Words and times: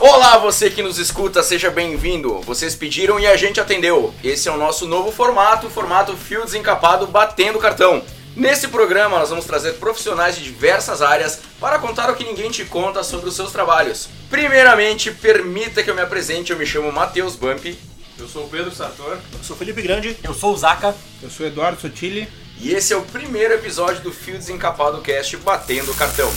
Olá, 0.00 0.38
você 0.38 0.70
que 0.70 0.80
nos 0.80 0.96
escuta, 0.96 1.42
seja 1.42 1.72
bem-vindo. 1.72 2.40
Vocês 2.42 2.76
pediram 2.76 3.18
e 3.18 3.26
a 3.26 3.36
gente 3.36 3.60
atendeu. 3.60 4.14
Esse 4.22 4.48
é 4.48 4.52
o 4.52 4.56
nosso 4.56 4.86
novo 4.86 5.10
formato, 5.10 5.66
o 5.66 5.70
formato 5.70 6.16
Fio 6.16 6.44
Desencapado 6.44 7.04
Batendo 7.08 7.58
Cartão. 7.58 8.00
Nesse 8.36 8.68
programa, 8.68 9.18
nós 9.18 9.30
vamos 9.30 9.44
trazer 9.44 9.72
profissionais 9.72 10.36
de 10.36 10.44
diversas 10.44 11.02
áreas 11.02 11.40
para 11.58 11.80
contar 11.80 12.08
o 12.10 12.14
que 12.14 12.22
ninguém 12.22 12.48
te 12.48 12.64
conta 12.64 13.02
sobre 13.02 13.28
os 13.28 13.34
seus 13.34 13.50
trabalhos. 13.50 14.08
Primeiramente, 14.30 15.10
permita 15.10 15.82
que 15.82 15.90
eu 15.90 15.96
me 15.96 16.02
apresente. 16.02 16.52
Eu 16.52 16.58
me 16.58 16.64
chamo 16.64 16.92
Matheus 16.92 17.34
Bump 17.34 17.76
Eu 18.16 18.28
sou 18.28 18.44
o 18.44 18.48
Pedro 18.48 18.72
Sator. 18.72 19.18
Eu 19.32 19.42
sou 19.42 19.56
Felipe 19.56 19.82
Grande. 19.82 20.16
Eu 20.22 20.32
sou 20.32 20.54
o 20.54 20.56
Zaka. 20.56 20.94
Eu 21.20 21.28
sou 21.28 21.44
Eduardo 21.44 21.80
Sotile. 21.80 22.28
e 22.60 22.72
esse 22.72 22.92
é 22.92 22.96
o 22.96 23.02
primeiro 23.02 23.54
episódio 23.54 24.00
do 24.02 24.12
Fio 24.12 24.38
Desencapado 24.38 25.00
Cast 25.00 25.36
Batendo 25.38 25.92
Cartão. 25.94 26.30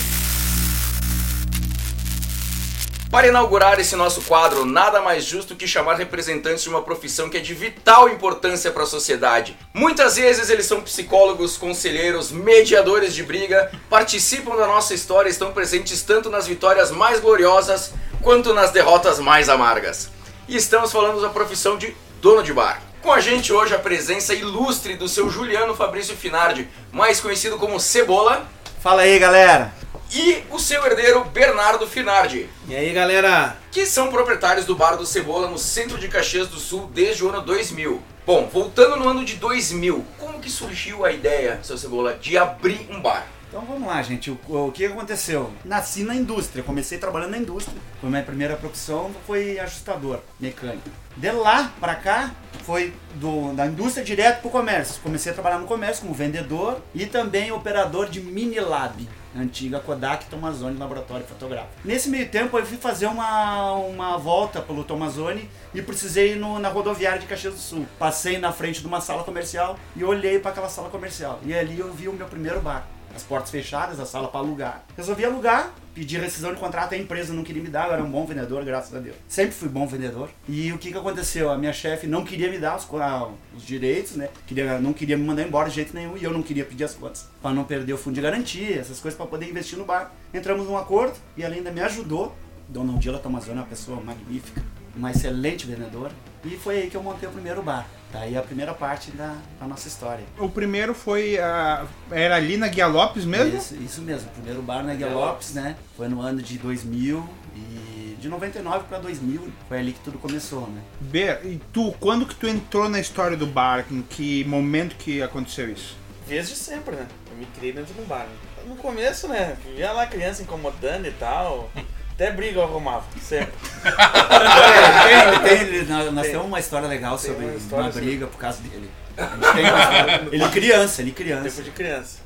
Para 3.12 3.28
inaugurar 3.28 3.78
esse 3.78 3.94
nosso 3.98 4.22
quadro, 4.22 4.64
nada 4.66 5.02
mais 5.02 5.26
justo 5.26 5.54
que 5.54 5.68
chamar 5.68 5.96
representantes 5.96 6.64
de 6.64 6.70
uma 6.70 6.82
profissão 6.82 7.30
que 7.30 7.36
é 7.36 7.42
de 7.42 7.54
vital 7.54 8.08
importância 8.08 8.72
para 8.72 8.84
a 8.84 8.88
sociedade. 8.88 9.58
Muitas 9.74 10.16
vezes 10.16 10.50
eles 10.50 10.66
são 10.66 10.80
psicólogos, 10.80 11.58
conselheiros, 11.58 12.32
mediadores 12.32 13.14
de 13.14 13.22
briga, 13.22 13.70
participam 13.90 14.56
da 14.56 14.66
nossa 14.66 14.94
história 14.94 15.28
e 15.28 15.32
estão 15.32 15.52
presentes 15.52 16.02
tanto 16.04 16.30
nas 16.30 16.48
vitórias 16.48 16.90
mais 16.90 17.20
gloriosas 17.20 17.92
quanto 18.22 18.54
nas 18.54 18.72
derrotas 18.72 19.20
mais 19.20 19.50
amargas. 19.50 20.10
E 20.48 20.56
estamos 20.56 20.90
falando 20.90 21.22
da 21.22 21.28
profissão 21.28 21.78
de 21.78 21.94
dono 22.22 22.42
de 22.42 22.54
bar. 22.54 22.82
Com 23.02 23.12
a 23.12 23.20
gente 23.20 23.52
hoje 23.52 23.76
a 23.76 23.80
presença 23.80 24.34
ilustre 24.34 24.96
do 24.96 25.10
seu 25.10 25.30
Juliano 25.30 25.76
Fabrício 25.76 26.16
Finardi, 26.16 26.70
mais 26.94 27.20
conhecido 27.20 27.58
como 27.58 27.78
Cebola, 27.78 28.50
Fala 28.82 29.04
aí, 29.04 29.20
galera. 29.20 29.72
E 30.12 30.44
o 30.50 30.60
seu 30.60 30.86
herdeiro 30.86 31.24
Bernardo 31.26 31.88
Finardi. 31.88 32.50
E 32.68 32.76
aí, 32.76 32.92
galera? 32.94 33.58
que 33.72 33.86
são 33.86 34.12
proprietários 34.12 34.66
do 34.66 34.76
Bar 34.76 34.98
do 34.98 35.06
Cebola 35.06 35.48
no 35.48 35.58
centro 35.58 35.98
de 35.98 36.10
Caxias 36.10 36.50
do 36.50 36.60
Sul 36.60 36.92
desde 36.94 37.24
o 37.24 37.30
ano 37.30 37.42
2000. 37.42 38.02
Bom, 38.26 38.50
voltando 38.52 38.98
no 38.98 39.08
ano 39.08 39.24
de 39.24 39.36
2000, 39.38 40.06
como 40.20 40.42
que 40.42 40.50
surgiu 40.50 41.06
a 41.06 41.12
ideia, 41.12 41.60
seu 41.64 41.78
Cebola, 41.78 42.16
de 42.16 42.38
abrir 42.38 42.86
um 42.90 43.02
bar? 43.02 43.26
Então 43.48 43.62
vamos 43.62 43.88
lá, 43.88 44.02
gente. 44.02 44.30
O, 44.30 44.68
o 44.68 44.72
que 44.74 44.86
aconteceu? 44.86 45.52
Nasci 45.64 46.04
na 46.04 46.14
indústria, 46.14 46.64
comecei 46.64 46.98
trabalhando 46.98 47.32
na 47.32 47.38
indústria. 47.38 47.78
Foi 48.00 48.10
minha 48.10 48.24
primeira 48.24 48.58
profissão, 48.58 49.12
foi 49.26 49.58
ajustador 49.58 50.20
mecânico. 50.38 50.90
De 51.16 51.32
lá 51.32 51.74
pra 51.80 51.96
cá, 51.96 52.32
foi 52.66 52.94
do, 53.16 53.54
da 53.54 53.66
indústria 53.68 54.04
direto 54.04 54.42
pro 54.42 54.50
comércio. 54.50 55.02
Comecei 55.02 55.32
a 55.32 55.36
trabalhar 55.36 55.60
no 55.60 55.68
comércio 55.68 56.04
como 56.04 56.14
vendedor 56.14 56.82
e 56.94 57.06
também 57.06 57.52
operador 57.52 58.10
de 58.10 58.22
mini 58.22 58.60
lab, 58.60 59.08
antiga 59.36 59.80
Kodak 59.80 60.26
Tomazone 60.26 60.78
Laboratório 60.78 61.26
Fotográfico. 61.26 61.74
Nesse 61.84 62.10
meio 62.10 62.30
tempo 62.30 62.58
eu 62.58 62.66
fui 62.66 62.78
fazer 62.78 63.08
uma, 63.08 63.74
uma 63.74 64.18
volta 64.18 64.62
pelo 64.62 64.84
Tomazone 64.84 65.50
e 65.74 65.82
precisei 65.82 66.34
ir 66.34 66.36
no, 66.36 66.60
na 66.60 66.70
rodoviária 66.70 67.20
de 67.20 67.28
Caxias 67.28 67.54
do 67.54 67.60
Sul. 67.60 67.88
Passei 67.98 68.38
na 68.38 68.52
frente 68.52 68.82
de 68.82 68.88
uma 68.88 69.02
sala 69.02 69.24
comercial 69.24 69.78
e 69.96 70.04
olhei 70.04 70.40
para 70.40 70.52
aquela 70.52 70.70
sala 70.70 70.90
comercial. 70.90 71.40
E 71.44 71.54
ali 71.54 71.80
eu 71.80 71.92
vi 71.94 72.08
o 72.08 72.14
meu 72.14 72.28
primeiro 72.28 72.62
bar 72.62 72.88
as 73.16 73.24
portas 73.24 73.50
fechadas, 73.50 74.00
a 74.00 74.06
sala 74.06 74.28
para 74.28 74.40
alugar. 74.40 74.84
Resolvi 74.96 75.26
alugar, 75.26 75.74
pedi 75.94 76.18
rescisão 76.18 76.54
de 76.54 76.60
contrato, 76.60 76.94
a 76.94 76.98
empresa 76.98 77.34
não 77.34 77.44
queria 77.44 77.62
me 77.62 77.70
dar, 77.70 77.88
eu 77.88 77.94
era 77.94 78.04
um 78.04 78.10
bom 78.10 78.26
vendedor, 78.26 78.64
graças 78.64 78.94
a 78.96 79.00
Deus. 79.00 79.16
Sempre 79.28 79.54
fui 79.54 79.70
bom 79.70 79.86
vendedor. 79.86 80.30
E 80.48 80.72
o 80.72 80.78
que 80.78 80.92
que 80.92 80.98
aconteceu? 80.98 81.50
A 81.50 81.58
minha 81.58 81.74
chefe 81.74 82.08
não 82.08 82.24
queria 82.24 82.50
me 82.50 82.58
dar 82.58 82.78
os, 82.78 82.88
ah, 82.96 83.30
os 83.56 83.66
direitos, 83.66 84.16
né? 84.16 84.30
Queria, 84.48 84.80
não 84.80 84.94
queria 84.94 85.18
me 85.18 85.24
mandar 85.24 85.44
embora 85.44 85.70
de 85.70 85.76
jeito 85.76 85.94
nenhum 85.94 86.18
e 86.18 86.24
eu 86.24 86.32
não 86.32 86.42
queria 86.42 86.66
pedir 86.66 86.84
as 86.84 86.94
contas. 86.94 87.28
Para 87.42 87.54
não 87.54 87.64
perder 87.64 87.94
o 87.94 87.98
fundo 87.98 88.16
de 88.16 88.22
garantia, 88.22 88.80
essas 88.80 89.00
coisas 89.00 89.18
para 89.18 89.28
poder 89.28 89.50
investir 89.50 89.78
no 89.78 89.86
bar. 89.86 90.12
Entramos 90.34 90.68
num 90.68 90.78
acordo 90.78 91.18
e 91.36 91.44
ela 91.44 91.54
ainda 91.54 91.72
me 91.72 91.82
ajudou. 91.82 92.36
Dona 92.68 92.94
Odila 92.94 93.20
Tomazoni 93.20 93.58
é 93.58 93.62
uma 93.62 93.68
pessoa 93.68 94.00
magnífica, 94.00 94.64
uma 94.96 95.12
excelente 95.12 95.68
vendedora. 95.68 96.12
E 96.46 96.52
foi 96.52 96.80
aí 96.80 96.90
que 96.90 96.96
eu 96.96 97.04
montei 97.04 97.28
o 97.28 97.32
primeiro 97.32 97.62
bar. 97.62 97.86
Daí 98.12 98.36
a 98.38 98.42
primeira 98.42 98.74
parte 98.74 99.10
da, 99.12 99.36
da 99.60 99.66
nossa 99.66 99.88
história. 99.88 100.24
O 100.38 100.50
primeiro 100.50 100.94
foi. 100.94 101.38
a- 101.40 101.86
era 102.12 102.36
ali 102.36 102.58
na 102.58 102.68
Guia 102.68 102.88
Lopes 102.88 103.24
mesmo? 103.26 103.58
Isso, 103.58 103.76
isso 103.76 104.02
mesmo, 104.02 104.28
o 104.30 104.34
primeiro 104.34 104.62
bar 104.62 104.84
na 104.84 104.94
Guia 104.94 105.08
Lopes, 105.08 105.54
né? 105.54 105.76
Foi 105.96 106.08
no 106.10 106.20
ano 106.22 106.42
de 106.42 106.58
2000 106.58 107.28
e 107.56 108.18
de 108.20 108.28
99 108.30 108.86
para 108.88 109.00
2000 109.00 109.52
foi 109.68 109.80
ali 109.80 109.94
que 109.94 110.00
tudo 110.02 110.20
começou, 110.20 110.68
né? 110.68 110.82
Ber, 111.00 111.40
e 111.46 111.60
tu, 111.74 111.92
quando 112.00 112.26
que 112.26 112.36
tu 112.36 112.48
entrou 112.48 112.88
na 112.90 113.00
história 113.00 113.36
do 113.38 113.48
bar? 113.48 113.86
Em 113.90 114.02
que 114.02 114.44
momento 114.44 114.96
que 114.96 115.22
aconteceu 115.24 115.72
isso? 115.72 115.96
Desde 116.28 116.56
sempre, 116.56 116.96
né? 116.96 117.08
Eu 117.32 117.38
me 117.38 117.46
criei 117.58 117.72
dentro 117.74 117.94
do 117.94 118.06
bar. 118.08 118.28
né? 118.28 118.64
No 118.68 118.76
começo, 118.76 119.28
né? 119.28 119.58
Via 119.76 119.92
lá 119.92 120.06
criança 120.06 120.44
incomodando 120.44 121.08
e 121.08 121.12
tal. 121.12 121.72
Até 122.22 122.32
briga 122.34 122.60
eu 122.60 122.64
arrumava, 122.64 123.04
sempre. 123.20 123.52
tem, 125.44 125.66
tem- 125.66 125.86
nós, 125.86 126.14
nós 126.14 126.28
temos 126.28 126.46
uma 126.46 126.60
história 126.60 126.88
legal 126.88 127.18
Tem 127.18 127.32
sobre 127.32 127.46
uma 127.46 127.52
uma, 127.54 127.58
história 127.58 127.90
briga 127.90 128.28
por 128.28 128.38
causa 128.38 128.62
dele. 128.62 128.92
A 129.18 129.24
gente 129.26 129.40
tem 129.54 129.66
uma 129.66 129.80
história- 129.80 130.30
ele 130.32 130.50
criança, 130.50 131.02
ele 131.02 131.12
criança. 131.14 131.50
Tempo 131.50 131.64
de 131.64 131.72
criança. 131.72 132.20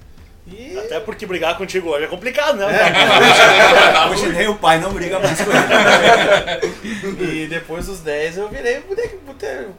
E 0.48 0.78
Até 0.78 1.00
porque 1.00 1.26
brigar 1.26 1.58
contigo 1.58 1.88
hoje 1.92 2.04
é 2.04 2.08
complicado, 2.08 2.58
né? 2.58 2.68
Hoje 4.12 4.28
nem 4.34 4.50
o 4.50 4.56
pai 4.56 4.80
não 4.80 4.92
briga 4.94 5.18
mais 5.18 5.40
com 5.42 5.50
ele. 5.50 7.44
E 7.44 7.48
depois 7.48 7.86
dos 7.88 8.02
10 8.02 8.38
eu 8.38 8.50
virei 8.50 8.84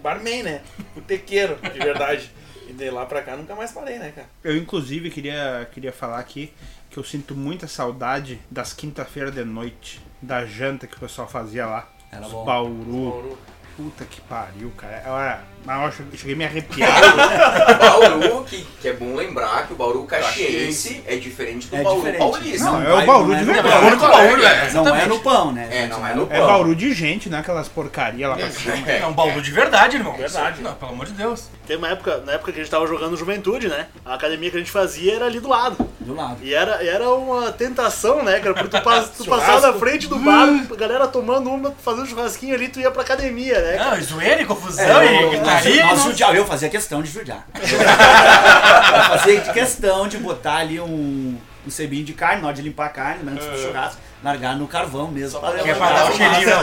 barman, 0.03 0.43
né? 0.43 0.63
Botequeiro, 0.95 1.57
de 1.57 1.79
verdade. 1.79 2.33
E 2.67 2.73
de 2.73 2.91
lá 2.91 3.05
pra 3.07 3.23
cá 3.23 3.37
nunca 3.37 3.55
mais 3.55 3.71
parei, 3.71 3.99
né, 3.99 4.13
cara? 4.17 4.27
Eu, 4.43 4.57
inclusive, 4.57 5.09
queria, 5.11 5.69
queria 5.73 5.93
falar 5.93 6.19
aqui 6.19 6.53
que 6.91 6.99
eu 6.99 7.05
sinto 7.05 7.35
muita 7.35 7.69
saudade 7.69 8.41
das 8.51 8.73
quinta-feiras 8.73 9.35
de 9.35 9.45
noite, 9.45 10.01
da 10.21 10.45
janta 10.45 10.87
que 10.87 10.97
o 10.97 11.01
pessoal 11.01 11.29
fazia 11.29 11.67
lá. 11.67 11.89
Era 12.11 12.27
Os 12.27 12.33
bom. 12.33 12.45
Bauru. 12.45 13.11
Bauru. 13.11 13.39
Puta 13.77 14.05
que 14.05 14.21
pariu, 14.23 14.73
cara. 14.77 15.03
Olha, 15.07 15.41
mas 15.67 15.99
eu 15.99 16.07
cheguei 16.17 16.35
me 16.37 16.45
arrepiar. 16.45 16.89
Bauru, 17.79 18.45
que, 18.45 18.65
que 18.81 18.89
é 18.89 18.93
bom 18.93 19.15
lembrar 19.17 19.67
que 19.67 19.73
o 19.73 19.77
Bauru 19.77 20.05
caxiense 20.05 21.03
é 21.07 21.17
diferente 21.17 21.67
do 21.67 21.77
É 21.77 21.83
Bauru 21.83 21.99
diferente. 21.99 22.19
paulista. 22.19 22.65
Não, 22.65 22.83
é 22.83 23.03
o 23.03 23.07
Bauru 23.07 23.29
não 23.33 23.39
de 23.39 23.45
no 23.45 23.53
verdade. 23.53 23.97
Bauru, 23.97 24.37
velho. 24.39 24.61
Mas 24.63 24.75
não 24.75 24.97
é 24.97 25.07
no 25.07 25.19
pão, 25.21 25.53
né? 25.53 25.69
É, 25.71 25.87
não 25.89 26.07
é 26.07 26.15
no 26.15 26.23
É 26.31 26.39
pão. 26.39 26.47
Bauru 26.47 26.75
de 26.75 26.93
gente, 26.95 27.29
né? 27.29 27.39
Aquelas 27.41 27.69
porcaria 27.69 28.29
lá 28.29 28.37
pra 28.37 28.49
cima. 28.51 28.77
É 28.91 29.05
um 29.07 29.13
baú 29.13 29.41
de 29.41 29.51
verdade, 29.51 29.97
irmão. 29.97 30.15
Verdade. 30.17 30.63
Não, 30.63 30.75
pelo 30.75 30.93
amor 30.93 31.07
de 31.07 31.13
Deus. 31.13 31.49
Tem 31.67 31.77
uma 31.77 31.89
época, 31.89 32.23
na 32.25 32.33
época 32.33 32.53
que 32.53 32.61
a 32.61 32.63
gente 32.63 32.71
tava 32.71 32.87
jogando 32.87 33.17
Juventude, 33.17 33.69
né? 33.69 33.87
A 34.05 34.15
academia 34.15 34.51
que 34.51 34.57
a 34.57 34.61
gente 34.61 34.71
fazia 34.71 35.17
era 35.17 35.27
ali 35.27 35.41
do 35.41 35.49
lado. 35.49 35.77
Do 36.01 36.15
lado. 36.15 36.37
E 36.43 36.55
era, 36.55 36.85
era 36.87 37.11
uma 37.11 37.51
tentação, 37.51 38.23
né, 38.23 38.39
cara? 38.39 38.55
Porque 38.55 38.69
tu, 38.69 38.81
pas, 38.83 39.11
tu 39.11 39.25
passava 39.25 39.73
na 39.73 39.73
frente 39.73 40.07
do 40.07 40.17
bar, 40.21 40.49
a 40.71 40.77
galera 40.77 41.09
tomando 41.09 41.51
uma, 41.51 41.73
fazendo 41.83 42.07
churrasquinho 42.07 42.55
ali, 42.55 42.69
tu 42.69 42.79
ia 42.79 42.91
pra 42.93 43.03
academia, 43.03 43.61
né? 43.61 43.77
Não, 43.77 43.99
e 43.99 44.03
zoeira, 44.03 44.43
e 44.43 44.47
confusão, 44.47 44.85
É, 45.01 45.35
e 45.35 45.41
nós 45.65 46.03
judiava, 46.03 46.37
eu 46.37 46.47
fazia 46.47 46.69
questão 46.69 47.03
de 47.03 47.11
judiar. 47.11 47.47
eu 47.55 49.19
fazia 49.19 49.41
questão 49.41 50.09
de 50.09 50.19
botar 50.19 50.57
ali 50.57 50.81
um, 50.81 51.37
um 51.67 51.71
cebinho 51.71 52.05
de 52.05 52.13
carne, 52.13 52.43
na 52.43 52.49
hora 52.49 52.57
de 52.57 52.63
limpar 52.63 52.87
a 52.87 52.91
carne, 52.91 53.25
né, 53.25 53.33
antes 53.33 53.47
do 53.47 53.59
churrasco, 53.59 54.01
largar 54.23 54.57
no 54.57 54.67
carvão 54.67 55.11
mesmo. 55.11 55.41
pra 55.41 55.53
Que 55.53 55.71
é 55.71 55.75
pra 55.75 55.93
dar 55.93 56.11
o 56.11 56.17
cheirinho. 56.17 56.57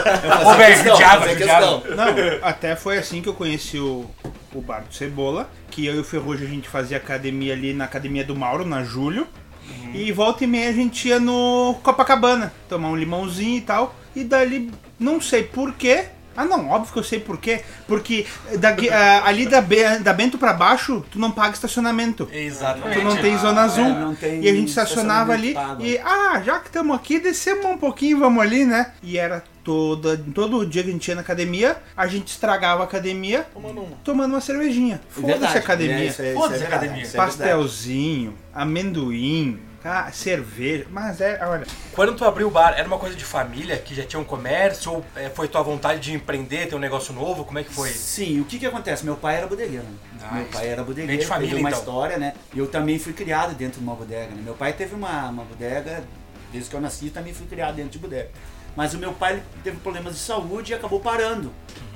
Ô, 0.46 0.54
velho, 0.54 0.74
questão, 0.74 0.92
judiava, 0.92 1.28
judiava. 1.28 1.82
Não, 1.94 2.14
até 2.42 2.76
foi 2.76 2.98
assim 2.98 3.20
que 3.22 3.28
eu 3.28 3.34
conheci 3.34 3.78
o, 3.78 4.10
o 4.54 4.60
Bar 4.60 4.84
do 4.84 4.94
Cebola, 4.94 5.48
que 5.70 5.84
eu 5.86 5.94
e 5.94 5.98
o 5.98 6.04
Ferrugem 6.04 6.46
a 6.46 6.50
gente 6.50 6.68
fazia 6.68 6.96
academia 6.96 7.52
ali 7.52 7.72
na 7.72 7.84
academia 7.84 8.24
do 8.24 8.34
Mauro, 8.34 8.64
na 8.64 8.82
Júlio. 8.82 9.26
E 9.94 10.10
volta 10.10 10.42
e 10.42 10.46
meia 10.46 10.70
a 10.70 10.72
gente 10.72 11.08
ia 11.08 11.20
no 11.20 11.76
Copacabana, 11.82 12.52
tomar 12.68 12.88
um 12.88 12.96
limãozinho 12.96 13.58
e 13.58 13.60
tal. 13.60 13.94
E 14.14 14.24
dali, 14.24 14.72
não 14.98 15.20
sei 15.20 15.44
porquê. 15.44 16.06
Ah 16.36 16.44
não, 16.44 16.68
óbvio 16.70 16.92
que 16.92 16.98
eu 16.98 17.04
sei 17.04 17.20
porquê. 17.20 17.62
Porque 17.86 18.26
daqui, 18.58 18.88
ah, 18.90 19.22
ali 19.24 19.46
da, 19.46 19.60
Be- 19.60 19.98
da 20.00 20.12
Bento 20.12 20.36
pra 20.38 20.52
baixo, 20.52 21.04
tu 21.10 21.18
não 21.18 21.30
paga 21.30 21.54
estacionamento. 21.54 22.28
Exatamente. 22.32 22.98
Tu 22.98 23.04
não 23.04 23.16
tem 23.16 23.36
zona 23.38 23.62
azul. 23.62 23.84
É, 23.84 23.88
não 23.90 24.14
tem 24.14 24.40
e 24.42 24.48
a 24.48 24.52
gente 24.54 24.68
estacionava 24.68 25.32
ali 25.32 25.48
estacionamento 25.48 25.86
e, 25.86 25.98
ah, 25.98 26.42
já 26.44 26.58
que 26.58 26.66
estamos 26.66 26.94
aqui, 26.96 27.18
descemos 27.20 27.66
um 27.66 27.76
pouquinho, 27.78 28.18
vamos 28.18 28.42
ali, 28.42 28.64
né? 28.64 28.92
E 29.02 29.16
era 29.18 29.42
toda, 29.62 30.16
todo 30.34 30.66
dia 30.66 30.82
que 30.82 30.90
a 30.90 30.92
gente 30.92 31.08
ia 31.08 31.14
na 31.14 31.20
academia, 31.22 31.76
a 31.96 32.06
gente 32.06 32.28
estragava 32.28 32.82
a 32.82 32.84
academia 32.84 33.46
Tomando 33.54 33.80
uma. 33.80 33.96
tomando 34.04 34.32
uma 34.32 34.40
cervejinha. 34.40 35.00
Foda-se 35.08 35.56
a 35.56 35.60
academia. 35.60 35.94
é, 35.96 36.06
é- 36.06 36.08
isso 36.10 36.34
Foda-se 36.34 36.62
é 36.62 36.66
a 36.66 36.68
academia. 36.68 37.04
é. 37.04 37.08
Pastelzinho, 37.10 38.34
amendoim, 38.52 39.58
ah, 39.84 40.10
cerveja. 40.12 40.86
Mas 40.90 41.20
é, 41.20 41.38
olha, 41.46 41.66
Quando 41.92 42.14
tu 42.14 42.24
abriu 42.24 42.48
o 42.48 42.50
bar, 42.50 42.74
era 42.76 42.86
uma 42.88 42.98
coisa 42.98 43.14
de 43.14 43.24
família, 43.24 43.76
que 43.76 43.94
já 43.94 44.04
tinha 44.04 44.18
um 44.18 44.24
comércio, 44.24 44.92
ou 44.92 45.04
é, 45.14 45.28
foi 45.28 45.46
tua 45.46 45.62
vontade 45.62 46.00
de 46.00 46.14
empreender, 46.14 46.68
ter 46.68 46.74
um 46.74 46.78
negócio 46.78 47.12
novo? 47.12 47.44
Como 47.44 47.58
é 47.58 47.62
que 47.64 47.72
foi? 47.72 47.90
Sim, 47.90 48.40
o 48.40 48.44
que 48.44 48.58
que 48.58 48.66
acontece? 48.66 49.04
Meu 49.04 49.16
pai 49.16 49.36
era 49.36 49.46
bodegueiro. 49.46 49.84
né? 49.84 49.96
Ah, 50.22 50.34
Meu 50.36 50.46
pai 50.46 50.68
era 50.68 50.82
bodegueiro, 50.82 51.20
de 51.20 51.26
família, 51.26 51.58
uma 51.58 51.68
então. 51.68 51.78
história, 51.80 52.16
né? 52.16 52.32
E 52.54 52.58
eu 52.58 52.66
também 52.66 52.98
fui 52.98 53.12
criado 53.12 53.54
dentro 53.54 53.78
de 53.78 53.84
uma 53.84 53.94
bodega, 53.94 54.34
né? 54.34 54.40
Meu 54.42 54.54
pai 54.54 54.72
teve 54.72 54.94
uma, 54.94 55.28
uma 55.28 55.44
bodega, 55.44 56.02
desde 56.50 56.70
que 56.70 56.76
eu 56.76 56.80
nasci, 56.80 57.10
também 57.10 57.34
fui 57.34 57.46
criado 57.46 57.74
dentro 57.76 57.90
de 57.92 57.98
bodega. 57.98 58.30
Mas 58.74 58.94
o 58.94 58.98
meu 58.98 59.12
pai 59.12 59.42
teve 59.62 59.76
problemas 59.78 60.14
de 60.14 60.20
saúde 60.20 60.72
e 60.72 60.74
acabou 60.74 60.98
parando. 61.00 61.52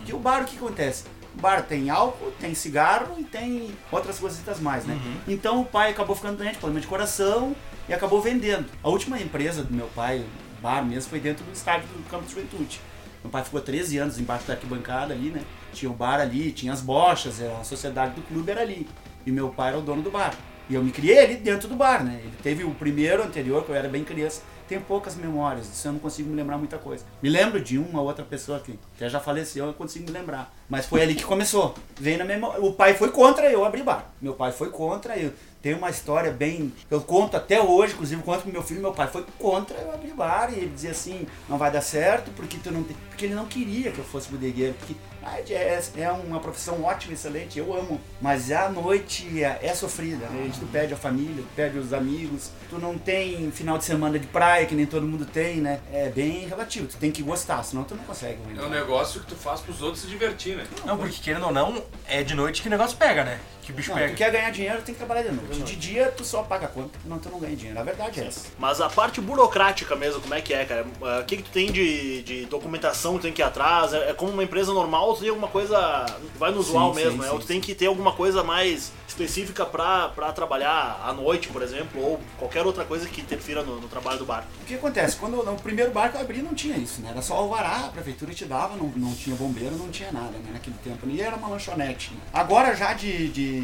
E 0.07 0.13
o 0.13 0.19
bar, 0.19 0.43
o 0.43 0.45
que 0.45 0.57
acontece? 0.57 1.05
O 1.37 1.41
bar 1.41 1.63
tem 1.63 1.89
álcool, 1.91 2.33
tem 2.41 2.55
cigarro 2.55 3.15
e 3.19 3.25
tem 3.25 3.75
outras 3.91 4.19
coisitas 4.19 4.61
mais, 4.61 4.85
né? 4.85 4.99
Então 5.27 5.61
o 5.61 5.65
pai 5.65 5.91
acabou 5.91 6.15
ficando 6.15 6.37
doente, 6.39 6.59
problema 6.59 6.81
de 6.81 6.87
coração, 6.87 7.55
e 7.89 7.95
acabou 7.95 8.21
vendendo. 8.21 8.67
A 8.83 8.89
última 8.89 9.21
empresa 9.21 9.63
do 9.63 9.73
meu 9.73 9.87
pai, 9.95 10.25
bar 10.61 10.85
mesmo 10.85 11.11
foi 11.11 11.21
dentro 11.21 11.45
do 11.45 11.53
estádio 11.53 11.89
do 11.89 12.09
Campo 12.11 12.25
de 12.25 12.31
Juventude. 12.35 12.81
Meu 13.23 13.31
pai 13.31 13.43
ficou 13.43 13.61
13 13.61 13.99
anos 13.99 14.19
embaixo 14.19 14.47
da 14.47 14.55
arquibancada 14.55 15.13
ali, 15.13 15.31
né? 15.31 15.43
Tinha 15.73 15.91
o 15.91 15.95
bar 15.95 16.21
ali, 16.21 16.53
tinha 16.53 16.73
as 16.73 16.81
bochas, 16.81 17.41
a 17.41 17.65
sociedade 17.65 18.15
do 18.15 18.23
clube 18.23 18.51
era 18.51 18.61
ali. 18.61 18.87
E 19.27 19.31
meu 19.31 19.49
pai 19.49 19.69
era 19.69 19.79
o 19.79 19.83
dono 19.83 20.03
do 20.03 20.11
bar. 20.11 20.35
E 20.71 20.75
eu 20.75 20.85
me 20.85 20.91
criei 20.91 21.19
ali 21.19 21.37
dentro 21.37 21.67
do 21.67 21.75
bar, 21.75 22.05
né? 22.05 22.21
Ele 22.23 22.37
teve 22.43 22.63
o 22.63 22.71
primeiro 22.73 23.23
anterior, 23.23 23.65
que 23.65 23.71
eu 23.71 23.75
era 23.75 23.89
bem 23.89 24.05
criança. 24.05 24.43
Tenho 24.69 24.83
poucas 24.83 25.17
memórias, 25.17 25.67
isso 25.67 25.89
eu 25.89 25.93
não 25.93 25.99
consigo 25.99 26.29
me 26.29 26.37
lembrar 26.37 26.59
muita 26.59 26.77
coisa. 26.77 27.03
Me 27.23 27.31
lembro 27.31 27.59
de 27.59 27.79
uma 27.79 28.03
outra 28.03 28.23
pessoa 28.23 28.61
que 28.61 28.79
até 28.97 29.09
já 29.09 29.19
faleceu, 29.19 29.65
eu 29.65 29.73
consigo 29.73 30.05
me 30.05 30.11
lembrar. 30.11 30.55
Mas 30.69 30.85
foi 30.85 31.01
ali 31.01 31.15
que 31.15 31.25
começou. 31.25 31.75
Veio 31.99 32.19
na 32.19 32.25
memória. 32.27 32.63
O 32.63 32.75
pai 32.75 32.93
foi 32.93 33.11
contra 33.11 33.51
eu 33.51 33.65
abrir 33.65 33.83
bar. 33.83 34.13
Meu 34.21 34.35
pai 34.35 34.53
foi 34.53 34.69
contra 34.69 35.17
eu. 35.17 35.33
Tem 35.63 35.75
uma 35.75 35.91
história 35.91 36.31
bem. 36.31 36.73
Eu 36.91 37.01
conto 37.01 37.37
até 37.37 37.61
hoje, 37.61 37.95
inclusive 37.95 38.23
conto 38.23 38.43
pro 38.43 38.53
meu 38.53 38.63
filho, 38.63 38.81
meu 38.81 38.93
pai 38.93 39.09
foi 39.09 39.25
contra 39.39 39.77
eu 39.79 39.93
abrir 39.93 40.13
bar. 40.13 40.53
E 40.53 40.59
ele 40.59 40.73
dizia 40.75 40.93
assim, 40.93 41.27
não 41.49 41.59
vai 41.59 41.71
dar 41.71 41.81
certo, 41.81 42.31
porque 42.37 42.59
tu 42.63 42.71
não 42.71 42.83
tem. 42.83 42.97
Porque 43.09 43.27
ele 43.27 43.35
não 43.35 43.47
queria 43.47 43.91
que 43.91 43.99
eu 43.99 44.05
fosse 44.05 44.31
bodegueiro. 44.31 44.75
Porque 44.75 44.95
ah, 45.23 45.41
é, 45.51 45.83
é 45.97 46.11
uma 46.13 46.41
profissão 46.41 46.83
ótima, 46.85 47.13
excelente, 47.13 47.59
eu 47.59 47.77
amo. 47.77 48.01
Mas 48.21 48.51
a 48.51 48.69
noite 48.69 49.43
é, 49.43 49.59
é 49.63 49.75
sofrida, 49.75 50.27
né? 50.29 50.43
A 50.43 50.45
gente 50.45 50.61
tu 50.61 50.67
perde 50.67 50.95
a 50.95 50.97
família, 50.97 51.43
tu 51.43 51.55
perde 51.55 51.79
os 51.79 51.93
amigos, 51.93 52.51
tu 52.71 52.79
não 52.79 52.97
tem 52.97 53.51
final 53.51 53.77
de 53.77 53.85
semana 53.85 54.19
de 54.19 54.27
praia, 54.27 54.65
que 54.65 54.75
nem 54.75 54.87
todo 54.87 55.07
mundo 55.07 55.27
tem, 55.27 55.57
né? 55.57 55.81
É 55.93 56.09
bem 56.09 56.47
relativo, 56.47 56.87
tu 56.87 56.97
tem 56.97 57.11
que 57.11 57.23
gostar, 57.23 57.63
senão 57.63 57.85
tu 57.85 57.95
não 57.95 58.05
consegue. 58.05 58.39
É 58.57 58.63
um 58.63 58.71
negócio 58.71 59.21
que 59.21 59.27
tu 59.27 59.35
faz 59.35 59.61
pros 59.61 59.83
outros 59.83 60.03
se 60.03 60.09
divertir, 60.09 60.57
né? 60.57 60.67
Não, 60.85 60.97
porque 60.97 61.21
querendo 61.21 61.47
ou 61.47 61.53
não, 61.53 61.83
é 62.07 62.23
de 62.23 62.35
noite 62.35 62.63
que 62.63 62.69
o 62.69 62.71
negócio 62.71 62.97
pega, 62.97 63.25
né? 63.25 63.41
Que 63.69 63.73
o 63.73 63.75
bicho 63.77 63.91
Não, 63.91 63.99
pega. 63.99 64.15
tu 64.15 64.17
quer 64.17 64.31
ganhar 64.33 64.51
dinheiro, 64.51 64.81
tem 64.81 64.95
que 64.95 64.99
trabalhar 64.99 65.21
de 65.29 65.31
noite. 65.31 65.61
De 65.63 65.77
dia, 65.77 66.07
tu 66.17 66.25
só 66.25 66.43
paga 66.43 66.65
a 66.65 66.69
conta, 66.71 66.99
não, 67.05 67.19
tu 67.19 67.29
não 67.29 67.39
ganha 67.39 67.55
dinheiro. 67.55 67.79
A 67.79 67.83
verdade 67.83 68.19
é 68.19 68.27
essa. 68.27 68.47
Mas 68.59 68.81
a 68.81 68.89
parte 68.89 69.21
burocrática 69.21 69.95
mesmo, 69.95 70.23
como 70.23 70.33
é 70.33 70.41
que 70.41 70.55
é, 70.55 70.65
cara? 70.65 70.87
Ah, 71.03 71.21
O 71.21 71.25
que, 71.27 71.37
que 71.37 71.43
tu 71.43 71.51
tem 71.51 71.71
de, 71.71 72.23
de 72.23 72.47
documentação 72.47 73.13
que 73.13 73.19
tu 73.19 73.23
tem 73.25 73.33
que 73.35 73.43
ir 73.43 73.45
atrás? 73.45 73.93
É, 73.93 74.09
é 74.09 74.15
como 74.15 74.33
uma 74.33 74.43
empresa 74.43 74.73
normal 74.73 75.13
tu 75.13 75.21
tem 75.21 75.29
alguma 75.29 75.49
coisa. 75.49 76.07
Vai 76.39 76.51
no 76.51 76.61
usual 76.61 76.95
Sim, 76.95 77.01
mesmo, 77.01 77.13
sim, 77.13 77.19
né? 77.19 77.25
sim, 77.27 77.33
ou 77.35 77.39
tu 77.41 77.47
tem 77.47 77.61
que 77.61 77.75
ter 77.75 77.87
alguma 77.87 78.13
coisa 78.13 78.43
mais 78.43 78.91
específica 79.07 79.67
pra, 79.67 80.09
pra 80.09 80.33
trabalhar 80.33 81.03
à 81.05 81.13
noite, 81.13 81.49
por 81.49 81.61
exemplo, 81.61 82.01
ou 82.03 82.21
qualquer 82.39 82.65
outra 82.65 82.87
coisa 82.87 83.07
que 83.07 83.21
interfira 83.21 83.63
no, 83.63 83.81
no 83.83 83.89
trabalho 83.89 84.19
do 84.19 84.25
bar. 84.25 84.47
O 84.63 84.65
que 84.65 84.77
acontece? 84.77 85.17
Quando 85.17 85.43
no 85.45 85.57
primeiro 85.57 85.91
bar 85.91 86.11
que 86.11 86.17
eu 86.17 86.23
abri 86.23 86.41
não 86.41 86.55
tinha 86.55 86.77
isso, 86.77 87.03
né? 87.03 87.11
Era 87.11 87.21
só 87.21 87.35
alvará, 87.35 87.85
a 87.87 87.89
prefeitura 87.89 88.33
te 88.33 88.47
dava, 88.47 88.77
não, 88.77 88.87
não 88.97 89.15
tinha 89.15 89.37
bombeiro, 89.37 89.77
não 89.77 89.89
tinha 89.91 90.11
nada, 90.11 90.31
né? 90.39 90.53
Naquele 90.55 90.77
tempo. 90.83 91.07
E 91.07 91.21
era 91.21 91.37
uma 91.37 91.49
lanchonete. 91.49 92.13
né? 92.15 92.21
Agora 92.33 92.75
já 92.75 92.95
de, 92.95 93.29
de- 93.29 93.58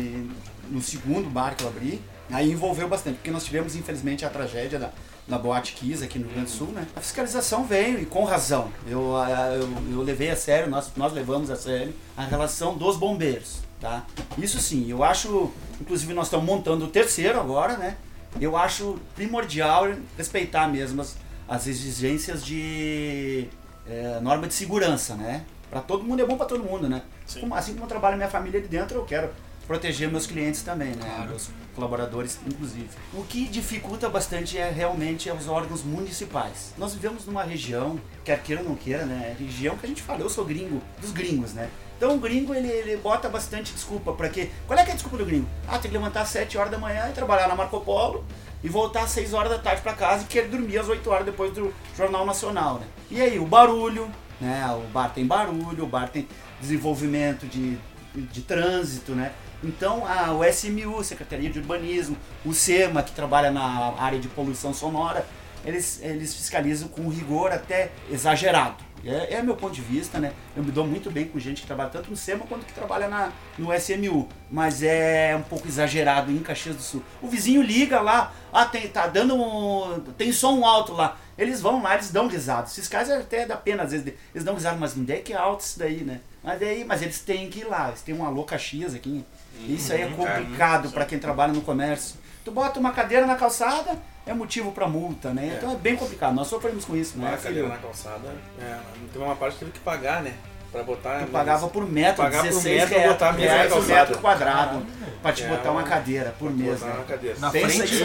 no 0.70 0.80
segundo 0.80 1.28
bar 1.28 1.54
que 1.56 1.64
eu 1.64 1.68
abri, 1.68 2.00
aí 2.30 2.50
envolveu 2.50 2.88
bastante, 2.88 3.16
porque 3.16 3.30
nós 3.30 3.44
tivemos 3.44 3.76
infelizmente 3.76 4.24
a 4.24 4.30
tragédia 4.30 4.78
da, 4.78 4.90
da 5.26 5.38
Boate 5.38 5.72
Kiss 5.72 6.02
aqui 6.02 6.18
no 6.18 6.26
Rio 6.26 6.34
Grande 6.34 6.50
do 6.50 6.56
Sul, 6.56 6.68
né? 6.68 6.86
A 6.96 7.00
fiscalização 7.00 7.64
veio 7.64 8.00
e 8.00 8.06
com 8.06 8.24
razão. 8.24 8.70
Eu, 8.86 9.12
eu, 9.54 9.92
eu 9.92 10.02
levei 10.02 10.30
a 10.30 10.36
sério, 10.36 10.70
nós, 10.70 10.90
nós 10.96 11.12
levamos 11.12 11.50
a 11.50 11.56
sério 11.56 11.94
a 12.16 12.24
relação 12.24 12.76
dos 12.76 12.96
bombeiros, 12.96 13.60
tá? 13.80 14.04
Isso 14.38 14.58
sim, 14.60 14.88
eu 14.88 15.02
acho, 15.02 15.50
inclusive 15.80 16.12
nós 16.14 16.26
estamos 16.26 16.46
montando 16.46 16.86
o 16.86 16.88
terceiro 16.88 17.38
agora, 17.38 17.76
né? 17.76 17.96
Eu 18.40 18.56
acho 18.56 18.98
primordial 19.14 19.86
respeitar 20.16 20.66
mesmo 20.66 21.00
as, 21.02 21.16
as 21.48 21.66
exigências 21.66 22.44
de 22.44 23.48
é, 23.86 24.18
norma 24.20 24.46
de 24.46 24.54
segurança, 24.54 25.14
né? 25.14 25.44
Para 25.70 25.80
todo 25.80 26.04
mundo 26.04 26.22
é 26.22 26.26
bom 26.26 26.36
para 26.36 26.46
todo 26.46 26.62
mundo, 26.62 26.88
né? 26.88 27.02
Sim. 27.26 27.48
Assim 27.52 27.72
como 27.72 27.84
eu 27.84 27.88
trabalho 27.88 28.16
minha 28.16 28.28
família 28.28 28.60
ali 28.60 28.68
dentro, 28.68 28.98
eu 28.98 29.04
quero 29.04 29.30
proteger 29.66 30.10
meus 30.10 30.26
clientes 30.26 30.62
também, 30.62 30.90
né? 30.90 31.26
Meus 31.28 31.50
colaboradores, 31.74 32.38
inclusive. 32.46 32.88
O 33.12 33.24
que 33.24 33.48
dificulta 33.48 34.08
bastante 34.08 34.58
é 34.58 34.70
realmente 34.70 35.28
é 35.28 35.34
os 35.34 35.48
órgãos 35.48 35.82
municipais. 35.82 36.72
Nós 36.78 36.94
vivemos 36.94 37.26
numa 37.26 37.42
região, 37.42 37.98
quer 38.24 38.42
queira 38.42 38.62
ou 38.62 38.68
não 38.68 38.76
queira, 38.76 39.04
né? 39.04 39.36
Região 39.38 39.76
que 39.76 39.86
a 39.86 39.88
gente 39.88 40.02
fala, 40.02 40.20
eu 40.20 40.30
sou 40.30 40.44
gringo, 40.44 40.80
dos 41.00 41.10
gringos, 41.10 41.52
né? 41.52 41.68
Então 41.96 42.16
o 42.16 42.18
gringo 42.18 42.54
ele, 42.54 42.68
ele 42.68 42.96
bota 42.96 43.28
bastante 43.28 43.72
desculpa 43.72 44.12
para 44.12 44.28
quê? 44.28 44.50
Qual 44.66 44.78
é 44.78 44.84
que 44.84 44.90
é 44.90 44.92
a 44.92 44.96
desculpa 44.96 45.18
do 45.18 45.24
gringo? 45.24 45.48
Ah, 45.66 45.78
tem 45.78 45.90
que 45.90 45.96
levantar 45.96 46.22
às 46.22 46.28
7 46.28 46.58
horas 46.58 46.70
da 46.70 46.78
manhã 46.78 47.08
e 47.08 47.12
trabalhar 47.12 47.48
na 47.48 47.54
Marco 47.54 47.80
Polo 47.80 48.24
e 48.62 48.68
voltar 48.68 49.04
às 49.04 49.10
6 49.10 49.32
horas 49.32 49.50
da 49.50 49.58
tarde 49.58 49.82
para 49.82 49.92
casa 49.92 50.24
e 50.24 50.26
querer 50.26 50.48
dormir 50.48 50.78
às 50.78 50.88
8 50.88 51.08
horas 51.08 51.24
depois 51.24 51.52
do 51.52 51.72
Jornal 51.96 52.26
Nacional, 52.26 52.78
né? 52.78 52.86
E 53.10 53.20
aí, 53.20 53.38
o 53.38 53.46
barulho, 53.46 54.10
né? 54.40 54.66
O 54.74 54.88
bar 54.90 55.08
tem 55.10 55.26
barulho, 55.26 55.84
o 55.84 55.86
bar 55.86 56.08
tem 56.08 56.26
desenvolvimento 56.60 57.46
de, 57.46 57.78
de 58.14 58.42
trânsito, 58.42 59.12
né? 59.12 59.32
Então, 59.62 60.06
a, 60.06 60.32
o 60.32 60.44
SMU, 60.44 61.02
Secretaria 61.02 61.50
de 61.50 61.58
Urbanismo, 61.58 62.16
o 62.44 62.52
SEMA, 62.52 63.02
que 63.02 63.12
trabalha 63.12 63.50
na 63.50 63.94
área 63.98 64.18
de 64.18 64.28
poluição 64.28 64.74
sonora, 64.74 65.26
eles, 65.64 66.00
eles 66.02 66.34
fiscalizam 66.34 66.88
com 66.88 67.08
rigor 67.08 67.50
até 67.52 67.90
exagerado. 68.10 68.84
É, 69.06 69.34
é 69.34 69.42
meu 69.42 69.54
ponto 69.54 69.74
de 69.74 69.82
vista, 69.82 70.18
né? 70.18 70.32
Eu 70.56 70.62
me 70.62 70.70
dou 70.70 70.86
muito 70.86 71.10
bem 71.10 71.26
com 71.26 71.38
gente 71.38 71.60
que 71.60 71.66
trabalha 71.66 71.90
tanto 71.90 72.10
no 72.10 72.16
SEMA 72.16 72.46
quanto 72.46 72.64
que 72.64 72.72
trabalha 72.72 73.06
na, 73.06 73.32
no 73.58 73.72
SMU. 73.74 74.28
Mas 74.50 74.82
é 74.82 75.36
um 75.36 75.42
pouco 75.42 75.68
exagerado 75.68 76.30
em 76.30 76.38
Caxias 76.38 76.76
do 76.76 76.82
Sul. 76.82 77.02
O 77.20 77.28
vizinho 77.28 77.62
liga 77.62 78.00
lá, 78.00 78.32
ah, 78.52 78.64
tem, 78.64 78.88
tá 78.88 79.06
dando 79.06 79.34
um, 79.34 80.00
tem 80.16 80.32
som 80.32 80.64
alto 80.64 80.92
lá. 80.92 81.18
Eles 81.36 81.60
vão 81.60 81.82
lá, 81.82 81.94
eles 81.94 82.10
dão 82.10 82.28
risada. 82.28 82.66
Os 82.66 82.74
fiscais 82.74 83.10
até 83.10 83.44
dá 83.44 83.56
pena, 83.56 83.82
às 83.82 83.90
vezes, 83.90 84.06
eles 84.32 84.44
dão 84.44 84.54
risada, 84.54 84.76
mas 84.78 84.96
não 84.96 85.04
é 85.12 85.18
que 85.18 85.32
é 85.32 85.36
alto 85.36 85.60
isso 85.60 85.78
daí, 85.78 86.02
né? 86.02 86.20
Mas, 86.42 86.60
daí, 86.60 86.84
mas 86.84 87.02
eles 87.02 87.18
têm 87.20 87.50
que 87.50 87.60
ir 87.60 87.64
lá, 87.64 87.88
eles 87.88 88.02
têm 88.02 88.14
um 88.14 88.24
alô 88.24 88.44
Caxias 88.44 88.94
aqui. 88.94 89.24
Isso 89.60 89.92
aí 89.92 90.02
é 90.02 90.06
complicado 90.08 90.90
para 90.90 91.04
quem 91.04 91.18
trabalha 91.18 91.52
no 91.52 91.60
comércio. 91.62 92.16
Tu 92.44 92.50
bota 92.50 92.78
uma 92.78 92.92
cadeira 92.92 93.26
na 93.26 93.36
calçada, 93.36 93.98
é 94.26 94.34
motivo 94.34 94.70
para 94.72 94.86
multa, 94.86 95.32
né? 95.32 95.54
Então 95.56 95.72
é 95.72 95.76
bem 95.76 95.96
complicado. 95.96 96.34
Nós 96.34 96.46
sofremos 96.48 96.84
com 96.84 96.94
isso, 96.94 97.16
Uma 97.16 97.30
né? 97.30 97.36
cadeira 97.36 97.54
filho? 97.54 97.68
na 97.68 97.76
calçada. 97.78 98.34
É, 98.60 98.78
teve 99.12 99.24
uma 99.24 99.34
parte 99.36 99.54
que 99.54 99.58
teve 99.60 99.72
que 99.72 99.80
pagar, 99.80 100.22
né? 100.22 100.34
Pra 100.74 100.82
botar. 100.82 101.20
Tu 101.20 101.26
pagava 101.30 101.68
por 101.68 101.88
metro, 101.88 102.16
Pagar 102.24 102.40
por 102.40 102.48
16 102.48 102.80
metro, 102.80 102.94
reais, 102.96 103.12
botar 103.12 103.30
reais 103.30 103.72
o 103.72 103.82
metro 103.82 104.18
quadrado 104.18 104.84
pra 105.22 105.32
te 105.32 105.44
É, 105.44 105.46
botar 105.46 105.70
uma 105.70 105.84
cadeira 105.84 106.34
por 106.36 106.50
mês, 106.50 106.80
né? 106.80 107.04
cadeira. 107.06 107.36
Na 107.38 107.48
Pensa 107.48 107.68
frente 107.86 107.96
que 107.96 108.04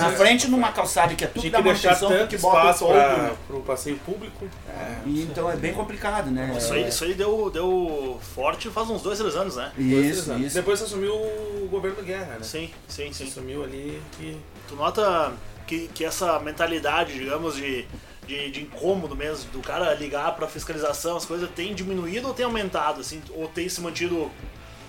Na 0.00 0.10
frente 0.12 0.48
numa 0.50 0.72
calçada 0.72 1.14
que 1.14 1.24
é 1.24 1.26
tudo 1.26 1.40
Tinha 1.42 1.52
da 1.52 1.60
manutenção, 1.60 2.08
tanto 2.08 2.28
que 2.28 2.38
bota 2.38 2.70
espaço 2.70 2.88
né? 2.88 3.32
pro 3.46 3.60
passeio 3.60 3.98
público. 3.98 4.48
É. 4.66 4.96
Então 5.06 5.50
é 5.50 5.56
bem 5.56 5.74
complicado, 5.74 6.30
né? 6.30 6.54
Isso 6.56 6.72
aí, 6.72 6.88
isso 6.88 7.04
aí 7.04 7.12
deu, 7.12 7.50
deu 7.50 8.18
forte 8.34 8.70
faz 8.70 8.88
uns 8.88 9.02
dois, 9.02 9.18
três 9.18 9.36
anos, 9.36 9.56
né? 9.56 9.72
Isso, 9.76 10.20
Exato. 10.30 10.40
isso. 10.40 10.54
Depois 10.54 10.80
assumiu 10.80 11.12
o 11.14 11.68
governo 11.70 12.02
Guerra, 12.02 12.36
né? 12.36 12.38
Sim, 12.40 12.70
sim, 12.88 13.12
sim. 13.12 13.24
Assumiu 13.24 13.62
ali 13.62 14.00
que. 14.12 14.40
Tu 14.68 14.74
nota 14.74 15.34
que, 15.66 15.88
que 15.88 16.02
essa 16.02 16.38
mentalidade, 16.40 17.12
digamos, 17.12 17.56
de, 17.56 17.86
de, 18.26 18.50
de 18.50 18.62
incômodo 18.62 19.14
mesmo, 19.14 19.50
do 19.50 19.60
cara 19.60 19.94
ligar 19.94 20.34
pra 20.34 20.46
fiscalização, 20.46 21.16
as 21.16 21.24
coisas, 21.24 21.48
tem 21.50 21.74
diminuído 21.74 22.28
ou 22.28 22.34
tem 22.34 22.44
aumentado, 22.44 23.00
assim, 23.00 23.22
ou 23.30 23.48
tem 23.48 23.68
se 23.68 23.80
mantido. 23.80 24.30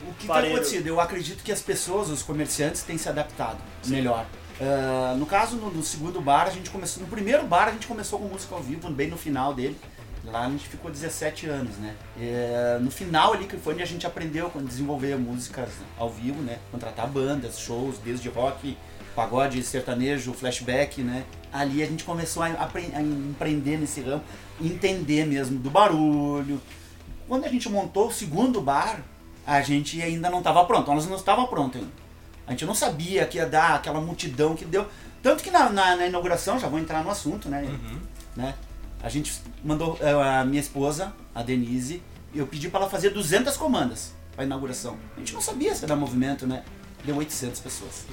O 0.04 0.14
que 0.14 0.20
tem 0.20 0.28
Parelho. 0.28 0.56
acontecido? 0.56 0.88
Eu 0.88 1.02
acredito 1.02 1.44
que 1.44 1.52
as 1.52 1.62
pessoas, 1.62 2.10
os 2.10 2.22
comerciantes, 2.22 2.84
têm 2.84 2.98
se 2.98 3.10
adaptado 3.10 3.58
melhor. 3.88 4.26
Ah, 4.60 5.16
no 5.18 5.26
caso, 5.26 5.56
no, 5.56 5.70
no 5.72 5.84
segundo 5.84 6.20
bar, 6.22 6.48
a 6.48 6.50
gente 6.50 6.70
começou. 6.70 7.04
No 7.04 7.10
primeiro 7.10 7.46
bar, 7.46 7.68
a 7.68 7.72
gente 7.72 7.88
começou 7.88 8.20
com 8.20 8.26
música 8.26 8.56
ao 8.56 8.62
vivo, 8.62 8.90
bem 8.90 9.10
no 9.10 9.18
final 9.18 9.54
dele. 9.54 9.78
Lá 10.26 10.46
a 10.46 10.50
gente 10.50 10.68
ficou 10.68 10.92
17 10.92 11.48
anos, 11.48 11.78
né? 11.78 11.96
É, 12.20 12.78
no 12.82 12.92
final 12.92 13.34
ali 13.34 13.46
que 13.46 13.56
foi 13.56 13.74
onde 13.74 13.84
a 13.84 13.86
gente 13.86 14.06
aprendeu 14.06 14.52
a 14.54 14.60
desenvolver 14.60 15.16
músicas 15.16 15.70
ao 15.98 16.10
vivo, 16.10 16.42
né? 16.42 16.60
Contratar 16.70 17.08
bandas, 17.08 17.60
shows, 17.60 17.98
desde 18.00 18.28
rock, 18.28 18.78
pagode, 19.18 19.64
sertanejo, 19.64 20.32
flashback, 20.32 21.02
né? 21.02 21.26
Ali 21.52 21.82
a 21.82 21.88
gente 21.88 22.04
começou 22.04 22.44
a, 22.44 22.48
a 22.48 23.02
empreender 23.02 23.78
nesse 23.78 24.00
ramo, 24.02 24.22
entender 24.62 25.26
mesmo 25.26 25.58
do 25.58 25.72
barulho. 25.72 26.62
Quando 27.28 27.46
a 27.46 27.50
gente 27.50 27.68
montou 27.68 28.10
o 28.10 28.14
segundo 28.14 28.62
bar, 28.62 29.02
a 29.46 29.60
gente 29.64 30.00
ainda 30.02 30.30
não 30.30 30.38
estava 30.38 30.64
pronto, 30.66 30.94
nós 30.94 31.08
não 31.08 31.16
estava 31.16 31.48
pronto 31.48 31.80
ainda. 31.80 31.90
A 32.46 32.52
gente 32.52 32.64
não 32.66 32.76
sabia 32.76 33.26
que 33.26 33.38
ia 33.38 33.46
dar 33.48 33.74
aquela 33.76 34.00
multidão 34.00 34.56
que 34.56 34.64
deu. 34.64 34.86
Tanto 35.24 35.44
que 35.44 35.50
na, 35.50 35.68
na- 35.70 35.96
na 35.96 36.06
inauguração, 36.08 36.60
já 36.60 36.68
vou 36.68 36.80
entrar 36.80 37.04
no 37.04 37.10
assunto, 37.10 37.50
né? 37.50 37.64
né? 38.36 38.54
A 39.02 39.10
gente 39.10 39.34
mandou 39.64 39.98
eh, 40.00 40.12
a 40.12 40.46
minha 40.46 40.62
esposa, 40.62 41.12
a 41.34 41.42
Denise, 41.42 42.02
eu 42.36 42.46
pedi 42.46 42.70
para 42.70 42.82
ela 42.82 42.90
fazer 42.90 43.10
200 43.10 43.58
comandas 43.58 44.14
para 44.36 44.46
inauguração. 44.46 44.96
A 45.16 45.20
gente 45.20 45.34
não 45.34 45.42
sabia 45.42 45.74
se 45.74 45.82
ia 45.82 45.88
dar 45.88 45.96
movimento, 45.96 46.46
né? 46.46 46.64
Deu 47.04 47.16
800 47.18 47.60
pessoas. 47.62 48.06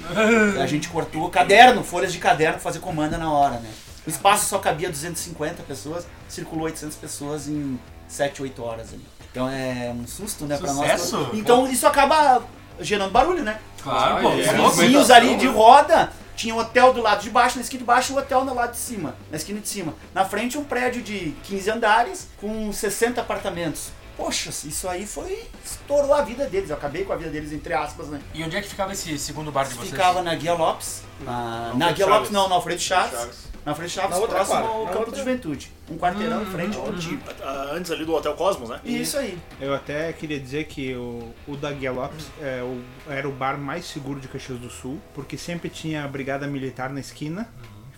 a 0.60 0.66
gente 0.66 0.88
cortou 0.88 1.28
caderno, 1.30 1.82
folhas 1.82 2.12
de 2.12 2.18
caderno, 2.18 2.54
pra 2.54 2.62
fazer 2.62 2.78
comanda 2.78 3.18
na 3.18 3.32
hora, 3.32 3.58
né? 3.58 3.70
O 4.06 4.10
espaço 4.10 4.46
só 4.46 4.58
cabia 4.58 4.90
250 4.90 5.62
pessoas, 5.62 6.06
circulou 6.28 6.66
800 6.66 6.96
pessoas 6.96 7.48
em 7.48 7.78
7, 8.06 8.42
8 8.42 8.62
horas 8.62 8.92
ali. 8.92 9.04
Então 9.30 9.48
é 9.48 9.92
um 9.94 10.06
susto, 10.06 10.44
né, 10.44 10.56
para 10.56 10.72
nós. 10.72 11.00
Sucesso! 11.00 11.30
Então 11.32 11.66
isso 11.68 11.86
acaba 11.86 12.42
gerando 12.78 13.10
barulho, 13.10 13.42
né? 13.42 13.58
Claro, 13.82 14.22
pô. 14.22 14.30
É, 14.30 14.60
Os 14.60 14.78
é 14.78 14.82
vizinhos 14.82 15.10
ali 15.10 15.36
de 15.36 15.46
roda, 15.46 16.12
tinha 16.36 16.54
um 16.54 16.58
hotel 16.58 16.92
do 16.92 17.00
lado 17.00 17.22
de 17.22 17.30
baixo, 17.30 17.56
na 17.56 17.62
esquina 17.62 17.80
de 17.80 17.84
baixo 17.84 18.12
e 18.12 18.16
o 18.16 18.18
hotel 18.18 18.44
do 18.44 18.54
lado 18.54 18.72
de 18.72 18.78
cima, 18.78 19.14
na 19.30 19.36
esquina 19.36 19.60
de 19.60 19.68
cima. 19.68 19.94
Na 20.12 20.24
frente 20.24 20.58
um 20.58 20.64
prédio 20.64 21.02
de 21.02 21.34
15 21.44 21.70
andares 21.70 22.28
com 22.40 22.72
60 22.72 23.20
apartamentos. 23.20 23.90
Poxa, 24.16 24.50
isso 24.50 24.88
aí 24.88 25.06
foi. 25.06 25.42
estourou 25.64 26.14
a 26.14 26.22
vida 26.22 26.46
deles. 26.46 26.70
Eu 26.70 26.76
acabei 26.76 27.04
com 27.04 27.12
a 27.12 27.16
vida 27.16 27.30
deles, 27.30 27.52
entre 27.52 27.72
aspas, 27.74 28.08
né? 28.08 28.20
E 28.32 28.42
onde 28.44 28.56
é 28.56 28.60
que 28.62 28.68
ficava 28.68 28.92
esse 28.92 29.18
segundo 29.18 29.50
bar 29.50 29.64
de 29.64 29.74
vocês? 29.74 29.90
Ficava 29.90 30.22
na 30.22 30.34
Guia 30.34 30.54
Lopes. 30.54 31.02
Na, 31.20 31.72
na 31.74 31.92
Guia 31.92 32.06
Lopes 32.06 32.30
não, 32.30 32.48
no 32.48 32.54
Alfredo 32.54 32.80
Chaves. 32.80 33.18
Chaves. 33.18 33.54
Na 33.64 33.74
frente 33.74 33.92
Chaves, 33.92 34.10
Na 34.10 34.16
outra 34.18 34.34
próximo 34.36 34.58
quadra, 34.60 34.70
ao 34.72 34.80
na 34.84 34.86
Campo 34.90 34.98
outra. 35.06 35.12
de 35.14 35.18
Juventude. 35.20 35.72
Um 35.90 35.96
quarteirão 35.96 36.42
em 36.42 36.46
frente 36.46 36.76
ao 36.76 36.86
antigo. 36.86 37.22
Ah, 37.42 37.70
Antes 37.72 37.90
ali 37.90 38.04
do 38.04 38.14
Hotel 38.14 38.34
Cosmos, 38.34 38.68
né? 38.68 38.78
Isso 38.84 39.16
aí. 39.16 39.38
Eu 39.58 39.72
até 39.74 40.12
queria 40.12 40.38
dizer 40.38 40.64
que 40.66 40.94
o, 40.94 41.32
o 41.48 41.56
da 41.56 41.72
Guia 41.72 41.90
Lopes 41.90 42.26
é, 42.42 42.62
o- 42.62 42.82
era 43.10 43.26
o 43.26 43.32
bar 43.32 43.56
mais 43.56 43.86
seguro 43.86 44.20
de 44.20 44.28
Caxias 44.28 44.58
do 44.58 44.68
Sul, 44.68 45.00
porque 45.14 45.38
sempre 45.38 45.70
tinha 45.70 46.04
a 46.04 46.08
brigada 46.08 46.46
militar 46.46 46.90
na 46.90 47.00
esquina, 47.00 47.48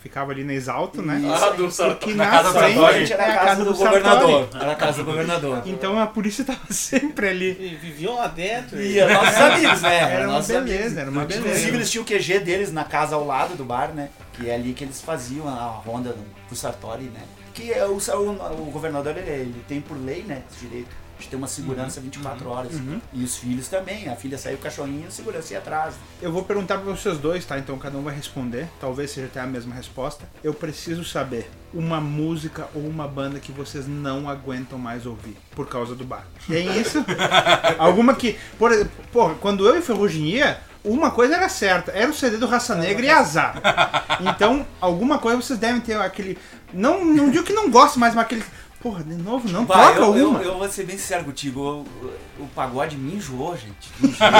ficava 0.08 0.32
ali 0.32 0.44
na 0.44 0.54
Exalto, 0.54 1.02
né? 1.02 1.20
Ah, 1.26 1.50
do 1.50 1.70
Sartori. 1.70 1.98
Porque 1.98 2.14
Na 2.14 2.24
na, 2.24 2.30
casa 2.30 2.52
do 2.52 2.58
frente 2.58 2.74
Sartori. 2.76 3.12
Era 3.12 3.22
é 3.24 3.30
a 3.30 3.38
casa 3.44 3.64
do 3.64 3.74
Sartori. 3.76 4.02
governador. 4.02 4.48
Era 4.60 4.72
a 4.72 4.74
casa 4.74 4.98
do 4.98 5.04
governador. 5.04 5.62
Então 5.66 5.98
a 5.98 6.06
polícia 6.06 6.44
tava 6.46 6.60
sempre 6.70 7.28
ali. 7.28 7.50
E 7.58 7.76
viviam 7.80 8.14
lá 8.16 8.28
dentro. 8.28 8.80
E 8.80 8.98
eram 8.98 9.14
nossos 9.14 9.36
amigos, 9.40 9.82
né? 9.82 9.96
Era 9.96 10.10
Eram 10.14 10.24
uma 10.28 10.32
nossos 10.34 10.48
beleza, 10.48 10.74
amigos. 10.84 10.96
era 10.98 11.10
uma 11.10 11.22
Inclusive, 11.24 11.48
beleza. 11.48 11.68
eles 11.68 11.90
tinham 11.90 12.04
o 12.04 12.06
QG 12.06 12.38
deles 12.40 12.72
na 12.72 12.84
casa 12.84 13.14
ao 13.16 13.26
lado 13.26 13.54
do 13.56 13.64
bar, 13.64 13.88
né? 13.94 14.08
Que 14.34 14.48
é 14.50 14.54
ali 14.54 14.72
que 14.72 14.84
eles 14.84 15.00
faziam 15.00 15.48
a 15.48 15.64
ronda 15.84 16.14
pro 16.46 16.56
Sartori, 16.56 17.04
né? 17.04 17.20
Que 17.54 17.72
é 17.72 17.84
o, 17.86 17.96
o, 17.96 18.62
o 18.62 18.70
governador, 18.70 19.16
ele, 19.16 19.30
ele 19.30 19.64
tem 19.66 19.80
por 19.80 19.96
lei, 19.96 20.22
né? 20.22 20.42
Esse 20.50 20.66
direito 20.66 20.88
de 21.18 21.28
ter 21.28 21.36
uma 21.36 21.46
segurança 21.46 22.00
24 22.00 22.48
horas. 22.48 22.72
E 23.12 23.22
os 23.22 23.36
filhos 23.36 23.68
também. 23.68 24.08
A 24.08 24.16
filha 24.16 24.38
saiu 24.38 24.56
o 24.56 24.60
cachorrinho 24.60 25.04
e 25.04 25.06
a 25.06 25.10
segurança 25.10 25.52
ia 25.52 25.58
atrás. 25.58 25.94
Eu 26.20 26.32
vou 26.32 26.44
perguntar 26.44 26.78
pra 26.78 26.92
vocês 26.92 27.18
dois, 27.18 27.44
tá? 27.44 27.58
Então 27.58 27.78
cada 27.78 27.96
um 27.96 28.02
vai 28.02 28.14
responder. 28.14 28.68
Talvez 28.80 29.10
seja 29.10 29.26
até 29.26 29.40
a 29.40 29.46
mesma 29.46 29.74
resposta. 29.74 30.28
Eu 30.42 30.52
preciso 30.54 31.04
saber 31.04 31.50
uma 31.72 32.00
música 32.00 32.68
ou 32.74 32.82
uma 32.86 33.06
banda 33.06 33.38
que 33.38 33.52
vocês 33.52 33.86
não 33.86 34.28
aguentam 34.28 34.78
mais 34.78 35.06
ouvir 35.06 35.36
por 35.54 35.68
causa 35.68 35.94
do 35.94 36.04
bar. 36.04 36.26
Tem 36.46 36.80
isso? 36.80 37.04
Alguma 37.78 38.14
que. 38.14 38.38
Por 38.58 38.72
porra, 39.12 39.34
quando 39.34 39.66
eu 39.66 39.76
e 39.78 39.82
Ferrugem 39.82 40.26
ia, 40.26 40.60
uma 40.86 41.10
coisa 41.10 41.34
era 41.34 41.48
certa, 41.48 41.90
era 41.90 42.08
o 42.08 42.14
CD 42.14 42.36
do 42.36 42.46
Raça 42.46 42.74
Negra 42.74 43.04
e 43.04 43.10
azar. 43.10 43.60
Então, 44.18 44.66
alguma 44.80 45.18
coisa 45.18 45.42
vocês 45.42 45.58
devem 45.58 45.78
ter 45.78 45.94
aquele. 46.00 46.38
Não, 46.72 47.04
não 47.04 47.30
digo 47.30 47.44
que 47.44 47.52
não 47.52 47.70
gosto, 47.70 47.98
mas 47.98 48.16
aquele. 48.16 48.42
Porra, 48.86 49.02
de 49.02 49.14
novo, 49.16 49.48
não 49.48 49.64
Bah, 49.64 49.74
toca 49.88 49.98
eu, 49.98 50.16
eu, 50.16 50.28
uma. 50.30 50.40
eu 50.42 50.58
vou 50.58 50.68
ser 50.68 50.84
bem 50.84 50.96
sincero 50.96 51.24
contigo. 51.24 51.60
O, 51.60 51.80
o- 51.80 52.44
o 52.44 52.48
pagode 52.54 52.96
me 52.96 53.16
enjoou, 53.16 53.56
gente. 53.56 53.90
Me 53.98 54.10
enjoou. 54.10 54.30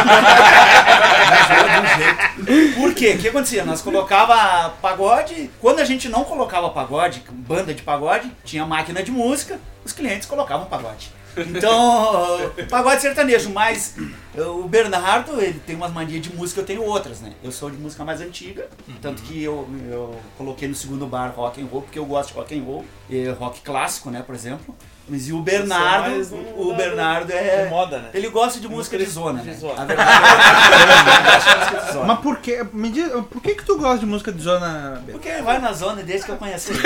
Me 1.26 1.40
enjoou 1.42 1.68
de 1.68 1.80
um 1.80 1.86
jeito. 1.96 2.74
Por 2.80 2.94
quê? 2.94 3.14
O 3.14 3.18
que 3.18 3.28
acontecia? 3.28 3.64
Nós 3.64 3.82
colocava 3.82 4.70
pagode. 4.80 5.50
Quando 5.60 5.80
a 5.80 5.84
gente 5.84 6.08
não 6.08 6.22
colocava 6.22 6.70
pagode, 6.70 7.24
banda 7.28 7.74
de 7.74 7.82
pagode, 7.82 8.30
tinha 8.44 8.64
máquina 8.64 9.02
de 9.02 9.10
música, 9.10 9.58
os 9.84 9.92
clientes 9.92 10.28
colocavam 10.28 10.66
pagode. 10.66 11.10
Então, 11.36 12.50
pagode 12.70 13.00
sertanejo, 13.02 13.50
mas 13.50 13.96
o 14.36 14.66
Bernardo, 14.68 15.40
ele 15.40 15.60
tem 15.60 15.76
umas 15.76 15.92
manias 15.92 16.22
de 16.22 16.34
música, 16.34 16.60
eu 16.60 16.64
tenho 16.64 16.82
outras, 16.82 17.20
né? 17.20 17.32
Eu 17.42 17.52
sou 17.52 17.70
de 17.70 17.76
música 17.76 18.04
mais 18.04 18.20
antiga, 18.20 18.68
tanto 19.02 19.22
que 19.22 19.42
eu, 19.42 19.68
eu 19.90 20.18
coloquei 20.38 20.68
no 20.68 20.74
segundo 20.74 21.06
bar 21.06 21.32
rock 21.36 21.60
and 21.60 21.66
roll, 21.66 21.82
porque 21.82 21.98
eu 21.98 22.06
gosto 22.06 22.30
de 22.30 22.34
rock 22.38 22.58
and 22.58 22.62
roll, 22.62 22.84
e 23.10 23.28
rock 23.30 23.60
clássico, 23.60 24.10
né, 24.10 24.22
por 24.22 24.34
exemplo. 24.34 24.74
Mas 25.08 25.28
e 25.28 25.32
o 25.32 25.40
Bernardo, 25.40 26.36
o 26.56 26.74
Bernardo 26.74 27.30
é... 27.30 27.68
moda, 27.70 27.98
né? 27.98 28.08
Ele 28.12 28.28
gosta 28.28 28.58
de 28.58 28.68
música 28.68 28.98
de 28.98 29.04
zona, 29.04 29.40
de 29.40 29.50
né? 29.50 29.56
A 29.76 29.84
verdade 29.84 30.10
é. 31.98 32.04
Mas 32.04 32.18
por 32.18 32.38
que. 32.38 32.66
Me 32.72 32.90
diz, 32.90 33.08
por 33.30 33.40
que, 33.40 33.54
que 33.54 33.64
tu 33.64 33.78
gosta 33.78 33.98
de 34.00 34.06
música 34.06 34.32
de 34.32 34.42
zona. 34.42 35.02
Porque 35.10 35.30
vai 35.42 35.60
na 35.60 35.72
zona 35.72 36.02
desde 36.02 36.26
que 36.26 36.32
eu 36.32 36.36
conheci 36.36 36.72
ele. 36.72 36.82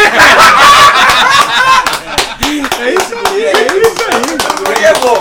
É 2.50 2.94
isso 2.94 3.14
aí, 3.14 3.44
é 3.44 3.78
isso 3.78 4.02
aí. 4.10 4.40
Guri 4.58 4.84
é 4.84 4.94
bom. 4.94 5.16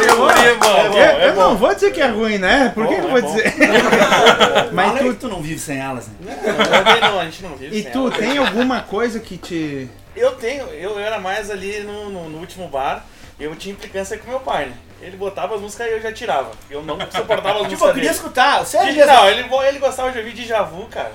É 0.00 0.14
bom, 0.14 0.30
é 0.30 0.54
bom, 0.54 0.96
Eu, 0.96 1.02
é 1.02 1.28
eu 1.28 1.34
bom. 1.34 1.40
não 1.40 1.56
vou 1.56 1.74
dizer 1.74 1.92
que 1.92 2.00
é 2.00 2.08
ruim, 2.08 2.38
né? 2.38 2.70
Por 2.74 2.86
que, 2.86 2.94
que 2.94 3.00
eu 3.00 3.08
vou 3.10 3.18
é 3.18 3.22
dizer? 3.22 3.54
Mas 4.72 4.98
tu... 4.98 5.14
tu. 5.14 5.28
não 5.28 5.42
vive 5.42 5.58
sem 5.58 5.78
elas, 5.78 6.08
né? 6.20 6.38
Não, 7.00 7.20
a 7.20 7.24
gente 7.24 7.42
não 7.42 7.56
vive 7.56 7.78
E 7.78 7.82
sem 7.82 7.92
tu 7.92 8.10
tem 8.10 8.38
alguma 8.38 8.80
coisa 8.80 9.20
que 9.20 9.36
te. 9.36 9.90
Eu 10.16 10.32
tenho, 10.36 10.64
eu 10.68 10.98
era 10.98 11.18
mais 11.18 11.50
ali 11.50 11.80
no, 11.80 12.10
no, 12.10 12.28
no 12.28 12.38
último 12.38 12.68
bar, 12.68 13.04
eu 13.38 13.54
tinha 13.56 13.72
implicância 13.72 14.18
com 14.18 14.28
meu 14.28 14.40
pai, 14.40 14.66
né? 14.66 14.76
Ele 15.00 15.16
botava 15.16 15.54
as 15.54 15.60
músicas 15.60 15.86
e 15.86 15.92
eu 15.92 16.00
já 16.02 16.12
tirava. 16.12 16.50
Eu 16.68 16.82
não 16.82 16.98
suportava 17.10 17.62
as 17.62 17.68
Tipo, 17.68 17.84
eu 17.84 17.88
músicas 17.88 17.94
queria 17.94 18.08
dele. 18.10 18.14
escutar, 18.14 18.66
sério. 18.66 19.06
Não, 19.06 19.28
ele, 19.28 19.48
ele 19.68 19.78
gostava 19.78 20.12
de 20.12 20.18
ouvir 20.18 20.32
Djavu, 20.32 20.86
cara. 20.88 21.12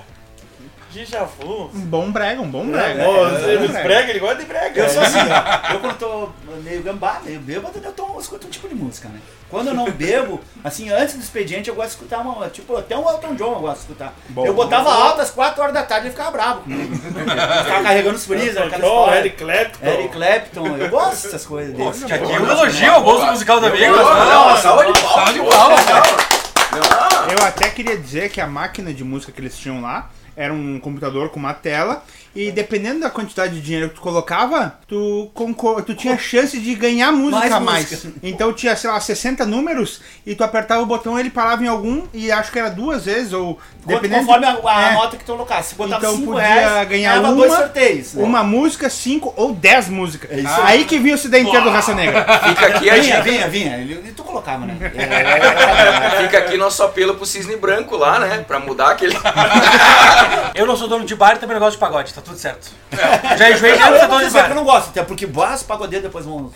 Djavu. 1.04 1.70
Um 1.74 1.80
bom 1.82 2.12
brega, 2.12 2.42
um 2.42 2.50
bom 2.50 2.66
brega. 2.66 3.04
Pô, 3.04 3.12
É, 3.12 3.30
um 3.30 3.38
ele 3.50 3.58
bom 3.68 3.74
brega. 3.74 3.84
brega, 3.88 4.10
ele 4.12 4.20
gosta 4.20 4.36
de 4.38 4.46
brega. 4.46 4.82
Eu 4.82 4.90
sou 4.90 5.02
assim, 5.04 5.18
ó. 5.20 5.74
Eu 5.74 5.80
quando 5.80 5.98
tô 5.98 6.30
meio 6.64 6.82
gambá, 6.82 7.20
meio 7.24 7.40
bêbado, 7.40 7.80
eu, 7.84 7.92
tô, 7.92 8.06
eu 8.14 8.20
escuto 8.20 8.48
um 8.48 8.50
tipo 8.50 8.68
de 8.70 8.75
música, 8.75 9.10
né? 9.10 9.20
Quando 9.50 9.68
eu 9.68 9.74
não 9.74 9.90
bebo, 9.92 10.42
assim, 10.64 10.90
antes 10.90 11.16
do 11.16 11.22
expediente, 11.22 11.70
eu 11.70 11.75
gosto 11.75 11.90
de 11.90 11.96
escutar 11.96 12.20
uma. 12.20 12.48
Tipo, 12.50 12.78
até 12.78 12.98
um 12.98 13.08
Elton 13.10 13.36
John 13.36 13.54
eu 13.54 13.60
gosto 13.60 13.75
de 13.75 13.80
escutar. 13.82 14.14
Bom. 14.30 14.46
eu 14.46 14.54
botava 14.54 14.92
alto 14.92 15.22
às 15.22 15.30
4 15.32 15.62
horas 15.62 15.74
da 15.74 15.84
tarde 15.84 16.06
e 16.06 16.08
ele 16.10 16.16
ficava 16.16 16.32
bravo 16.32 16.62
ficava 16.64 17.84
carregando 17.84 18.16
os 18.16 18.25
freezer, 18.25 18.64
aquela 18.64 18.82
John, 18.84 19.00
história. 19.02 19.20
Eric 19.20 19.38
Clapton. 19.38 19.86
Eric 19.86 20.10
Clapton, 20.10 20.78
eu 20.78 20.90
gosto 20.90 21.24
dessas 21.24 21.46
coisas 21.46 21.74
desse. 21.75 22.06
Que 22.06 22.14
aqui 22.14 22.32
é 22.32 22.40
um 22.40 22.50
elogio 22.50 22.92
ao 22.92 23.04
gosto 23.04 23.25
musical 23.32 23.60
do 23.60 23.68
amigo. 23.68 23.96
Não, 23.96 24.58
salva 24.58 24.86
de 24.92 25.00
palmas. 25.02 25.14
Salva 25.14 25.34
de 25.34 25.40
palmas. 25.42 26.25
Eu 27.40 27.46
até 27.46 27.70
queria 27.70 27.98
dizer 27.98 28.30
que 28.30 28.42
a 28.42 28.48
máquina 28.48 28.94
de 28.94 29.04
música 29.04 29.32
que 29.32 29.40
eles 29.40 29.58
tinham 29.58 29.82
lá 29.82 30.10
era 30.36 30.54
um 30.54 30.80
computador 30.80 31.30
com 31.30 31.39
uma 31.39 31.54
tela. 31.54 32.04
E 32.36 32.51
dependendo 32.51 33.00
da 33.00 33.10
quantidade 33.10 33.54
de 33.56 33.62
dinheiro 33.62 33.89
que 33.89 33.96
tu 33.96 34.01
colocava, 34.01 34.77
tu, 34.88 35.32
tu 35.86 35.96
tinha 35.96 36.18
chance 36.18 36.60
de 36.60 36.75
ganhar 36.75 37.12
música 37.13 37.46
a 37.56 37.60
Mais 37.60 37.63
mais. 37.63 37.92
música. 37.92 38.12
Então 38.22 38.51
tinha, 38.51 38.75
sei 38.75 38.89
lá, 38.89 39.00
60 39.00 39.46
números 39.46 40.01
e 40.25 40.36
tu 40.36 40.44
apertava 40.44 40.82
o 40.82 40.86
botão 40.86 41.18
ele 41.18 41.30
parava 41.30 41.63
em 41.63 41.68
algum 41.68 42.04
e 42.13 42.30
acho 42.32 42.51
que 42.51 42.60
era 42.60 42.70
duas 42.70 43.06
vezes 43.06 43.32
ou 43.32 43.58
dependendo 43.86 44.25
Conforme 44.25 44.46
a, 44.48 44.60
a 44.65 44.92
É. 44.92 44.94
nota 44.96 45.15
que 45.15 45.24
tu 45.24 45.32
colocasse. 45.32 45.70
Se 45.70 45.75
botava 45.75 46.06
Então 46.06 46.18
5 46.18 46.25
podia 46.34 46.44
reais, 46.48 46.65
ganhar 46.65 46.86
ganhava 46.86 47.27
uma, 47.30 47.36
dois 47.36 47.54
sorteios. 47.54 48.13
né? 48.13 48.24
uma 48.24 48.44
música, 48.44 48.89
cinco 48.89 49.34
ou 49.38 49.54
dez 49.54 49.88
músicas. 49.88 50.30
É 50.32 50.39
isso 50.42 50.62
aí 50.62 50.84
que 50.84 51.00
vinha 51.00 51.15
o 51.15 51.18
CD 51.18 51.39
inteiro 51.39 51.63
do 51.63 51.70
Raça 51.70 51.94
Negra. 51.96 52.25
Fica 52.50 52.68
aqui 52.68 52.89
a 52.89 52.96
Vinha, 52.96 53.04
dica. 53.18 53.22
vinha, 53.24 53.48
vinha. 53.48 53.77
Ele, 53.77 54.12
tu 54.12 54.24
colocava, 54.25 54.65
né? 54.65 54.75
É, 54.94 56.22
Fica 56.24 56.38
aqui 56.39 56.58
nosso 56.58 56.84
apelo 56.84 57.15
pro 57.15 57.25
Cisne 57.25 57.56
Branco 57.56 57.96
lá, 57.96 58.20
né? 58.20 58.44
Pra 58.46 58.60
mudar 58.60 58.89
aquele. 58.92 59.15
Eu 60.54 60.65
não 60.65 60.75
sou 60.75 60.88
dono 60.88 61.06
de 61.06 61.15
bar 61.15 61.36
e 61.36 61.39
também 61.39 61.54
não 61.56 61.62
gosto 61.62 61.74
de 61.75 61.80
pagode, 61.80 62.13
tá 62.13 62.22
tudo 62.25 62.38
certo. 62.38 62.72
Já 63.38 63.51
enjoei 63.51 63.77
Não, 63.77 64.08
dono 64.08 64.25
de 64.25 64.32
que 64.32 64.38
eu 64.51 64.55
não 64.55 64.63
gosto, 64.65 64.89
até 64.89 65.03
porque 65.03 65.25
os 65.25 65.63
pagodeiros 65.63 66.03
depois 66.08 66.25
vão. 66.25 66.51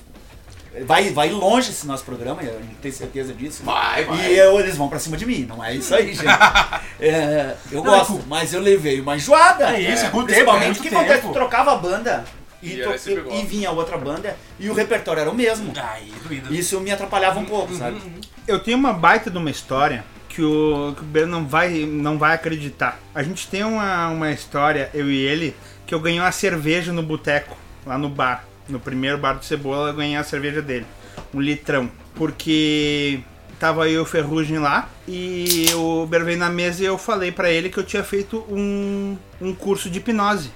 Vai, 0.86 1.10
vai 1.10 1.30
longe 1.30 1.72
esse 1.72 1.86
nosso 1.88 2.04
programa, 2.04 2.42
eu 2.44 2.62
tenho 2.82 2.94
certeza 2.94 3.34
disso. 3.34 3.64
Vai, 3.64 4.06
vai. 4.06 4.32
E 4.32 4.38
eu- 4.38 4.60
eles 4.60 4.78
vão 4.78 4.88
pra 4.88 5.00
cima 5.00 5.18
de 5.18 5.26
mim, 5.26 5.46
não 5.50 5.64
é 5.64 5.74
isso 5.76 5.94
aí, 5.96 6.14
gente. 6.14 6.26
É, 7.02 7.56
eu 7.72 7.82
gosto, 7.82 8.22
mas 8.28 8.54
eu 8.54 8.60
levei 8.60 9.00
uma 9.00 9.16
enjoada. 9.16 9.74
É 9.76 9.80
isso, 9.80 10.06
é 10.06 10.10
tempo, 10.10 10.24
Principalmente 10.26 10.80
é 10.80 10.82
que 10.82 10.94
acontece? 10.94 11.28
trocava 11.30 11.72
a 11.72 11.76
banda 11.78 12.26
e, 12.62 12.74
E 12.74 12.84
to- 12.84 13.34
e 13.34 13.46
vinha 13.46 13.72
outra 13.72 13.98
banda 13.98 14.36
e 14.60 14.70
o 14.70 14.74
repertório 14.74 15.22
era 15.22 15.30
o 15.32 15.34
mesmo. 15.34 15.72
Aí, 15.82 16.14
doído. 16.28 16.54
Isso 16.54 16.78
me 16.82 16.92
atrapalhava 16.92 17.40
um 17.40 17.46
pouco, 17.46 17.74
sabe? 17.76 18.02
Eu 18.46 18.60
tenho 18.60 18.78
uma 18.78 18.92
baita 18.92 19.32
de 19.32 19.38
uma 19.38 19.50
história 19.50 20.04
que 20.30 20.44
o, 20.44 20.94
que 20.96 21.02
o 21.02 21.06
Beno 21.06 21.28
não 21.28 21.48
vai, 21.48 21.86
não 21.86 22.18
vai 22.18 22.36
acreditar. 22.36 23.00
A 23.14 23.24
gente 23.24 23.48
tem 23.48 23.64
uma, 23.64 24.08
uma 24.10 24.32
história, 24.32 24.90
eu 24.94 25.10
e 25.12 25.18
ele, 25.18 25.56
que 25.86 25.94
eu 25.94 26.00
ganhei 26.00 26.20
uma 26.20 26.32
cerveja 26.32 26.94
no 26.94 27.04
boteco, 27.04 27.58
lá 27.86 27.98
no 27.98 28.08
bar. 28.08 28.46
No 28.70 28.80
primeiro 28.80 29.18
bar 29.18 29.34
do 29.34 29.44
Cebola, 29.44 29.90
eu 29.90 29.96
ganhei 29.96 30.16
a 30.16 30.24
cerveja 30.24 30.62
dele. 30.62 30.86
Um 31.34 31.42
litrão. 31.42 31.92
Porque 32.14 33.22
tava 33.60 33.90
e 33.90 33.98
o 33.98 34.06
Ferrugem 34.06 34.60
lá 34.60 34.88
e 35.08 35.66
o 35.76 36.06
Bero 36.06 36.24
veio 36.24 36.38
na 36.38 36.50
mesa 36.50 36.82
e 36.82 36.86
eu 36.86 36.98
falei 36.98 37.32
pra 37.32 37.52
ele 37.52 37.70
que 37.70 37.78
eu 37.78 37.84
tinha 37.84 38.04
feito 38.04 38.46
um, 38.50 39.18
um 39.42 39.54
curso 39.54 39.90
de 39.90 39.98
hipnose. 39.98 40.52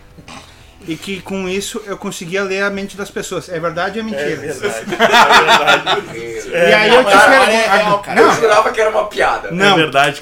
E 0.88 0.96
que 0.98 1.22
com 1.22 1.48
isso 1.48 1.82
eu 1.86 1.98
conseguia 1.98 2.44
ler 2.44 2.62
a 2.63 2.70
mente 2.70 2.98
das 2.98 3.10
pessoas. 3.10 3.48
É 3.50 3.60
verdade 3.60 4.00
ou 4.00 4.06
é 4.06 4.10
É 4.10 4.12
mentira? 4.12 4.36
verdade. 4.36 4.86
É 4.94 5.88
verdade. 5.88 6.50
E 6.50 6.74
aí 6.74 6.90
eu 6.94 7.04
te 7.06 7.12
pergunto. 7.12 7.52
é 7.52 8.04
cara. 8.04 8.20
Eu 8.20 8.28
Não, 8.28 8.36
jurava 8.36 8.72
que 8.72 8.82
era 8.82 8.90
uma 8.90 9.06
piada. 9.08 9.52
não. 9.52 9.74
É 9.74 9.75
verdade. 9.78 10.22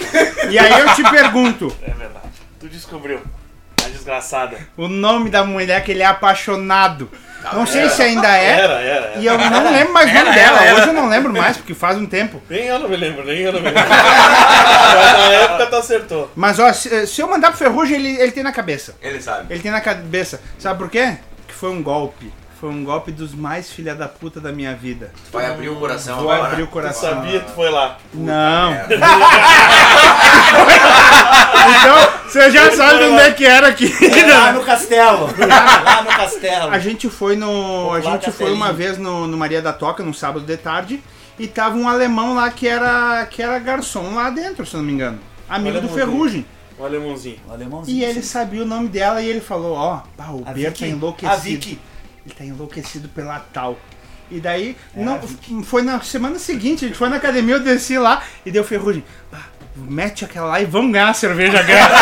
E 0.50 0.60
aí 0.60 0.80
eu 0.82 0.94
te 0.96 1.03
pergunto, 1.10 1.75
É 1.82 1.91
verdade. 1.91 2.27
Tu 2.60 2.68
descobriu. 2.68 3.22
A 3.84 3.88
desgraçada. 3.89 4.58
o 4.77 4.88
nome 4.88 5.30
da 5.32 5.44
mulher 5.44 5.84
que 5.84 5.91
ele 5.91 6.03
é 6.03 6.06
apaixonado. 6.06 7.10
Não 7.53 7.65
sei 7.65 7.89
se 7.89 8.01
ainda 8.01 8.27
é. 8.27 8.60
Era, 8.60 8.74
era. 8.74 9.05
era. 9.07 9.19
E 9.19 9.25
eu 9.25 9.38
não 9.38 9.71
lembro 9.71 9.93
mais 9.93 10.10
o 10.10 10.13
nome 10.13 10.36
dela. 10.36 10.74
Hoje 10.74 10.88
eu 10.88 10.93
não 10.93 11.10
lembro 11.10 11.33
mais, 11.33 11.57
porque 11.57 11.74
faz 11.74 11.98
um 11.98 12.05
tempo. 12.05 12.41
Nem 12.50 12.65
eu 12.65 12.79
não 12.79 12.89
me 12.89 12.95
lembro, 12.95 13.25
nem 13.25 13.39
eu 13.39 13.53
não 13.53 13.60
me 13.60 13.67
lembro. 13.67 13.83
Mas 13.89 15.13
na 15.17 15.33
época 15.33 15.65
tu 15.67 15.75
acertou. 15.75 16.31
Mas 16.36 16.60
ó, 16.60 16.71
se, 16.74 17.07
se 17.07 17.21
eu 17.21 17.27
mandar 17.27 17.50
pro 17.50 17.57
Ferrugem, 17.57 17.95
ele, 17.95 18.21
ele 18.21 18.31
tem 18.31 18.43
na 18.43 18.51
cabeça. 18.51 18.95
Ele 19.01 19.21
sabe. 19.21 19.53
Ele 19.53 19.62
tem 19.62 19.71
na 19.71 19.81
cabeça. 19.81 20.41
Sabe 20.60 20.79
por 20.79 20.89
quê? 20.89 21.17
Que 21.48 21.53
foi 21.53 21.69
um 21.69 21.81
golpe. 21.81 22.31
Foi 22.62 22.70
um 22.70 22.84
golpe 22.84 23.12
dos 23.12 23.34
mais 23.34 23.72
filha 23.72 23.96
da 23.96 24.08
puta 24.08 24.39
da 24.39 24.51
minha 24.51 24.75
vida. 24.75 25.12
Tu 25.25 25.32
vai 25.32 25.48
abrir 25.48 25.70
o 25.70 25.75
coração 25.77 26.20
Vou 26.20 26.32
agora. 26.32 26.51
abrir 26.51 26.62
o 26.62 26.68
Tu 26.68 26.72
coração. 26.72 27.10
sabia, 27.10 27.39
tu 27.39 27.51
foi 27.53 27.72
lá. 27.72 27.98
Não. 28.13 28.72
Então, 31.62 32.22
você 32.27 32.51
já 32.51 32.72
sabe 32.72 33.03
onde 33.06 33.22
é 33.22 33.32
que 33.32 33.46
era 33.46 33.68
aqui. 33.68 33.91
É 34.03 34.34
lá 34.34 34.51
no 34.51 34.63
castelo. 34.63 35.25
lá 35.38 36.01
no 36.01 36.10
castelo. 36.10 36.72
A 36.72 36.80
gente 36.80 37.10
foi 37.10 37.36
no. 37.36 37.91
A 37.94 38.00
gente 38.01 38.32
foi 38.32 38.51
uma 38.51 38.74
vez 38.74 38.98
no, 38.98 39.27
no 39.27 39.38
Maria 39.38 39.62
da 39.62 39.72
Toca, 39.74 40.03
num 40.03 40.13
sábado 40.13 40.46
de 40.46 40.58
tarde, 40.58 41.01
e 41.38 41.48
tava 41.48 41.75
um 41.77 41.88
alemão 41.88 42.34
lá 42.36 42.50
que 42.50 42.68
era, 42.68 43.25
que 43.30 43.41
era 43.41 43.58
garçom 43.60 44.15
lá 44.15 44.30
dentro, 44.30 44.65
se 44.65 44.74
eu 44.74 44.80
não 44.80 44.88
me 44.88 44.94
engano. 44.94 45.20
Amigo 45.50 45.82
do. 45.82 45.89
Ferrugem. 45.89 46.46
O 46.77 46.86
alemãozinho. 46.86 47.38
O 47.48 47.53
alemãozinho. 47.53 47.98
E 47.98 48.03
ele 48.03 48.24
sabia 48.24 48.63
o 48.63 48.65
nome 48.65 48.88
dela 48.88 49.22
e 49.22 49.27
ele 49.30 49.41
falou, 49.41 49.75
ó, 49.75 50.01
pá, 50.18 50.30
o 50.32 50.41
A 50.46 50.51
Ber 50.51 50.63
tá 50.65 50.70
Vicky. 50.70 50.86
enlouquecido. 50.86 51.32
A 51.34 51.38
Vicky. 51.38 51.80
Ele 52.25 52.35
tá 52.35 52.45
enlouquecido 52.45 53.09
pela 53.09 53.39
tal. 53.39 53.79
E 54.29 54.39
daí, 54.39 54.77
não, 54.95 55.19
foi 55.63 55.81
na 55.81 55.99
semana 56.01 56.39
seguinte, 56.39 56.85
a 56.85 56.87
gente 56.87 56.97
foi 56.97 57.09
na 57.09 57.17
academia, 57.17 57.55
eu 57.55 57.59
desci 57.59 57.97
lá 57.97 58.23
e 58.45 58.51
deu 58.51 58.63
ferrugem. 58.63 59.03
"Ah, 59.33 59.43
mete 59.75 60.25
aquela 60.25 60.47
lá 60.47 60.61
e 60.61 60.65
vamos 60.65 60.91
ganhar 60.91 61.09
a 61.09 61.13
cerveja 61.13 61.61
grátis. 61.63 61.97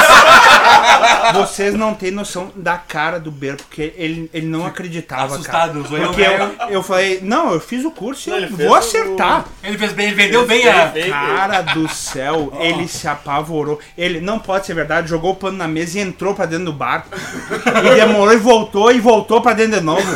Vocês 1.33 1.73
não 1.73 1.93
têm 1.93 2.11
noção 2.11 2.51
da 2.55 2.77
cara 2.77 3.19
do 3.19 3.31
Ber, 3.31 3.55
porque 3.55 3.93
ele, 3.95 4.29
ele 4.33 4.47
não 4.47 4.65
acreditava, 4.65 5.35
Assustado, 5.35 5.83
cara. 5.83 6.07
Porque 6.07 6.21
eu, 6.21 6.69
eu 6.69 6.83
falei, 6.83 7.19
não, 7.21 7.53
eu 7.53 7.59
fiz 7.59 7.85
o 7.85 7.91
curso 7.91 8.29
e 8.29 8.33
ele 8.33 8.47
vou 8.47 8.75
acertar. 8.75 9.45
Ele 9.63 9.77
fez 9.77 9.93
bem, 9.93 10.07
ele 10.07 10.15
vendeu 10.15 10.45
bem 10.45 10.67
a. 10.67 10.88
Bem. 10.88 11.09
Cara 11.09 11.61
do 11.61 11.88
céu, 11.93 12.51
ele 12.59 12.88
se 12.88 13.07
apavorou. 13.07 13.79
Ele 13.97 14.19
não 14.19 14.39
pode 14.39 14.65
ser 14.65 14.73
verdade, 14.73 15.09
jogou 15.09 15.31
o 15.31 15.35
pano 15.35 15.57
na 15.57 15.67
mesa 15.67 15.99
e 15.99 16.01
entrou 16.01 16.33
pra 16.33 16.45
dentro 16.45 16.65
do 16.65 16.73
bar. 16.73 17.05
E 17.11 17.95
demorou 17.95 18.33
e 18.33 18.38
voltou 18.38 18.91
e 18.91 18.99
voltou 18.99 19.41
pra 19.41 19.53
dentro 19.53 19.79
de 19.79 19.85
novo. 19.85 20.07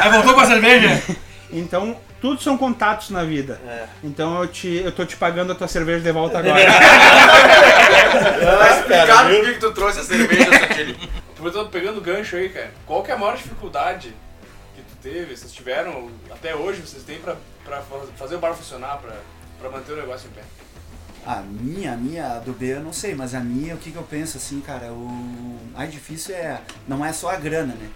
Aí 0.00 0.10
voltou 0.10 0.34
com 0.34 0.40
a 0.40 0.46
cerveja. 0.46 1.02
Então, 1.54 1.96
tudo 2.22 2.42
são 2.42 2.56
contatos 2.56 3.10
na 3.10 3.22
vida. 3.24 3.60
É. 3.66 3.86
Então 4.02 4.40
eu 4.40 4.46
te 4.48 4.68
eu 4.76 4.92
tô 4.92 5.04
te 5.04 5.16
pagando 5.16 5.52
a 5.52 5.54
tua 5.54 5.68
cerveja 5.68 6.00
de 6.00 6.12
volta 6.12 6.38
agora. 6.38 6.64
Tá 6.64 6.72
explicado 8.78 9.34
por 9.36 9.44
que 9.44 9.52
tu 9.60 9.72
trouxe 9.72 10.00
a 10.00 10.04
cerveja, 10.04 10.50
Satiri. 10.58 10.94
Tipo, 10.94 11.36
eu 11.48 11.52
tô 11.52 11.66
pegando 11.66 12.00
gancho 12.00 12.36
aí, 12.36 12.48
cara. 12.48 12.70
Qual 12.86 13.02
que 13.02 13.10
é 13.10 13.14
a 13.14 13.18
maior 13.18 13.36
dificuldade 13.36 14.14
que 14.74 14.82
tu 14.82 14.96
teve, 15.02 15.36
vocês 15.36 15.52
tiveram, 15.52 16.10
até 16.30 16.54
hoje, 16.54 16.80
vocês 16.80 17.02
têm 17.02 17.18
pra, 17.18 17.36
pra 17.64 17.80
fa- 17.82 18.06
fazer 18.16 18.36
o 18.36 18.38
bar 18.38 18.54
funcionar, 18.54 18.98
pra, 18.98 19.12
pra 19.60 19.70
manter 19.70 19.92
o 19.92 19.96
negócio 19.96 20.28
em 20.28 20.32
pé? 20.34 20.42
A 21.26 21.36
minha, 21.36 21.92
a 21.92 21.96
minha, 21.96 22.26
a 22.34 22.38
do 22.38 22.52
B 22.52 22.74
eu 22.74 22.80
não 22.80 22.92
sei, 22.92 23.14
mas 23.14 23.34
a 23.34 23.40
minha, 23.40 23.74
o 23.74 23.78
que, 23.78 23.90
que 23.92 23.96
eu 23.96 24.02
penso 24.02 24.36
assim, 24.38 24.60
cara, 24.60 24.86
o 24.92 25.58
mais 25.72 25.92
difícil 25.92 26.34
é, 26.34 26.60
não 26.88 27.04
é 27.04 27.12
só 27.12 27.30
a 27.30 27.36
grana, 27.36 27.74
né? 27.74 27.88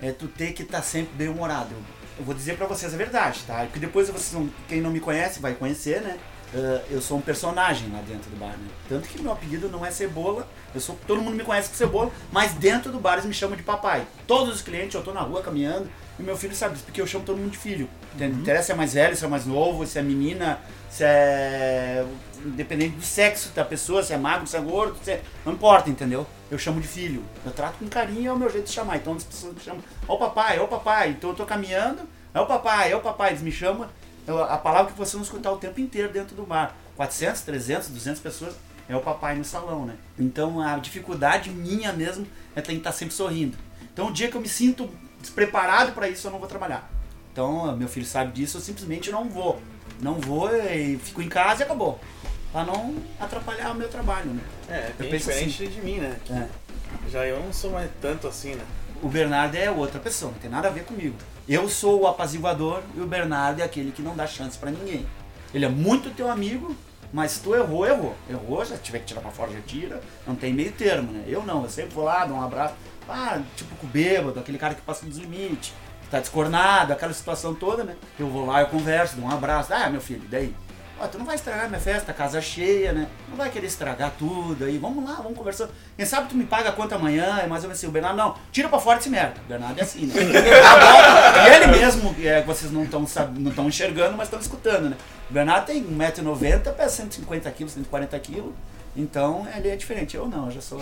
É 0.00 0.10
tu 0.10 0.26
ter 0.26 0.52
que 0.52 0.62
estar 0.62 0.82
sempre 0.82 1.12
bem 1.14 1.28
humorado. 1.28 1.70
Eu, 2.18 2.24
vou 2.24 2.34
dizer 2.34 2.56
pra 2.56 2.66
vocês 2.66 2.92
a 2.92 2.96
verdade, 2.96 3.40
tá? 3.46 3.64
Porque 3.64 3.78
depois 3.78 4.08
vocês 4.08 4.32
não, 4.32 4.48
quem 4.68 4.80
não 4.80 4.90
me 4.90 5.00
conhece 5.00 5.40
vai 5.40 5.54
conhecer, 5.54 6.00
né? 6.00 6.18
Ah, 6.54 6.82
eu 6.90 7.00
sou 7.00 7.18
um 7.18 7.20
personagem 7.20 7.90
lá 7.90 8.00
dentro 8.06 8.30
do 8.30 8.36
bar, 8.36 8.50
né? 8.50 8.68
Tanto 8.88 9.08
que 9.08 9.20
meu 9.20 9.32
apelido 9.32 9.68
não 9.68 9.84
é 9.84 9.90
Cebola, 9.90 10.46
eu 10.74 10.80
sou, 10.80 10.98
todo 11.06 11.22
mundo 11.22 11.36
me 11.36 11.44
conhece 11.44 11.70
por 11.70 11.76
Cebola, 11.76 12.10
mas 12.30 12.52
dentro 12.52 12.92
do 12.92 12.98
bar 12.98 13.14
eles 13.14 13.24
me 13.24 13.34
chamam 13.34 13.56
de 13.56 13.62
papai. 13.62 14.06
Todos 14.26 14.56
os 14.56 14.62
clientes, 14.62 14.94
eu 14.94 15.02
tô 15.02 15.12
na 15.12 15.20
rua 15.20 15.42
caminhando, 15.42 15.88
e 16.18 16.22
meu 16.22 16.36
filho 16.36 16.54
sabe 16.54 16.74
disso, 16.74 16.84
porque 16.84 17.00
eu 17.00 17.06
chamo 17.06 17.24
todo 17.24 17.38
mundo 17.38 17.52
de 17.52 17.58
filho. 17.58 17.88
Entende? 18.14 18.34
Não 18.34 18.42
interessa 18.42 18.66
se 18.66 18.72
é 18.72 18.74
mais 18.74 18.92
velho, 18.92 19.16
se 19.16 19.24
é 19.24 19.28
mais 19.28 19.46
novo, 19.46 19.86
se 19.86 19.98
é 19.98 20.02
menina, 20.02 20.60
se 20.90 21.04
é. 21.04 22.04
Independente 22.44 22.96
do 22.96 23.02
sexo 23.02 23.50
da 23.50 23.64
pessoa, 23.64 24.02
se 24.02 24.12
é 24.12 24.16
magro, 24.16 24.46
se 24.46 24.56
é 24.56 24.60
gordo, 24.60 24.96
se 25.02 25.12
é... 25.12 25.22
não 25.44 25.52
importa, 25.52 25.88
entendeu? 25.90 26.26
Eu 26.50 26.58
chamo 26.58 26.80
de 26.80 26.88
filho. 26.88 27.22
Eu 27.44 27.52
trato 27.52 27.78
com 27.78 27.88
carinho, 27.88 28.30
é 28.30 28.32
o 28.32 28.38
meu 28.38 28.50
jeito 28.50 28.66
de 28.66 28.72
chamar. 28.72 28.96
Então 28.96 29.14
as 29.14 29.24
pessoas 29.24 29.54
me 29.54 29.60
chamam, 29.60 29.82
ó 30.08 30.14
o 30.14 30.18
papai, 30.18 30.58
ó 30.58 30.64
o 30.64 30.68
papai. 30.68 31.10
Então 31.10 31.30
eu 31.30 31.36
tô 31.36 31.44
caminhando, 31.46 32.02
é 32.34 32.40
o 32.40 32.46
papai, 32.46 32.92
é 32.92 32.96
o 32.96 33.00
papai. 33.00 33.30
Eles 33.30 33.42
me 33.42 33.52
chamam, 33.52 33.88
eu- 34.26 34.42
a 34.42 34.58
palavra 34.58 34.92
que 34.92 34.98
vocês 34.98 35.14
vão 35.14 35.22
escutar 35.22 35.50
o 35.52 35.56
tempo 35.56 35.80
inteiro 35.80 36.12
dentro 36.12 36.34
do 36.34 36.42
bar. 36.44 36.74
400, 36.96 37.40
300, 37.42 37.88
200 37.88 38.20
pessoas, 38.20 38.54
é 38.88 38.96
o 38.96 39.00
papai 39.00 39.34
no 39.36 39.44
salão, 39.44 39.86
né? 39.86 39.94
Então 40.18 40.60
a 40.60 40.76
dificuldade 40.78 41.48
minha 41.50 41.92
mesmo 41.92 42.26
é 42.54 42.60
ter 42.60 42.72
que 42.72 42.78
estar 42.78 42.92
sempre 42.92 43.14
sorrindo. 43.14 43.56
Então 43.92 44.08
o 44.08 44.12
dia 44.12 44.28
que 44.28 44.36
eu 44.36 44.40
me 44.40 44.48
sinto 44.48 44.88
despreparado 45.20 45.92
para 45.92 46.08
isso, 46.08 46.26
eu 46.26 46.30
não 46.32 46.38
vou 46.38 46.48
trabalhar. 46.48 46.90
Então, 47.32 47.74
meu 47.76 47.88
filho 47.88 48.04
sabe 48.04 48.32
disso, 48.32 48.58
eu 48.58 48.60
simplesmente 48.60 49.10
não 49.10 49.28
vou. 49.28 49.58
Não 50.00 50.14
vou 50.20 50.54
e 50.54 50.98
fico 50.98 51.22
em 51.22 51.28
casa 51.28 51.62
e 51.62 51.64
acabou. 51.64 51.98
Pra 52.52 52.64
não 52.64 52.94
atrapalhar 53.18 53.72
o 53.72 53.74
meu 53.74 53.88
trabalho, 53.88 54.30
né? 54.30 54.42
É, 54.68 54.92
bem 54.98 55.10
penso 55.10 55.30
diferente 55.30 55.68
de 55.68 55.80
mim, 55.80 55.98
né? 55.98 56.16
É. 56.30 57.10
Já 57.10 57.26
eu 57.26 57.40
não 57.40 57.52
sou 57.52 57.70
mais 57.70 57.90
tanto 58.00 58.28
assim, 58.28 58.54
né? 58.54 58.64
O 59.02 59.08
Bernardo 59.08 59.56
é 59.56 59.70
outra 59.70 59.98
pessoa, 59.98 60.30
não 60.30 60.38
tem 60.38 60.50
nada 60.50 60.68
a 60.68 60.70
ver 60.70 60.84
comigo. 60.84 61.16
Eu 61.48 61.68
sou 61.68 62.02
o 62.02 62.06
apaziguador 62.06 62.82
e 62.94 63.00
o 63.00 63.06
Bernardo 63.06 63.60
é 63.60 63.64
aquele 63.64 63.90
que 63.90 64.02
não 64.02 64.14
dá 64.14 64.26
chance 64.26 64.56
pra 64.56 64.70
ninguém. 64.70 65.06
Ele 65.52 65.64
é 65.64 65.68
muito 65.68 66.10
teu 66.10 66.30
amigo, 66.30 66.76
mas 67.12 67.32
se 67.32 67.40
tu 67.40 67.54
errou, 67.54 67.86
errou. 67.86 68.14
Errou, 68.28 68.64
já 68.64 68.76
tiver 68.76 69.00
que 69.00 69.06
tirar 69.06 69.22
pra 69.22 69.30
fora, 69.30 69.50
já 69.50 69.60
tira. 69.66 70.00
Não 70.26 70.34
tem 70.34 70.52
meio 70.52 70.72
termo, 70.72 71.10
né? 71.10 71.24
Eu 71.26 71.42
não, 71.42 71.64
eu 71.64 71.70
sempre 71.70 71.94
vou 71.94 72.04
lá, 72.04 72.24
dou 72.26 72.36
um 72.36 72.42
abraço. 72.42 72.74
Ah, 73.08 73.40
tipo 73.56 73.74
com 73.76 73.86
o 73.86 73.90
bêbado, 73.90 74.38
aquele 74.38 74.58
cara 74.58 74.74
que 74.74 74.82
passa 74.82 75.04
dos 75.04 75.18
limites, 75.18 75.72
que 76.02 76.08
tá 76.08 76.20
descornado, 76.20 76.92
aquela 76.92 77.12
situação 77.12 77.54
toda, 77.54 77.82
né? 77.82 77.96
Eu 78.18 78.28
vou 78.28 78.46
lá, 78.46 78.60
eu 78.60 78.66
converso, 78.68 79.16
dou 79.16 79.24
um 79.24 79.30
abraço. 79.30 79.72
Ah, 79.74 79.90
meu 79.90 80.00
filho, 80.00 80.22
daí? 80.30 80.54
Ó, 81.02 81.06
tu 81.08 81.18
não 81.18 81.26
vai 81.26 81.34
estragar 81.34 81.68
minha 81.68 81.80
festa, 81.80 82.12
casa 82.12 82.40
cheia, 82.40 82.92
né? 82.92 83.08
Não 83.28 83.36
vai 83.36 83.50
querer 83.50 83.66
estragar 83.66 84.12
tudo 84.16 84.64
aí. 84.64 84.78
Vamos 84.78 85.04
lá, 85.04 85.16
vamos 85.16 85.36
conversar. 85.36 85.68
Quem 85.96 86.06
sabe 86.06 86.28
tu 86.28 86.36
me 86.36 86.44
paga 86.44 86.68
a 86.68 86.72
conta 86.72 86.94
amanhã, 86.94 87.40
é 87.42 87.46
mais 87.48 87.64
ou 87.64 87.68
menos 87.68 87.78
assim. 87.78 87.88
O 87.88 87.90
Bernardo, 87.90 88.16
não, 88.16 88.36
tira 88.52 88.68
pra 88.68 88.78
fora 88.78 89.00
esse 89.00 89.10
merda. 89.10 89.34
O 89.44 89.48
Bernardo 89.48 89.76
é 89.80 89.82
assim, 89.82 90.06
né? 90.06 90.14
Agora, 90.62 91.48
e 91.48 91.54
ele 91.56 91.66
mesmo, 91.76 92.14
é, 92.22 92.40
vocês 92.42 92.70
não 92.70 92.84
estão 92.84 93.04
não 93.36 93.50
tão 93.50 93.66
enxergando, 93.66 94.16
mas 94.16 94.28
estão 94.28 94.38
escutando, 94.38 94.90
né? 94.90 94.96
O 95.28 95.34
Bernardo 95.34 95.66
tem 95.66 95.82
1,90m, 95.82 96.72
pesa 96.72 96.90
150 96.90 97.50
quilos, 97.50 97.72
140 97.72 98.18
quilos. 98.20 98.52
Então 98.96 99.46
ele 99.56 99.68
é 99.68 99.76
diferente. 99.76 100.16
Eu 100.16 100.26
não, 100.26 100.46
eu 100.46 100.52
já 100.52 100.60
sou. 100.60 100.80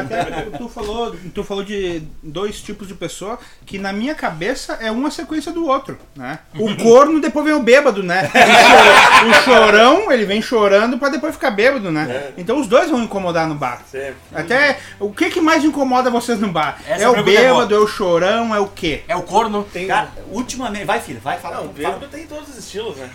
Até 0.00 0.50
tu 0.58 0.68
falou, 0.68 1.14
tu 1.34 1.44
falou 1.44 1.64
de 1.64 2.02
dois 2.22 2.60
tipos 2.60 2.88
de 2.88 2.94
pessoa 2.94 3.38
que 3.64 3.78
na 3.78 3.92
minha 3.92 4.14
cabeça 4.14 4.74
é 4.80 4.90
uma 4.90 5.10
sequência 5.10 5.52
do 5.52 5.66
outro, 5.66 5.98
né? 6.16 6.40
O 6.54 6.76
corno 6.76 7.20
depois 7.20 7.44
vem 7.44 7.54
o 7.54 7.62
bêbado, 7.62 8.02
né? 8.02 8.30
O 9.22 9.32
chorão, 9.34 9.98
o 9.98 10.02
chorão, 10.02 10.12
ele 10.12 10.24
vem 10.24 10.42
chorando 10.42 10.98
pra 10.98 11.08
depois 11.08 11.34
ficar 11.34 11.50
bêbado, 11.50 11.92
né? 11.92 12.32
Então 12.36 12.58
os 12.60 12.66
dois 12.66 12.90
vão 12.90 13.02
incomodar 13.02 13.46
no 13.46 13.54
bar. 13.54 13.82
Sempre. 13.88 14.16
Até 14.34 14.78
o 14.98 15.12
que 15.12 15.30
que 15.30 15.40
mais 15.40 15.64
incomoda 15.64 16.10
vocês 16.10 16.40
no 16.40 16.48
bar? 16.48 16.80
Essa 16.86 17.04
é 17.04 17.08
o 17.08 17.16
é 17.16 17.22
bêbado, 17.22 17.74
é 17.74 17.78
o 17.78 17.86
chorão, 17.86 18.54
é 18.54 18.58
o 18.58 18.66
quê? 18.66 19.02
É 19.06 19.14
o 19.14 19.22
corno? 19.22 19.62
Tem 19.72 19.86
Cara, 19.86 20.08
ultimamente. 20.30 20.84
Vai, 20.84 21.00
filho, 21.00 21.20
vai, 21.20 21.38
fala. 21.38 21.56
Não, 21.56 21.66
o 21.66 21.68
fala. 21.68 21.78
bêbado 21.78 22.08
tem 22.08 22.26
todos 22.26 22.48
os 22.48 22.58
estilos, 22.58 22.96
né? 22.96 23.10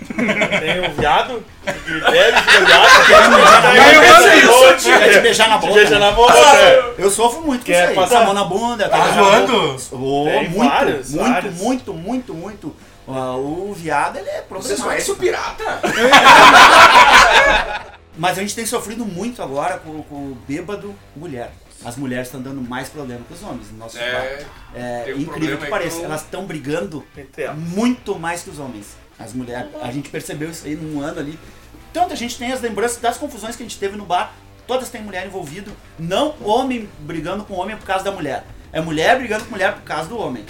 Tem 0.60 0.88
o 0.88 0.94
viado, 0.94 1.44
que 1.66 2.12
bebe, 2.12 2.38
fica 2.38 2.66
viado, 2.66 3.97
Quer 4.00 5.12
te 5.14 5.20
beijar 5.20 5.50
na 5.50 5.58
boca. 5.58 5.74
Beija 5.74 6.00
né? 6.00 6.02
na 6.06 6.12
boca. 6.12 6.34
é. 6.34 6.94
Eu 6.98 7.10
sofro 7.12 7.42
muito 7.42 7.60
com 7.62 7.66
Quer 7.68 7.82
isso 7.84 7.90
aí. 7.90 7.96
passar- 7.96 8.22
a 8.22 8.26
mão 8.26 8.34
na 8.34 8.44
bunda. 8.44 8.90
Tá 8.90 8.98
beijar 8.98 9.24
zoando? 9.24 9.76
Oh, 9.92 10.26
muito, 10.26 11.12
muito, 11.12 11.52
muito, 11.54 11.94
muito, 11.94 12.34
muito. 12.34 12.76
Ah, 13.10 13.36
o 13.38 13.74
viado, 13.74 14.18
ele 14.18 14.30
é 14.30 14.44
Vocês 14.50 14.82
problemático. 14.82 14.88
conhecem 14.88 15.14
o 15.14 15.18
pirata? 15.18 15.80
Mas 18.18 18.38
a 18.38 18.42
gente 18.42 18.56
tem 18.56 18.66
sofrido 18.66 19.06
muito 19.06 19.42
agora 19.44 19.78
com, 19.78 20.02
com 20.04 20.16
o 20.16 20.38
bêbado 20.48 20.96
mulher. 21.16 21.52
As 21.86 21.96
mulheres 21.96 22.28
estão 22.28 22.42
dando 22.42 22.60
mais 22.62 22.90
problema 22.90 23.22
que 23.28 23.34
os 23.34 23.44
homens 23.44 23.72
no 23.72 23.78
nosso 23.78 23.98
É, 24.00 24.12
bar. 24.12 24.26
É 24.76 25.14
um 25.16 25.20
incrível 25.20 25.58
que 25.60 25.68
pareça. 25.68 26.02
Elas 26.02 26.22
estão 26.24 26.46
brigando 26.46 27.06
muito 27.56 28.18
mais 28.18 28.42
que 28.42 28.50
os 28.50 28.58
homens. 28.60 28.88
As 29.20 29.34
mulheres, 29.34 29.68
a 29.82 29.92
gente 29.92 30.10
percebeu 30.10 30.50
isso 30.50 30.66
aí 30.66 30.76
num 30.76 31.00
ano 31.02 31.20
ali. 31.20 31.38
Tanto 31.98 32.14
a 32.14 32.16
gente 32.16 32.38
tem 32.38 32.52
as 32.52 32.62
lembranças 32.62 33.02
das 33.02 33.18
confusões 33.18 33.56
que 33.56 33.64
a 33.64 33.66
gente 33.66 33.80
teve 33.80 33.98
no 33.98 34.06
bar. 34.06 34.32
Todas 34.68 34.88
têm 34.88 35.02
mulher 35.02 35.26
envolvido. 35.26 35.76
Não 35.98 36.36
homem 36.44 36.88
brigando 37.00 37.44
com 37.44 37.56
homem 37.56 37.76
por 37.76 37.88
causa 37.88 38.04
da 38.04 38.12
mulher. 38.12 38.44
É 38.72 38.80
mulher 38.80 39.18
brigando 39.18 39.46
com 39.46 39.50
mulher 39.50 39.74
por 39.74 39.82
causa 39.82 40.08
do 40.08 40.16
homem. 40.16 40.46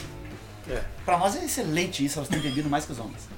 É. 0.70 0.82
Pra 1.06 1.18
nós 1.18 1.38
é 1.38 1.46
excelente 1.46 2.04
isso, 2.04 2.20
elas 2.20 2.28
têm 2.28 2.40
bebido 2.40 2.70
mais 2.70 2.84
que 2.84 2.92
os 2.92 3.00
homens. 3.00 3.30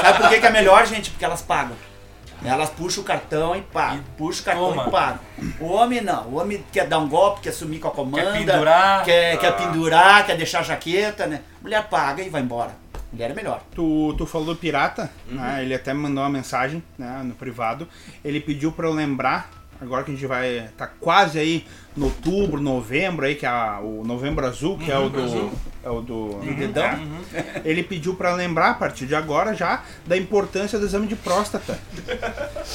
Sabe 0.00 0.18
por 0.20 0.28
que, 0.28 0.38
que 0.38 0.46
é 0.46 0.50
melhor, 0.50 0.86
gente? 0.86 1.10
Porque 1.10 1.24
elas 1.24 1.42
pagam. 1.42 1.76
Elas 2.44 2.70
puxam 2.70 3.02
o 3.02 3.06
cartão 3.06 3.56
e 3.56 3.62
pagam. 3.62 4.04
Puxam 4.16 4.42
o 4.42 4.44
cartão 4.44 4.68
Toma. 4.68 4.86
e 4.86 4.90
pagam. 4.92 5.20
O 5.58 5.72
homem 5.72 6.00
não. 6.02 6.28
O 6.28 6.40
homem 6.40 6.64
quer 6.70 6.86
dar 6.86 7.00
um 7.00 7.08
golpe, 7.08 7.40
quer 7.40 7.52
sumir 7.52 7.80
com 7.80 7.88
a 7.88 7.90
comanda. 7.90 8.30
pendurar. 8.30 9.04
Quer, 9.04 9.38
quer 9.38 9.56
pendurar, 9.56 10.24
quer 10.24 10.36
deixar 10.36 10.60
a 10.60 10.62
jaqueta, 10.62 11.26
né? 11.26 11.40
Mulher 11.60 11.88
paga 11.88 12.22
e 12.22 12.28
vai 12.28 12.42
embora. 12.42 12.81
Mulher 13.12 13.30
é 13.30 13.34
melhor. 13.34 13.62
Tu, 13.74 14.14
tu 14.16 14.24
falou 14.24 14.56
pirata, 14.56 15.10
né? 15.26 15.62
Ele 15.62 15.74
até 15.74 15.92
me 15.92 16.00
mandou 16.00 16.24
uma 16.24 16.30
mensagem 16.30 16.82
né, 16.96 17.22
no 17.22 17.34
privado. 17.34 17.86
Ele 18.24 18.40
pediu 18.40 18.72
pra 18.72 18.86
eu 18.86 18.92
lembrar, 18.92 19.50
agora 19.80 20.02
que 20.02 20.10
a 20.10 20.14
gente 20.14 20.26
vai. 20.26 20.70
tá 20.76 20.86
quase 20.86 21.38
aí 21.38 21.66
no 21.96 22.06
outubro, 22.06 22.60
novembro 22.60 23.26
aí, 23.26 23.34
que 23.34 23.44
é 23.44 23.48
a- 23.48 23.80
o 23.82 24.02
novembro 24.04 24.46
azul, 24.46 24.78
que 24.78 24.90
é 24.90 24.98
o 24.98 25.08
do. 25.08 25.50
É 25.84 25.90
o 25.90 26.00
do. 26.00 26.38
dedão? 26.56 26.84
é. 27.34 27.60
Ele 27.64 27.82
pediu 27.82 28.14
pra 28.14 28.32
lembrar 28.34 28.70
a 28.70 28.74
partir 28.74 29.04
de 29.04 29.16
agora 29.16 29.52
já 29.52 29.82
da 30.06 30.16
importância 30.16 30.78
do 30.78 30.86
exame 30.86 31.08
de 31.08 31.16
próstata. 31.16 31.76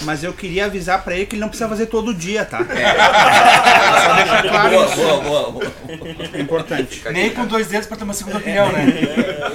Mas 0.01 0.23
eu 0.25 0.33
queria 0.33 0.65
avisar 0.65 1.01
pra 1.03 1.15
ele 1.15 1.25
que 1.25 1.35
ele 1.35 1.41
não 1.41 1.47
precisa 1.47 1.69
fazer 1.69 1.85
todo 1.85 2.13
dia, 2.13 2.43
tá? 2.43 2.57
Só 2.59 4.13
deixar 4.13 4.41
claro 4.49 4.69
Boa, 4.71 4.85
isso. 4.85 4.95
boa, 4.97 5.21
boa, 5.21 5.51
boa. 5.51 5.65
É 6.33 6.41
importante. 6.41 7.01
Nem 7.11 7.29
com 7.29 7.45
dois 7.45 7.67
dedos 7.67 7.87
pra 7.87 7.95
ter 7.95 8.03
uma 8.03 8.13
segunda 8.13 8.37
opinião, 8.39 8.69
né? 8.73 8.85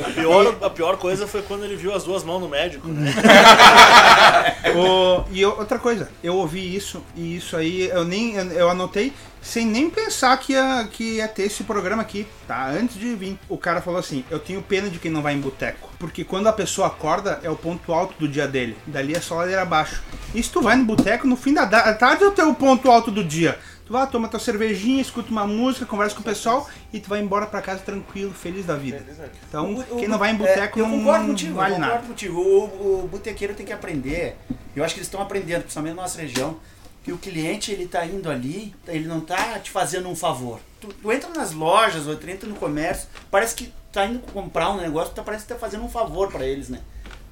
A 0.07 0.11
pior, 0.21 0.57
a 0.63 0.71
pior 0.71 0.97
coisa 0.97 1.27
foi 1.27 1.43
quando 1.43 1.65
ele 1.65 1.77
viu 1.77 1.95
as 1.95 2.05
duas 2.05 2.25
mãos 2.25 2.41
no 2.41 2.49
médico, 2.49 2.89
né? 2.89 3.13
O- 4.75 5.25
e 5.31 5.45
outra 5.45 5.79
coisa, 5.79 6.09
eu 6.23 6.35
ouvi 6.37 6.75
isso 6.75 7.03
e 7.15 7.37
isso 7.37 7.57
aí 7.57 7.89
eu 7.89 8.05
nem 8.05 8.37
eu, 8.37 8.45
eu 8.53 8.71
anotei 8.71 9.13
sem 9.43 9.67
nem 9.67 9.91
pensar 9.91 10.37
que 10.39 10.53
ia, 10.53 10.89
que 10.91 11.17
ia 11.17 11.27
ter 11.29 11.43
esse 11.43 11.65
programa 11.65 12.01
aqui, 12.03 12.27
tá? 12.47 12.69
Antes 12.69 12.97
de 12.97 13.15
vir, 13.15 13.39
o 13.49 13.59
cara 13.59 13.83
falou 13.83 13.99
assim: 13.99 14.25
Eu 14.31 14.39
tenho 14.39 14.63
pena 14.63 14.89
de 14.89 14.99
quem 14.99 15.11
não 15.11 15.21
vai 15.21 15.35
em 15.35 15.41
boteco. 15.41 15.91
Porque 15.99 16.23
quando 16.25 16.47
a 16.47 16.53
pessoa 16.53 16.87
acorda, 16.87 17.41
é 17.43 17.51
o 17.51 17.57
ponto 17.57 17.93
alto 17.93 18.15
do 18.19 18.29
dia 18.29 18.47
dele. 18.47 18.77
Dali 18.87 19.15
é 19.15 19.21
só 19.21 19.35
ladeira 19.37 19.63
abaixo. 19.63 20.03
E 20.35 20.43
se 20.43 20.51
tu 20.51 20.63
vai 20.63 20.77
no 20.77 20.85
boteco, 20.85 21.27
no 21.27 21.37
fim 21.37 21.53
da 21.53 21.67
tarde 21.95 22.25
é 22.25 22.27
o 22.27 22.31
teu 22.31 22.55
ponto 22.55 22.91
alto 22.91 23.11
do 23.11 23.23
dia. 23.25 23.59
Tu 23.85 23.93
vai, 23.93 24.07
toma 24.07 24.29
tua 24.29 24.39
cervejinha, 24.39 25.03
escuta 25.03 25.31
uma 25.33 25.45
música, 25.45 25.85
conversa 25.85 26.15
com 26.15 26.21
o 26.21 26.25
pessoal 26.25 26.71
e 26.93 27.01
tu 27.01 27.09
vai 27.09 27.21
embora 27.21 27.47
pra 27.47 27.61
casa 27.61 27.81
tranquilo, 27.81 28.33
feliz 28.33 28.65
da 28.65 28.77
vida. 28.77 29.05
Então, 29.49 29.75
O- 29.75 29.97
quem 29.97 30.07
não 30.07 30.19
vai 30.19 30.31
em 30.31 30.35
é, 30.35 30.39
boteco 30.39 30.79
eu 30.79 30.87
não, 30.87 30.99
concordo 30.99 31.21
não 31.25 31.31
contigo, 31.31 31.55
vale 31.55 31.75
eu 31.75 31.79
nada. 31.81 31.93
concordo 31.95 32.09
contigo. 32.09 32.41
O, 32.41 33.03
o 33.05 33.09
botequeiro 33.09 33.55
tem 33.55 33.67
que 33.67 33.73
aprender. 33.73 34.37
Eu 34.75 34.85
acho 34.85 34.95
que 34.95 35.01
eles 35.01 35.09
estão 35.09 35.21
aprendendo, 35.21 35.63
principalmente 35.63 35.97
na 35.97 36.03
nossa 36.03 36.21
região, 36.21 36.57
que 37.03 37.13
o 37.13 37.19
cliente 37.19 37.73
ele 37.73 37.87
tá 37.87 38.05
indo 38.07 38.31
ali, 38.31 38.75
ele 38.87 39.07
não 39.07 39.21
tá 39.21 39.59
te 39.59 39.71
fazendo 39.71 40.09
um 40.09 40.15
favor. 40.15 40.61
Tu, 40.81 40.89
tu 40.89 41.13
entra 41.13 41.31
nas 41.31 41.53
lojas, 41.53 42.07
ou 42.07 42.17
tu 42.17 42.29
entra 42.29 42.49
no 42.49 42.55
comércio, 42.55 43.09
parece 43.31 43.55
que 43.55 43.73
tá 43.93 44.07
indo 44.07 44.21
comprar 44.33 44.71
um 44.71 44.81
negócio, 44.81 45.13
tá, 45.13 45.23
parece 45.23 45.45
que 45.45 45.53
tá 45.53 45.59
fazendo 45.59 45.85
um 45.85 45.89
favor 45.89 46.31
para 46.31 46.47
eles, 46.47 46.69
né? 46.69 46.81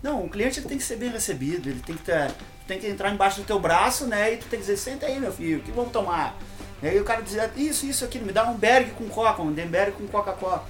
Não, 0.02 0.24
o 0.24 0.28
cliente 0.28 0.60
tem 0.62 0.78
que 0.78 0.84
ser 0.84 0.96
bem 0.96 1.10
recebido, 1.10 1.68
ele 1.68 1.80
tem 1.80 1.96
que 1.96 2.02
tá, 2.02 2.26
tu 2.28 2.66
tem 2.66 2.78
que 2.78 2.86
entrar 2.86 3.10
embaixo 3.12 3.40
do 3.40 3.46
teu 3.46 3.60
braço, 3.60 4.06
né? 4.06 4.34
E 4.34 4.36
tu 4.38 4.46
tem 4.46 4.58
que 4.58 4.66
dizer, 4.66 4.76
senta 4.76 5.06
aí, 5.06 5.20
meu 5.20 5.32
filho, 5.32 5.58
o 5.58 5.62
que 5.62 5.70
vamos 5.70 5.92
tomar? 5.92 6.36
E 6.82 6.88
aí 6.88 6.98
o 6.98 7.04
cara 7.04 7.20
diz, 7.20 7.36
isso, 7.56 7.86
isso 7.86 8.04
aqui, 8.04 8.18
me 8.18 8.32
dá 8.32 8.48
um 8.48 8.56
berg 8.56 8.90
com 8.92 9.08
coca, 9.08 9.42
um 9.42 9.52
denberg 9.52 9.92
com 9.92 10.06
Coca-Cola. 10.06 10.66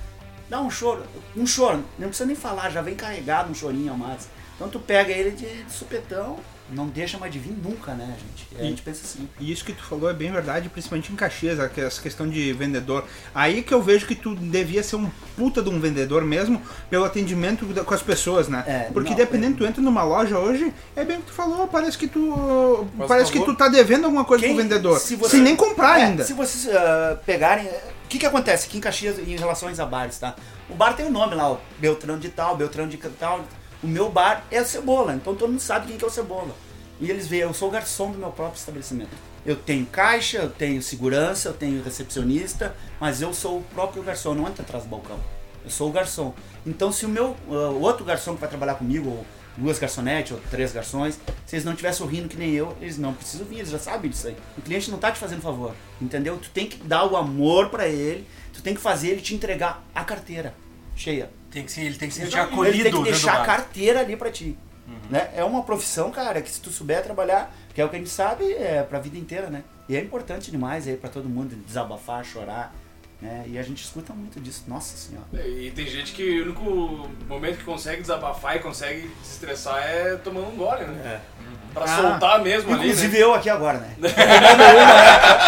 Dá 0.48 0.60
um 0.60 0.68
choro, 0.68 1.04
um 1.36 1.46
choro, 1.46 1.84
não 1.96 2.08
precisa 2.08 2.26
nem 2.26 2.34
falar, 2.34 2.70
já 2.70 2.82
vem 2.82 2.96
carregado 2.96 3.50
um 3.50 3.54
chorinho 3.54 3.92
a 3.92 3.96
mais. 3.96 4.28
Então 4.56 4.68
tu 4.68 4.80
pega 4.80 5.12
ele 5.12 5.30
de, 5.30 5.62
de 5.62 5.72
supetão, 5.72 6.40
não 6.72 6.87
deixa 6.88 7.18
mais 7.18 7.33
de 7.33 7.38
vir 7.38 7.52
nunca, 7.52 7.92
né, 7.94 8.16
gente? 8.18 8.48
E 8.52 8.61
a 8.61 8.64
gente 8.64 8.83
pensa 8.83 9.00
assim. 9.04 9.28
E 9.38 9.50
isso 9.50 9.64
que 9.64 9.72
tu 9.72 9.83
falou 9.83 10.09
é 10.11 10.12
bem 10.12 10.30
verdade, 10.30 10.68
principalmente 10.68 11.12
em 11.12 11.16
Caxias, 11.16 11.59
essa 11.59 12.00
questão 12.00 12.28
de 12.28 12.52
vendedor. 12.52 13.04
Aí 13.35 13.62
que 13.62 13.72
eu 13.74 13.83
vejo 13.83 14.06
que 14.06 14.14
tu 14.14 14.35
devia 14.35 14.83
ser 14.83 14.96
um 14.96 15.11
puta 15.37 15.62
de 15.62 15.68
um 15.68 15.80
vendedor 15.80 16.24
mesmo, 16.24 16.61
pelo 16.88 17.04
atendimento 17.04 17.66
com 17.85 17.94
as 17.94 18.02
pessoas, 18.02 18.48
né? 18.48 18.64
É, 18.66 18.78
Porque 18.92 19.11
não, 19.11 19.16
dependendo, 19.16 19.54
é. 19.54 19.59
tu 19.59 19.66
entra 19.66 19.83
numa 19.83 20.02
loja 20.02 20.38
hoje, 20.38 20.72
é 20.94 21.04
bem 21.04 21.18
o 21.18 21.20
que 21.20 21.26
tu 21.26 21.33
falou, 21.33 21.66
parece 21.66 21.96
que 21.98 22.06
tu. 22.06 22.87
Faz 22.96 23.09
parece 23.09 23.33
que 23.33 23.40
tu 23.40 23.54
tá 23.54 23.68
devendo 23.68 24.04
alguma 24.04 24.24
coisa 24.24 24.44
Quem- 24.44 24.54
pro 24.54 24.62
vendedor. 24.62 24.98
se 24.98 25.16
você- 25.16 25.37
Sem 25.37 25.42
nem 25.42 25.56
comprar 25.56 25.98
É, 26.00 26.04
ainda. 26.04 26.24
Se 26.24 26.33
vocês 26.33 26.74
ah, 26.74 27.18
pegarem. 27.26 27.66
O 27.66 28.11
que, 28.11 28.18
que 28.18 28.26
acontece 28.26 28.66
aqui 28.66 28.78
em 28.78 28.80
Caxias 28.80 29.20
em 29.20 29.37
relação 29.37 29.68
a 29.68 29.87
bares, 29.87 30.18
tá? 30.18 30.35
O 30.68 30.74
bar 30.74 30.94
tem 30.94 31.06
o 31.06 31.11
nome 31.11 31.37
lá, 31.37 31.52
o 31.52 31.61
Beltrano 31.78 32.18
de 32.18 32.28
tal, 32.28 32.56
Beltrano 32.56 32.90
de 32.90 32.96
tal. 32.96 33.44
O 33.82 33.86
meu 33.86 34.10
bar 34.10 34.44
é 34.50 34.60
o 34.60 34.64
Cebola, 34.64 35.14
então 35.14 35.34
todo 35.34 35.50
mundo 35.50 35.60
sabe 35.60 35.86
quem 35.86 35.96
que 35.96 36.04
é 36.04 36.06
o 36.06 36.10
Cebola. 36.10 36.54
E 37.00 37.10
eles 37.10 37.26
veem, 37.26 37.42
eu 37.42 37.54
sou 37.54 37.68
o 37.68 37.70
garçom 37.70 38.10
do 38.10 38.18
meu 38.18 38.30
próprio 38.30 38.58
estabelecimento. 38.58 39.10
Eu 39.44 39.56
tenho 39.56 39.86
caixa, 39.86 40.38
eu 40.38 40.50
tenho 40.50 40.82
segurança, 40.82 41.48
eu 41.48 41.54
tenho 41.54 41.82
recepcionista, 41.82 42.76
mas 43.00 43.22
eu 43.22 43.32
sou 43.32 43.60
o 43.60 43.62
próprio 43.62 44.02
garçom, 44.02 44.34
não 44.34 44.46
entro 44.46 44.62
atrás 44.62 44.84
do 44.84 44.90
balcão. 44.90 45.18
Eu 45.64 45.70
sou 45.70 45.88
o 45.88 45.92
garçom. 45.92 46.34
Então 46.66 46.92
se 46.92 47.06
o 47.06 47.08
meu 47.08 47.34
o 47.48 47.80
outro 47.80 48.04
garçom 48.04 48.34
que 48.34 48.40
vai 48.40 48.50
trabalhar 48.50 48.74
comigo, 48.74 49.08
ou 49.08 49.26
duas 49.56 49.78
garçonetes, 49.78 50.32
ou 50.32 50.40
três 50.50 50.72
garçons, 50.72 51.18
se 51.46 51.56
eles 51.56 51.64
não 51.64 51.72
estiverem 51.72 51.96
sorrindo 51.96 52.28
que 52.28 52.36
nem 52.36 52.50
eu, 52.50 52.76
eles 52.82 52.98
não 52.98 53.14
precisam 53.14 53.46
vir, 53.46 53.56
eles 53.56 53.70
já 53.70 53.78
sabem 53.78 54.10
disso 54.10 54.28
aí. 54.28 54.36
O 54.58 54.62
cliente 54.62 54.90
não 54.90 54.98
tá 54.98 55.10
te 55.10 55.18
fazendo 55.18 55.40
favor, 55.40 55.74
entendeu? 56.00 56.36
Tu 56.36 56.50
tem 56.50 56.66
que 56.66 56.76
dar 56.86 57.10
o 57.10 57.16
amor 57.16 57.70
pra 57.70 57.88
ele, 57.88 58.26
tu 58.52 58.62
tem 58.62 58.74
que 58.74 58.80
fazer 58.80 59.08
ele 59.08 59.22
te 59.22 59.34
entregar 59.34 59.82
a 59.94 60.04
carteira 60.04 60.54
cheia. 60.94 61.30
Tem 61.50 61.64
que 61.64 61.72
se, 61.72 61.80
ele 61.80 61.96
tem 61.96 62.08
que 62.08 62.14
se 62.14 62.20
sentir 62.22 62.34
Ele 62.38 62.42
acolhido 62.42 62.82
tem 62.84 62.92
que 62.92 63.02
deixar 63.02 63.42
a 63.42 63.44
carteira 63.44 64.00
ali 64.00 64.16
pra 64.16 64.30
ti. 64.30 64.56
Né? 65.08 65.28
É 65.34 65.44
uma 65.44 65.62
profissão, 65.62 66.10
cara, 66.10 66.40
que 66.40 66.50
se 66.50 66.60
tu 66.60 66.70
souber 66.70 67.02
trabalhar, 67.02 67.52
que 67.74 67.80
é 67.80 67.84
o 67.84 67.88
que 67.88 67.96
a 67.96 67.98
gente 67.98 68.10
sabe, 68.10 68.52
é 68.52 68.82
pra 68.82 68.98
vida 69.00 69.18
inteira, 69.18 69.48
né? 69.50 69.62
E 69.88 69.96
é 69.96 70.00
importante 70.00 70.50
demais 70.50 70.86
aí 70.86 70.96
pra 70.96 71.10
todo 71.10 71.28
mundo 71.28 71.54
desabafar, 71.66 72.24
chorar, 72.24 72.72
né? 73.20 73.44
E 73.48 73.58
a 73.58 73.62
gente 73.62 73.82
escuta 73.84 74.12
muito 74.12 74.40
disso. 74.40 74.64
Nossa 74.68 74.96
senhora. 74.96 75.26
E 75.48 75.70
tem 75.72 75.86
gente 75.86 76.12
que 76.12 76.40
o 76.40 76.44
único 76.44 77.08
momento 77.28 77.58
que 77.58 77.64
consegue 77.64 78.00
desabafar 78.00 78.56
e 78.56 78.60
consegue 78.60 79.10
se 79.22 79.32
estressar 79.32 79.82
é 79.82 80.14
tomando 80.16 80.48
um 80.48 80.56
gole, 80.56 80.84
né? 80.86 81.20
Pra 81.74 81.84
Ah, 81.84 81.96
soltar 81.96 82.42
mesmo 82.42 82.72
ali, 82.72 82.88
Inclusive 82.88 83.16
né? 83.18 83.22
eu 83.24 83.34
aqui 83.34 83.50
agora, 83.50 83.78
né? 83.78 83.94
Né? 84.02 84.08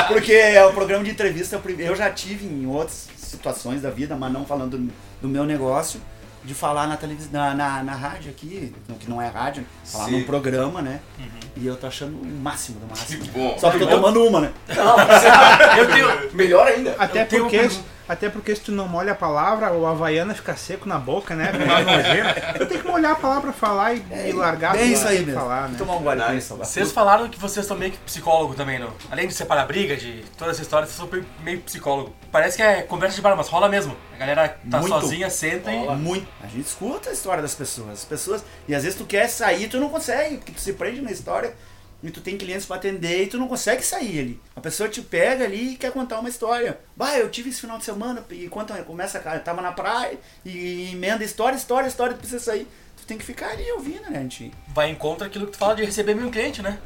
Porque 0.08 0.32
é 0.32 0.64
o 0.64 0.72
programa 0.72 1.04
de 1.04 1.10
entrevista, 1.10 1.60
eu 1.78 1.96
já 1.96 2.10
tive 2.10 2.46
em 2.46 2.66
outras 2.66 3.08
situações 3.16 3.82
da 3.82 3.90
vida, 3.90 4.16
mas 4.16 4.32
não 4.32 4.44
falando 4.44 4.90
do, 5.22 5.28
meu 5.28 5.44
negócio, 5.44 6.00
de 6.44 6.52
falar 6.54 6.86
na 6.88 6.96
televisão, 6.96 7.30
na, 7.32 7.54
na, 7.54 7.82
na 7.84 7.92
rádio 7.94 8.30
aqui, 8.30 8.74
que 8.98 9.08
não 9.08 9.22
é 9.22 9.28
rádio, 9.28 9.64
falar 9.84 10.06
Sim. 10.06 10.18
num 10.18 10.24
programa, 10.24 10.82
né? 10.82 11.00
E 11.56 11.66
eu 11.66 11.76
tô 11.76 11.86
achando 11.86 12.20
o 12.20 12.26
máximo 12.26 12.80
do 12.80 12.86
Que 12.86 13.00
máximo. 13.00 13.24
bom. 13.32 13.56
Só 13.58 13.70
que 13.70 13.78
tô 13.78 13.86
tomando 13.86 14.24
uma, 14.24 14.40
né? 14.40 14.52
Não, 14.68 14.96
você- 14.96 15.80
eu 15.80 15.88
tenho. 15.88 16.34
Melhor 16.34 16.66
ainda. 16.66 16.96
Até 16.98 17.22
Eu 17.22 17.26
tenho 17.28 17.42
porque, 17.42 17.58
pergunta. 17.58 17.84
Até 18.12 18.28
porque 18.28 18.54
se 18.54 18.62
tu 18.62 18.72
não 18.72 18.86
molha 18.86 19.12
a 19.12 19.14
palavra, 19.14 19.72
o 19.72 19.86
Havaiana 19.86 20.34
fica 20.34 20.54
seco 20.56 20.88
na 20.88 20.98
boca, 20.98 21.34
né? 21.34 21.52
Tu 22.58 22.66
tem 22.66 22.78
que 22.78 22.86
molhar 22.86 23.12
a 23.12 23.16
palavra 23.16 23.52
pra 23.52 23.52
falar 23.52 23.94
e, 23.94 24.02
e 24.28 24.32
largar 24.32 24.76
É 24.76 24.84
isso 24.84 25.06
aí 25.06 25.24
mesmo. 25.24 25.40
falar, 25.40 25.68
né? 25.68 25.76
tomar 25.78 25.94
um 25.94 25.98
agora. 25.98 26.40
Vocês 26.40 26.92
falaram 26.92 27.28
que 27.28 27.38
vocês 27.38 27.64
são 27.66 27.76
meio 27.76 27.92
que 27.92 27.98
psicólogo 27.98 28.54
também, 28.54 28.78
não? 28.78 28.92
Além 29.10 29.26
de 29.26 29.34
separar 29.34 29.66
briga, 29.66 29.96
de 29.96 30.24
toda 30.36 30.50
essa 30.50 30.62
história, 30.62 30.86
vocês 30.86 30.96
são 30.96 31.08
meio 31.42 31.60
psicólogo. 31.60 32.14
Parece 32.30 32.56
que 32.56 32.62
é 32.62 32.82
conversa 32.82 33.16
de 33.16 33.22
bar, 33.22 33.36
mas 33.36 33.48
rola 33.48 33.68
mesmo. 33.68 33.96
A 34.14 34.18
galera 34.18 34.56
tá 34.70 34.78
Muito. 34.78 35.00
sozinha, 35.00 35.28
senta 35.30 35.72
e... 35.72 35.88
Muito. 35.96 36.26
A 36.42 36.46
gente 36.46 36.66
escuta 36.66 37.10
a 37.10 37.12
história 37.12 37.42
das 37.42 37.54
pessoas. 37.54 37.90
As 37.90 38.04
pessoas. 38.04 38.44
E 38.68 38.74
às 38.74 38.82
vezes 38.84 38.98
tu 38.98 39.04
quer 39.04 39.28
sair, 39.28 39.68
tu 39.68 39.78
não 39.80 39.88
consegue, 39.88 40.36
porque 40.36 40.52
tu 40.52 40.60
se 40.60 40.72
prende 40.74 41.00
na 41.00 41.10
história 41.10 41.54
e 42.02 42.10
tu 42.10 42.20
tem 42.20 42.36
clientes 42.36 42.66
pra 42.66 42.76
atender 42.76 43.24
e 43.24 43.26
tu 43.26 43.38
não 43.38 43.48
consegue 43.48 43.82
sair 43.82 44.20
ali. 44.20 44.40
A 44.56 44.60
pessoa 44.60 44.88
te 44.88 45.00
pega 45.00 45.44
ali 45.44 45.74
e 45.74 45.76
quer 45.76 45.92
contar 45.92 46.18
uma 46.18 46.28
história. 46.28 46.78
Bah, 46.96 47.16
eu 47.16 47.30
tive 47.30 47.50
esse 47.50 47.60
final 47.60 47.78
de 47.78 47.84
semana 47.84 48.24
e 48.30 48.48
conta, 48.48 48.74
começa 48.82 49.18
a 49.18 49.38
tava 49.38 49.62
na 49.62 49.72
praia 49.72 50.18
e 50.44 50.90
emenda 50.92 51.24
história, 51.24 51.56
história, 51.56 51.86
história, 51.86 52.14
tu 52.14 52.18
precisa 52.18 52.40
sair. 52.40 52.66
Tu 52.96 53.06
tem 53.06 53.18
que 53.18 53.24
ficar 53.24 53.50
ali 53.50 53.70
ouvindo, 53.72 54.10
né, 54.10 54.20
gente? 54.20 54.52
Vai 54.68 54.90
em 54.90 54.94
contra 54.94 55.26
aquilo 55.26 55.46
que 55.46 55.52
tu 55.52 55.58
fala 55.58 55.74
de 55.74 55.84
receber 55.84 56.14
um 56.14 56.30
cliente, 56.30 56.62
né? 56.62 56.78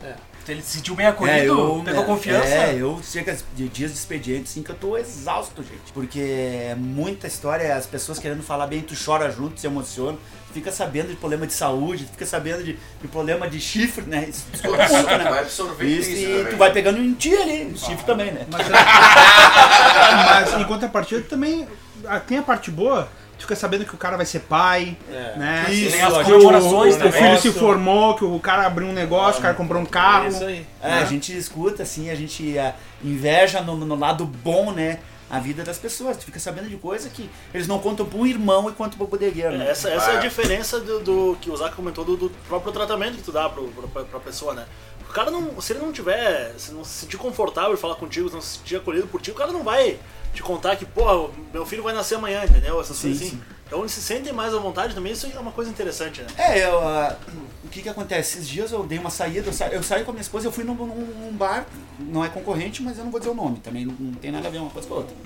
Ele 0.49 0.63
se 0.63 0.77
sentiu 0.77 0.95
bem 0.95 1.07
acolhido, 1.07 1.47
eu, 1.47 1.83
pegou 1.85 2.03
é, 2.03 2.07
confiança. 2.07 2.47
É, 2.47 2.75
eu 2.81 3.01
chego 3.03 3.31
de 3.55 3.69
dias 3.69 3.91
de 3.91 3.99
expediente, 3.99 4.45
assim, 4.45 4.63
que 4.63 4.71
eu 4.71 4.77
tô 4.77 4.97
exausto, 4.97 5.63
gente. 5.63 5.93
Porque 5.93 6.21
é 6.21 6.75
muita 6.77 7.27
história, 7.27 7.75
as 7.75 7.87
pessoas 7.87 8.19
querendo 8.19 8.43
falar 8.43 8.69
bem, 8.69 8.81
tu 8.81 8.95
chora 8.97 9.29
junto, 9.31 9.59
se 9.59 9.67
emociona. 9.67 10.17
Tu 10.57 10.61
fica 10.61 10.73
sabendo 10.73 11.09
de 11.09 11.17
problema 11.17 11.47
de 11.47 11.53
saúde, 11.53 12.05
tu 12.07 12.13
fica 12.13 12.25
sabendo 12.25 12.65
de, 12.65 12.79
de 13.03 13.09
problema 13.09 13.47
de 13.47 13.61
chifre, 13.61 14.07
né? 14.07 14.27
Isso 14.27 14.47
tu 14.51 14.57
escuta 14.57 14.89
muito, 14.89 15.07
né? 15.07 15.25
Vai 15.25 15.41
absorvendo 15.41 15.91
Isso, 15.91 16.11
isso, 16.11 16.23
e 16.23 16.43
né, 16.45 16.51
tu 16.51 16.57
vai 16.57 16.73
pegando 16.73 16.99
em 16.99 17.13
ti 17.13 17.37
ali, 17.37 17.65
o 17.75 17.77
chifre 17.77 18.07
também, 18.07 18.33
né? 18.33 18.47
Mas, 18.51 18.67
mas 20.25 20.61
em 20.61 20.65
contrapartida 20.65 21.21
também 21.29 21.69
ah, 22.07 22.19
tem 22.19 22.39
a 22.39 22.43
parte 22.43 22.71
boa. 22.71 23.07
Tu 23.37 23.43
fica 23.43 23.55
sabendo 23.55 23.85
que 23.85 23.95
o 23.95 23.99
cara 23.99 24.17
vai 24.17 24.25
ser 24.25 24.41
pai, 24.41 24.97
né? 25.37 25.67
Isso, 25.69 25.93
Tem 25.93 26.01
as 26.01 26.17
o, 26.17 26.25
comemorações 26.25 26.95
o 26.95 26.99
também. 27.01 27.13
filho 27.13 27.39
se 27.39 27.53
formou, 27.53 28.15
que 28.15 28.25
o 28.25 28.41
cara 28.41 28.67
abriu 28.67 28.89
um 28.89 28.95
negócio, 28.95 29.41
o 29.41 29.43
cara 29.43 29.53
comprou 29.53 29.83
um 29.83 29.85
carro. 29.85 30.25
É 30.25 30.29
isso 30.29 30.45
aí. 30.45 30.67
É, 30.83 30.93
a 30.95 31.05
gente 31.05 31.37
escuta, 31.37 31.83
assim, 31.83 32.09
a 32.09 32.15
gente 32.15 32.57
é, 32.57 32.75
inveja 33.05 33.61
no, 33.61 33.77
no 33.77 33.95
lado 33.95 34.25
bom, 34.25 34.73
né? 34.73 35.01
A 35.29 35.41
vida 35.41 35.65
das 35.65 35.77
pessoas. 35.79 36.17
Tu 36.17 36.25
fica 36.25 36.39
sabendo 36.39 36.69
de 36.69 36.77
coisa 36.77 37.09
que 37.11 37.29
eles 37.53 37.67
não 37.67 37.79
contam 37.81 38.07
pra 38.07 38.17
um 38.19 38.25
irmão 38.27 38.69
e 38.71 38.73
contam 38.73 38.97
pro 38.97 39.07
bodegueiro, 39.09 39.59
né? 39.59 39.69
Essa, 39.71 39.91
essa 39.91 40.11
é 40.13 40.15
a 40.15 40.19
Ah. 40.19 40.21
diferença 40.21 40.79
do, 40.79 41.01
do 41.01 41.37
que 41.41 41.51
o 41.51 41.57
Zac 41.57 41.75
comentou 41.75 42.05
do, 42.05 42.17
do 42.17 42.31
próprio 42.49 42.73
tratamento 42.73 43.17
que 43.17 43.23
tu 43.23 43.33
dá 43.33 43.49
pro, 43.49 43.67
pro, 43.69 43.89
pra, 43.89 44.05
pra 44.05 44.21
pessoa, 44.21 44.55
né? 44.55 44.67
O 45.09 45.13
cara 45.13 45.31
não. 45.31 45.61
Se 45.61 45.73
ele 45.73 45.81
não 45.81 45.93
tiver. 45.93 46.55
Se 46.59 46.73
não 46.73 46.85
se 46.85 46.91
sentir 47.01 47.17
confortável 47.17 47.73
em 47.75 47.77
falar 47.77 47.97
contigo, 47.97 48.29
se 48.29 48.35
não 48.35 48.41
se 48.41 48.59
sentir 48.59 48.77
acolhido 48.77 49.09
por 49.09 49.21
ti, 49.21 49.31
o 49.33 49.35
cara 49.35 49.51
não 49.51 49.65
vai 49.65 49.99
te 50.33 50.43
contar 50.43 50.77
que, 50.77 50.85
porra, 50.85 51.29
meu 51.53 51.65
filho 51.67 51.83
vai 51.83 51.93
nascer 51.95 52.15
amanhã, 52.17 52.45
entendeu? 52.45 52.81
Essas 52.81 52.97
Sim, 52.97 53.09
coisas 53.09 53.27
assim. 53.27 53.37
sim. 53.37 53.43
Então 53.67 53.81
eles 53.81 53.93
se 53.93 54.01
sentem 54.01 54.33
mais 54.33 54.55
à 54.55 54.59
vontade 54.59 54.95
também, 54.95 55.13
isso 55.13 55.27
é 55.27 55.39
uma 55.41 55.51
coisa 55.53 55.71
interessante, 55.71 56.23
né? 56.23 56.29
É, 56.39 56.65
eu, 56.65 56.79
ah, 56.87 57.17
o 57.65 57.69
que 57.69 57.83
que 57.83 57.89
acontece? 57.89 58.39
Esses 58.39 58.49
dias 58.49 58.71
eu 58.71 58.85
dei 58.87 58.97
uma 58.99 59.11
saída, 59.11 59.49
eu, 59.49 59.53
sa 59.53 59.67
eu 59.69 59.83
saí 59.83 60.05
com 60.05 60.11
a 60.13 60.15
minha 60.15 60.23
esposa, 60.23 60.47
eu 60.47 60.53
fui 60.53 60.63
num, 60.63 60.75
num- 60.75 61.33
bar, 61.33 61.67
não 61.99 62.25
é 62.25 62.29
concorrente, 62.29 62.81
mas 62.83 62.97
eu 62.97 63.05
não 63.05 63.11
vou 63.11 63.19
dizer 63.19 63.33
o 63.33 63.35
nome, 63.35 63.59
também 63.59 63.85
não, 63.85 63.95
não 63.99 64.13
tem 64.15 64.31
nada 64.31 64.47
a 64.47 64.51
ver 64.51 64.59
uma 64.59 64.71
coisa 64.71 64.87
com 64.87 64.95
a 64.95 64.97
outra. 64.99 65.17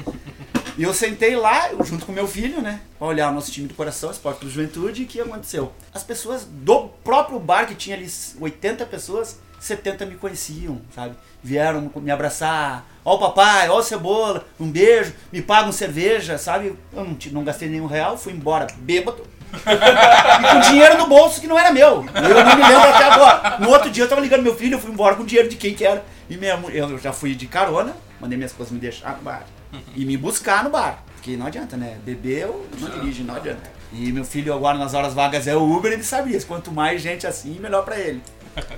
E 0.78 0.82
eu 0.82 0.94
sentei 0.94 1.36
lá, 1.36 1.68
junto 1.84 2.06
com 2.06 2.12
meu 2.12 2.26
filho, 2.26 2.62
né, 2.62 2.80
pra 2.98 3.08
olhar 3.08 3.30
o 3.30 3.34
nosso 3.34 3.52
time 3.52 3.68
do 3.68 3.74
coração, 3.74 4.10
Esporte 4.10 4.40
do 4.40 4.50
Juventude, 4.50 5.02
e 5.02 5.04
o 5.04 5.08
que 5.08 5.20
aconteceu? 5.20 5.72
As 5.92 6.02
pessoas 6.02 6.46
do 6.50 6.88
próprio 7.04 7.38
bar, 7.38 7.66
que 7.66 7.74
tinha 7.74 7.94
ali 7.94 8.10
80 8.40 8.86
pessoas, 8.86 9.36
70 9.60 10.06
me 10.06 10.14
conheciam, 10.14 10.80
sabe? 10.94 11.14
Vieram 11.42 11.90
me 11.96 12.10
abraçar, 12.10 12.86
ó 13.04 13.14
o 13.14 13.18
papai, 13.18 13.68
ó 13.68 13.78
o 13.78 13.82
cebola, 13.82 14.44
um 14.58 14.70
beijo, 14.70 15.12
me 15.32 15.40
pagam 15.42 15.72
cerveja, 15.72 16.36
sabe? 16.38 16.74
Eu 16.92 17.04
não, 17.04 17.16
não 17.32 17.44
gastei 17.44 17.68
nenhum 17.68 17.86
real, 17.86 18.16
fui 18.18 18.32
embora 18.32 18.66
bêbado 18.78 19.22
e 19.52 20.52
com 20.54 20.60
dinheiro 20.70 20.96
no 20.98 21.06
bolso 21.08 21.40
que 21.40 21.46
não 21.46 21.58
era 21.58 21.72
meu. 21.72 22.04
Eu 22.14 22.44
não 22.44 22.56
me 22.56 22.62
lembro 22.62 22.88
até 22.88 23.04
agora. 23.04 23.58
No 23.58 23.68
outro 23.70 23.90
dia 23.90 24.04
eu 24.04 24.08
tava 24.08 24.20
ligando 24.20 24.42
meu 24.42 24.54
filho, 24.54 24.74
eu 24.74 24.78
fui 24.80 24.90
embora 24.92 25.16
com 25.16 25.24
dinheiro 25.24 25.48
de 25.48 25.56
quem 25.56 25.74
que 25.74 25.84
era. 25.84 26.04
E 26.28 26.36
minha, 26.36 26.56
mu- 26.56 26.70
eu 26.70 26.96
já 26.98 27.12
fui 27.12 27.34
de 27.34 27.46
carona, 27.46 27.94
mandei 28.20 28.36
minha 28.36 28.46
esposa 28.46 28.72
me 28.72 28.78
deixar 28.78 29.16
no 29.16 29.22
bar. 29.22 29.42
E 29.94 30.04
me 30.04 30.16
buscar 30.16 30.62
no 30.64 30.70
bar. 30.70 31.02
Porque 31.16 31.36
não 31.36 31.46
adianta, 31.46 31.76
né? 31.76 31.98
Beber 32.04 32.42
eu 32.42 32.66
não 32.78 32.88
dirige, 32.90 33.22
não 33.22 33.34
adianta. 33.34 33.70
E 33.92 34.12
meu 34.12 34.24
filho 34.24 34.54
agora 34.54 34.78
nas 34.78 34.94
horas 34.94 35.12
vagas 35.14 35.46
é 35.48 35.54
o 35.56 35.62
Uber, 35.76 35.92
ele 35.92 36.04
sabe 36.04 36.34
isso. 36.34 36.46
Quanto 36.46 36.70
mais 36.72 37.02
gente 37.02 37.26
assim, 37.26 37.58
melhor 37.58 37.84
pra 37.84 37.98
ele. 37.98 38.22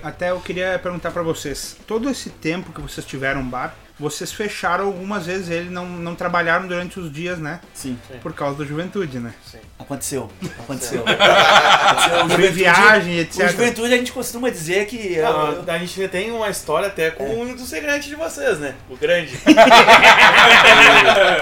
Até 0.02 0.30
eu 0.30 0.40
queria 0.40 0.78
perguntar 0.82 1.11
pra 1.12 1.22
vocês, 1.22 1.76
todo 1.87 2.08
esse 2.11 2.28
tempo 2.30 2.72
que 2.72 2.80
vocês 2.80 3.06
tiveram 3.06 3.42
bar, 3.42 3.74
vocês 3.98 4.33
fecharam 4.33 4.87
algumas 4.87 5.26
vezes 5.26 5.48
ele, 5.50 5.70
não, 5.70 5.87
não 5.87 6.14
trabalharam 6.14 6.66
durante 6.66 6.98
os 6.98 7.12
dias, 7.12 7.38
né? 7.38 7.61
Sim, 7.74 7.98
Por 8.22 8.33
causa 8.33 8.59
da 8.59 8.64
juventude, 8.64 9.18
né? 9.18 9.33
aconteceu. 9.78 10.31
Aconteceu. 10.61 11.02
aconteceu. 11.07 12.24
O 12.24 12.31
Sobre 12.31 12.48
viagem, 12.48 13.18
etc. 13.18 13.44
O 13.46 13.48
juventude 13.48 13.92
a 13.94 13.96
gente 13.96 14.12
costuma 14.12 14.48
dizer 14.48 14.87
que. 14.87 15.14
eu- 15.14 15.24
eu- 15.24 15.64
Ah, 15.66 15.72
a 15.72 15.78
gente 15.78 16.09
tem 16.09 16.31
uma 16.31 16.48
história 16.48 16.87
até 16.88 17.11
com 17.11 17.24
um 17.42 17.55
dos 17.55 17.68
integrantes 17.72 18.09
de 18.09 18.14
vocês, 18.14 18.59
né? 18.59 18.74
O 18.88 18.96
grande. 18.96 19.37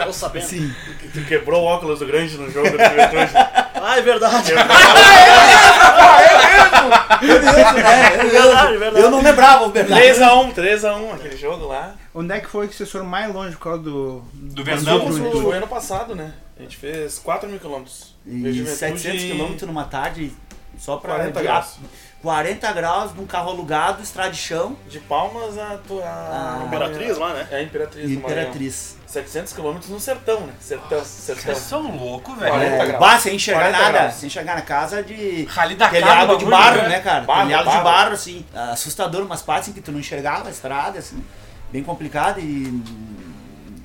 Tô 0.05 0.13
sabendo. 0.13 0.47
Sim. 0.47 0.75
que 1.01 1.09
tu 1.09 1.25
quebrou 1.27 1.63
o 1.63 1.67
óculos 1.67 1.99
do 2.01 2.07
grande 2.07 2.37
no 2.37 2.51
jogo 2.51 2.71
do 2.71 2.79
juventude. 2.79 3.31
Ah, 3.83 3.99
é 3.99 4.03
verdade. 4.03 4.53
É, 4.53 4.57
eu, 7.23 7.41
Verdade, 8.31 8.77
verdade. 8.77 9.05
eu 9.05 9.11
não 9.11 9.23
lembrava 9.23 9.65
o 9.65 9.71
Bernardo. 9.71 10.03
3x1, 10.05 10.55
3x1, 10.55 11.15
aquele 11.15 11.37
jogo 11.37 11.67
lá. 11.67 11.95
Onde 12.15 12.35
é 12.35 12.41
que 12.41 12.49
foi 12.49 12.67
que 12.67 12.75
vocês 12.75 12.91
foram 12.91 13.05
mais 13.07 13.33
longe 13.33 13.57
por 13.57 13.63
causa 13.65 13.83
do. 13.83 14.21
Do 14.33 14.59
Juventude. 14.65 15.21
no- 15.21 15.43
Foi 15.43 15.57
ano 15.57 15.69
passado, 15.69 16.15
né? 16.17 16.33
A 16.59 16.63
gente 16.63 16.77
fez 16.77 17.19
4 17.19 17.49
mil 17.49 17.59
quilômetros. 17.61 18.15
E 18.27 18.41
Veio 18.43 18.55
Juventude 18.55 18.79
700 19.01 19.23
quilômetros 19.23 19.63
numa 19.69 19.85
tarde 19.85 20.33
só 20.79 20.97
pra. 20.97 21.15
40 21.15 21.39
de- 21.41 21.47
graus. 21.47 21.79
40 22.21 22.73
graus 22.73 23.15
num 23.15 23.25
carro 23.27 23.49
alugado, 23.51 24.03
estrada 24.03 24.31
de 24.31 24.37
chão 24.37 24.77
De 24.91 25.01
Palmas 25.01 25.57
a... 25.57 25.79
tu- 25.89 26.03
a... 26.05 26.65
Imperatriz 26.67 27.17
lá, 27.17 27.33
né? 27.33 27.49
É 27.51 27.57
a 27.57 27.63
Imperatriz 27.63 28.07
do. 28.09 28.13
Imperatriz. 28.13 28.97
700 29.07 29.53
quilômetros 29.55 29.91
no 29.91 29.99
sertão, 29.99 30.41
né? 30.43 30.53
Sertão, 30.61 31.03
sertão. 31.05 31.43
Vocês 31.45 31.59
são 31.59 31.97
loucos, 31.97 32.37
velho. 32.39 32.53
40 32.53 32.75
É, 32.75 32.87
graus. 32.87 33.01
bah, 33.01 33.19
sem 33.19 33.37
enxergar 33.37 33.61
40 33.71 33.79
nada, 33.79 33.99
graus. 34.01 34.15
sem 34.15 34.27
enxergar 34.27 34.55
na 34.57 34.63
casa 34.63 35.03
de 35.03 35.45
Rally 35.45 35.75
da 35.77 35.89
telhado 35.89 36.37
de 36.37 36.45
barro, 36.45 36.77
né, 36.89 37.01
cara? 37.01 37.25
Barro, 37.25 37.47
telhado 37.47 37.63
de 37.65 37.71
barro. 37.71 37.85
barro, 37.85 38.13
assim, 38.13 38.45
assustador, 38.55 39.23
umas 39.25 39.41
partes 39.43 39.71
em 39.71 39.73
que 39.73 39.81
tu 39.81 39.91
não 39.91 39.99
enxergava 40.01 40.49
a 40.49 40.51
estrada, 40.53 40.99
assim, 40.99 41.25
bem 41.73 41.83
complicado 41.83 42.41
e 42.41 42.83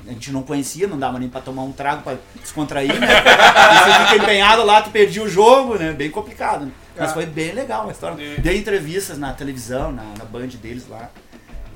a 0.08 0.12
gente 0.12 0.32
não 0.32 0.44
conhecia, 0.44 0.88
não 0.88 1.00
dava 1.00 1.18
nem 1.20 1.28
pra 1.30 1.42
tomar 1.42 1.64
um 1.64 1.72
trago 1.72 2.04
pra 2.04 2.16
descontrair, 2.40 2.94
né? 3.00 3.08
e 3.08 3.78
você 3.90 4.04
fica 4.06 4.24
empenhado 4.24 4.64
lá, 4.64 4.82
tu 4.82 4.92
perdia 4.92 5.24
o 5.24 5.28
jogo, 5.30 5.76
né? 5.78 5.94
Bem 5.94 6.12
complicado, 6.12 6.66
né? 6.66 6.72
Mas 6.98 7.10
Ah. 7.12 7.14
foi 7.14 7.26
bem 7.26 7.52
legal 7.54 7.88
a 7.88 7.92
história. 7.92 8.38
Dei 8.40 8.58
entrevistas 8.58 9.18
na 9.18 9.34
televisão, 9.34 9.92
na, 9.92 10.04
na 10.18 10.26
band 10.26 10.48
deles 10.62 10.88
lá. 10.88 11.10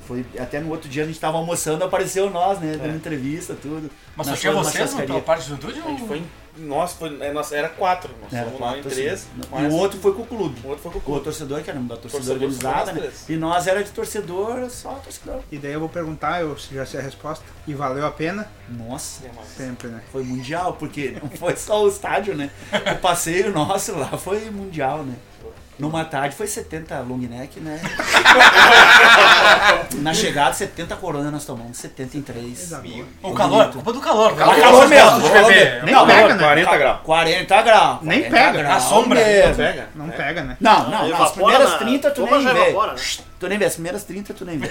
Foi, 0.08 0.26
até 0.40 0.60
no 0.60 0.70
outro 0.70 0.90
dia 0.90 1.04
a 1.04 1.06
gente 1.06 1.20
tava 1.20 1.38
almoçando, 1.38 1.84
apareceu 1.84 2.30
nós, 2.30 2.60
né? 2.60 2.78
Dando 2.82 2.96
entrevista, 2.96 3.56
tudo. 3.60 3.90
Mas 4.16 4.28
Na 4.28 4.34
só 4.36 4.40
tinha 4.40 4.54
na 4.54 4.60
vocês 4.60 4.74
churrascaria. 4.76 5.08
pela 5.08 5.22
parte 5.22 5.44
de 5.44 5.50
juventude? 5.50 5.80
A 5.86 5.90
gente 5.90 6.08
foi 6.08 6.24
Nossa, 6.60 6.96
foi... 6.96 7.18
é, 7.22 7.32
nossa, 7.32 7.56
era 7.56 7.70
4. 7.70 8.12
Nós 8.22 8.34
Era 8.34 8.46
fomos 8.46 8.60
lá 8.60 8.70
em 8.78 8.82
quatro, 8.82 8.92
3. 8.92 9.14
assim. 9.14 9.28
E 9.60 9.66
o 9.68 9.74
outro 9.74 10.00
foi 10.00 10.14
com 10.14 10.22
o 10.22 10.26
clube. 10.26 10.60
O 10.64 10.68
outro 10.68 10.84
foi 10.84 10.92
com 10.92 10.98
o 10.98 11.02
O 11.02 11.06
clube. 11.06 11.24
torcedor, 11.24 11.62
que 11.62 11.70
era 11.70 11.80
da 11.80 11.96
torcida 11.96 12.12
Torcedor 12.12 12.36
organizada, 12.36 12.92
né? 12.94 13.02
nós 13.02 13.12
três. 13.14 13.30
E 13.30 13.36
nós 13.38 13.68
era 13.68 13.84
de 13.84 13.92
torcedor, 13.92 14.70
só 14.70 14.92
torcedor. 14.96 15.42
E 15.52 15.58
daí 15.58 15.74
eu 15.74 15.80
vou 15.80 15.90
perguntar, 15.90 16.42
eu 16.42 16.56
já 16.72 16.86
sei 16.86 17.00
a 17.00 17.04
resposta. 17.04 17.44
E 17.68 17.74
valeu 17.74 18.06
a 18.06 18.12
pena? 18.12 18.48
Nossa, 18.70 19.22
Sempre, 19.56 19.88
né? 19.90 20.02
foi 20.12 20.24
mundial, 20.24 20.74
porque 20.74 21.18
não 21.22 21.30
foi 21.30 21.56
só 21.56 21.84
o 21.84 21.88
estádio, 21.88 22.36
né? 22.36 22.50
O 22.96 23.00
passeio 23.00 23.52
nosso 23.52 23.96
lá 23.98 24.18
foi 24.18 24.50
mundial, 24.50 25.04
né? 25.04 25.16
Numa 25.80 26.04
tarde 26.04 26.36
foi 26.36 26.46
70 26.46 27.00
long 27.02 27.18
neck, 27.18 27.60
né? 27.62 27.80
Na 30.02 30.14
chegada, 30.14 30.54
70 30.54 30.96
corona 30.98 31.32
nós 31.32 31.46
tomamos, 31.46 31.78
73. 31.78 32.58
Coisa 32.58 32.78
boa. 32.80 33.06
O 33.24 33.34
calor, 33.34 33.72
culpa 33.72 33.94
do 33.94 34.02
calor. 34.02 34.36
Calor, 34.36 34.56
calor 34.60 34.88
mesmo, 34.88 35.22
de 35.22 35.30
calor 35.30 35.48
mesmo. 35.50 35.86
Nem 35.86 35.96
Não, 35.96 36.06
pega, 36.06 36.36
né? 36.36 36.44
40 36.44 36.78
graus. 36.78 37.00
40 37.04 37.62
graus. 37.62 38.00
Nem 38.02 38.24
40 38.30 38.52
pega. 38.58 38.74
A 38.74 38.80
sombra. 38.80 39.26
mesmo. 39.26 39.56
Pega. 39.56 39.90
Não 39.96 40.08
É. 40.08 40.12
pega, 40.12 40.44
né? 40.44 40.58
Não, 40.60 40.90
não, 40.90 41.08
não. 41.10 41.24
As 41.24 41.32
primeiras 41.32 41.70
na- 41.72 41.78
30 41.78 42.12
tu 42.12 42.26
nem 42.26 42.46
vê. 42.46 42.54
né? 42.54 42.96
Tu 43.40 43.48
nem 43.48 43.58
vê, 43.58 43.66
as 43.66 43.74
primeiras 43.74 44.04
30 44.04 44.34
tu 44.34 44.46
nem 44.46 44.58
vê. 44.58 44.70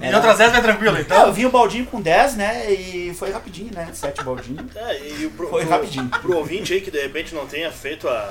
E 0.00 0.14
outras 0.14 0.36
10 0.38 0.52
vai 0.52 0.62
tranquilo, 0.62 0.98
Então, 0.98 1.16
eu 1.16 1.22
então. 1.22 1.32
vi 1.32 1.46
o 1.46 1.50
baldinho 1.50 1.86
com 1.86 2.00
10, 2.00 2.36
né? 2.36 2.70
E 2.70 3.14
foi 3.14 3.30
rapidinho, 3.30 3.70
né? 3.74 3.88
Sete 3.94 4.22
baldinhos. 4.22 4.64
É, 4.76 4.98
e 5.06 5.28
pro, 5.34 5.48
Foi 5.48 5.62
pro- 5.64 5.70
rapidinho. 5.70 6.08
Pro 6.08 6.36
ouvinte 6.36 6.72
aí 6.74 6.80
que 6.82 6.90
de 6.90 7.00
repente 7.00 7.34
não 7.34 7.46
tenha 7.46 7.70
feito 7.72 8.06
a 8.08 8.30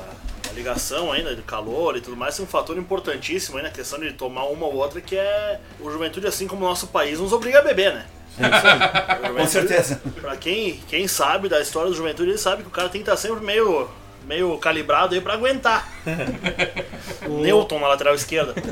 ligação 0.53 1.11
ainda 1.11 1.35
de 1.35 1.41
calor 1.41 1.97
e 1.97 2.01
tudo 2.01 2.15
mais, 2.17 2.39
é 2.39 2.43
um 2.43 2.47
fator 2.47 2.77
importantíssimo 2.77 3.57
aí 3.57 3.63
na 3.63 3.69
questão 3.69 3.99
de 3.99 4.11
tomar 4.13 4.43
uma 4.45 4.65
ou 4.65 4.75
outra, 4.75 5.01
que 5.01 5.15
é 5.17 5.59
o 5.79 5.89
juventude, 5.91 6.27
assim 6.27 6.47
como 6.47 6.65
o 6.65 6.67
nosso 6.69 6.87
país, 6.87 7.19
nos 7.19 7.33
obriga 7.33 7.59
a 7.59 7.61
beber, 7.61 7.93
né? 7.93 8.05
É. 8.39 9.29
O 9.29 9.35
Com 9.35 9.45
certeza. 9.47 10.01
Pra 10.19 10.35
quem, 10.35 10.81
quem 10.87 11.07
sabe 11.07 11.47
da 11.49 11.61
história 11.61 11.89
do 11.89 11.95
juventude, 11.95 12.29
ele 12.31 12.37
sabe 12.37 12.63
que 12.63 12.67
o 12.67 12.71
cara 12.71 12.89
tem 12.89 13.03
que 13.03 13.09
estar 13.09 13.15
sempre 13.15 13.45
meio, 13.45 13.87
meio 14.25 14.57
calibrado 14.57 15.13
aí 15.13 15.21
pra 15.21 15.33
aguentar. 15.33 15.87
Newton 17.29 17.79
na 17.79 17.87
lateral 17.89 18.15
esquerda. 18.15 18.53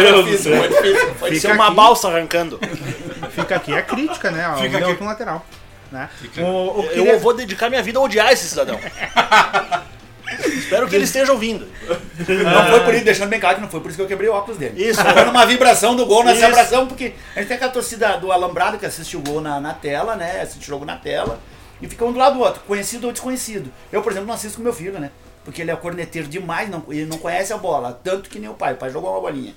Meu 0.00 0.22
Deus 0.22 0.26
do 0.26 0.38
céu. 0.38 0.56
Foi 0.58 0.68
difícil. 0.68 1.06
Foi 1.14 1.28
Pode 1.30 1.40
ser 1.40 1.52
uma 1.52 1.66
aqui. 1.66 1.74
balsa 1.74 2.08
arrancando. 2.08 2.60
Fica 3.32 3.56
aqui 3.56 3.72
a 3.74 3.82
crítica, 3.82 4.30
né? 4.30 4.44
Fica 4.60 4.74
o 4.74 4.78
aqui. 4.78 4.86
Milton 4.86 5.04
lateral. 5.04 5.44
Né? 5.90 6.08
O, 6.38 6.42
o, 6.80 6.82
Eu 6.84 6.88
queria- 6.90 7.18
vou 7.18 7.34
dedicar 7.34 7.68
minha 7.68 7.82
vida 7.82 7.98
a 7.98 8.02
odiar 8.02 8.30
esse 8.32 8.48
cidadão. 8.48 8.78
Espero 10.58 10.86
que 10.88 10.94
ele 10.94 11.04
esteja 11.04 11.32
ouvindo. 11.32 11.66
Não 11.88 12.66
foi 12.68 12.80
por 12.80 12.94
isso, 12.94 13.04
deixando 13.04 13.28
bem 13.30 13.40
claro 13.40 13.56
que 13.56 13.62
não 13.62 13.68
foi 13.70 13.80
por 13.80 13.88
isso 13.88 13.96
que 13.96 14.02
eu 14.02 14.06
quebrei 14.08 14.28
o 14.28 14.34
óculos 14.34 14.58
dele. 14.58 14.82
Isso. 14.88 15.00
Foi 15.02 15.24
numa 15.24 15.46
vibração 15.46 15.96
do 15.96 16.04
gol, 16.06 16.22
na 16.24 16.32
Isso. 16.32 16.40
celebração, 16.40 16.86
porque 16.86 17.14
a 17.34 17.38
gente 17.40 17.48
tem 17.48 17.56
aquela 17.56 17.72
torcida 17.72 18.16
do 18.18 18.30
Alambrado 18.30 18.78
que 18.78 18.86
assiste 18.86 19.16
o 19.16 19.20
gol 19.20 19.40
na, 19.40 19.60
na 19.60 19.72
tela, 19.74 20.16
né? 20.16 20.40
Assiste 20.42 20.64
o 20.64 20.66
jogo 20.66 20.84
na 20.84 20.96
tela. 20.96 21.40
E 21.80 21.88
fica 21.88 22.04
um 22.04 22.12
do 22.12 22.18
lado 22.18 22.34
do 22.36 22.40
outro, 22.40 22.60
conhecido 22.66 23.06
ou 23.06 23.12
desconhecido. 23.12 23.72
Eu, 23.92 24.02
por 24.02 24.10
exemplo, 24.12 24.26
não 24.26 24.34
assisto 24.34 24.56
com 24.58 24.64
meu 24.64 24.72
filho, 24.72 24.98
né? 24.98 25.10
Porque 25.44 25.62
ele 25.62 25.70
é 25.70 25.76
corneteiro 25.76 26.28
demais, 26.28 26.68
não, 26.68 26.84
ele 26.90 27.06
não 27.06 27.16
conhece 27.16 27.52
a 27.54 27.56
bola, 27.56 27.98
tanto 28.04 28.28
que 28.28 28.38
nem 28.38 28.50
o 28.50 28.54
pai. 28.54 28.74
O 28.74 28.76
pai 28.76 28.90
jogou 28.90 29.10
uma 29.12 29.20
bolinha. 29.20 29.54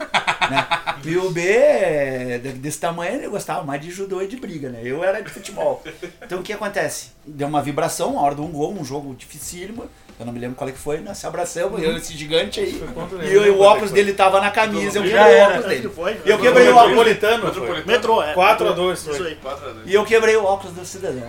né? 0.49 0.67
E 1.03 1.17
o 1.17 1.31
B, 1.31 2.39
de- 2.43 2.51
desse 2.53 2.79
tamanho, 2.79 3.15
ele 3.15 3.27
gostava 3.27 3.63
mais 3.63 3.81
de 3.81 3.89
judô 3.89 4.21
e 4.21 4.27
de 4.27 4.37
briga, 4.37 4.69
né? 4.69 4.79
Eu 4.83 5.03
era 5.03 5.19
de 5.21 5.29
futebol. 5.31 5.83
Então 6.21 6.39
o 6.39 6.43
que 6.43 6.53
acontece? 6.53 7.07
Deu 7.25 7.47
uma 7.47 7.61
vibração, 7.61 8.17
a 8.19 8.21
hora 8.21 8.35
de 8.35 8.41
um 8.41 8.51
gol, 8.51 8.71
um 8.73 8.85
jogo 8.85 9.13
dificílimo. 9.15 9.89
Eu 10.19 10.25
não 10.25 10.33
me 10.33 10.39
lembro 10.39 10.55
qual 10.55 10.69
é 10.69 10.71
que 10.73 10.77
foi, 10.77 10.99
nós 10.99 11.17
se 11.17 11.25
abraçamos, 11.25 11.81
eu 11.81 11.97
esse 11.97 12.15
gigante 12.15 12.59
aí. 12.59 12.81
E 13.23 13.33
eu- 13.33 13.41
o 13.41 13.43
Leandro, 13.43 13.61
óculos 13.61 13.91
dele 13.91 14.13
tava 14.13 14.39
na 14.39 14.51
camisa, 14.51 14.99
eu 14.99 15.05
Já 15.07 15.17
quebrei 15.17 15.33
o 15.33 15.37
era. 15.37 15.47
óculos 15.49 15.65
dele. 15.65 15.89
Foi. 15.95 16.17
E 16.25 16.29
eu 16.29 16.37
quebrei 16.39 16.67
o 16.67 16.75
óculos. 16.75 16.89
Metropolitano. 16.89 17.37
foi. 17.39 17.47
Metropolitano. 17.47 17.87
Metrô, 17.87 18.23
é. 18.23 18.33
4 18.33 18.67
a 18.67 18.71
2 18.71 18.99
Isso 18.99 19.23
aí. 19.23 19.35
4 19.35 19.69
a 19.69 19.73
2. 19.73 19.87
E 19.87 19.93
eu 19.93 20.05
quebrei 20.05 20.35
o 20.37 20.43
óculos 20.45 20.75
do 20.75 20.85
cidadão. 20.85 21.27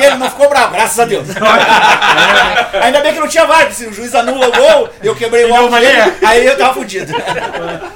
E 0.00 0.04
ele 0.04 0.16
não 0.16 0.30
ficou 0.30 0.48
bravo, 0.48 0.72
graças 0.74 0.98
a 0.98 1.04
Deus. 1.04 1.28
Ainda 2.82 3.00
bem 3.00 3.14
que 3.14 3.20
não 3.20 3.28
tinha 3.28 3.44
VAR, 3.46 3.60
porque 3.60 3.74
se 3.74 3.86
o 3.86 3.92
juiz 3.92 4.14
anula 4.14 4.48
o 4.48 4.52
gol, 4.52 4.88
eu 5.02 5.14
quebrei 5.14 5.44
o 5.44 5.52
óculos 5.52 5.80
dele, 5.80 6.12
aí 6.26 6.46
eu 6.46 6.56
tava 6.56 6.74
fudido. 6.74 7.12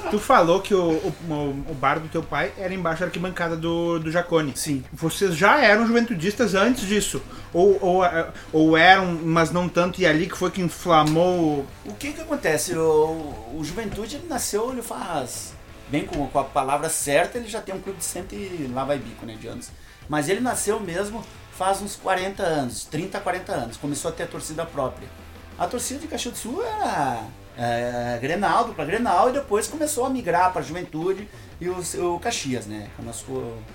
Tu 0.09 0.17
falou 0.19 0.61
que 0.61 0.73
o, 0.73 0.79
o, 0.79 1.13
o- 1.29 1.65
o 1.69 1.73
bar 1.73 1.99
do 1.99 2.07
teu 2.07 2.23
pai 2.23 2.51
era 2.57 2.73
embaixo 2.73 3.01
da 3.01 3.07
arquibancada 3.07 3.57
do, 3.57 3.99
do 3.99 4.09
Jacone. 4.09 4.53
Sim. 4.55 4.81
Vocês 4.93 5.35
já 5.35 5.59
eram 5.61 5.85
juventudistas 5.85 6.55
antes 6.55 6.87
disso? 6.87 7.21
Ou, 7.57 7.77
ou, 7.81 8.05
eh, 8.05 8.27
ou 8.53 8.77
eram, 8.77 9.05
mas 9.23 9.49
não 9.51 9.67
tanto, 9.67 9.99
e 9.99 10.05
ali 10.05 10.27
que 10.29 10.37
foi 10.37 10.51
que 10.51 10.61
inflamou. 10.61 11.65
o- 11.85 11.93
que 11.93 12.13
que 12.13 12.21
acontece? 12.21 12.75
O, 12.77 13.55
o 13.55 13.61
Juventude 13.63 14.17
ele 14.17 14.27
nasceu, 14.27 14.71
ele 14.71 14.81
faz, 14.83 15.53
bem 15.89 16.05
com, 16.05 16.27
com 16.27 16.39
a 16.39 16.43
palavra 16.43 16.87
certa, 16.89 17.37
ele 17.39 17.47
já 17.47 17.59
tem 17.59 17.73
um 17.73 17.81
clube 17.81 17.97
de 17.97 18.05
cento 18.05 18.33
e 18.35 18.69
lá 18.73 18.83
vai 18.83 18.99
bico, 18.99 19.25
né, 19.25 19.35
de 19.39 19.47
anos. 19.47 19.69
Mas 20.07 20.29
ele 20.29 20.39
nasceu 20.39 20.79
mesmo 20.79 21.23
faz 21.51 21.81
uns 21.81 21.95
40 21.95 22.43
anos, 22.43 22.85
30, 22.85 23.19
40 23.19 23.51
anos, 23.51 23.77
começou 23.77 24.09
a 24.09 24.13
ter 24.13 24.23
a 24.23 24.27
torcida 24.27 24.63
própria. 24.63 25.07
A 25.57 25.65
torcida 25.65 25.99
de 25.99 26.07
Caxias 26.07 26.35
do 26.35 26.37
Sul 26.39 26.63
era 26.63 27.23
é, 27.57 28.19
Grenal, 28.21 28.65
dupla 28.65 28.85
Grenal, 28.85 29.29
e 29.29 29.33
depois 29.33 29.67
começou 29.67 30.05
a 30.05 30.09
migrar 30.11 30.51
para 30.51 30.61
a 30.61 30.63
Juventude 30.63 31.27
e 31.59 31.67
o, 31.67 31.79
o 32.13 32.19
Caxias, 32.19 32.67
né, 32.67 32.87
é 32.97 33.01
o 33.01 33.05
nosso 33.05 33.25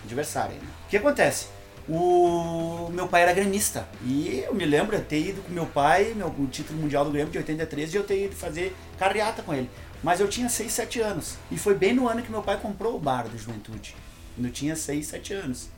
adversário. 0.05 0.55
Né? 0.55 0.69
O 0.87 0.89
que 0.89 0.97
acontece? 0.97 1.47
O 1.89 2.89
meu 2.93 3.09
pai 3.09 3.23
era 3.23 3.33
gremista 3.33 3.89
e 4.05 4.45
eu 4.47 4.55
me 4.55 4.65
lembro 4.65 4.97
de 4.97 5.03
ter 5.03 5.21
ido 5.29 5.43
com 5.43 5.53
meu 5.53 5.67
pai, 5.67 6.15
meu 6.15 6.29
o 6.29 6.47
título 6.47 6.79
mundial 6.79 7.05
do 7.05 7.11
Grêmio 7.11 7.33
de 7.33 7.39
83, 7.39 7.93
e 7.93 7.97
eu 7.97 8.05
ter 8.05 8.27
ido 8.27 8.37
fazer 8.37 8.75
carreata 8.99 9.43
com 9.43 9.53
ele. 9.53 9.69
Mas 10.03 10.21
eu 10.21 10.29
tinha 10.29 10.49
6, 10.49 10.73
7 10.73 11.01
anos. 11.01 11.37
E 11.51 11.59
foi 11.59 11.75
bem 11.75 11.93
no 11.93 12.09
ano 12.09 12.23
que 12.23 12.31
meu 12.31 12.43
pai 12.43 12.59
comprou 12.61 12.97
o 12.97 12.99
bar 12.99 13.29
do 13.29 13.37
Juventude. 13.37 13.97
Eu 14.41 14.51
tinha 14.51 14.77
6, 14.77 15.07
7 15.07 15.35
anos. 15.35 15.69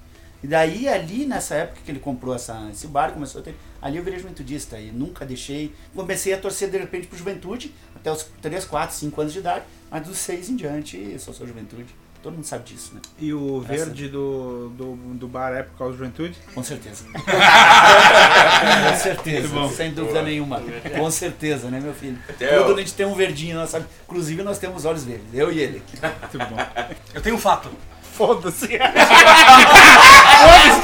E 0.43 0.47
daí, 0.47 0.87
ali, 0.89 1.25
nessa 1.25 1.55
época 1.55 1.81
que 1.85 1.91
ele 1.91 1.99
comprou 1.99 2.35
essa, 2.35 2.69
esse 2.71 2.87
bar, 2.87 3.13
começou 3.13 3.41
a 3.41 3.45
ter. 3.45 3.55
Ali 3.81 3.97
eu 3.97 4.05
virei 4.05 4.19
juventudista 4.19 4.79
e 4.79 4.91
nunca 4.91 5.25
deixei. 5.25 5.75
Comecei 5.95 6.35
a 6.35 6.39
torcer 6.39 6.69
de 6.71 6.77
repente 6.77 7.07
pro 7.07 7.17
Juventude, 7.17 7.73
até 7.97 8.13
os 8.13 8.25
3, 8.43 8.67
4, 8.67 8.95
5 8.95 9.21
anos 9.23 9.33
de 9.33 9.39
idade, 9.39 9.65
mas 9.91 10.07
dos 10.07 10.19
6 10.19 10.51
em 10.51 10.57
diante 10.57 10.99
eu 10.99 11.19
só 11.19 11.33
sou 11.33 11.47
Juventude. 11.47 11.95
Todo 12.25 12.33
mundo 12.37 12.47
sabe 12.47 12.65
disso, 12.65 12.93
né? 12.95 13.03
E 13.19 13.35
o 13.35 13.63
Essa- 13.69 13.85
verde 13.85 14.09
do, 14.09 14.71
do, 14.71 14.95
do 15.13 15.29
bar 15.29 15.53
é 15.53 15.63
por 15.63 15.77
causa 15.77 15.93
da 15.93 15.99
juventude? 15.99 16.35
Com 16.55 16.65
certeza. 16.65 17.05
Com 17.13 18.97
certeza, 18.97 19.69
sem 19.77 19.93
dúvida 19.93 20.23
nenhuma. 20.23 20.63
Com 20.97 21.11
certeza, 21.11 21.69
né, 21.69 21.81
meu 21.81 21.93
filho? 21.93 22.19
Theo. 22.39 22.65
Tudo 22.65 22.77
a 22.79 22.81
gente 22.81 22.95
tem 22.95 23.05
um 23.05 23.15
verdinho, 23.15 23.57
nós 23.57 23.69
sabe? 23.69 23.85
Inclusive 24.09 24.43
nós 24.43 24.57
temos 24.57 24.87
olhos 24.87 25.05
verdes, 25.05 25.27
eu 25.35 25.53
e 25.53 25.59
ele. 25.59 25.83
Muito 26.33 26.39
bom. 26.49 26.57
Eu 27.13 27.21
tenho 27.21 27.37
um 27.37 27.39
fato. 27.39 27.69
Foda-se. 28.15 28.71
A 28.81 30.63
gente 30.63 30.81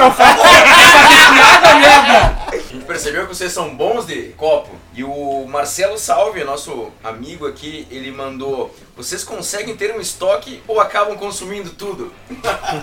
percebeu 2.91 3.23
que 3.23 3.29
vocês 3.35 3.53
são 3.53 3.73
bons 3.77 4.05
de 4.05 4.33
copo. 4.37 4.71
E 4.93 5.05
o 5.05 5.47
Marcelo 5.47 5.97
Salve, 5.97 6.43
nosso 6.43 6.91
amigo 7.05 7.47
aqui, 7.47 7.87
ele 7.89 8.11
mandou: 8.11 8.75
Vocês 8.97 9.23
conseguem 9.23 9.77
ter 9.77 9.95
um 9.95 10.01
estoque 10.01 10.61
ou 10.67 10.81
acabam 10.81 11.17
consumindo 11.17 11.71
tudo? 11.71 12.13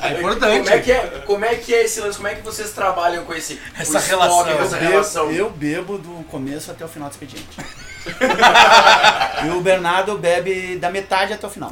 É 0.02 0.14
importante. 0.18 0.60
Como 0.64 0.70
é 0.70 0.80
que 0.80 0.92
é, 0.94 1.24
como 1.26 1.46
é, 1.46 1.56
que 1.56 1.74
é 1.76 1.84
esse 1.84 2.00
lance? 2.00 2.16
Como 2.16 2.30
é 2.30 2.36
que 2.36 2.42
vocês 2.42 2.72
trabalham 2.72 3.26
com 3.26 3.34
esse 3.34 3.56
com 3.56 3.82
Essa 3.82 3.98
estoque, 3.98 4.08
relação. 4.08 4.44
com 4.58 4.64
essa 4.64 4.78
Eu- 4.78 4.90
relação? 4.90 5.32
Eu 5.32 5.50
bebo 5.50 5.98
do 5.98 6.24
começo 6.30 6.72
até 6.72 6.86
o 6.86 6.88
final 6.88 7.10
do 7.10 7.12
expediente. 7.12 7.58
e 9.46 9.50
o 9.50 9.60
Bernardo 9.60 10.18
bebe 10.18 10.78
da 10.78 10.90
metade 10.90 11.34
até 11.34 11.46
o 11.46 11.50
final. 11.50 11.72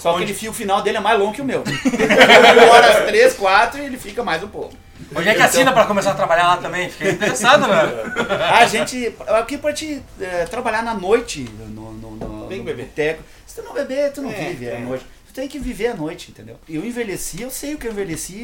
Só 0.00 0.16
que 0.16 0.22
ele 0.22 0.34
fica, 0.34 0.50
o 0.50 0.54
final 0.54 0.82
dele 0.82 0.96
é 0.96 1.00
mais 1.00 1.18
longo 1.18 1.32
que 1.32 1.40
o 1.40 1.44
meu. 1.44 1.62
Eu 1.66 2.66
moro 2.66 2.84
às 2.84 3.04
3, 3.06 3.34
4 3.34 3.80
e 3.80 3.84
ele 3.86 3.96
fica 3.96 4.24
mais 4.24 4.42
um 4.42 4.48
pouco. 4.48 4.74
Onde 5.16 5.28
é 5.28 5.34
que 5.34 5.42
assina 5.42 5.72
pra 5.72 5.86
começar 5.86 6.12
a 6.12 6.14
trabalhar 6.14 6.46
lá 6.48 6.56
também? 6.56 6.90
Fiquei 6.90 7.12
interessado, 7.12 7.66
né? 7.66 7.82
A 8.52 8.66
gente. 8.66 9.14
Aqui 9.28 9.56
pra 9.58 9.72
te 9.72 10.02
é, 10.20 10.44
trabalhar 10.46 10.82
na 10.82 10.94
noite 10.94 11.40
no, 11.42 11.92
no, 11.92 12.10
no, 12.16 12.46
Tem 12.48 12.58
que 12.58 12.64
no 12.64 12.64
beber. 12.64 12.86
boteco. 12.86 13.22
Se 13.46 13.56
tu 13.56 13.62
não 13.62 13.72
beber, 13.74 14.12
tu 14.12 14.22
não 14.22 14.30
É, 14.30 14.34
vive 14.34 14.66
é. 14.66 14.76
a 14.76 14.80
noite. 14.80 15.06
Tu 15.28 15.34
tem 15.34 15.48
que 15.48 15.58
viver 15.58 15.88
a 15.88 15.94
noite, 15.94 16.30
entendeu? 16.30 16.56
Eu 16.68 16.84
envelheci, 16.84 17.42
eu 17.42 17.50
sei 17.50 17.74
o 17.74 17.78
que 17.78 17.86
eu 17.86 17.92
envelheci 17.92 18.34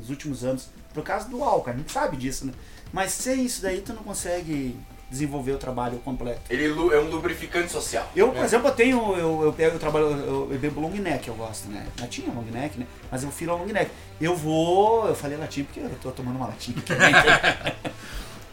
nos 0.00 0.10
últimos 0.10 0.44
anos. 0.44 0.68
Por 0.94 1.02
causa 1.02 1.28
do 1.28 1.42
álcool, 1.44 1.70
a 1.70 1.72
gente 1.74 1.92
sabe 1.92 2.16
disso, 2.16 2.46
né? 2.46 2.52
Mas 2.92 3.12
sem 3.12 3.44
isso 3.44 3.62
daí 3.62 3.80
tu 3.82 3.92
não 3.92 4.02
consegue 4.02 4.74
desenvolver 5.10 5.52
o 5.52 5.58
trabalho 5.58 5.98
completo. 5.98 6.40
Ele 6.50 6.66
é 6.66 6.98
um 7.00 7.08
lubrificante 7.08 7.72
social. 7.72 8.10
Eu, 8.14 8.30
por 8.30 8.44
exemplo, 8.44 8.68
eu 8.68 8.74
tenho. 8.74 9.16
Eu, 9.16 9.42
eu 9.44 9.52
pego, 9.52 9.76
eu 9.76 9.80
trabalho, 9.80 10.06
eu, 10.06 10.48
eu 10.52 10.58
bebo 10.58 10.80
long 10.80 10.90
neck, 10.90 11.26
eu 11.26 11.34
gosto, 11.34 11.68
né? 11.68 11.86
Latinha 11.98 12.32
long 12.32 12.42
neck, 12.42 12.78
né? 12.78 12.86
Mas 13.10 13.22
eu 13.22 13.30
filo 13.30 13.56
long 13.56 13.66
neck. 13.66 13.90
Eu 14.20 14.36
vou. 14.36 15.06
Eu 15.06 15.14
falei 15.14 15.38
latinha 15.38 15.64
porque 15.64 15.80
eu 15.80 15.90
tô 16.02 16.10
tomando 16.10 16.36
uma 16.36 16.48
latinha. 16.48 16.76
aqui, 16.78 17.76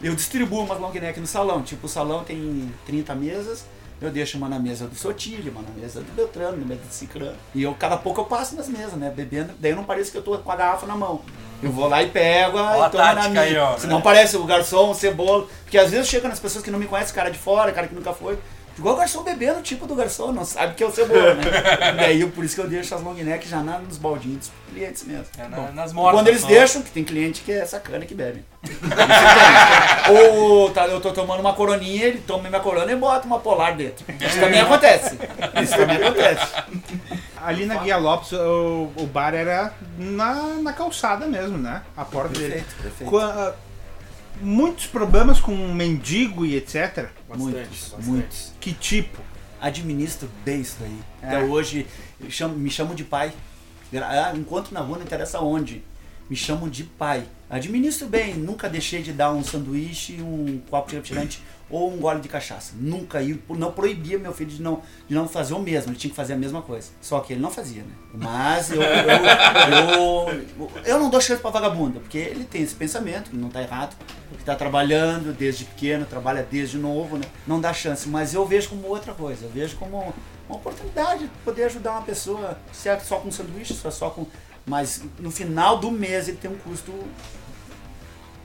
eu 0.00 0.14
distribuo 0.14 0.64
umas 0.64 0.80
long 0.80 0.92
neck 0.92 1.20
no 1.20 1.26
salão. 1.26 1.62
Tipo, 1.62 1.86
o 1.86 1.88
salão 1.88 2.24
tem 2.24 2.72
30 2.86 3.14
mesas. 3.14 3.66
Eu 3.98 4.10
deixo 4.10 4.36
uma 4.36 4.46
na 4.46 4.58
mesa 4.58 4.86
do 4.86 4.94
Sotilho, 4.94 5.50
uma 5.50 5.62
na 5.62 5.70
mesa 5.70 6.00
do 6.00 6.12
Beltrano, 6.12 6.58
na 6.58 6.66
mesa 6.66 6.82
do 6.82 6.92
Cicrano. 6.92 7.36
E 7.54 7.62
eu, 7.62 7.74
cada 7.74 7.96
pouco 7.96 8.20
eu 8.20 8.26
passo 8.26 8.54
nas 8.54 8.68
mesas, 8.68 8.92
né? 8.92 9.10
Bebendo. 9.10 9.54
Daí 9.58 9.74
não 9.74 9.84
parece 9.84 10.10
que 10.10 10.18
eu 10.18 10.22
tô 10.22 10.36
com 10.36 10.52
a 10.52 10.56
garrafa 10.56 10.86
na 10.86 10.94
mão. 10.94 11.22
Eu 11.62 11.70
vou 11.72 11.88
lá 11.88 12.02
e 12.02 12.08
pego 12.08 12.58
Ó 12.58 12.82
a 12.84 12.86
e 12.86 12.90
tomo 12.90 13.04
na 13.04 13.28
minha. 13.28 13.40
aí, 13.40 13.56
ó. 13.56 13.76
Senão 13.78 14.00
parece 14.00 14.36
o 14.36 14.44
garçom, 14.44 14.90
o 14.90 14.94
cebola. 14.94 15.46
Porque 15.64 15.78
às 15.78 15.90
vezes 15.90 16.06
chega 16.08 16.28
nas 16.28 16.38
pessoas 16.38 16.62
que 16.64 16.70
não 16.70 16.78
me 16.78 16.86
conhecem, 16.86 17.14
cara 17.14 17.30
de 17.30 17.38
fora, 17.38 17.72
cara 17.72 17.86
que 17.88 17.94
nunca 17.94 18.12
foi. 18.12 18.38
Igual 18.78 18.94
o 18.94 18.98
garçom 18.98 19.22
bebendo, 19.22 19.62
tipo 19.62 19.86
do 19.86 19.94
garçom, 19.94 20.32
não 20.32 20.44
sabe 20.44 20.74
que 20.74 20.82
é 20.82 20.86
o 20.86 20.90
cebola, 20.92 21.32
né? 21.32 21.42
e 21.94 21.96
daí 21.96 22.20
eu- 22.20 22.28
por 22.28 22.44
isso 22.44 22.54
que 22.54 22.60
eu 22.60 22.68
deixo 22.68 22.94
as 22.94 23.00
long 23.02 23.14
neck 23.14 23.48
já 23.48 23.62
na- 23.62 23.78
nos 23.78 23.96
baldinhos 23.96 24.36
dos 24.40 24.50
clientes 24.70 25.02
mesmo. 25.04 25.24
É, 25.38 25.48
na- 25.48 25.72
nas 25.72 25.94
mortas. 25.94 26.20
Quando 26.20 26.28
eles 26.28 26.42
só. 26.42 26.46
deixam, 26.48 26.82
que 26.82 26.90
tem 26.90 27.02
cliente 27.02 27.40
que 27.40 27.52
é 27.52 27.64
sacana 27.64 28.04
que 28.04 28.14
bebe. 28.14 28.44
Ou 30.10 30.70
tá, 30.70 30.86
eu 30.86 31.00
tô 31.00 31.10
tomando 31.12 31.40
uma 31.40 31.54
coroninha, 31.54 32.04
ele 32.04 32.18
toma 32.18 32.48
minha 32.50 32.60
corona 32.60 32.92
e 32.92 32.96
bota 32.96 33.26
uma 33.26 33.38
polar 33.38 33.74
dentro. 33.74 34.04
Isso 34.20 34.38
também 34.38 34.60
acontece. 34.62 35.18
Isso 35.62 35.74
também 35.76 35.96
acontece. 35.96 36.46
Ali 37.42 37.66
na 37.66 37.76
Guia 37.78 37.96
Lopes, 37.96 38.32
o, 38.32 38.90
o 38.96 39.06
bar 39.06 39.34
era 39.34 39.72
na, 39.98 40.54
na 40.62 40.72
calçada 40.72 41.26
mesmo, 41.26 41.58
né? 41.58 41.82
A 41.96 42.04
porta 42.04 42.30
dele. 42.38 42.54
Perfeito, 42.54 42.82
perfeito. 42.82 43.10
Qua- 43.10 43.54
muitos 44.40 44.86
problemas 44.86 45.40
com 45.40 45.54
mendigo 45.72 46.44
e 46.44 46.56
etc. 46.56 47.08
Muitos, 47.34 47.60
bastante. 47.90 48.04
muitos. 48.06 48.52
Que 48.60 48.72
tipo? 48.72 49.20
Administro 49.60 50.28
bem 50.44 50.60
isso 50.60 50.76
daí. 50.80 50.98
É. 51.22 51.26
Até 51.26 51.44
hoje 51.44 51.86
chamo- 52.28 52.54
me 52.56 52.70
chamam 52.70 52.94
de 52.94 53.04
pai. 53.04 53.32
Ah, 53.94 54.32
Encontro 54.36 54.74
na 54.74 54.80
rua, 54.80 54.98
não 54.98 55.04
interessa 55.04 55.40
onde. 55.40 55.82
Me 56.28 56.36
chamam 56.36 56.68
de 56.68 56.82
pai. 56.84 57.24
Administro 57.48 58.08
bem, 58.08 58.34
nunca 58.34 58.68
deixei 58.68 59.00
de 59.02 59.12
dar 59.12 59.32
um 59.32 59.42
sanduíche, 59.44 60.20
um 60.20 60.60
copo 60.68 60.90
de 60.90 60.96
refrigerante 60.96 61.40
ou 61.68 61.92
um 61.92 61.98
gole 61.98 62.20
de 62.20 62.28
cachaça. 62.28 62.74
Nunca. 62.78 63.20
E 63.20 63.40
não 63.50 63.72
proibia 63.72 64.18
meu 64.18 64.32
filho 64.32 64.50
de 64.50 64.62
não, 64.62 64.82
de 65.08 65.14
não 65.14 65.28
fazer 65.28 65.54
o 65.54 65.58
mesmo, 65.58 65.90
ele 65.90 65.98
tinha 65.98 66.10
que 66.10 66.16
fazer 66.16 66.34
a 66.34 66.36
mesma 66.36 66.62
coisa. 66.62 66.90
Só 67.00 67.20
que 67.20 67.32
ele 67.32 67.40
não 67.40 67.50
fazia, 67.50 67.82
né? 67.82 67.92
Mas 68.14 68.70
eu, 68.70 68.80
eu, 68.82 70.42
eu, 70.58 70.70
eu 70.84 70.98
não 70.98 71.10
dou 71.10 71.20
chance 71.20 71.40
pra 71.40 71.50
vagabundo, 71.50 72.00
porque 72.00 72.18
ele 72.18 72.44
tem 72.44 72.62
esse 72.62 72.74
pensamento, 72.74 73.30
que 73.30 73.36
não 73.36 73.50
tá 73.50 73.62
errado, 73.62 73.96
que 74.38 74.44
tá 74.44 74.54
trabalhando 74.54 75.36
desde 75.36 75.64
pequeno, 75.64 76.06
trabalha 76.06 76.46
desde 76.48 76.78
novo, 76.78 77.16
né? 77.18 77.24
Não 77.46 77.60
dá 77.60 77.72
chance, 77.72 78.08
mas 78.08 78.32
eu 78.32 78.46
vejo 78.46 78.70
como 78.70 78.86
outra 78.88 79.12
coisa, 79.12 79.44
eu 79.44 79.50
vejo 79.50 79.76
como 79.76 80.14
uma 80.48 80.56
oportunidade 80.56 81.24
de 81.24 81.30
poder 81.44 81.64
ajudar 81.64 81.92
uma 81.92 82.02
pessoa, 82.02 82.56
se 82.72 82.88
é 82.88 82.98
só 83.00 83.18
com 83.18 83.30
sanduíche, 83.30 83.74
se 83.74 83.86
é 83.86 83.90
só 83.90 84.10
com. 84.10 84.26
Mas 84.64 85.02
no 85.18 85.30
final 85.30 85.78
do 85.78 85.90
mês 85.90 86.28
ele 86.28 86.36
tem 86.36 86.50
um 86.50 86.58
custo 86.58 86.92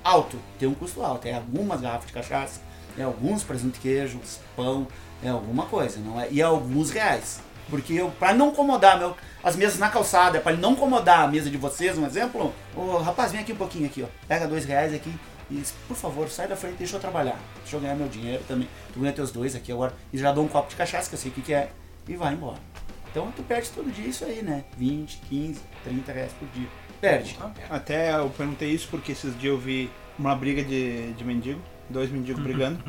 alto, 0.04 0.38
tem 0.60 0.68
um 0.68 0.74
custo 0.74 1.02
alto, 1.04 1.28
é 1.28 1.34
algumas 1.34 1.82
garrafas 1.82 2.08
de 2.08 2.14
cachaça, 2.14 2.62
é 2.98 3.04
alguns 3.04 3.44
presunto 3.44 3.78
e 3.78 3.82
queijo, 3.82 4.20
pão, 4.56 4.88
é 5.24 5.30
alguma 5.30 5.66
coisa, 5.66 6.00
não 6.00 6.20
é? 6.20 6.28
E 6.32 6.42
é 6.42 6.44
alguns 6.44 6.92
reais. 6.92 7.40
Porque 7.70 7.94
eu, 7.94 8.12
pra 8.12 8.34
não 8.34 8.50
incomodar 8.50 9.00
meu, 9.00 9.16
as 9.44 9.56
mesas 9.56 9.80
na 9.80 9.90
calçada, 9.90 10.40
para 10.40 10.56
não 10.56 10.74
incomodar 10.74 11.22
a 11.22 11.28
mesa 11.28 11.50
de 11.50 11.58
vocês, 11.58 11.98
um 11.98 12.06
exemplo, 12.06 12.54
ô 12.76 12.98
rapaz, 12.98 13.32
vem 13.32 13.42
aqui 13.42 13.54
um 13.54 13.58
pouquinho 13.58 13.86
aqui, 13.86 14.04
ó. 14.04 14.08
Pega 14.28 14.48
dois 14.48 14.66
reais 14.66 14.94
aqui 14.94 15.14
e 15.50 15.64
por 15.88 15.96
favor, 15.96 16.30
sai 16.30 16.48
da 16.48 16.56
frente, 16.56 16.78
deixa 16.78 16.96
eu 16.96 17.00
trabalhar. 17.00 17.40
Deixa 17.62 17.76
eu 17.76 17.80
ganhar 17.80 17.96
meu 17.96 18.08
dinheiro 18.08 18.44
também. 18.48 18.68
Tu 18.94 19.00
ganha 19.00 19.14
teus 19.14 19.32
dois 19.32 19.56
aqui 19.56 19.72
agora 19.72 19.94
e 20.12 20.18
já 20.18 20.32
dou 20.32 20.44
um 20.44 20.48
copo 20.48 20.70
de 20.70 20.76
cachaça, 20.76 21.10
que 21.10 21.16
eu 21.16 21.20
sei 21.20 21.32
o 21.32 21.34
que, 21.34 21.42
que 21.42 21.54
é, 21.54 21.70
e 22.08 22.16
vai 22.16 22.34
embora. 22.34 22.58
Então 23.10 23.32
tu 23.36 23.44
perde 23.44 23.70
todo 23.70 23.92
dia 23.92 24.08
isso 24.08 24.24
aí, 24.26 24.42
né? 24.42 24.64
20, 24.78 25.22
15, 25.30 25.62
30 25.84 26.12
reais 26.12 26.32
por 26.34 26.48
dia. 26.50 26.68
Perde. 27.00 27.38
Até 27.70 28.14
eu 28.14 28.30
perguntei 28.30 28.70
isso 28.70 28.88
porque 28.90 29.12
esses 29.12 29.38
dias 29.38 29.54
eu 29.54 29.58
vi 29.58 29.90
uma 30.18 30.36
briga 30.36 30.64
de, 30.64 31.14
de 31.14 31.24
mendigo, 31.24 31.60
dois 31.92 32.10
mendigos 32.10 32.42
brigando, 32.42 32.80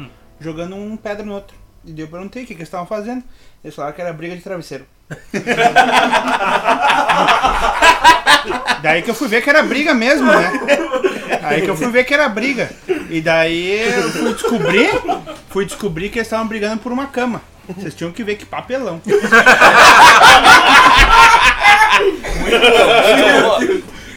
jogando 0.40 0.76
um 0.76 0.96
pedra 0.96 1.24
no 1.24 1.34
outro. 1.34 1.56
E 1.84 1.92
daí 1.92 2.04
eu 2.04 2.08
perguntei 2.08 2.44
o 2.44 2.46
que, 2.46 2.54
que 2.54 2.60
eles 2.60 2.68
estavam 2.68 2.86
fazendo. 2.86 3.24
Eles 3.62 3.74
falaram 3.74 3.94
que 3.94 4.00
era 4.00 4.12
briga 4.12 4.36
de 4.36 4.42
travesseiro. 4.42 4.86
daí 8.82 9.02
que 9.02 9.10
eu 9.10 9.14
fui 9.14 9.28
ver 9.28 9.42
que 9.42 9.50
era 9.50 9.62
briga 9.62 9.92
mesmo, 9.92 10.26
né? 10.26 10.52
Aí 11.42 11.62
que 11.62 11.70
eu 11.70 11.76
fui 11.76 11.90
ver 11.90 12.04
que 12.04 12.14
era 12.14 12.28
briga. 12.28 12.70
E 13.10 13.20
daí 13.20 13.80
eu 13.80 14.10
fui 14.10 14.32
descobrir, 14.32 14.90
fui 15.48 15.64
descobrir 15.66 16.08
que 16.08 16.18
eles 16.18 16.26
estavam 16.26 16.46
brigando 16.46 16.80
por 16.80 16.92
uma 16.92 17.06
cama. 17.06 17.42
Vocês 17.68 17.94
tinham 17.94 18.12
que 18.12 18.22
ver 18.24 18.36
que 18.36 18.46
papelão. 18.46 19.00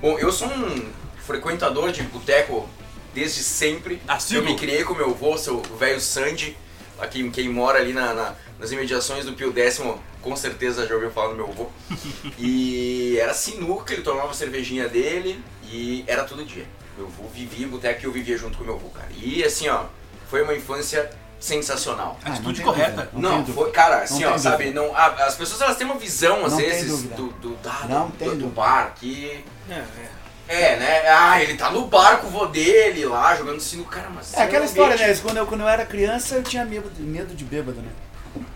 Bom, 0.01 0.19
eu 0.19 0.31
sou 0.31 0.47
um 0.47 0.85
frequentador 1.25 1.91
de 1.91 2.03
boteco 2.03 2.69
desde 3.15 3.41
sempre. 3.41 4.01
Assíduo. 4.08 4.43
Eu 4.43 4.45
me 4.45 4.56
criei 4.56 4.84
com 4.84 4.93
meu 4.93 5.10
avô, 5.12 5.38
seu 5.38 5.62
velho 5.80 5.99
Sandy, 6.01 6.56
aqui, 6.99 7.28
quem 7.32 7.49
mora 7.49 7.80
ali 7.80 7.93
na- 7.93 8.13
na- 8.13 8.36
nas 8.60 8.71
imediações 8.71 9.25
do 9.25 9.34
Pio 9.34 9.51
Décimo, 9.51 9.99
com 10.21 10.36
certeza 10.36 10.86
já 10.86 10.93
ouviu 10.93 11.10
falar 11.12 11.30
do 11.30 11.36
meu 11.36 11.47
avô. 11.47 11.67
E 12.38 13.17
era 13.19 13.34
sinuca, 13.34 13.93
ele 13.93 14.01
tomava 14.01 14.32
a 14.32 14.34
cervejinha 14.34 14.88
dele 14.89 15.41
e 15.63 16.04
era 16.08 16.23
todo 16.25 16.43
dia. 16.45 16.65
Meu 16.97 17.08
avô 17.08 17.23
vivia 17.34 17.65
em 17.65 17.69
boteco 17.69 18.01
e 18.01 18.06
eu 18.06 18.12
vivia 18.12 18.38
junto 18.38 18.58
com 18.58 18.63
meu 18.63 18.75
avô, 18.75 18.89
cara. 18.89 19.08
E 19.17 19.43
assim, 19.43 19.67
ó, 19.69 19.86
foi 20.30 20.41
uma 20.43 20.54
infância 20.56 21.10
sensacional. 21.39 22.17
Ah, 22.23 22.30
não 22.30 22.36
Atitude 22.36 22.62
correta. 22.63 23.10
dúvida, 23.12 23.12
Não, 23.13 23.38
dúvida. 23.43 23.54
foi, 23.54 23.71
cara, 23.71 23.97
assim, 24.04 24.23
Não 24.23 24.34
ó, 24.34 24.38
sabe, 24.38 24.65
dúvida. 24.65 24.82
não, 24.82 24.95
a- 24.95 25.25
as 25.25 25.36
pessoas 25.36 25.62
elas 25.62 25.78
têm 25.78 25.86
uma 25.86 25.97
visão, 25.99 26.45
às 26.45 26.51
Não 26.54 26.60
vezes, 26.60 27.04
do, 27.04 27.28
do, 27.34 27.56
da- 27.58 27.86
Não 27.88 28.08
do- 28.10 28.36
do 28.36 28.47
bar 28.47 28.93
que 28.99 29.43
É, 29.69 29.73
é. 29.73 30.10
É, 30.47 30.75
né? 30.77 31.10
Ah, 31.10 31.41
ele 31.41 31.55
tá 31.55 31.69
no 31.71 31.88
bar 31.88 32.17
com 32.17 32.27
o 32.27 32.29
vô 32.29 32.45
dele 32.45 33.05
lá, 33.05 33.36
jogando 33.36 33.60
sino, 33.60 33.84
cara, 33.86 34.10
mas. 34.13 34.34
É 34.34 34.43
aquela 34.43 34.63
é 34.63 34.67
um 34.67 34.69
história, 34.69 34.95
né? 34.95 35.15
Quando 35.21 35.38
eu, 35.38 35.45
quando 35.45 35.62
eu 35.62 35.67
era 35.69 35.86
criança, 35.86 36.36
eu 36.36 36.43
tinha 36.43 36.63
medo, 36.65 36.89
de- 36.89 37.01
medo 37.01 37.34
de 37.36 37.43
bêbado, 37.43 37.81
né? 37.81 37.89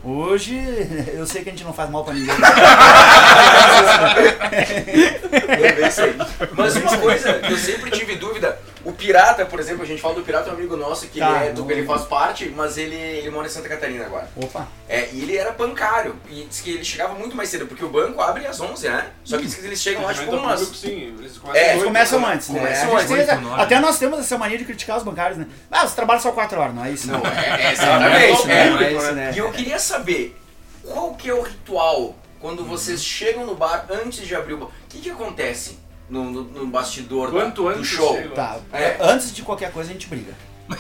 Hoje, 0.04 0.56
eu 1.14 1.26
sei 1.26 1.44
que 1.44 1.50
a 1.50 1.52
gente 1.52 1.64
não 1.64 1.74
faz 1.74 1.90
mal 1.90 2.04
pra 2.04 2.14
ninguém. 2.14 2.36
Mas 6.56 6.76
uma 6.76 6.98
coisa 6.98 7.34
que 7.40 7.52
eu 7.54 7.58
sempre 7.58 7.92
tive 7.92 8.16
dúvida, 8.16 8.58
o 8.90 8.94
Pirata, 8.94 9.46
por 9.46 9.60
exemplo, 9.60 9.84
a 9.84 9.86
gente 9.86 10.02
fala 10.02 10.16
do 10.16 10.22
Pirata, 10.22 10.50
é 10.50 10.52
um 10.54 10.56
amigo 10.56 10.76
nosso 10.76 11.08
que 11.08 11.20
Tá, 11.20 11.38
ele, 11.42 11.50
é, 11.50 11.54
do- 11.54 11.64
não- 11.64 11.72
ele 11.72 11.86
faz 11.86 12.04
parte, 12.04 12.50
mas 12.56 12.78
ele, 12.78 12.96
ele 12.96 13.30
mora 13.30 13.48
em 13.48 13.50
Santa 13.50 13.70
Catarina 13.70 14.06
agora. 14.06 14.30
Opa! 14.36 14.68
É, 14.88 15.10
e 15.14 15.22
ele 15.22 15.38
era 15.38 15.52
bancário. 15.52 16.16
E 16.30 16.44
disse 16.46 16.64
que 16.64 16.72
ele 16.72 16.84
chegava 16.84 17.14
muito 17.14 17.36
mais 17.36 17.50
cedo, 17.50 17.68
porque 17.68 17.84
o 17.86 17.90
banco 17.90 18.20
abre 18.22 18.46
às 18.48 18.60
11, 18.60 18.90
né? 18.90 19.08
Só 19.24 19.38
que 19.38 19.46
diz 19.46 19.56
que 19.56 19.66
eles 19.66 19.80
chegam 19.82 20.04
lá, 20.04 20.14
tipo, 20.14 20.32
umas. 20.36 20.60
público, 20.62 20.76
sim, 20.76 21.16
eles 21.20 21.38
começam 21.38 21.62
É, 21.80 21.84
começam 21.84 22.20
né? 22.22 22.34
antes, 22.34 22.50
né? 22.50 22.60
Começam 22.60 22.98
gente 23.18 23.30
antes, 23.32 23.42
nove. 23.44 23.62
até 23.62 23.80
nós 23.80 24.00
temos 24.00 24.20
essa 24.20 24.38
mania 24.38 24.58
de 24.58 24.66
criticar 24.66 24.98
os 24.98 25.04
bancários, 25.04 25.38
né? 25.38 25.48
Ah, 25.72 25.88
você 25.88 25.96
trabalha 25.96 26.20
só 26.20 26.32
4 26.32 26.60
horas, 26.60 26.74
não 26.76 26.84
é 26.86 26.92
isso? 26.92 27.08
Não, 27.08 27.20
é, 27.26 27.62
é 27.62 27.66
É, 27.68 27.72
exatamente. 27.72 28.10
não 28.48 28.80
é 28.82 28.84
é. 28.86 28.94
isso, 28.94 29.12
né? 29.14 29.32
E 29.36 29.38
eu 29.38 29.52
queria 29.52 29.78
saber, 29.80 30.36
qual 30.84 31.14
que 31.14 31.30
é 31.30 31.34
o 31.34 31.42
ritual 31.42 32.16
quando 32.40 32.64
vocês 32.66 33.04
chegam 33.04 33.46
no 33.46 33.54
bar 33.56 33.86
antes 33.90 34.26
de 34.26 34.36
abrir 34.36 34.54
o 34.54 34.58
bar? 34.58 34.66
O 34.68 34.72
que 34.90 35.00
que 35.02 35.10
acontece 35.12 35.78
no, 36.10 36.32
no, 36.32 36.44
no 36.44 36.68
bastidor 36.68 37.32
da- 37.32 37.40
Quanto 37.42 37.64
do 37.64 37.70
antes 37.70 37.88
show? 37.88 38.18
Tá, 38.36 38.58
É. 38.74 38.98
antes 39.00 39.34
de 39.34 39.42
qualquer 39.44 39.72
coisa 39.72 39.90
a 39.90 39.94
gente 39.94 40.08
briga. 40.08 40.34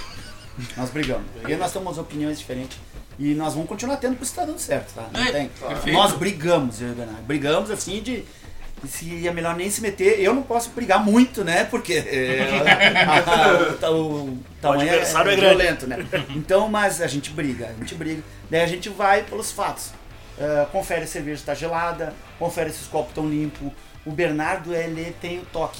Nós 0.76 0.90
brigamos. 0.90 1.24
Porque 1.40 1.56
nós 1.56 1.72
temos 1.72 1.98
opiniões 1.98 2.38
diferentes. 2.40 2.78
E 3.18 3.34
nós 3.34 3.54
vamos 3.54 3.68
continuar 3.70 3.98
tendo 3.98 4.12
porque 4.14 4.26
isso 4.26 4.36
tá 4.36 4.46
dando 4.46 4.60
certo, 4.60 4.94
tá? 4.94 5.08
Não 5.14 5.22
É, 5.22 5.32
tem. 5.32 5.48
perfeito. 5.50 5.96
Nós 5.98 6.12
brigamos, 6.14 6.82
eu 6.82 6.90
e 6.90 6.92
o 6.92 6.96
Bernardo. 6.96 7.22
Brigamos 7.24 7.72
assim 7.72 8.02
de. 8.02 8.24
E 8.84 8.88
se 8.88 9.28
é 9.28 9.32
melhor 9.34 9.56
nem 9.58 9.70
se 9.70 9.82
meter, 9.82 10.22
eu 10.22 10.34
não 10.34 10.42
posso 10.42 10.70
brigar 10.72 11.04
muito, 11.04 11.44
né? 11.44 11.66
Porque 11.66 11.94
é, 12.08 12.64
a- 13.06 13.88
a- 13.88 13.92
o, 13.92 14.30
o 14.30 14.40
tamanho 14.62 14.88
é, 14.88 14.92
adversário 14.92 15.32
é 15.32 15.36
grande. 15.36 15.56
violento, 15.58 15.88
né? 15.88 15.98
Então, 16.30 16.68
mas 16.70 17.02
a 17.02 17.08
gente 17.08 17.30
briga, 17.32 17.68
a 17.68 17.74
gente 17.74 17.94
briga. 17.96 18.22
Daí 18.50 18.62
a 18.62 18.68
gente 18.68 18.88
vai 18.90 19.24
pelos 19.24 19.52
fatos. 19.52 19.92
Ah, 20.40 20.68
confere 20.72 21.02
se 21.02 21.06
a 21.06 21.12
cerveja 21.14 21.40
está 21.42 21.54
gelada, 21.54 22.14
confere 22.38 22.70
se 22.72 22.82
os 22.82 22.88
copos 22.88 23.10
estão 23.10 23.28
limpos. 23.30 23.70
O 24.10 24.12
Bernardo, 24.12 24.74
ele 24.74 25.16
tem 25.22 25.38
o 25.38 25.45
toque 25.45 25.78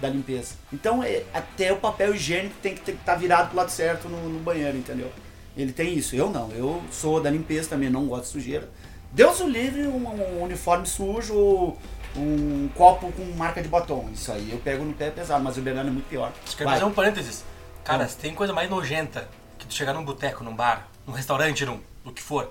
da 0.00 0.08
limpeza. 0.08 0.54
Então, 0.72 1.02
é, 1.02 1.24
até 1.34 1.72
o 1.72 1.78
papel 1.78 2.14
higiênico 2.14 2.54
tem 2.62 2.76
que 2.76 2.92
estar 2.92 3.16
virado 3.16 3.48
pro 3.48 3.56
lado 3.56 3.70
certo 3.70 4.08
no, 4.08 4.28
no 4.28 4.38
banheiro, 4.38 4.78
entendeu? 4.78 5.10
Ele 5.56 5.72
tem 5.72 5.92
isso. 5.98 6.14
Eu 6.14 6.30
não. 6.30 6.48
Eu 6.52 6.80
sou 6.92 7.20
da 7.20 7.28
limpeza 7.28 7.70
também, 7.70 7.90
não 7.90 8.06
gosto 8.06 8.26
de 8.26 8.28
sujeira. 8.28 8.70
Deus 9.10 9.40
o 9.40 9.48
livre, 9.48 9.82
um, 9.88 10.06
um 10.06 10.42
uniforme 10.44 10.86
sujo, 10.86 11.76
um 12.16 12.68
copo 12.76 13.10
com 13.10 13.24
marca 13.36 13.60
de 13.60 13.68
batom. 13.68 14.08
Isso 14.14 14.30
aí 14.30 14.52
eu 14.52 14.58
pego 14.58 14.84
no 14.84 14.92
pé 14.92 15.10
pesado, 15.10 15.42
mas 15.42 15.58
o 15.58 15.60
Bernardo 15.60 15.88
é 15.88 15.92
muito 15.92 16.08
pior. 16.08 16.32
Quero 16.56 16.70
Vai. 16.70 16.78
fazer 16.78 16.88
um 16.88 16.94
parênteses. 16.94 17.44
Cara, 17.82 18.06
se 18.06 18.16
tem 18.16 18.32
coisa 18.32 18.52
mais 18.52 18.70
nojenta 18.70 19.28
que 19.58 19.66
tu 19.66 19.74
chegar 19.74 19.92
num 19.92 20.04
boteco, 20.04 20.44
num 20.44 20.54
bar, 20.54 20.88
num 21.04 21.12
restaurante, 21.12 21.66
num, 21.66 21.80
no 22.04 22.12
que 22.12 22.22
for, 22.22 22.48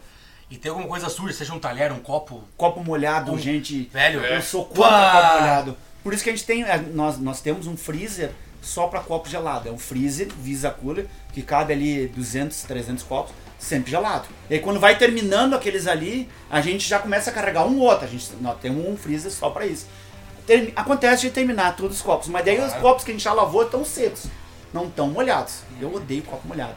e 0.51 0.57
tem 0.57 0.69
alguma 0.69 0.87
coisa 0.87 1.09
suja, 1.09 1.33
seja 1.33 1.53
um 1.53 1.59
talher, 1.59 1.91
um 1.91 1.99
copo, 1.99 2.43
Copo 2.57 2.83
molhado, 2.83 3.31
Um- 3.31 3.39
gente. 3.39 3.89
velho. 3.91 4.19
Eu 4.23 4.41
sou 4.41 4.65
contra 4.65 4.83
copo 4.83 5.39
molhado. 5.39 5.77
Por 6.03 6.13
isso 6.13 6.23
que 6.23 6.29
a 6.29 6.33
gente 6.33 6.45
tem. 6.45 6.63
é, 6.63 6.77
Nós, 6.77 7.17
nós 7.17 7.41
temos 7.41 7.65
um 7.67 7.77
freezer 7.77 8.31
só 8.61 8.87
para 8.87 8.99
copo 8.99 9.27
gelado. 9.29 9.69
É 9.69 9.71
um 9.71 9.77
freezer 9.77 10.27
Visa 10.39 10.69
Cooler 10.69 11.07
que 11.33 11.41
cabe 11.41 11.73
ali 11.73 12.07
200, 12.07 12.61
300 12.63 13.03
copos, 13.03 13.33
sempre 13.57 13.89
gelado. 13.89 14.25
E 14.49 14.55
aí 14.55 14.59
quando 14.59 14.79
vai 14.79 14.97
terminando 14.97 15.53
aqueles 15.53 15.87
ali, 15.87 16.27
a 16.49 16.59
gente 16.59 16.87
já 16.87 16.99
começa 16.99 17.29
a 17.29 17.33
carregar 17.33 17.65
um 17.65 17.79
outro. 17.79 18.05
A 18.05 18.07
gente, 18.09 18.29
nós 18.41 18.59
temos 18.59 18.85
um 18.85 18.97
freezer 18.97 19.31
só 19.31 19.49
para 19.49 19.65
isso. 19.65 19.85
Termi- 20.45 20.73
Acontece 20.75 21.21
de 21.21 21.29
terminar 21.31 21.75
todos 21.77 21.97
os 21.97 22.01
copos, 22.03 22.27
mas 22.27 22.43
daí 22.43 22.59
os 22.59 22.73
copos 22.73 23.03
que 23.03 23.11
a 23.11 23.13
gente 23.13 23.23
já 23.23 23.31
lavou 23.31 23.63
estão 23.63 23.85
secos, 23.85 24.25
não 24.73 24.85
estão 24.87 25.07
molhados. 25.07 25.59
Eu 25.79 25.93
odeio 25.93 26.23
copo 26.23 26.47
molhado. 26.47 26.75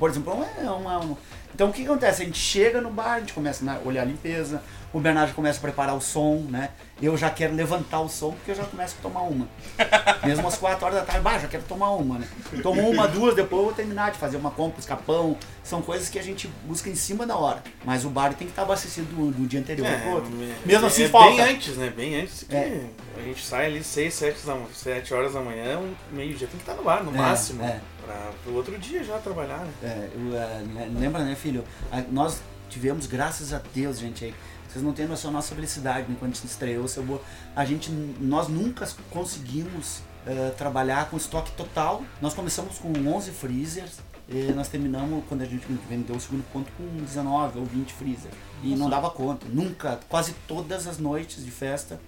Por 0.00 0.10
exemplo, 0.10 0.44
é 0.58 0.62
uma, 0.70 0.98
uma- 0.98 1.18
então 1.54 1.68
o 1.68 1.72
que 1.72 1.84
acontece? 1.84 2.22
A 2.22 2.24
gente 2.24 2.38
chega 2.38 2.80
no 2.80 2.90
bar, 2.90 3.14
a 3.16 3.20
gente 3.20 3.32
começa 3.34 3.64
a 3.70 3.86
olhar 3.86 4.02
a 4.02 4.04
limpeza, 4.04 4.62
o 4.94 4.98
Bernardo 5.00 5.34
começa 5.34 5.58
a 5.58 5.60
preparar 5.60 5.94
o 5.94 6.00
som, 6.00 6.36
né? 6.48 6.70
Eu 7.02 7.16
já 7.16 7.28
quero 7.30 7.54
levantar 7.54 8.00
o 8.00 8.08
som 8.08 8.30
porque 8.32 8.50
eu 8.52 8.54
já 8.54 8.64
começo 8.64 8.96
a 8.98 9.02
tomar 9.02 9.22
uma. 9.22 9.46
Mesmo 10.24 10.46
às 10.48 10.56
4 10.56 10.84
horas 10.86 10.98
da 11.00 11.04
tarde, 11.04 11.20
bah, 11.22 11.38
já 11.38 11.48
quero 11.48 11.62
tomar 11.64 11.90
uma, 11.90 12.18
né? 12.18 12.28
Tomo 12.62 12.88
uma, 12.88 13.06
duas, 13.08 13.34
depois 13.34 13.58
eu 13.60 13.64
vou 13.66 13.74
terminar 13.74 14.10
de 14.12 14.18
fazer 14.18 14.36
uma 14.36 14.50
compra, 14.50 14.80
escapão. 14.80 15.36
São 15.62 15.82
coisas 15.82 16.08
que 16.08 16.18
a 16.18 16.22
gente 16.22 16.48
busca 16.64 16.88
em 16.88 16.94
cima 16.94 17.26
da 17.26 17.36
hora. 17.36 17.62
Mas 17.84 18.04
o 18.04 18.10
bar 18.10 18.28
tem 18.34 18.46
que 18.46 18.52
estar 18.52 18.62
abastecido 18.62 19.06
do, 19.14 19.30
do 19.30 19.46
dia 19.46 19.60
anterior 19.60 19.86
pro 20.00 20.10
outro. 20.12 20.30
Mesmo 20.64 20.86
assim 20.86 21.04
é 21.04 21.08
falta. 21.08 21.28
bem 21.30 21.40
antes, 21.40 21.76
né? 21.76 21.92
Bem 21.94 22.20
antes 22.22 22.44
que 22.44 22.54
É. 22.56 22.86
a 23.18 23.22
gente 23.22 23.44
sai 23.44 23.66
ali 23.66 23.82
6, 23.84 24.14
7, 24.14 24.46
da, 24.46 24.56
7 24.74 25.14
horas 25.14 25.32
da 25.34 25.40
manhã, 25.40 25.80
meio-dia 26.12 26.46
tem 26.48 26.56
que 26.58 26.62
estar 26.62 26.74
no 26.74 26.82
bar, 26.82 27.02
no 27.04 27.14
É, 27.14 27.18
máximo. 27.18 27.62
é. 27.64 27.80
Pra, 28.10 28.32
pro 28.42 28.54
outro 28.54 28.76
dia 28.76 29.04
já 29.04 29.18
trabalhar, 29.18 29.58
né? 29.58 29.72
É, 29.82 30.10
eu, 30.12 30.20
né, 30.20 30.90
lembra, 30.98 31.24
né, 31.24 31.36
filho? 31.36 31.64
A- 31.92 32.02
nós 32.10 32.40
tivemos, 32.68 33.06
graças 33.06 33.52
a 33.52 33.60
Deus, 33.72 33.98
gente, 34.00 34.24
aí. 34.24 34.34
Vocês 34.68 34.84
não 34.84 34.92
têm 34.92 35.06
noção 35.06 35.30
da 35.32 35.36
nossa 35.36 35.54
felicidade 35.54 36.08
né, 36.08 36.16
quando 36.18 36.32
a 36.32 36.34
gente 36.34 36.46
estreou 36.46 36.86
seu 36.86 37.02
Boa. 37.02 37.20
A 37.56 37.64
gente, 37.64 37.90
nós 38.20 38.46
nunca 38.48 38.88
conseguimos 39.10 40.00
é, 40.26 40.50
trabalhar 40.50 41.08
com 41.10 41.16
estoque 41.16 41.50
total. 41.52 42.04
Nós 42.20 42.34
começamos 42.34 42.78
com 42.78 42.88
11 42.92 43.30
freezers. 43.32 43.98
E 44.28 44.52
nós 44.52 44.68
terminamos, 44.68 45.24
quando 45.28 45.42
a 45.42 45.44
gente 45.44 45.66
vendeu 45.88 46.14
o 46.14 46.20
segundo 46.20 46.44
ponto, 46.52 46.70
com 46.76 46.84
19 47.02 47.58
ou 47.58 47.64
20 47.64 47.92
freezers. 47.92 48.32
E 48.62 48.76
não 48.76 48.88
dava 48.88 49.10
conta. 49.10 49.44
Nunca, 49.48 49.98
quase 50.08 50.34
todas 50.46 50.86
as 50.86 50.98
noites 50.98 51.44
de 51.44 51.50
festa, 51.50 52.00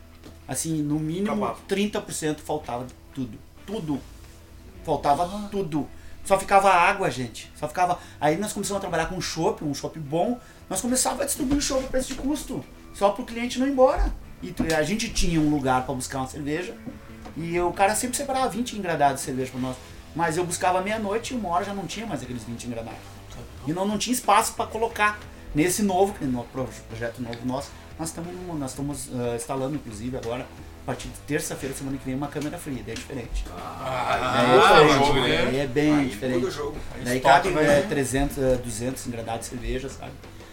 assim, 0.47 0.83
no 0.83 1.01
mínimo 1.01 1.33
Acabava. 1.33 1.59
30% 1.69 2.39
faltava 2.39 2.87
tudo. 3.13 3.37
Tudo. 3.67 4.01
Faltava 4.85 5.49
tudo. 5.51 5.89
Só 6.25 6.39
ficava 6.39 6.71
água, 6.71 7.11
gente. 7.11 7.51
Só 7.57 7.67
ficava. 7.67 7.99
Aí 8.21 8.37
nós 8.37 8.53
começamos 8.53 8.79
a 8.79 8.81
trabalhar 8.81 9.07
com 9.07 9.21
chopp, 9.21 9.65
um 9.65 9.75
chopp 9.75 9.99
bom. 9.99 10.39
Nós 10.71 10.81
começávamos 10.81 11.23
a 11.23 11.27
distribuir 11.27 11.61
chopp 11.61 11.85
a 11.85 11.89
preço 11.89 12.09
de 12.09 12.15
custo. 12.15 12.65
Só 12.95 13.11
para 13.11 13.23
o 13.23 13.27
cliente 13.27 13.59
não 13.59 13.67
ir 13.67 13.71
embora. 13.71 14.13
E 14.43 14.55
a 14.75 14.83
gente 14.83 15.09
tinha 15.11 15.41
um 15.41 15.51
lugar 15.51 15.85
para 15.85 15.95
buscar 15.95 16.19
uma 16.19 16.29
cerveja. 16.29 16.77
E 17.37 17.59
o 17.61 17.73
cara 17.73 17.95
sempre 17.95 18.17
separava 18.17 18.49
20 18.49 18.77
engradados 18.79 19.21
de 19.21 19.27
cerveja 19.27 19.51
para 19.51 19.61
nós. 19.61 19.77
Mas 20.15 20.37
eu 20.37 20.45
buscava 20.45 20.81
meia-noite 20.81 21.33
e 21.33 21.37
uma 21.37 21.49
hora 21.49 21.65
já 21.65 21.73
não 21.75 21.87
tinha 21.87 22.07
mais 22.07 22.23
aqueles 22.23 22.45
20 22.45 22.65
engradados. 22.65 22.99
E 23.67 23.73
não, 23.73 23.87
não 23.87 23.97
tinha 23.99 24.13
espaço 24.13 24.53
para 24.55 24.67
colocar. 24.67 25.19
Nesse 25.55 25.83
novo, 25.83 26.15
no 26.25 26.45
pro- 26.45 26.69
projeto 26.89 27.21
novo 27.21 27.45
nosso, 27.45 27.71
nós 27.99 28.09
estamos 28.09 28.33
nós 28.59 28.71
estamos 28.71 29.11
ah, 29.15 29.37
instalando, 29.37 29.75
inclusive, 29.77 30.17
agora, 30.17 30.47
a 30.83 30.85
partir 30.87 31.09
de 31.09 31.19
terça-feira, 31.21 31.75
semana 31.75 31.97
que 31.97 32.05
vem, 32.05 32.15
uma 32.15 32.27
câmera 32.29 32.59
fria. 32.59 32.83
Daí 32.85 32.93
é 32.95 32.97
diferente. 32.97 33.45
Ah, 33.57 34.83
é, 34.85 34.89
jogo, 34.89 35.05
diferente. 35.15 35.29
né? 35.31 35.45
Daí 35.47 35.61
é 35.61 35.67
bem 35.67 35.95
Aí 35.95 36.07
diferente. 36.09 36.37
muda 36.39 36.49
o 36.49 36.51
jogo. 36.51 36.77
Daí 37.05 37.21
cabe 37.21 37.51
vai- 37.51 37.65
é, 37.67 37.83
300, 37.83 38.39
é, 38.39 38.57
200 38.57 39.07
engradados 39.07 39.49
de 39.49 39.55
cerveja, 39.57 39.89
sabe? 39.89 40.13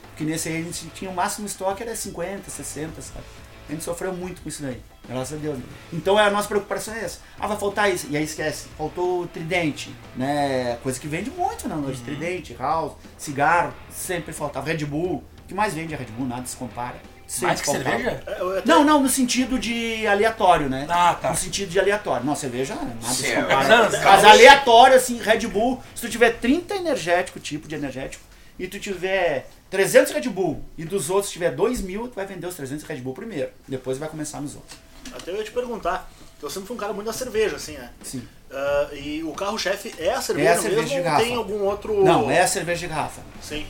Porque 0.10 0.24
nesse 0.24 0.50
aí 0.50 0.58
a 0.58 0.62
gente 0.64 0.88
tinha 0.90 1.10
o 1.10 1.14
máximo 1.16 1.48
estoque 1.48 1.82
era 1.82 1.96
50, 1.96 2.50
60, 2.50 3.02
sabe? 3.02 3.24
A 3.68 3.72
gente 3.72 3.84
sofreu 3.84 4.12
muito 4.14 4.42
com 4.42 4.50
isso 4.50 4.62
daí, 4.64 4.82
graças 5.08 5.38
a 5.38 5.42
Deus. 5.42 5.58
né? 5.58 5.64
Então 5.94 6.18
a 6.18 6.30
nossa 6.30 6.48
preocupação 6.48 6.94
é 6.94 7.04
essa. 7.06 7.20
Ah, 7.40 7.48
vai 7.48 7.58
faltar 7.58 7.92
isso. 7.94 8.08
E 8.10 8.18
aí 8.18 8.24
esquece, 8.24 8.68
faltou 8.78 9.22
o 9.24 9.28
tridente, 9.28 9.94
né? 10.16 10.78
Coisa 10.84 11.00
que 11.00 11.08
vende 11.08 11.30
muito 11.32 11.68
na 11.68 11.76
noite. 11.76 12.02
Tridente, 12.02 12.54
house, 12.58 12.94
cigarro, 13.18 13.74
sempre 13.92 14.34
faltava. 14.34 14.66
Red 14.68 14.86
Bull, 14.86 15.24
o 15.44 15.48
que 15.48 15.54
mais 15.54 15.74
vende 15.74 15.94
é 15.94 15.98
Red 15.98 16.06
Bull, 16.18 16.28
nada 16.28 16.46
se 16.48 16.56
compara. 16.56 16.98
Sempre 17.30 17.48
mais 17.48 17.62
que 17.62 17.68
cerveja? 17.70 18.24
É, 18.26 18.32
até- 18.58 18.62
Não, 18.66 18.84
não, 18.84 19.04
no 19.04 19.08
sentido 19.08 19.60
de 19.60 20.08
aleatório, 20.08 20.68
né? 20.68 20.88
Ah, 20.90 21.14
tá. 21.22 21.30
No 21.30 21.36
sentido 21.38 21.70
de 21.70 21.80
aleatório. 21.80 22.26
Não, 22.26 22.36
cerveja 22.36 22.74
nada 22.76 23.14
se 23.14 23.32
compara. 23.36 23.68
Mas, 23.90 24.04
Mas 24.04 24.26
aleatório, 24.26 24.96
assim, 24.98 25.20
Red 25.20 25.46
Bull, 25.48 25.82
se 25.94 26.02
tu 26.02 26.10
tiver 26.10 26.32
30 26.40 26.76
energético, 26.76 27.40
tipo 27.40 27.68
de 27.68 27.76
energético, 27.76 28.24
e 28.58 28.68
tu 28.68 28.80
tiver 28.80 29.48
300 29.70 30.12
Red 30.12 30.28
Bull, 30.30 30.64
e 30.76 30.84
dos 30.84 31.12
outros 31.12 31.32
tiver 31.32 31.52
2 31.52 31.82
mil, 31.82 32.08
tu 32.08 32.16
vai 32.16 32.26
vender 32.26 32.48
os 32.48 32.56
300 32.56 32.84
Red 32.86 32.98
Bull 32.98 33.14
primeiro. 33.14 33.52
Depois 33.68 34.00
vai 34.00 34.10
começar 34.10 34.42
nos 34.42 34.56
outros. 34.56 34.78
Até 35.14 35.30
eu 35.30 35.36
ia 35.38 35.44
te 35.44 35.52
perguntar. 35.52 36.12
Eu 36.42 36.50
sempre 36.50 36.68
fui 36.68 36.76
um 36.78 36.80
cara 36.80 36.94
muito 36.94 37.06
da 37.06 37.14
cerveja, 37.14 37.58
assim, 37.58 37.74
né? 37.74 37.90
Sim. 38.02 38.26
Ah, 38.52 38.88
e 38.94 39.22
o 39.24 39.34
carro-chefe 39.34 39.94
é 40.00 40.12
a 40.14 40.22
cerveja, 40.22 40.50
É 40.50 40.54
a 40.54 40.58
cerveja 40.58 40.82
mesmo 40.82 40.90
de 40.94 40.98
ou 40.98 41.04
garrafa. 41.04 41.24
tem 41.26 41.36
algum 41.36 41.60
outro. 41.66 42.04
Não, 42.04 42.32
é 42.32 42.42
a 42.42 42.48
cerveja 42.48 42.80
de 42.82 42.88
garrafa. 42.88 43.22
Sim. 43.42 43.68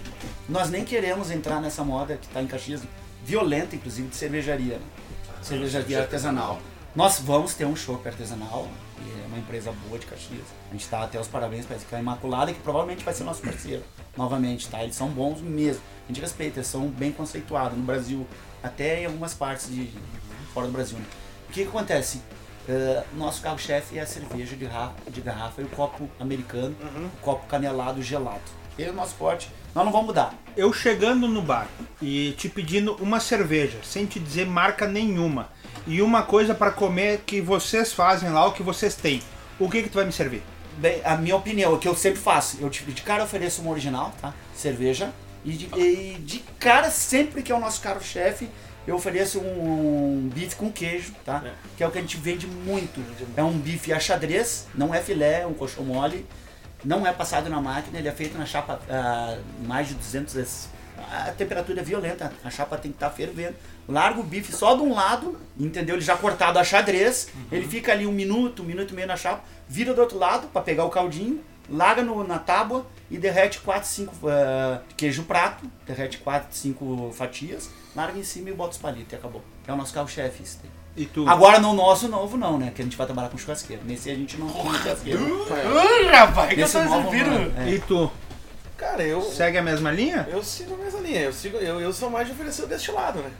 Nós 0.47 0.69
nem 0.69 0.85
queremos 0.85 1.29
entrar 1.31 1.59
nessa 1.59 1.83
moda 1.83 2.15
que 2.15 2.25
está 2.27 2.41
em 2.41 2.47
Caxias, 2.47 2.81
violenta, 3.29 3.75
inclusive, 3.75 4.07
de 4.07 4.15
cervejaria. 4.15 4.77
Né? 4.77 4.85
Cervejaria 5.41 6.01
artesanal. 6.01 6.59
Nós 6.95 7.19
vamos 7.19 7.53
ter 7.53 7.65
um 7.65 7.75
chopp 7.75 8.07
artesanal, 8.07 8.67
e 8.97 9.23
é 9.23 9.27
uma 9.27 9.37
empresa 9.37 9.71
boa 9.87 9.99
de 9.99 10.07
Caxias. 10.07 10.43
A 10.69 10.71
gente 10.71 10.81
está 10.81 11.03
até 11.03 11.19
os 11.19 11.27
parabéns 11.27 11.65
para 11.65 11.77
a 11.97 12.01
Imaculada, 12.01 12.51
que 12.51 12.59
provavelmente 12.59 13.05
vai 13.05 13.13
ser 13.13 13.23
nosso 13.23 13.41
parceiro 13.41 13.83
novamente, 14.17 14.67
tá? 14.67 14.83
Eles 14.83 14.95
são 14.95 15.07
bons 15.07 15.39
mesmo. 15.41 15.81
A 16.05 16.07
gente 16.07 16.19
respeita, 16.19 16.59
eles 16.59 16.67
são 16.67 16.87
bem 16.87 17.11
conceituados 17.11 17.77
no 17.77 17.83
Brasil, 17.83 18.25
até 18.63 19.03
em 19.03 19.05
algumas 19.05 19.35
partes 19.35 19.69
de 19.69 19.91
fora 20.53 20.65
do 20.65 20.73
Brasil. 20.73 20.97
né? 20.97 21.05
O 21.47 21.51
que, 21.53 21.61
que 21.61 21.69
acontece? 21.69 22.21
Eh, 22.67 23.03
nosso 23.15 23.41
carro-chefe 23.41 23.97
é 23.97 24.01
a 24.01 24.07
cerveja 24.07 24.55
de, 24.55 24.67
de 25.11 25.21
garrafa 25.21 25.61
e 25.61 25.65
o 25.65 25.69
copo 25.69 26.09
americano, 26.19 26.75
o 27.13 27.21
copo 27.21 27.47
canelado 27.47 28.01
gelado. 28.01 28.58
Esse 28.79 28.87
é 28.87 28.91
o 28.91 28.95
nosso 28.95 29.15
forte. 29.15 29.51
Nós 29.75 29.83
não 29.83 29.91
vamos 29.91 30.07
mudar. 30.07 30.33
Eu 30.55 30.71
chegando 30.71 31.27
no 31.27 31.41
bar 31.41 31.67
e 32.01 32.31
te 32.37 32.47
pedindo 32.47 32.95
uma 32.95 33.19
cerveja, 33.19 33.77
sem 33.83 34.05
te 34.05 34.21
dizer 34.21 34.45
marca 34.45 34.87
nenhuma, 34.87 35.49
e 35.85 36.01
uma 36.01 36.23
coisa 36.23 36.55
pra 36.55 36.71
comer 36.71 37.23
que 37.25 37.41
vocês 37.41 37.91
fazem 37.91 38.29
lá, 38.29 38.47
o 38.47 38.53
que 38.53 38.63
vocês 38.63 38.95
têm, 38.95 39.21
o 39.59 39.69
que 39.69 39.83
que 39.83 39.89
tu 39.89 39.95
vai 39.95 40.05
me 40.05 40.13
servir? 40.13 40.41
Bem, 40.77 41.01
a 41.03 41.17
minha 41.17 41.35
opinião, 41.35 41.73
o 41.73 41.77
que 41.77 41.89
eu 41.89 41.95
sempre 41.95 42.21
faço, 42.21 42.57
eu 42.61 42.69
de 42.69 42.79
de 42.79 43.01
cara 43.01 43.25
ofereço 43.25 43.61
uma 43.61 43.71
original, 43.71 44.13
tá? 44.21 44.33
Cerveja. 44.55 45.11
E 45.43 45.51
de, 45.51 45.69
e 45.77 46.13
de 46.19 46.39
cara, 46.57 46.89
sempre 46.89 47.43
que 47.43 47.51
é 47.51 47.55
o 47.55 47.59
nosso 47.59 47.81
carro-chefe, 47.81 48.49
eu 48.87 48.95
ofereço 48.95 49.39
um, 49.41 50.23
um 50.23 50.29
bife 50.33 50.55
com 50.55 50.71
queijo, 50.71 51.13
tá? 51.25 51.43
Que 51.75 51.83
é 51.83 51.87
o 51.87 51.91
que 51.91 51.97
a 51.97 52.01
gente 52.01 52.15
vende 52.15 52.47
muito. 52.47 53.03
É 53.35 53.43
um 53.43 53.57
bife 53.57 53.91
a 53.91 53.99
xadrez, 53.99 54.67
não 54.73 54.95
é 54.95 55.01
filé, 55.01 55.41
é 55.41 55.47
um 55.47 55.53
coxão 55.53 55.83
mole. 55.83 56.25
Não 56.83 57.05
é 57.05 57.11
passado 57.11 57.49
na 57.49 57.59
máquina, 57.61 57.99
ele 57.99 58.07
é 58.07 58.11
feito 58.11 58.37
na 58.37 58.45
chapa 58.45 58.79
a 58.89 59.37
mais 59.65 59.87
de 59.87 59.95
200. 59.95 60.67
A 61.11 61.31
temperatura 61.31 61.79
é 61.81 61.83
violenta, 61.83 62.31
a 62.43 62.49
chapa 62.49 62.77
tem 62.77 62.91
que 62.91 62.97
estar 62.97 63.09
fervendo. 63.09 63.55
Larga 63.87 64.19
o 64.19 64.23
bife 64.23 64.51
só 64.53 64.75
de 64.75 64.81
um 64.81 64.93
lado, 64.93 65.37
entendeu? 65.57 65.95
Ele 65.95 66.03
já 66.03 66.15
cortado 66.15 66.59
a 66.59 66.63
xadrez, 66.63 67.29
ele 67.51 67.67
fica 67.67 67.91
ali 67.91 68.05
um 68.05 68.11
minuto, 68.11 68.61
um 68.61 68.65
minuto 68.65 68.91
e 68.91 68.95
meio 68.95 69.07
na 69.07 69.15
chapa, 69.17 69.43
vira 69.67 69.93
do 69.93 70.01
outro 70.01 70.17
lado 70.17 70.47
para 70.47 70.61
pegar 70.61 70.83
o 70.85 70.89
caldinho, 70.89 71.41
larga 71.69 72.01
no- 72.01 72.23
na 72.25 72.37
tábua 72.39 72.85
e 73.09 73.17
derrete 73.17 73.59
4, 73.61 73.87
5 73.87 74.15
queijo 74.97 75.23
prato, 75.23 75.65
derrete 75.87 76.17
4, 76.19 76.47
5 76.55 77.11
fatias, 77.13 77.69
larga 77.95 78.19
em 78.19 78.23
cima 78.23 78.49
e 78.49 78.53
bota 78.53 78.71
os 78.71 78.77
palitos 78.77 79.13
e 79.13 79.15
acabou. 79.15 79.41
É 79.67 79.73
o 79.73 79.75
nosso 79.75 79.93
carro-chefe 79.93 80.43
isso 80.43 80.59
daí. 80.61 80.71
E 80.99 81.05
tu? 81.05 81.25
Agora 81.29 81.59
no 81.61 81.73
nosso 81.73 82.09
novo 82.09 82.35
não, 82.35 82.57
né? 82.57 82.73
Que 82.75 82.81
a 82.81 82.83
gente 82.83 82.97
vai 82.97 83.05
trabalhar 83.07 83.29
com 83.29 83.37
churrasqueiro. 83.37 83.81
Nesse 83.85 84.11
a 84.11 84.15
gente 84.15 84.37
não 84.37 84.49
tem 84.49 84.63
churrasqueiro. 84.73 85.23
Uh, 85.23 86.07
rapaz, 86.11 86.53
que 86.53 86.59
eu 86.59 86.69
tô 86.69 86.83
novo. 86.83 87.09
É. 87.57 87.69
E 87.69 87.79
tu? 87.79 88.11
Cara, 88.75 89.01
eu. 89.03 89.21
Segue 89.21 89.57
a 89.57 89.61
mesma 89.61 89.91
linha? 89.91 90.27
Eu 90.29 90.43
sigo 90.43 90.73
a 90.73 90.77
mesma 90.77 90.99
linha. 90.99 91.21
Eu, 91.21 91.31
sigo, 91.31 91.55
eu, 91.57 91.79
eu 91.79 91.93
sou 91.93 92.09
mais 92.09 92.27
de 92.27 92.33
oferecer 92.33 92.63
o 92.63 92.67
destilado, 92.67 93.19
né? 93.19 93.31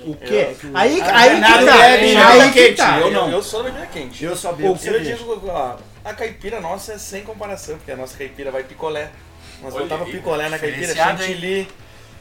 O 0.00 0.16
quê? 0.16 0.56
Eu- 0.60 0.70
Aí, 0.74 1.00
Ah, 1.00 1.18
aí 1.18 1.30
Bernardo 1.30 1.58
que 1.60 1.70
tá. 1.70 1.76
bebe 1.78 2.16
aí 2.16 2.52
que 2.52 2.52
quente, 2.66 2.76
tá. 2.76 2.98
eu 2.98 3.10
não. 3.12 3.30
Eu 3.30 3.40
sou 3.42 3.62
da 3.62 3.70
bebida 3.70 3.86
quente. 3.86 4.24
Eu 4.24 4.34
só 4.34 4.52
bebo 4.52 4.70
O- 4.70 4.72
Eu 4.72 4.76
cerveja. 4.78 5.14
digo, 5.16 5.40
ó, 5.46 5.76
a 6.04 6.14
caipira 6.14 6.60
nossa 6.60 6.94
é 6.94 6.98
sem 6.98 7.22
comparação, 7.22 7.76
porque 7.76 7.92
a 7.92 7.96
nossa 7.96 8.18
caipira 8.18 8.50
vai 8.50 8.64
picolé. 8.64 9.10
Nós 9.62 9.72
Olha 9.72 9.84
botava 9.84 10.04
aí, 10.04 10.10
picolé 10.10 10.48
na 10.48 10.58
caipira, 10.58 10.92
chantilly. 10.96 11.68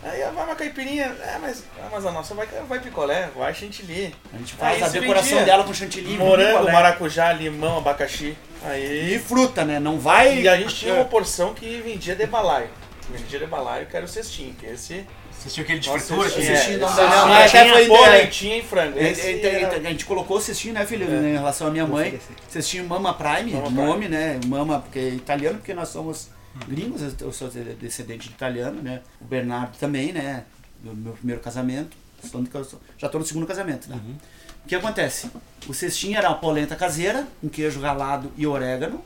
Aí 0.06 0.22
vai 0.34 0.46
uma 0.46 0.56
caipirinha, 0.56 1.06
é, 1.22 1.38
mas, 1.42 1.64
ah, 1.80 1.88
mas 1.92 2.06
a 2.06 2.12
nossa 2.12 2.34
vai, 2.36 2.46
vai 2.68 2.80
picolé, 2.80 3.30
vai 3.36 3.54
chantilly. 3.54 4.14
A 4.34 4.38
gente 4.38 4.54
faz 4.54 4.76
Aí 4.78 4.84
a 4.84 4.88
decoração 4.90 5.44
dela 5.46 5.64
com 5.64 5.74
chantilly, 5.74 6.18
Morango, 6.18 6.52
picolé. 6.58 6.72
maracujá, 6.74 7.32
limão, 7.32 7.78
abacaxi. 7.78 8.36
E 8.64 8.68
Aí. 8.68 9.20
fruta, 9.20 9.64
né? 9.64 9.80
Não 9.80 9.98
vai. 10.00 10.40
E 10.42 10.48
a 10.48 10.58
gente 10.58 10.76
tinha 10.76 10.94
uma 10.96 11.06
porção 11.06 11.54
que 11.54 11.82
vendia 11.82 12.16
de 12.16 12.26
balaio. 12.26 12.70
Vendia 13.10 13.40
de 13.40 13.46
balaio, 13.46 13.86
que 13.86 13.96
era 13.96 14.06
o 14.06 14.10
cestinho, 14.10 14.54
que 14.56 14.66
esse. 14.66 15.06
Vocês 15.32 15.54
tinham 15.56 15.64
aquele 15.66 15.80
de 15.80 15.90
Nossa, 15.90 16.06
fritura? 16.06 16.30
que- 16.30 16.42
é, 16.42 16.46
cestinho 16.46 16.80
não 16.80 16.88
cestinho 16.88 17.10
não, 17.10 17.34
até 17.34 17.48
tinha 18.28 18.62
foi 18.64 18.70
frango. 18.70 18.98
É, 19.00 19.04
é, 19.04 19.12
é, 19.12 19.62
era- 19.64 19.76
a 19.76 19.80
gente 19.92 20.06
colocou 20.06 20.38
o 20.38 20.42
cestinho, 20.42 20.74
né, 20.74 20.86
filho? 20.86 21.06
É. 21.06 21.30
Em 21.30 21.34
relação 21.34 21.68
à 21.68 21.72
minha 21.72 21.86
mãe. 21.86 22.18
Cestinho 22.48 22.86
Mama 22.88 23.14
Prime, 23.14 23.52
Mama 23.54 23.70
nome, 23.70 24.08
né? 24.08 24.40
Mama, 24.48 24.80
porque 24.80 25.00
é 25.00 25.08
italiano, 25.10 25.58
porque 25.58 25.74
nós 25.74 25.90
somos 25.90 26.30
gringos, 26.68 27.02
eu 27.20 27.32
sou 27.32 27.50
descendente 27.50 28.28
de 28.30 28.34
italiano, 28.36 28.82
né? 28.82 29.02
O 29.20 29.26
Bernardo 29.26 29.78
também, 29.78 30.12
né? 30.12 30.44
Do 30.84 30.96
meu 30.96 31.14
primeiro 31.14 31.42
casamento. 31.42 31.96
Já 32.98 33.08
estou 33.08 33.20
no 33.20 33.26
segundo 33.28 33.46
casamento, 33.46 33.90
né? 33.90 34.00
O 34.64 34.68
que 34.68 34.76
acontece? 34.76 35.30
O 35.68 35.74
cestinho 35.74 36.18
era 36.18 36.30
uma 36.30 36.38
polenta 36.38 36.76
caseira, 36.76 37.28
um 37.44 37.50
queijo 37.50 37.82
ralado 37.82 38.32
e 38.38 38.48
orégano, 38.48 39.04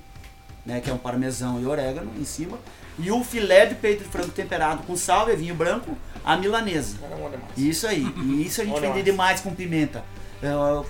né? 0.65 0.81
Que 0.81 0.89
é 0.89 0.93
um 0.93 0.97
parmesão 0.97 1.59
e 1.59 1.65
orégano 1.65 2.11
em 2.19 2.25
cima. 2.25 2.59
E 2.99 3.11
o 3.11 3.23
filé 3.23 3.65
de 3.65 3.75
peito 3.75 4.03
de 4.03 4.09
frango 4.09 4.29
temperado 4.29 4.83
com 4.83 4.95
sal 4.95 5.29
e 5.31 5.35
vinho 5.35 5.55
branco, 5.55 5.97
a 6.23 6.35
milanesa. 6.35 6.97
Isso 7.55 7.87
aí. 7.87 8.05
E 8.17 8.45
isso 8.45 8.61
a 8.61 8.65
gente 8.65 8.81
mais. 8.81 9.05
demais 9.05 9.41
com 9.41 9.53
pimenta. 9.53 10.03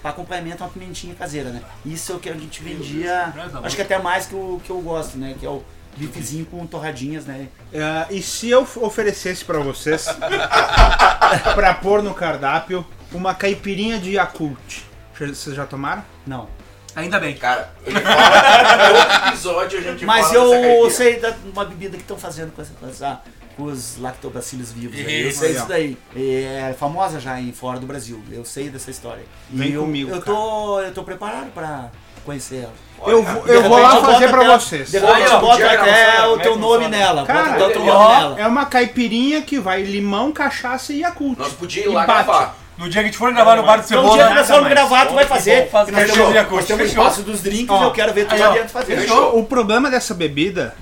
para 0.01 0.09
acompanhamento 0.11 0.63
uma 0.63 0.69
pimentinha 0.69 1.13
caseira, 1.15 1.49
né? 1.49 1.61
Isso 1.85 2.11
é 2.11 2.15
o 2.15 2.19
que 2.19 2.29
a 2.29 2.33
gente 2.33 2.61
vendia. 2.61 3.33
Acho 3.63 3.75
que 3.75 3.81
até 3.81 3.97
mais 3.99 4.25
que 4.25 4.35
o 4.35 4.59
que 4.63 4.69
eu 4.69 4.81
gosto, 4.81 5.17
né? 5.17 5.35
Que 5.39 5.45
é 5.45 5.49
o 5.49 5.63
bifezinho 5.97 6.45
com 6.45 6.65
torradinhas, 6.65 7.25
né? 7.25 7.47
Ah, 7.75 8.07
e 8.09 8.21
se 8.21 8.49
eu 8.49 8.67
oferecesse 8.77 9.43
pra 9.43 9.59
vocês, 9.59 10.05
pra 11.55 11.73
pôr 11.73 12.01
no 12.03 12.13
cardápio, 12.13 12.85
uma 13.11 13.33
caipirinha 13.33 13.99
de 13.99 14.11
Yakult? 14.13 14.83
Vocês 15.17 15.55
já 15.55 15.65
tomaram? 15.65 16.03
Não. 16.25 16.47
Ainda 16.95 17.19
bem. 17.19 17.35
Cara, 17.35 17.71
ele 17.85 17.99
fala, 17.99 18.87
todo 18.87 19.27
episódio 19.29 19.79
a 19.79 19.81
gente 19.81 20.05
Mas 20.05 20.33
eu 20.33 20.89
sei 20.89 21.19
da 21.19 21.35
uma 21.53 21.63
bebida 21.65 21.95
que 21.95 22.03
estão 22.03 22.17
fazendo 22.17 22.51
com, 22.55 22.61
essa, 22.61 22.73
com, 22.79 22.87
essa- 22.87 23.21
com 23.55 23.63
os 23.63 23.97
lactobacilos 23.99 24.71
vivos. 24.71 24.95
aí. 24.97 25.21
Eu 25.23 25.29
Isso, 25.29 25.39
sei 25.39 25.53
disso 25.53 25.67
daí. 25.67 25.97
É 26.15 26.75
famosa 26.77 27.19
já 27.19 27.39
em 27.39 27.51
fora 27.51 27.79
do 27.79 27.85
Brasil. 27.85 28.23
Eu 28.31 28.43
sei 28.45 28.69
dessa 28.69 28.89
história. 28.89 29.23
E 29.51 29.57
Vem 29.57 29.71
eu, 29.73 29.81
comigo, 29.81 30.09
Eu 30.11 30.21
tô, 30.21 30.79
eu 30.81 30.91
tô 30.93 31.03
preparado 31.03 31.51
pra 31.53 31.91
conhecer 32.27 32.57
ela. 32.63 32.73
Eu, 33.11 33.23
vou- 33.23 33.45
eu 33.47 33.63
vou 33.63 33.79
lá 33.79 34.01
fazer 34.01 34.27
pra 34.29 34.43
vocês. 34.57 34.89
De 34.91 34.97
repente 34.99 35.13
Olha, 35.21 35.23
eu 35.25 35.39
boto 35.39 35.55
Diego, 35.57 35.73
até 35.73 36.27
o 36.27 36.33
é 36.33 36.37
que 36.37 36.43
teu 36.43 36.55
nome 36.57 36.83
funciona? 36.85 36.89
nela. 36.97 37.25
Cara, 37.25 37.39
Bota 37.43 37.51
até 37.55 37.65
o 37.65 37.69
teu 37.71 37.79
nome 37.85 37.91
ó, 37.91 38.19
nela. 38.19 38.39
É 38.39 38.47
uma 38.47 38.65
caipirinha 38.65 39.41
que 39.41 39.59
vai 39.59 39.81
limão, 39.83 40.31
cachaça 40.31 40.91
e 40.93 40.99
Yakult. 41.01 41.37
Nós 41.39 41.53
podíamos 41.53 41.87
E 41.89 41.91
ir 41.91 41.95
lá 41.95 42.05
bate. 42.05 42.23
gravar. 42.25 42.55
No 42.77 42.85
dia 42.89 42.93
que 42.93 42.99
a 42.99 43.03
gente 43.11 43.17
for 43.17 43.33
gravar 43.33 43.55
no 43.55 43.63
bar 43.63 43.77
do 43.77 43.85
Então, 43.85 43.97
o 43.99 44.01
Cebola, 44.03 44.17
dia 44.17 44.27
que 44.27 44.33
nós 44.35 44.47
vamos 44.47 44.63
mais. 44.63 44.73
gravar, 44.75 45.05
tu 45.07 45.13
vai 45.15 45.25
fazer. 45.25 45.69
faz 45.69 45.87
nós 45.89 46.01
fechou, 46.01 46.17
temos, 46.17 46.35
Yakult, 46.35 46.55
nós 46.59 46.65
temos 46.67 46.83
o 46.83 46.87
fechou. 46.87 47.03
espaço 47.03 47.21
dos 47.23 47.41
drinks, 47.41 47.69
Ó, 47.75 47.83
eu 47.85 47.91
quero 47.91 48.13
ver 48.13 48.25
tu 48.27 48.33
aí, 48.35 48.39
lá 48.41 48.49
ó, 48.49 48.53
dentro 48.53 48.69
fazer. 48.69 48.97
fechou. 48.99 49.39
O 49.39 49.43
problema 49.45 49.89
dessa 49.89 50.13
bebida. 50.13 50.75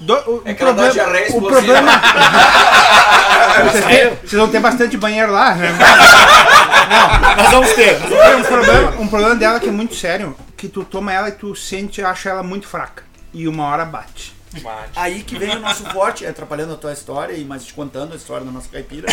do- 0.00 0.14
o, 0.14 0.42
É 0.44 0.50
o 0.52 0.54
que 0.56 0.62
ela 0.62 0.72
dá 0.72 0.82
problema, 0.82 0.90
diarreia 0.92 1.24
o 1.26 1.28
explosiva. 1.28 1.50
problema. 1.74 1.90
vocês, 3.70 3.84
têm- 3.84 4.08
vocês 4.10 4.32
vão 4.32 4.48
ter 4.48 4.58
bastante 4.60 4.96
banheiro 4.96 5.30
lá, 5.32 5.54
né? 5.54 5.68
Nós 7.36 7.50
vamos 7.50 7.72
ter. 7.72 7.98
Tem 8.00 8.34
um 8.36 8.42
problema, 8.42 8.90
um 9.00 9.08
problema 9.08 9.34
dela 9.36 9.60
que 9.60 9.68
é 9.68 9.72
muito 9.72 9.94
sério, 9.94 10.34
que 10.62 10.68
tu 10.68 10.84
toma 10.84 11.12
ela 11.12 11.28
e 11.28 11.32
tu 11.32 11.56
sente, 11.56 12.00
acha 12.02 12.30
ela 12.30 12.40
muito 12.40 12.68
fraca. 12.68 13.02
E 13.34 13.48
uma 13.48 13.64
hora 13.64 13.84
bate. 13.84 14.32
Mate. 14.62 14.92
Aí 14.94 15.24
que 15.24 15.36
vem 15.36 15.56
o 15.56 15.58
nosso 15.58 15.82
forte, 15.90 16.24
atrapalhando 16.24 16.74
a 16.74 16.76
tua 16.76 16.92
história 16.92 17.32
e 17.32 17.44
mais 17.44 17.64
te 17.64 17.74
contando 17.74 18.12
a 18.12 18.16
história 18.16 18.46
da 18.46 18.52
nossa 18.52 18.68
caipira. 18.68 19.08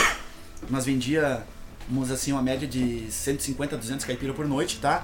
Nós 0.69 0.85
vendíamos 0.85 1.41
assim 2.11 2.33
uma 2.33 2.43
média 2.43 2.67
de 2.67 3.11
150, 3.11 3.77
200 3.77 4.05
caipira 4.05 4.31
por 4.31 4.47
noite, 4.47 4.77
tá? 4.77 5.03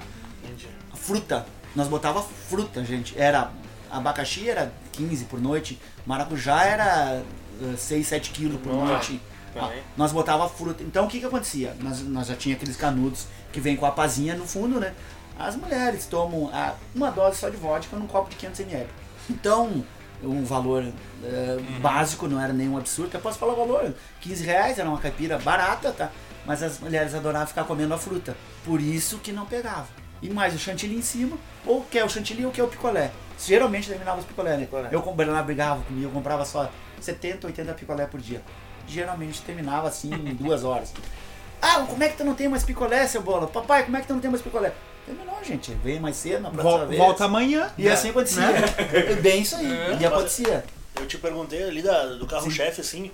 Fruta, 0.93 1.47
nós 1.75 1.87
botava 1.87 2.21
fruta, 2.21 2.85
gente. 2.85 3.17
Era 3.17 3.49
abacaxi 3.89 4.47
era 4.47 4.71
15 4.91 5.25
por 5.25 5.41
noite, 5.41 5.81
maracujá 6.05 6.63
era 6.63 7.23
eh, 7.59 7.75
6, 7.75 8.05
7 8.07 8.29
quilos 8.29 8.61
por 8.61 8.71
Nossa, 8.71 8.91
noite. 8.91 9.21
também. 9.51 9.79
Ah, 9.79 9.83
Nós 9.97 10.11
botava 10.11 10.47
fruta. 10.47 10.83
Então 10.83 11.05
o 11.05 11.07
que 11.07 11.19
que 11.19 11.25
acontecia? 11.25 11.75
Nós, 11.79 12.01
nós 12.01 12.27
já 12.27 12.35
tinha 12.35 12.55
aqueles 12.55 12.75
canudos 12.75 13.25
que 13.51 13.59
vem 13.59 13.75
com 13.77 13.85
a 13.85 13.91
pazinha 13.91 14.35
no 14.35 14.45
fundo, 14.45 14.79
né? 14.79 14.93
As 15.37 15.55
mulheres 15.55 16.05
tomam 16.05 16.49
ah, 16.53 16.75
uma 16.93 17.11
dose 17.11 17.37
só 17.37 17.49
de 17.49 17.57
vodka 17.57 17.95
num 17.97 18.07
copo 18.07 18.29
de 18.29 18.35
500 18.37 18.59
ml. 18.61 18.89
Então, 19.29 19.83
um 20.23 20.43
valor 20.43 20.85
eh, 21.23 21.57
básico, 21.81 22.27
não 22.27 22.39
era 22.39 22.53
nenhum 22.53 22.77
absurdo. 22.77 23.13
Eu 23.13 23.19
posso 23.19 23.37
falar 23.37 23.53
o 23.53 23.55
valor, 23.55 23.93
15 24.21 24.43
reais, 24.43 24.79
era 24.79 24.87
uma 24.87 24.99
caipira 24.99 25.37
barata, 25.37 25.91
tá? 25.91 26.11
Mas 26.45 26.61
as 26.61 26.79
mulheres 26.79 27.13
adoravam 27.13 27.47
ficar 27.47 27.63
comendo 27.63 27.93
a 27.93 27.97
fruta. 27.97 28.35
Por 28.63 28.79
isso 28.79 29.17
que 29.19 29.31
não 29.31 29.45
pegava. 29.45 29.87
E 30.21 30.29
mais 30.29 30.55
o 30.55 30.59
chantilly 30.59 30.95
em 30.95 31.01
cima, 31.01 31.37
ou 31.65 31.83
quer 31.83 32.05
o 32.05 32.09
chantilly 32.09 32.45
ou 32.45 32.51
quer 32.51 32.63
o 32.63 32.67
picolé. 32.67 33.11
Geralmente 33.37 33.89
terminava 33.89 34.19
os 34.19 34.25
picolé, 34.25 34.55
né? 34.55 34.65
Picolé. 34.65 34.89
Eu 34.91 35.01
Bernardo 35.13 35.45
brigava 35.45 35.81
comigo, 35.83 36.07
eu 36.07 36.11
comprava 36.11 36.45
só 36.45 36.71
70, 37.01 37.47
80 37.47 37.73
picolé 37.73 38.05
por 38.05 38.21
dia. 38.21 38.41
Geralmente 38.87 39.41
terminava 39.41 39.87
assim 39.87 40.13
em 40.13 40.35
duas 40.35 40.63
horas. 40.63 40.93
Ah, 41.67 41.85
como 41.89 42.03
é 42.03 42.09
que 42.09 42.17
tu 42.17 42.23
não 42.23 42.35
tem 42.35 42.47
mais 42.47 42.63
picolé, 42.63 43.07
seu 43.07 43.21
bola? 43.23 43.47
Papai, 43.47 43.83
como 43.85 43.97
é 43.97 44.01
que 44.01 44.07
tu 44.07 44.13
não 44.13 44.19
tem 44.21 44.29
mais 44.29 44.43
picolé? 44.43 44.71
Terminou, 45.05 45.43
gente. 45.43 45.73
Veio 45.83 45.99
mais 45.99 46.15
cedo 46.15 46.41
na 46.43 46.51
próxima 46.51 46.77
Vol- 46.79 46.87
vez. 46.87 46.99
volta 46.99 47.25
amanhã. 47.25 47.71
E 47.77 47.89
assim 47.89 48.09
acontecia. 48.11 48.43
É 48.93 49.15
bem 49.15 49.41
isso 49.41 49.55
aí. 49.55 49.67
E 49.99 50.05
acontecia. 50.05 50.63
Eu 50.95 51.07
te 51.07 51.17
perguntei 51.17 51.63
ali 51.63 51.81
da- 51.81 52.05
do 52.15 52.27
carro-chefe, 52.27 52.81
assim. 52.81 53.11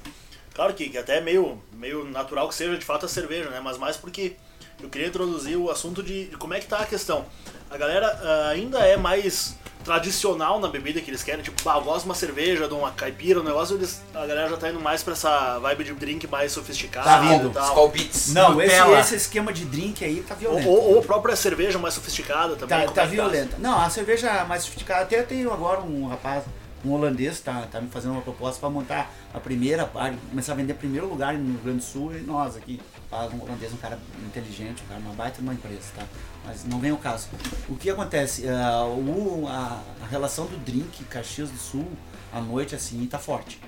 Claro 0.54 0.74
que, 0.74 0.90
que 0.90 0.98
até 0.98 1.18
é 1.18 1.22
meio, 1.22 1.62
meio 1.74 2.04
natural 2.04 2.48
que 2.50 2.56
seja 2.56 2.78
de 2.78 2.84
fato 2.84 3.06
a 3.06 3.10
cerveja, 3.10 3.50
né? 3.50 3.62
Mas 3.64 3.78
mais 3.78 3.96
porque 3.96 4.36
eu 4.82 4.90
queria 4.90 5.08
introduzir 5.08 5.56
o 5.58 5.72
assunto 5.72 6.04
de, 6.04 6.26
de 6.28 6.36
como 6.38 6.54
é 6.54 6.60
que 6.60 6.68
tá 6.68 6.80
a 6.80 6.86
questão. 6.86 7.26
A 7.70 7.78
galera 7.78 8.08
ah, 8.22 8.50
ainda 8.50 8.80
é 8.80 8.98
mais 8.98 9.56
tradicional 9.84 10.60
na 10.60 10.68
bebida 10.68 11.02
que 11.02 11.10
eles 11.10 11.24
querem, 11.24 11.42
tipo, 11.44 11.62
bah, 11.64 11.76
eu 11.78 11.82
gosto 11.82 12.02
de 12.04 12.10
uma 12.10 12.16
cerveja, 12.16 12.68
de 12.68 12.74
uma 12.74 12.92
caipira, 12.92 13.40
um 13.40 13.44
negócio, 13.44 13.76
eles, 13.76 14.02
a 14.14 14.26
galera 14.26 14.50
já 14.50 14.58
tá 14.58 14.70
indo 14.70 14.80
mais 14.80 15.04
pra 15.04 15.14
essa 15.14 15.60
vibe 15.60 15.84
de 15.84 15.94
drink 15.94 16.28
mais 16.28 16.52
sofisticado 16.52 17.06
Tá 17.06 17.20
vindo. 17.20 17.48
e 17.50 17.52
tal. 17.52 17.68
Skull 17.68 17.90
Beats. 17.90 18.34
Não, 18.34 18.62
esse, 18.62 18.92
esse 19.00 19.16
esquema 19.16 19.52
de 19.52 19.66
drink 19.66 20.04
aí 20.04 20.22
tá 20.22 20.34
Ou, 20.36 20.40
violento. 20.40 20.70
ou, 20.70 20.94
ou 20.94 21.00
a 21.00 21.04
própria 21.04 21.36
cerveja 21.36 21.78
mais 21.80 21.94
sofisticada 21.94 22.56
também. 22.56 22.86
Tá, 22.88 22.92
tá 22.92 23.02
é 23.04 23.06
que 23.06 23.12
violenta. 23.12 23.58
Não, 23.60 23.80
a 23.82 23.90
cerveja 23.90 24.44
mais 24.46 24.64
sofisticada. 24.64 25.02
Até 25.04 25.22
tenho 25.24 25.52
agora 25.52 25.82
um 25.82 26.08
rapaz, 26.08 26.44
um 26.86 26.92
holandês, 26.94 27.40
tá, 27.40 27.68
tá 27.72 27.80
me 27.82 27.90
fazendo 27.90 28.12
uma 28.14 28.22
proposta 28.22 28.60
para 28.60 28.70
montar 28.70 29.12
a 29.34 29.40
primeira, 29.40 29.84
a 29.96 30.12
começar 30.30 30.54
a 30.54 30.56
vender 30.56 30.74
primeiro 30.76 31.08
lugar 31.08 31.34
no 31.34 31.52
Rio 31.52 31.60
Grande 31.64 31.78
do 31.80 31.84
Sul 31.84 32.14
e 32.16 32.22
nós 32.22 32.56
aqui. 32.56 32.80
Fala 33.12 33.30
Um 33.36 33.44
holandês, 33.44 33.74
um 33.74 33.78
cara 33.78 34.00
inteligente, 34.26 34.82
um 34.86 34.88
cara, 34.88 35.00
uma 35.02 35.14
baita 35.14 35.38
de 35.38 35.44
uma 35.44 35.54
empresa, 35.54 35.82
tá? 35.96 36.04
Mas 36.46 36.64
não 36.64 36.80
vem 36.80 36.92
o 36.94 36.98
caso. 36.98 37.28
O 37.70 37.76
que 37.76 37.90
acontece? 37.90 38.48
Ah, 38.48 38.86
o, 38.86 39.46
a, 39.50 39.82
a 40.04 40.08
relação 40.10 40.46
do 40.46 40.58
drink 40.58 41.04
Caxias 41.04 41.50
do 41.52 41.58
Sul 41.58 41.86
à 42.34 42.40
noite 42.40 42.74
assim 42.74 43.06
tá 43.06 43.20
forte. 43.20 43.60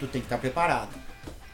Tu 0.00 0.06
tem 0.06 0.22
que 0.22 0.26
estar 0.26 0.38
preparado. 0.38 0.88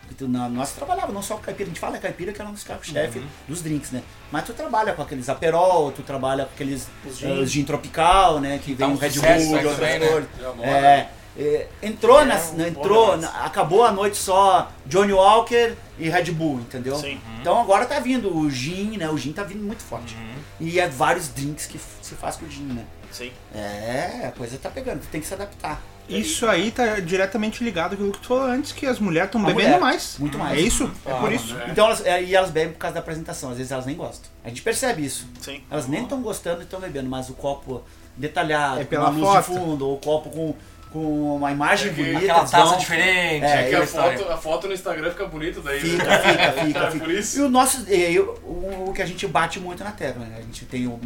Porque 0.02 0.14
tu, 0.14 0.28
na- 0.28 0.48
nós 0.48 0.70
trabalhava 0.72 1.12
não 1.12 1.22
só 1.22 1.34
com 1.36 1.42
caipira, 1.42 1.64
a 1.64 1.68
gente 1.70 1.80
fala 1.80 1.98
caipira 1.98 2.32
que 2.32 2.40
é 2.40 2.44
um 2.44 2.52
dos 2.52 2.62
carros-chefe 2.62 3.24
dos 3.48 3.62
drinks, 3.62 3.90
né? 3.90 4.02
Mas 4.30 4.44
tu 4.44 4.52
trabalha 4.52 4.92
com 4.92 5.02
aqueles 5.02 5.28
aperol, 5.28 5.90
tu 5.90 6.02
trabalha 6.02 6.44
com 6.44 6.52
aqueles 6.52 6.86
os 7.04 7.16
gin, 7.18 7.44
gin 7.46 7.64
tropical, 7.64 8.38
né? 8.38 8.58
Que 8.62 8.74
vem 8.74 8.86
Tá 8.86 8.88
um 8.88 8.94
o 8.94 8.98
Red 8.98 9.10
Bull 9.10 9.60
e 9.60 9.66
outras 9.66 9.78
né? 9.80 9.98
coisas. 9.98 10.28
É, 10.62 11.08
é, 11.36 11.66
entrou, 11.82 12.20
É, 12.20 12.24
nas- 12.24 12.52
um 12.56 12.60
entrou, 12.64 13.16
na- 13.16 13.44
acabou 13.44 13.84
a 13.84 13.90
noite 13.90 14.16
só 14.16 14.70
Johnny 14.86 15.12
Walker 15.12 15.74
e 15.98 16.08
Red 16.08 16.30
Bull, 16.32 16.60
entendeu? 16.60 16.96
Sim. 16.96 17.20
Então 17.40 17.60
agora 17.60 17.86
tá 17.86 17.98
vindo 17.98 18.36
o 18.36 18.48
gin, 18.50 18.96
né? 18.96 19.08
O 19.10 19.18
gin 19.18 19.32
tá 19.32 19.42
vindo 19.42 19.62
muito 19.62 19.82
forte. 19.82 20.16
E 20.60 20.78
é 20.78 20.88
vários 20.88 21.28
drinks 21.28 21.66
que 21.66 21.78
se 22.02 22.14
faz 22.14 22.36
com 22.36 22.46
o 22.46 22.50
gin, 22.50 22.64
né? 22.64 22.84
Sim. 23.10 23.32
É, 23.54 24.26
a 24.28 24.32
coisa 24.32 24.56
tá 24.58 24.68
pegando, 24.70 25.00
tu 25.00 25.08
tem 25.08 25.20
que 25.20 25.26
se 25.26 25.34
adaptar. 25.34 25.80
Isso 26.08 26.46
aí 26.46 26.70
tá 26.70 27.00
diretamente 27.00 27.64
ligado 27.64 27.96
com 27.96 28.04
o 28.08 28.12
que 28.12 28.18
tu 28.18 28.28
falou 28.28 28.44
antes, 28.44 28.72
que 28.72 28.84
as 28.84 28.98
mulheres 28.98 29.28
estão 29.28 29.40
bebendo 29.42 29.62
mulher, 29.68 29.80
mais. 29.80 30.16
muito 30.18 30.36
mais. 30.38 30.58
É 30.58 30.60
isso? 30.60 30.90
É 31.06 31.10
Ah, 31.12 31.14
por 31.16 31.32
isso. 31.32 31.56
Então 31.70 31.86
elas, 31.86 32.04
é, 32.04 32.22
e 32.22 32.34
elas 32.34 32.50
bebem 32.50 32.72
por 32.74 32.78
causa 32.78 32.94
da 32.94 33.00
apresentação, 33.00 33.50
às 33.50 33.56
vezes 33.56 33.72
elas 33.72 33.86
nem 33.86 33.96
gostam. 33.96 34.30
A 34.44 34.48
gente 34.50 34.60
percebe 34.60 35.02
isso. 35.04 35.26
Sim. 35.40 35.62
Elas 35.70 35.88
nem 35.88 36.02
estão 36.02 36.20
gostando 36.20 36.60
e 36.60 36.64
estão 36.64 36.78
bebendo, 36.78 37.08
mas 37.08 37.30
o 37.30 37.32
copo 37.34 37.82
detalhado, 38.16 38.80
É 38.80 38.84
pela 38.84 39.06
com 39.06 39.12
luz 39.18 39.22
foto. 39.46 39.52
de 39.52 39.58
fundo, 39.58 39.86
ou 39.88 39.94
o 39.94 39.98
copo 39.98 40.28
com, 40.30 40.54
com 40.94 41.34
uma 41.36 41.50
imagem 41.50 41.90
É 41.90 41.92
que 41.92 42.02
bonita. 42.02 42.18
Aquela 42.20 42.40
taça 42.40 42.64
vão- 42.64 42.78
diferente. 42.78 43.44
É, 43.44 43.66
É 43.66 43.68
que 43.68 43.74
a 43.74 43.84
foto, 43.86 44.28
a 44.30 44.36
foto 44.36 44.66
no 44.68 44.72
Instagram 44.74 45.10
fica 45.10 45.26
bonita 45.26 45.60
daí. 45.60 45.80
Fica, 45.80 46.04
né? 46.04 46.18
fica, 46.18 46.52
fica, 46.52 46.78
É 46.86 46.90
fica. 46.92 47.12
isso. 47.12 47.38
E 47.38 47.42
o 47.42 47.48
nosso, 47.48 47.84
e 47.90 47.92
aí, 48.06 48.18
o, 48.20 48.86
o 48.88 48.92
que 48.94 49.02
a 49.02 49.06
gente 49.06 49.26
bate 49.26 49.58
muito 49.58 49.82
na 49.82 49.90
tecla, 49.90 50.24
né? 50.24 50.36
A 50.38 50.42
gente 50.42 50.64
tem 50.66 50.86
o, 50.86 51.00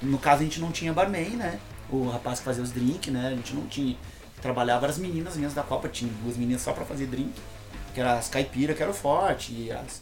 no 0.00 0.18
caso 0.18 0.40
a 0.40 0.44
gente 0.44 0.58
não 0.58 0.72
tinha 0.72 0.94
barman, 0.94 1.36
né? 1.36 1.58
O 1.90 2.08
rapaz 2.08 2.38
que 2.38 2.44
fazia 2.46 2.62
os 2.64 2.72
drinks, 2.72 3.12
né? 3.12 3.26
A 3.28 3.30
gente 3.36 3.54
não 3.54 3.66
tinha. 3.66 3.94
Trabalhava 4.40 4.86
as 4.86 4.96
meninas 4.96 5.36
mesmo 5.36 5.54
da 5.54 5.62
Copa, 5.62 5.88
tinha 5.88 6.10
duas 6.22 6.36
meninas 6.38 6.62
só 6.62 6.72
pra 6.72 6.86
fazer 6.86 7.04
drink, 7.06 7.32
que 7.92 8.00
eram 8.00 8.12
as 8.16 8.28
caipiras, 8.28 8.74
que 8.76 8.82
era 8.82 8.90
o 8.90 8.94
forte, 8.94 9.52
e 9.52 9.70
as, 9.70 10.00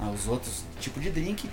Ah, 0.00 0.10
Os 0.14 0.28
outros 0.28 0.62
tipos 0.80 1.02
de 1.02 1.10
drink 1.10 1.50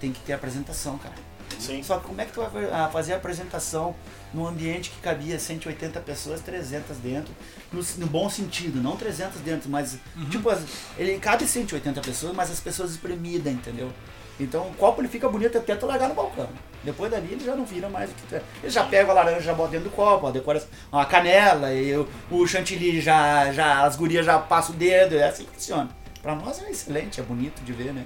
tem 0.00 0.12
que 0.12 0.20
ter 0.20 0.32
apresentação, 0.32 0.96
cara. 0.98 1.14
Sim. 1.58 1.82
Só 1.82 1.98
que 1.98 2.06
como 2.06 2.20
é 2.20 2.24
que 2.24 2.32
tu 2.32 2.40
vai 2.42 2.64
ah, 2.72 2.88
fazer 2.90 3.12
a 3.12 3.16
apresentação 3.16 3.94
num 4.34 4.46
ambiente 4.46 4.90
que 4.90 5.00
cabia 5.00 5.38
180 5.38 6.00
pessoas, 6.00 6.40
300 6.40 6.96
dentro, 6.98 7.32
no, 7.72 7.80
no 7.98 8.06
bom 8.06 8.28
sentido, 8.28 8.82
não 8.82 8.96
300 8.96 9.40
dentro, 9.40 9.70
mas 9.70 9.96
tipo, 10.30 10.50
as- 10.50 10.64
ele 10.98 11.18
cabe 11.18 11.46
180 11.46 12.00
pessoas, 12.00 12.34
mas 12.34 12.50
as 12.50 12.60
pessoas 12.60 12.90
espremidas, 12.90 13.52
entendeu? 13.52 13.90
Então 14.38 14.66
o 14.66 14.74
copo 14.74 15.00
ele 15.00 15.08
fica 15.08 15.28
bonito 15.28 15.56
até 15.56 15.76
tu 15.76 15.86
largar 15.86 16.08
no 16.08 16.14
balcão. 16.14 16.48
Depois 16.82 17.08
dali 17.10 17.28
ele 17.32 17.44
já 17.44 17.54
não 17.54 17.64
vira 17.64 17.88
mais 17.88 18.10
o 18.10 18.14
que 18.14 18.22
tu 18.26 18.34
é. 18.34 18.42
Ele 18.62 18.70
já 18.70 18.82
pega 18.84 19.10
a 19.10 19.14
laranja, 19.14 19.40
já 19.40 19.54
bota 19.54 19.70
dentro 19.70 19.88
do 19.88 19.94
copo, 19.94 20.26
a 20.26 20.30
decoração, 20.32 20.68
a 20.90 21.04
canela, 21.06 21.72
e 21.72 21.96
o, 21.96 22.08
o 22.30 22.44
chantilly 22.46 23.00
já, 23.00 23.52
já, 23.52 23.84
as 23.86 23.94
gurias 23.94 24.26
já 24.26 24.38
passam 24.40 24.74
o 24.74 24.78
dedo, 24.78 25.14
é 25.16 25.28
assim 25.28 25.44
que 25.44 25.52
funciona. 25.52 25.88
Pra 26.20 26.34
nós 26.34 26.60
é 26.62 26.70
excelente, 26.70 27.20
é 27.20 27.22
bonito 27.22 27.62
de 27.62 27.72
ver, 27.72 27.92
né? 27.94 28.04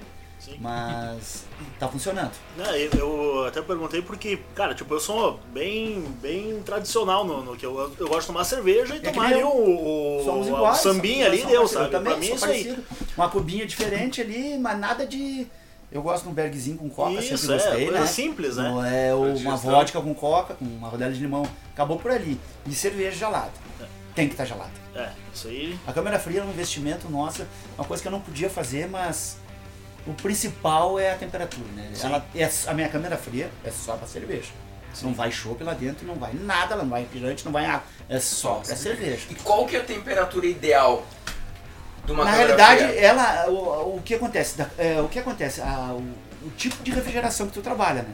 Sim. 0.49 0.57
Mas 0.59 1.45
tá 1.77 1.87
funcionando. 1.87 2.31
Eu, 2.57 2.99
eu 2.99 3.45
até 3.45 3.61
perguntei 3.61 4.01
porque, 4.01 4.39
cara, 4.55 4.73
tipo, 4.73 4.93
eu 4.93 4.99
sou 4.99 5.39
bem, 5.53 6.01
bem 6.21 6.61
tradicional 6.63 7.23
no, 7.25 7.43
no 7.43 7.55
que 7.55 7.65
eu, 7.65 7.91
eu 7.99 8.07
gosto 8.07 8.21
de 8.21 8.27
tomar 8.27 8.43
cerveja 8.43 8.95
e 8.95 8.97
É 8.97 9.11
tomar 9.11 9.27
ali 9.27 9.43
o, 9.43 9.47
o, 9.49 10.23
Somos 10.25 10.47
o 10.47 10.49
iguais. 10.49 10.77
sambinha 10.79 11.25
ali, 11.27 11.45
deu, 11.45 11.67
sabe? 11.67 11.85
Eu 11.85 11.91
também 11.91 12.13
pra 12.13 12.19
mim 12.19 12.31
é 12.31 12.37
sou 12.37 12.51
isso 12.51 12.69
aí. 12.69 12.83
Uma 13.15 13.29
cubinha 13.29 13.65
diferente 13.65 14.21
ali, 14.21 14.57
mas 14.57 14.79
nada 14.79 15.05
de. 15.05 15.47
Eu 15.91 16.03
gosto 16.03 16.23
de 16.25 16.29
um 16.29 16.33
bergzinho 16.33 16.77
com 16.77 16.87
coca, 16.87 17.13
Isso, 17.13 17.35
sempre 17.35 17.55
é, 17.55 17.57
gostei, 17.57 17.85
coisa 17.85 17.99
né? 18.01 18.07
simples, 18.07 18.57
né? 18.57 18.69
Não 18.69 18.85
é 18.85 19.13
uma 19.15 19.55
vodka 19.55 19.99
com 19.99 20.13
coca, 20.13 20.53
com 20.53 20.63
uma 20.65 20.87
rodela 20.87 21.11
de 21.11 21.19
limão. 21.19 21.43
Acabou 21.73 21.97
por 21.97 22.11
ali. 22.11 22.39
E 22.67 22.73
cerveja 22.75 23.17
gelada. 23.17 23.51
Tem 24.13 24.27
que 24.27 24.33
estar 24.35 24.45
gelada. 24.45 24.71
É, 24.93 25.09
isso 25.33 25.47
aí. 25.47 25.79
A 25.87 25.93
câmera 25.93 26.19
fria 26.19 26.41
é 26.41 26.43
um 26.43 26.49
investimento, 26.49 27.09
nossa, 27.09 27.47
uma 27.75 27.85
coisa 27.87 28.03
que 28.03 28.07
eu 28.07 28.11
não 28.11 28.19
podia 28.21 28.49
fazer, 28.51 28.87
mas 28.87 29.37
o 30.07 30.13
principal 30.13 30.99
é 30.99 31.11
a 31.11 31.15
temperatura, 31.15 31.67
né? 31.75 31.91
Ela, 32.01 32.25
é, 32.35 32.49
a 32.67 32.73
minha 32.73 32.89
câmera 32.89 33.17
fria 33.17 33.49
é 33.63 33.69
só 33.71 33.95
pra 33.95 34.07
cerveja. 34.07 34.49
Não 35.03 35.13
vai 35.13 35.31
chopp 35.31 35.63
lá 35.63 35.73
dentro, 35.73 36.05
não 36.05 36.15
vai 36.15 36.33
nada, 36.33 36.75
não 36.75 36.89
vai 36.89 37.01
refrigerante, 37.01 37.45
não 37.45 37.51
vai 37.51 37.65
água. 37.65 37.83
É 38.09 38.19
só 38.19 38.55
pra 38.55 38.75
cerveja. 38.75 39.27
E 39.29 39.35
qual 39.35 39.65
que 39.65 39.75
é 39.75 39.79
a 39.79 39.83
temperatura 39.83 40.45
ideal 40.47 41.05
de 42.05 42.11
uma 42.11 42.25
Na 42.25 42.31
realidade, 42.31 42.83
fria? 42.87 42.99
ela, 43.01 43.47
o, 43.49 43.97
o 43.97 44.01
que 44.03 44.15
acontece? 44.15 44.57
Da- 44.57 44.69
é, 44.77 44.99
o 44.99 45.07
que 45.07 45.19
acontece? 45.19 45.61
A- 45.61 45.91
o, 45.93 46.01
o 46.47 46.49
tipo 46.57 46.81
de 46.83 46.91
refrigeração 46.91 47.47
que 47.47 47.53
tu 47.53 47.61
trabalha, 47.61 48.01
né? 48.01 48.13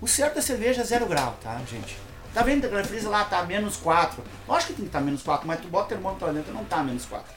O 0.00 0.08
certo 0.08 0.36
da 0.36 0.42
cerveja 0.42 0.80
é 0.80 0.84
zero 0.84 1.06
grau, 1.06 1.36
tá, 1.42 1.58
gente? 1.70 1.96
Tá 2.32 2.42
vendo 2.42 2.68
que 2.68 2.74
a 2.74 2.84
frisa 2.84 3.08
lá 3.08 3.24
tá 3.24 3.42
menos 3.44 3.76
4? 3.76 4.22
Lógico 4.48 4.68
que 4.72 4.76
tem 4.76 4.84
que 4.84 4.88
estar 4.88 5.00
menos 5.00 5.22
4, 5.22 5.46
mas 5.46 5.60
tu 5.60 5.68
bota 5.68 5.84
o 5.86 5.88
termômetro 5.88 6.26
lá 6.26 6.32
dentro 6.32 6.52
não 6.52 6.64
tá 6.64 6.82
menos 6.82 7.04
4. 7.06 7.32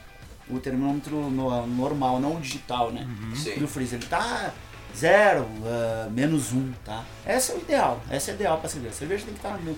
O 0.50 0.58
termômetro 0.58 1.30
no- 1.30 1.66
normal, 1.66 2.18
não 2.20 2.36
o 2.36 2.40
digital, 2.40 2.90
né? 2.92 3.06
Sim. 3.34 3.58
Do 3.58 3.68
freezer, 3.68 3.98
ele 3.98 4.08
tá 4.08 4.52
zero, 4.96 5.46
ah, 5.64 6.08
menos 6.10 6.52
1, 6.52 6.72
tá? 6.84 7.04
Esse 7.26 7.52
é 7.52 7.54
o 7.54 7.58
ideal, 7.58 8.02
esse 8.10 8.30
é 8.30 8.34
ideal 8.34 8.58
pra 8.58 8.68
cerveja. 8.68 8.94
A 8.94 8.98
cerveja 8.98 9.24
tem 9.24 9.34
que 9.34 9.38
estar 9.38 9.56
no 9.58 9.76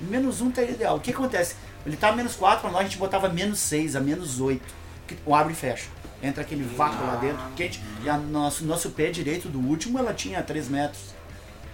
menos 0.00 0.40
1 0.40 0.50
tá 0.50 0.62
ideal. 0.62 0.96
O 0.96 1.00
que 1.00 1.10
acontece? 1.10 1.54
Ele 1.86 1.96
tá 1.96 2.10
menos 2.12 2.34
4, 2.34 2.62
pra 2.62 2.70
nós 2.70 2.80
a 2.80 2.84
gente 2.84 2.96
botava 2.96 3.28
menos 3.28 3.58
6 3.58 3.94
a 3.94 4.00
menos 4.00 4.40
8. 4.40 4.62
Que 5.06 5.16
o 5.26 5.34
abre 5.34 5.52
e 5.52 5.56
fecha. 5.56 5.86
Entra 6.22 6.42
aquele 6.42 6.62
vácuo 6.64 7.06
lá 7.06 7.16
dentro, 7.16 7.42
quente. 7.54 7.82
E 8.02 8.08
a 8.08 8.16
nosso, 8.16 8.64
nosso 8.64 8.90
pé 8.90 9.10
direito 9.10 9.48
do 9.50 9.58
último, 9.60 9.98
ela 9.98 10.14
tinha 10.14 10.42
3 10.42 10.68
metros. 10.68 11.14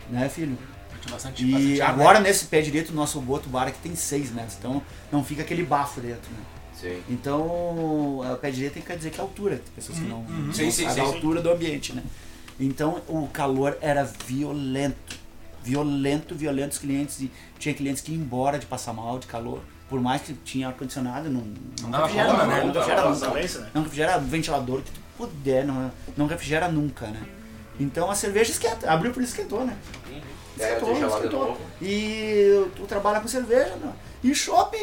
Né, 0.09 0.29
filho? 0.29 0.59
Bastante, 1.09 1.45
E 1.45 1.51
bastante 1.53 1.83
agora 1.83 2.19
nesse 2.21 2.47
pé 2.47 2.61
direito, 2.61 2.91
o 2.91 2.95
nosso 2.95 3.25
outro 3.29 3.49
bar 3.49 3.69
aqui 3.69 3.79
tem 3.81 3.95
6 3.95 4.33
metros. 4.33 4.57
Então 4.59 4.83
não 5.13 5.23
fica 5.25 5.43
aquele 5.43 5.63
bafo 5.63 6.01
dentro, 6.01 6.29
né? 6.33 6.39
Sim. 6.81 7.03
Então, 7.09 7.41
o 7.43 8.39
pé 8.41 8.51
direito 8.51 8.75
tem 8.75 8.83
que 8.83 8.97
dizer 8.97 9.11
que 9.11 9.19
é 9.19 9.21
a 9.21 9.25
altura. 9.25 9.57
Tem 9.57 9.75
pessoas 9.75 9.99
que 9.99 10.05
não, 10.05 10.23
não 10.23 10.53
Sim, 10.53 10.71
sim, 10.71 10.87
a 10.87 11.03
altura 11.03 11.43
do 11.43 11.51
ambiente, 11.51 11.93
né? 11.93 12.03
Então, 12.59 13.03
o 13.09 13.27
calor 13.29 13.77
era 13.81 14.05
violento. 14.05 15.19
Violento, 15.63 16.35
violento. 16.35 16.73
Os 16.73 16.79
clientes, 16.79 17.21
e 17.21 17.31
tinha 17.59 17.75
clientes 17.75 18.03
que 18.03 18.13
iam 18.13 18.21
embora 18.21 18.59
de 18.59 18.67
passar 18.67 18.93
mal, 18.93 19.19
de 19.19 19.27
calor. 19.27 19.61
Por 19.89 20.01
mais 20.01 20.23
que 20.23 20.33
tinha 20.35 20.69
ar-condicionado, 20.69 21.29
não, 21.29 21.43
não 21.83 21.91
dava 21.91 22.07
refrigera, 22.07 22.33
não, 22.33 22.47
né? 22.47 22.61
não 22.61 22.67
Não 22.67 22.73
refrigera 22.73 23.09
nunca. 23.11 23.27
né? 23.61 23.71
Não 23.75 23.83
refrigera 23.83 24.19
ventilador 24.19 24.83
que 24.83 24.91
tu 24.93 25.01
puder, 25.19 25.65
não, 25.67 25.93
não 26.17 26.27
refrigera 26.27 26.69
nunca, 26.69 27.09
né? 27.09 27.21
Então 27.79 28.11
a 28.11 28.15
cerveja 28.15 28.53
esquenta, 28.53 28.91
abriu 28.91 29.11
por 29.13 29.23
isso 29.23 29.33
esquentou, 29.33 29.65
né? 29.65 29.77
É, 30.59 30.75
Esquentou, 30.75 31.09
esquentou. 31.09 31.61
E 31.83 32.67
tu 32.77 32.83
trabalha 32.87 33.21
com 33.21 33.27
cerveja, 33.27 33.75
né? 33.77 33.93
E 34.23 34.35
chopp, 34.35 34.77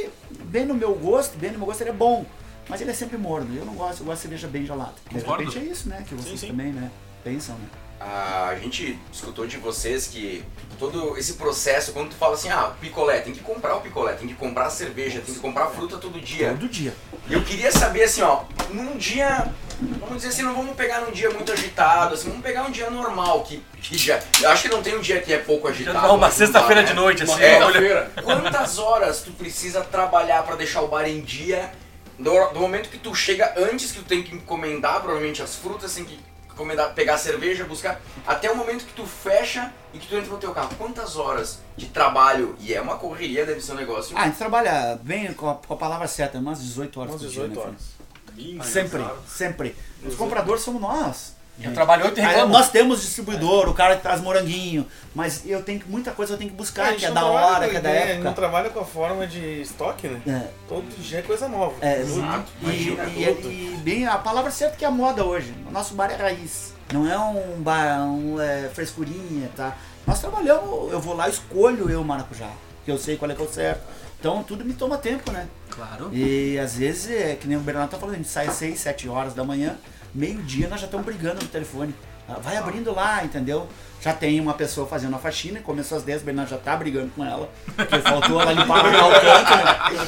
bem 0.47 0.65
no 0.65 0.73
meu 0.73 0.95
gosto, 0.95 1.37
bem 1.37 1.51
no 1.51 1.57
meu 1.57 1.67
gosto, 1.67 1.81
ele 1.81 1.91
é 1.91 1.93
bom. 1.93 2.25
Mas 2.69 2.81
ele 2.81 2.91
é 2.91 2.93
sempre 2.93 3.17
morno. 3.17 3.55
Eu 3.55 3.65
não 3.65 3.73
gosto, 3.73 4.01
eu 4.01 4.05
gosto 4.05 4.17
de 4.17 4.21
cerveja 4.23 4.47
bem 4.47 4.65
gelada. 4.65 4.93
De 5.09 5.19
repente 5.19 5.57
é 5.57 5.63
isso, 5.63 5.87
né? 5.87 6.03
Que 6.07 6.15
vocês 6.15 6.39
sim. 6.39 6.47
também, 6.47 6.73
né? 6.73 6.91
Pensam, 7.23 7.55
né? 7.55 7.67
A 7.99 8.55
gente 8.61 8.97
escutou 9.11 9.47
de 9.47 9.57
vocês 9.57 10.07
que 10.07 10.43
todo 10.77 11.17
esse 11.17 11.33
processo, 11.33 11.91
quando 11.91 12.09
tu 12.09 12.15
fala 12.15 12.35
assim, 12.35 12.49
ah, 12.49 12.71
picolé, 12.79 13.19
tem 13.19 13.33
que 13.33 13.39
comprar 13.39 13.75
o 13.75 13.81
picolé, 13.81 14.13
tem 14.13 14.27
que 14.27 14.35
comprar 14.35 14.67
a 14.67 14.69
cerveja, 14.69 15.19
tem 15.19 15.33
que 15.33 15.39
comprar 15.39 15.65
a 15.65 15.69
fruta 15.69 15.97
todo 15.97 16.21
dia. 16.21 16.49
Todo 16.51 16.69
dia. 16.69 16.93
Eu 17.29 17.43
queria 17.43 17.71
saber 17.71 18.03
assim, 18.03 18.21
ó, 18.21 18.43
num 18.71 18.95
dia, 18.97 19.51
vamos 19.99 20.17
dizer 20.17 20.29
assim, 20.29 20.43
não 20.43 20.53
vamos 20.55 20.75
pegar 20.75 21.01
num 21.01 21.11
dia 21.11 21.31
muito 21.31 21.51
agitado, 21.51 22.13
assim, 22.13 22.29
vamos 22.29 22.43
pegar 22.43 22.63
um 22.63 22.71
dia 22.71 22.89
normal, 22.89 23.43
que, 23.43 23.63
que 23.81 23.97
já, 23.97 24.19
eu 24.41 24.49
acho 24.51 24.63
que 24.63 24.69
não 24.69 24.83
tem 24.83 24.95
um 24.95 25.01
dia 25.01 25.19
que 25.19 25.33
é 25.33 25.39
pouco 25.39 25.67
agitado. 25.67 26.07
Não, 26.07 26.15
uma 26.15 26.27
não 26.27 26.33
sexta-feira 26.33 26.83
dá, 26.83 26.89
de 26.89 26.93
né? 26.93 27.01
noite, 27.01 27.23
assim, 27.23 27.41
É, 27.41 27.71
Feira. 27.71 28.11
Quantas 28.23 28.77
horas 28.77 29.21
tu 29.21 29.31
precisa 29.31 29.81
trabalhar 29.81 30.43
pra 30.43 30.55
deixar 30.55 30.81
o 30.81 30.87
bar 30.87 31.07
em 31.07 31.21
dia? 31.21 31.71
Do, 32.19 32.31
do 32.49 32.59
momento 32.59 32.89
que 32.89 32.97
tu 32.97 33.13
chega 33.13 33.53
antes 33.57 33.91
que 33.91 33.99
tu 33.99 34.05
tem 34.05 34.21
que 34.23 34.35
encomendar, 34.35 35.01
provavelmente 35.01 35.41
as 35.41 35.55
frutas, 35.55 35.93
tem 35.95 36.05
que 36.05 36.19
encomendar, 36.57 36.93
pegar 36.95 37.13
a 37.13 37.17
cerveja, 37.17 37.63
buscar, 37.65 38.01
até 38.25 38.51
o 38.51 38.57
momento 38.57 38.85
que 38.85 38.93
tu 38.93 39.05
fecha 39.05 39.71
e 39.93 39.99
que 39.99 40.07
tu 40.07 40.15
entra 40.15 40.31
no 40.31 40.37
teu 40.37 40.51
carro. 40.51 40.71
Quantas 40.77 41.15
horas 41.15 41.59
de 41.77 41.85
trabalho? 41.85 42.55
E 42.59 42.73
é 42.73 42.81
uma 42.81 42.97
correria, 42.97 43.45
deve 43.45 43.61
ser 43.61 43.73
um 43.73 43.75
negócio. 43.75 44.17
Ah, 44.17 44.23
a 44.23 44.25
gente 44.25 44.37
trabalha 44.37 44.99
bem 45.03 45.31
com 45.33 45.49
a, 45.49 45.55
com 45.55 45.73
a 45.73 45.77
palavra 45.77 46.07
certa, 46.07 46.39
umas 46.39 46.61
18 46.61 46.99
horas 46.99 47.11
Umas 47.11 47.21
por 47.21 47.29
dia, 47.29 47.47
18 47.47 47.55
né, 47.55 47.65
horas. 47.65 48.67
Sempre, 48.67 49.05
sempre. 49.27 49.75
Os 50.05 50.15
compradores 50.15 50.61
somos 50.61 50.81
nós. 50.81 51.36
Eu 51.59 51.73
trabalho 51.73 52.05
oito 52.05 52.19
e 52.19 52.21
reclamo. 52.21 52.53
nós 52.53 52.69
temos 52.69 53.01
distribuidor, 53.01 53.67
o 53.67 53.73
cara 53.73 53.95
que 53.95 54.03
traz 54.03 54.21
moranguinho, 54.21 54.85
mas 55.15 55.41
eu 55.45 55.63
tenho 55.63 55.79
que, 55.79 55.89
muita 55.89 56.11
coisa 56.11 56.33
eu 56.33 56.37
tenho 56.37 56.51
que 56.51 56.55
buscar, 56.55 56.91
gente 56.91 56.99
que 56.99 57.05
é 57.05 57.09
não 57.09 57.15
da 57.15 57.25
hora, 57.25 57.67
que 57.67 57.75
é 57.77 57.81
da 57.81 57.89
Não 57.89 57.95
época. 57.95 58.31
trabalha 58.33 58.69
com 58.69 58.79
a 58.79 58.85
forma 58.85 59.25
de 59.25 59.61
estoque, 59.61 60.07
né? 60.07 60.21
É, 60.27 60.47
Todo 60.69 60.83
dia 61.01 61.19
é 61.19 61.21
coisa 61.23 61.47
nova. 61.49 61.73
É. 61.81 61.99
Exato, 62.01 62.51
e, 62.61 62.65
imagina. 62.65 63.03
e- 63.05 63.73
e 63.73 63.77
bem, 63.83 64.05
a 64.05 64.17
palavra 64.19 64.51
certa 64.51 64.77
que 64.77 64.85
é 64.85 64.87
a 64.87 64.91
moda 64.91 65.23
hoje. 65.25 65.51
O 65.67 65.71
nosso 65.71 65.95
bar 65.95 66.11
é 66.11 66.15
raiz. 66.15 66.73
Não 66.93 67.09
é 67.11 67.17
um 67.17 67.59
bar, 67.61 68.01
um 68.03 68.39
é, 68.39 68.69
frescurinha, 68.73 69.49
tá? 69.55 69.75
Nós 70.05 70.19
trabalhamos, 70.21 70.91
eu 70.91 70.99
vou 70.99 71.15
lá, 71.15 71.27
escolho 71.27 71.89
eu 71.89 72.01
o 72.01 72.05
maracujá, 72.05 72.49
que 72.85 72.91
eu 72.91 72.97
sei 72.99 73.17
qual 73.17 73.31
é 73.31 73.33
que 73.35 73.41
é 73.41 73.45
o 73.45 73.51
certo. 73.51 73.81
Então 74.19 74.43
tudo 74.43 74.63
me 74.63 74.73
toma 74.73 74.97
tempo, 74.97 75.31
né? 75.31 75.47
Claro. 75.71 76.09
E 76.13 76.57
às 76.59 76.75
vezes, 76.77 77.09
é, 77.11 77.35
que 77.35 77.47
nem 77.47 77.57
o 77.57 77.61
Bernardo 77.61 77.89
tá 77.91 77.97
falando, 77.97 78.13
a 78.15 78.17
gente 78.17 78.29
sai 78.29 78.47
às 78.47 78.53
6, 78.55 78.79
7 78.79 79.09
horas 79.09 79.33
da 79.33 79.43
manhã, 79.43 79.75
meio-dia 80.13 80.67
nós 80.67 80.79
já 80.79 80.85
estamos 80.85 81.05
brigando 81.05 81.41
no 81.41 81.47
telefone. 81.47 81.93
Ah, 82.29 82.35
Vai 82.41 82.57
abrindo 82.57 82.93
lá, 82.93 83.23
entendeu? 83.23 83.67
Já 84.01 84.13
tem 84.13 84.39
uma 84.39 84.53
pessoa 84.53 84.85
fazendo 84.87 85.15
a 85.15 85.19
faxina, 85.19 85.59
começou 85.61 85.97
às 85.97 86.03
10, 86.03 86.21
o 86.21 86.25
Bernardo 86.25 86.49
já 86.49 86.57
tá 86.57 86.75
brigando 86.75 87.09
com 87.15 87.23
ela, 87.25 87.49
porque 87.75 87.97
faltou 87.99 88.41
ela 88.41 88.51
limpar 88.53 88.85
o 88.85 88.91
canto, 88.91 89.55
né? 89.57 90.07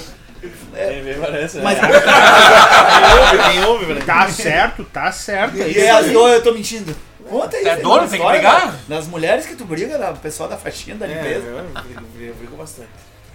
Tem 0.74 1.04
bem 1.04 1.20
parece, 1.20 1.58
né? 1.58 1.64
Mas 1.64 1.80
Quem 1.80 3.20
ouve, 3.20 3.52
quem 3.52 3.66
ouve, 3.66 3.86
velho. 3.86 4.06
Tá 4.06 4.30
certo, 4.30 4.86
tá 4.86 5.12
certo. 5.12 5.56
é 5.62 5.68
E 5.68 5.72
isso 5.72 5.80
elas, 5.80 6.06
aí. 6.08 6.14
eu, 6.14 6.28
eu 6.28 6.44
tô 6.44 6.54
mentindo. 6.54 6.96
Conta 7.30 7.58
aí. 7.58 7.68
É 7.68 7.76
dono, 7.78 8.08
tem 8.08 8.20
que 8.22 8.28
brigar? 8.28 8.68
da- 8.72 8.96
Das 8.96 9.08
mulheres 9.08 9.46
que 9.46 9.56
tu 9.56 9.66
briga, 9.66 9.98
da- 9.98 10.12
o 10.12 10.18
pessoal 10.18 10.48
da 10.50 10.58
faxina, 10.58 10.96
da 10.98 11.06
É, 11.08 11.14
limpeza. 11.14 11.46
eu 11.48 11.64
brigo, 11.84 12.02
brigo, 12.14 12.34
brigo 12.36 12.56
bastante. 12.56 12.90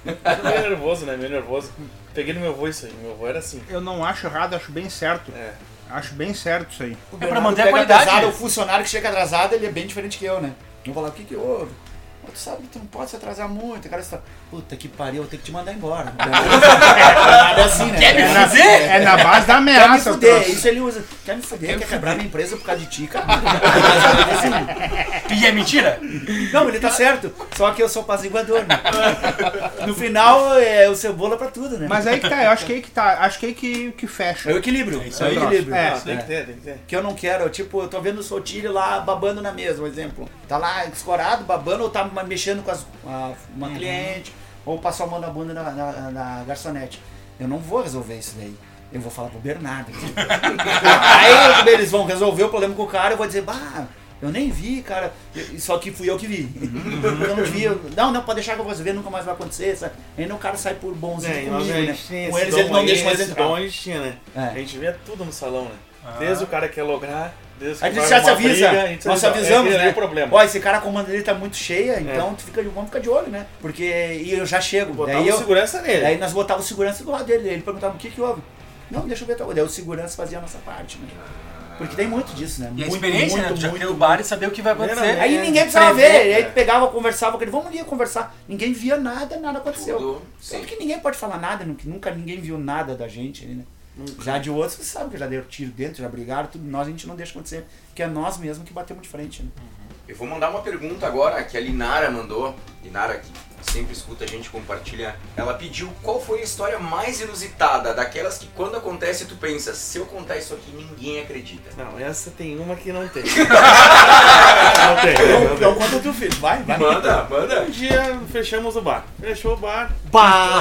Eu 0.04 0.16
meio 0.44 0.60
nervoso, 0.68 1.06
né? 1.06 1.16
Meio 1.16 1.30
nervoso. 1.30 1.70
Peguei 2.14 2.32
no 2.34 2.40
meu 2.40 2.50
avô 2.50 2.68
isso 2.68 2.86
aí. 2.86 2.92
Meu 3.02 3.12
avô 3.12 3.26
era 3.26 3.38
assim. 3.38 3.62
Eu 3.68 3.80
não 3.80 4.04
acho 4.04 4.26
errado, 4.26 4.54
acho 4.54 4.70
bem 4.72 4.88
certo. 4.90 5.32
É. 5.34 5.52
Acho 5.94 6.12
bem 6.14 6.34
certo 6.34 6.72
isso 6.72 6.82
aí. 6.82 6.90
O 7.12 7.14
É 7.14 7.18
pra 7.18 7.18
Bernardo 7.18 7.42
manter 7.44 7.62
a 7.62 7.70
qualidade. 7.70 8.02
Atrasado, 8.02 8.28
o 8.28 8.32
funcionário 8.32 8.84
que 8.84 8.90
chega 8.90 9.08
atrasado, 9.10 9.54
ele 9.54 9.66
é 9.66 9.70
bem 9.70 9.86
diferente 9.86 10.18
que 10.18 10.24
eu, 10.24 10.40
né? 10.40 10.52
Eu 10.84 10.92
vou 10.92 10.94
falar, 10.94 11.08
o 11.10 11.12
que 11.12 11.22
que 11.22 11.36
houve? 11.36 11.70
Tu 12.34 12.40
sabe 12.40 12.62
que 12.62 12.68
tu 12.68 12.78
não 12.80 12.86
pode 12.86 13.10
se 13.10 13.16
atrasar 13.16 13.48
muito. 13.48 13.86
O 13.86 13.88
cara 13.88 14.02
está, 14.02 14.18
puta 14.50 14.74
que 14.74 14.88
pariu, 14.88 15.18
eu 15.18 15.22
vou 15.22 15.30
ter 15.30 15.36
que 15.36 15.44
te 15.44 15.52
mandar 15.52 15.72
embora. 15.72 16.12
Nada 16.18 17.60
é 17.60 17.64
assim, 17.64 17.84
né? 17.92 17.98
Quer 17.98 18.14
me 18.14 18.60
É? 18.60 18.96
É 18.96 18.98
na 18.98 19.16
base 19.16 19.46
da 19.46 19.54
Quer 19.54 19.60
me 19.62 19.70
ameaça, 19.76 20.12
fuder, 20.12 20.34
troço. 20.34 20.50
isso 20.50 20.66
ele 20.66 20.80
usa. 20.80 21.04
Quer 21.24 21.36
me 21.36 21.42
fuder, 21.42 21.78
quer 21.78 21.86
quebrar 21.86 22.14
minha 22.16 22.26
empresa 22.26 22.56
por 22.56 22.64
causa 22.64 22.80
de 22.80 22.86
ti, 22.88 23.06
cara. 23.06 23.24
E 25.30 25.46
é 25.46 25.52
mentira? 25.52 25.98
Não, 26.52 26.68
ele 26.68 26.78
tá 26.78 26.90
certo. 26.90 27.32
Só 27.56 27.70
que 27.72 27.82
eu 27.82 27.88
sou 27.88 28.02
apaziguador, 28.02 28.60
né? 28.66 28.80
No 29.86 29.94
final, 29.94 30.58
é 30.58 30.88
o 30.88 30.94
cebola 30.94 31.36
pra 31.36 31.48
tudo, 31.48 31.78
né? 31.78 31.86
Mas 31.88 32.06
aí 32.06 32.20
que 32.20 32.28
tá, 32.28 32.44
eu 32.44 32.50
acho 32.50 32.66
que 32.66 32.72
aí 32.72 32.82
que 32.82 32.90
tá, 32.90 33.18
acho 33.20 33.38
que 33.38 33.46
aí 33.46 33.54
que, 33.54 33.92
que 33.92 34.06
É 34.06 34.08
fecha. 34.08 34.48
o 34.52 34.58
equilíbrio. 34.58 35.02
É, 35.02 35.08
isso 35.08 35.22
o 35.22 35.26
aí. 35.26 35.36
equilíbrio. 35.36 35.74
É, 35.74 35.90
tem 35.92 36.18
que 36.18 36.24
ter, 36.24 36.46
tem 36.46 36.54
que 36.56 36.60
ter. 36.60 36.78
Que 36.86 36.96
eu 36.96 37.02
não 37.02 37.14
quero, 37.14 37.48
tipo, 37.48 37.82
eu 37.82 37.88
tô 37.88 38.00
vendo 38.00 38.18
o 38.18 38.22
Sotile 38.22 38.68
lá 38.68 39.00
babando 39.00 39.40
na 39.42 39.52
mesa, 39.52 39.82
um 39.82 39.86
exemplo. 39.86 40.28
Tá 40.48 40.56
lá 40.58 40.84
escorado, 40.86 41.44
babando, 41.44 41.82
ou 41.84 41.90
tá 41.90 42.04
mexendo 42.26 42.62
com 42.64 42.70
as- 42.70 42.86
a- 43.06 43.32
uma 43.56 43.68
cliente, 43.70 44.32
ou 44.66 44.78
passou 44.78 45.06
a 45.06 45.08
mão 45.10 45.20
na 45.20 45.28
bunda 45.28 45.52
na, 45.54 45.70
na- 45.70 46.10
na 46.10 46.44
garçonete. 46.44 47.00
Eu 47.38 47.48
não 47.48 47.58
vou 47.58 47.82
resolver 47.82 48.16
isso 48.18 48.34
daí. 48.36 48.54
Eu 48.92 49.00
vou 49.00 49.10
falar 49.10 49.28
pro 49.28 49.40
Bernardo. 49.40 49.90
Aí 50.72 51.68
eles 51.72 51.90
vão 51.90 52.04
resolver 52.04 52.44
o 52.44 52.48
problema 52.48 52.74
com 52.74 52.82
o 52.82 52.86
cara, 52.86 53.14
eu 53.14 53.16
vou 53.18 53.26
dizer, 53.26 53.42
bah, 53.42 53.86
eu 54.22 54.30
nem 54.30 54.50
vi, 54.50 54.82
cara. 54.82 55.12
Eu- 55.34 55.58
Só 55.58 55.78
que 55.78 55.90
fui 55.90 56.08
eu 56.08 56.16
que 56.16 56.26
vi. 56.26 56.48
Eu 57.24 57.36
não 57.36 57.44
vi. 57.44 57.64
eu- 57.64 57.80
Não, 57.96 58.10
não, 58.12 58.22
pode 58.22 58.36
deixar 58.36 58.54
que 58.54 58.60
eu 58.60 58.64
vou 58.64 58.74
ver, 58.74 58.94
nunca 58.94 59.10
mais 59.10 59.24
vai 59.24 59.34
acontecer. 59.34 59.76
Sabe? 59.76 59.94
Aí 60.16 60.30
o 60.30 60.36
cara 60.38 60.56
sai 60.56 60.74
por 60.74 60.94
bonzinho 60.94 61.32
É, 61.32 61.42
e 61.42 61.46
comigo, 61.46 61.72
a 61.72 61.76
né? 61.76 61.96
Com 62.30 62.38
eles 62.38 62.54
ele 62.56 62.68
não 62.70 62.80
aí, 62.80 62.86
deixa 62.86 63.04
mais 63.04 63.20
entrar. 63.20 63.44
dom 63.44 63.56
a 63.56 63.60
gente 63.60 63.80
tinha, 63.80 64.00
né? 64.00 64.14
É. 64.34 64.40
A 64.40 64.54
gente 64.54 64.78
vê 64.78 64.92
tudo 65.04 65.24
no 65.24 65.32
salão, 65.32 65.64
né? 65.64 65.74
Desde 66.18 66.44
o 66.44 66.46
cara 66.46 66.68
que 66.68 66.74
quer 66.74 66.82
lograr, 66.82 67.34
desde 67.58 67.82
A 67.82 67.88
que 67.88 67.94
gente 67.94 68.08
já 68.10 68.22
se 68.22 68.28
avisa, 68.28 68.68
briga, 68.68 68.82
a 68.82 68.86
gente 68.88 69.06
nós 69.06 69.24
avisa, 69.24 69.38
avisamos, 69.40 69.72
é 69.72 69.76
ali 69.76 69.84
né? 69.84 69.90
o 69.90 69.94
problema. 69.94 70.36
Ó, 70.36 70.42
esse 70.42 70.60
cara 70.60 70.76
a 70.76 70.80
comanda 70.82 71.10
dele 71.10 71.22
tá 71.22 71.32
muito 71.32 71.56
cheia, 71.56 71.98
então 71.98 72.34
tu 72.34 72.42
fica 72.44 72.62
de, 72.62 72.68
vamos 72.68 72.90
ficar 72.90 72.98
de 72.98 73.08
olho, 73.08 73.28
né? 73.28 73.46
Porque 73.58 73.82
e 73.84 74.32
eu 74.32 74.44
já 74.44 74.60
chego. 74.60 74.92
Botava 74.92 75.18
daí 75.18 75.26
o 75.28 75.32
eu, 75.32 75.38
segurança 75.38 75.80
nele. 75.80 76.02
Daí 76.02 76.18
nós 76.18 76.32
botava 76.34 76.60
o 76.60 76.62
segurança 76.62 77.02
do 77.02 77.10
lado 77.10 77.24
dele, 77.24 77.48
ele 77.48 77.62
perguntava 77.62 77.94
o 77.94 77.98
que 77.98 78.10
que 78.10 78.20
houve. 78.20 78.42
Não, 78.90 79.06
deixa 79.08 79.22
eu 79.24 79.28
ver. 79.28 79.34
tal 79.36 79.46
coisa. 79.46 79.62
Daí 79.62 79.66
o 79.66 79.72
segurança 79.72 80.14
fazia 80.14 80.36
a 80.36 80.40
nossa 80.42 80.58
parte, 80.58 80.98
né? 80.98 81.08
Porque 81.78 81.96
tem 81.96 82.06
muito 82.06 82.32
disso, 82.34 82.60
né? 82.60 82.72
E 82.76 82.82
a 82.82 82.86
muito, 82.86 82.94
experiência, 82.94 83.36
né? 83.36 83.48
muito, 83.48 83.56
Tu 83.56 83.60
já 83.62 83.68
muito, 83.68 83.80
ter 83.82 83.90
o 83.90 83.94
bar 83.94 84.20
e 84.20 84.24
saber 84.24 84.46
o 84.46 84.50
que 84.50 84.62
vai 84.62 84.72
acontecer. 84.72 85.00
Aí 85.00 85.36
É, 85.36 85.40
ninguém 85.42 85.62
precisava 85.62 85.94
prever, 85.94 86.12
ver, 86.12 86.34
aí 86.34 86.42
é. 86.42 86.44
tu 86.44 86.52
pegava, 86.52 86.86
conversava 86.88 87.36
com 87.36 87.42
ele, 87.42 87.50
vamos 87.50 87.66
ali 87.66 87.82
conversar. 87.84 88.34
Ninguém 88.48 88.72
via 88.72 88.96
nada, 88.96 89.38
nada 89.38 89.58
aconteceu. 89.58 89.98
Tudo. 89.98 90.22
Tanto 90.50 90.66
que 90.66 90.76
ninguém 90.76 90.98
pode 91.00 91.16
falar 91.16 91.38
nada, 91.38 91.64
nunca, 91.64 91.82
nunca 91.86 92.10
ninguém 92.10 92.40
viu 92.40 92.58
nada 92.58 92.94
da 92.94 93.08
gente 93.08 93.44
ali, 93.44 93.54
né? 93.54 93.64
Já 94.22 94.38
de 94.38 94.50
outros, 94.50 94.74
você 94.74 94.84
sabe 94.84 95.10
que 95.10 95.16
já 95.16 95.26
deram 95.26 95.44
tiro 95.44 95.70
dentro, 95.70 96.02
já 96.02 96.08
brigaram, 96.08 96.48
tudo. 96.48 96.64
Nós 96.64 96.86
a 96.88 96.90
gente 96.90 97.06
não 97.06 97.14
deixa 97.14 97.32
acontecer, 97.32 97.64
que 97.94 98.02
é 98.02 98.06
nós 98.08 98.38
mesmos 98.38 98.66
que 98.66 98.74
batemos 98.74 99.02
de 99.02 99.08
frente, 99.08 99.42
né? 99.42 99.48
Eu 100.08 100.16
vou 100.16 100.26
mandar 100.26 100.50
uma 100.50 100.60
pergunta 100.62 101.06
agora 101.06 101.42
que 101.44 101.56
a 101.56 101.60
Linara 101.60 102.10
mandou. 102.10 102.54
Linara, 102.82 103.18
que 103.18 103.30
sempre 103.70 103.92
escuta 103.92 104.24
a 104.24 104.26
gente 104.28 104.48
compartilha. 104.50 105.16
Ela 105.36 105.54
pediu 105.54 105.92
qual 106.02 106.20
foi 106.20 106.40
a 106.40 106.42
história 106.44 106.78
mais 106.78 107.20
inusitada, 107.20 107.92
daquelas 107.94 108.38
que 108.38 108.46
quando 108.54 108.76
acontece 108.76 109.24
tu 109.26 109.36
pensa, 109.36 109.74
se 109.74 109.98
eu 109.98 110.06
contar 110.06 110.36
isso 110.36 110.54
aqui 110.54 110.70
ninguém 110.72 111.20
acredita. 111.20 111.70
Não, 111.76 111.98
essa 111.98 112.30
tem 112.30 112.58
uma 112.58 112.76
que 112.76 112.92
não 112.92 113.06
tem. 113.08 113.22
não 113.22 114.96
tem. 115.02 115.14
Não 115.28 115.54
Então, 115.54 115.74
tem. 115.74 115.82
conta 115.82 115.96
o 115.96 116.00
teu 116.00 116.12
filho, 116.14 116.34
vai, 116.40 116.62
vai. 116.62 116.78
Manda, 116.78 117.26
manda. 117.30 117.62
Um 117.62 117.70
dia 117.70 118.18
fechamos 118.32 118.76
o 118.76 118.80
bar. 118.80 119.04
Fechou 119.20 119.54
o 119.54 119.56
bar. 119.56 119.90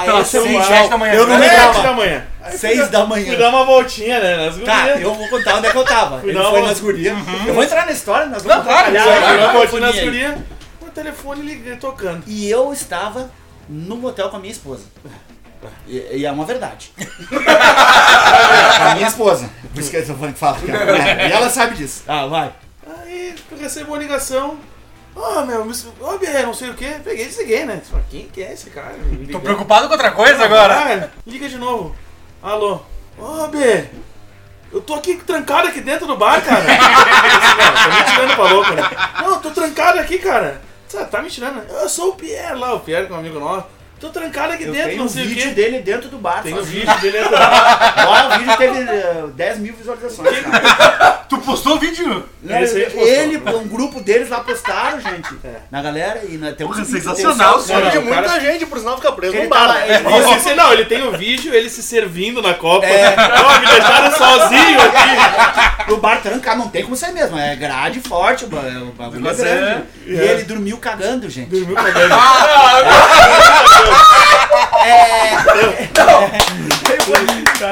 É 0.06 0.14
um 0.14 0.26
Seis, 0.26 0.52
mal. 0.52 0.64
sete 0.64 0.90
da 0.90 0.98
manhã. 0.98 1.14
Eu 1.14 1.28
não 1.28 1.38
Sete 1.40 1.50
lembrava. 1.52 1.82
da 1.84 1.94
manhã. 1.94 2.26
Aí 2.42 2.58
Seis 2.58 2.80
fui 2.80 2.90
da 2.90 3.06
manhã. 3.06 3.26
Fui 3.26 3.36
dar 3.38 3.50
uma 3.50 3.64
voltinha, 3.66 4.20
né? 4.20 4.36
Nas 4.46 4.58
Tá, 4.58 4.80
gurias. 4.82 5.02
eu 5.02 5.14
vou 5.14 5.28
contar 5.30 5.56
onde 5.56 5.68
é 5.68 5.72
que 5.72 5.78
eu 5.78 5.86
tava. 5.86 6.20
Fui 6.20 6.30
Ele 6.30 6.40
foi 6.40 6.60
uma- 6.60 6.68
nas 6.68 6.80
gurias. 6.80 7.18
Eu 7.48 7.54
vou 7.54 7.64
entrar 7.64 7.86
na 7.86 7.92
história, 7.92 8.26
nós 8.28 8.44
vamos 8.44 8.58
Não, 8.58 8.64
claro, 8.66 8.86
fui 8.86 8.94
dar 8.94 9.38
uma 9.50 9.54
voltinha 9.54 9.82
nas 9.82 10.00
gurias. 10.00 10.36
Telefone 10.94 11.42
liga, 11.42 11.76
tocando. 11.78 12.24
E 12.28 12.50
eu 12.50 12.72
estava 12.74 13.32
no 13.68 13.96
motel 13.98 14.30
com 14.30 14.38
a 14.38 14.40
minha 14.40 14.52
esposa. 14.52 14.84
E, 15.88 15.98
e 16.18 16.26
é 16.26 16.32
uma 16.32 16.46
verdade. 16.46 16.92
a 18.82 18.96
minha 18.96 19.08
esposa. 19.08 19.50
Por 19.74 19.80
isso 19.80 19.90
que 19.90 19.98
eu 19.98 20.06
tô 20.06 20.14
falando 20.14 20.34
que 20.34 20.40
fala. 20.40 20.58
cara. 20.60 21.28
E 21.28 21.32
ela 21.32 21.50
sabe 21.50 21.76
disso. 21.76 22.04
Ah, 22.08 22.26
vai. 22.28 22.54
Aí 23.00 23.36
eu 23.52 23.58
recebo 23.58 23.92
uma 23.92 23.98
ligação. 24.00 24.58
Ó, 25.16 25.46
meu, 25.46 25.64
me- 25.64 25.74
ó, 26.02 26.18
BR, 26.18 26.44
não 26.46 26.54
sei 26.54 26.70
o 26.70 26.74
que. 26.74 26.86
Peguei 27.04 27.26
e 27.26 27.28
desliguei, 27.28 27.66
né? 27.66 27.82
Falei, 27.90 28.06
Quem 28.10 28.28
que 28.28 28.44
é 28.44 28.54
esse 28.54 28.70
cara? 28.72 28.94
Tô 28.96 29.10
ligando. 29.16 29.42
preocupado 29.42 29.86
com 29.88 29.94
outra 29.94 30.12
coisa 30.12 30.44
agora. 30.44 30.76
Ah, 31.06 31.10
liga 31.26 31.48
de 31.48 31.58
novo. 31.58 31.96
Alô. 32.42 32.80
Ô, 33.18 33.48
B. 33.48 33.86
Eu 34.72 34.82
tô 34.82 34.96
aqui 34.96 35.16
trancado 35.18 35.68
aqui 35.68 35.82
dentro 35.82 36.08
do 36.08 36.18
bar, 36.18 36.44
cara. 36.44 36.64
Tá 37.74 37.88
me 37.90 38.04
tirando 38.12 38.36
pra 38.36 38.46
louco, 38.52 38.72
né? 38.74 38.82
Não, 39.22 39.30
eu 39.36 39.40
tô 39.40 39.52
trancado 39.52 40.00
aqui, 40.00 40.18
cara. 40.18 40.62
Você 40.94 41.04
tá 41.06 41.24
me 41.24 41.30
tirando? 41.30 41.68
Eu 41.72 41.90
sou 41.90 42.10
o 42.10 42.16
Pierre 42.16 42.54
lá, 42.54 42.76
o 42.76 42.80
Pierre 42.80 43.08
que 43.08 43.14
é 43.14 43.16
um 43.16 43.20
amigo 43.20 43.40
nosso. 43.40 43.66
Tô 44.04 44.10
trancado 44.10 44.52
aqui 44.52 44.66
Eu 44.66 44.74
dentro, 44.74 44.98
não 44.98 45.08
sei 45.08 45.24
o 45.24 45.30
vídeo 45.30 45.48
quê. 45.48 45.54
dele 45.56 45.80
dentro 45.80 46.10
do 46.10 46.18
bar. 46.18 46.44
Tem 46.44 46.54
o 46.54 46.62
vídeo 46.62 46.94
dele 47.00 47.20
entrando. 47.20 47.40
Lá 47.40 48.36
o 48.36 48.40
vídeo 48.40 48.58
teve 48.58 48.80
eh, 48.82 49.24
10 49.34 49.60
mil 49.60 49.74
visualizações. 49.74 50.30
Tu 51.30 51.38
postou 51.38 51.78
o 51.78 51.80
vídeo? 51.80 52.26
Esse 52.46 52.78
aí 52.80 52.84
postou. 52.90 53.08
Ele, 53.08 53.38
um 53.38 53.68
grupo 53.70 54.02
deles 54.02 54.28
lá 54.30 54.42
postaram, 54.42 55.00
gente. 55.00 55.30
É. 55.46 55.56
Na 55.72 55.82
galera. 55.82 56.22
E 56.26 56.38
temos 56.38 56.76
Porra, 56.76 56.82
um 56.82 56.84
vídeo, 56.84 57.02
sensacional, 57.02 57.54
tem 57.54 57.62
o 57.62 57.66
Sonho 57.80 57.80
de 57.80 57.86
Não, 57.86 57.94
não, 57.96 58.02
o 58.02 58.14
muita 58.14 58.24
cara- 58.30 58.40
gente, 58.42 58.66
por 58.66 58.78
sinal 58.78 58.98
ficar 58.98 59.12
preso 59.14 59.36
Ele 59.36 59.44
no 59.44 59.50
bar. 59.50 59.68
né? 59.74 59.86
ele- 59.88 60.10
Isso, 60.20 60.34
esse- 60.36 60.54
não, 60.54 60.74
ele 60.74 60.84
tem 60.86 61.02
o 61.08 61.12
vídeo, 61.18 61.54
ele 61.54 61.70
se 61.70 61.82
servindo 61.82 62.42
na 62.42 62.54
Copa. 62.56 62.86
É. 62.86 63.16
Ó, 63.18 63.60
me 63.60 63.66
deixaram 63.68 64.12
sozinho 64.18 64.80
aqui. 64.82 65.94
O 65.94 65.98
bar 65.98 66.22
trancar 66.22 66.58
não 66.58 66.68
tem 66.68 66.84
como 66.84 66.96
ser 66.98 67.12
mesmo, 67.14 67.38
é 67.38 67.56
grade 67.56 68.02
forte, 68.02 68.44
o 68.44 68.48
ba- 68.48 68.60
o 68.82 68.92
bagulho 68.92 69.30
é 69.30 69.34
grande. 69.34 69.84
E 70.06 70.14
ele 70.14 70.44
dormiu 70.44 70.78
cagando, 70.78 71.30
gente. 71.30 71.50
Dormiu 71.50 71.74
cagando. 71.76 72.14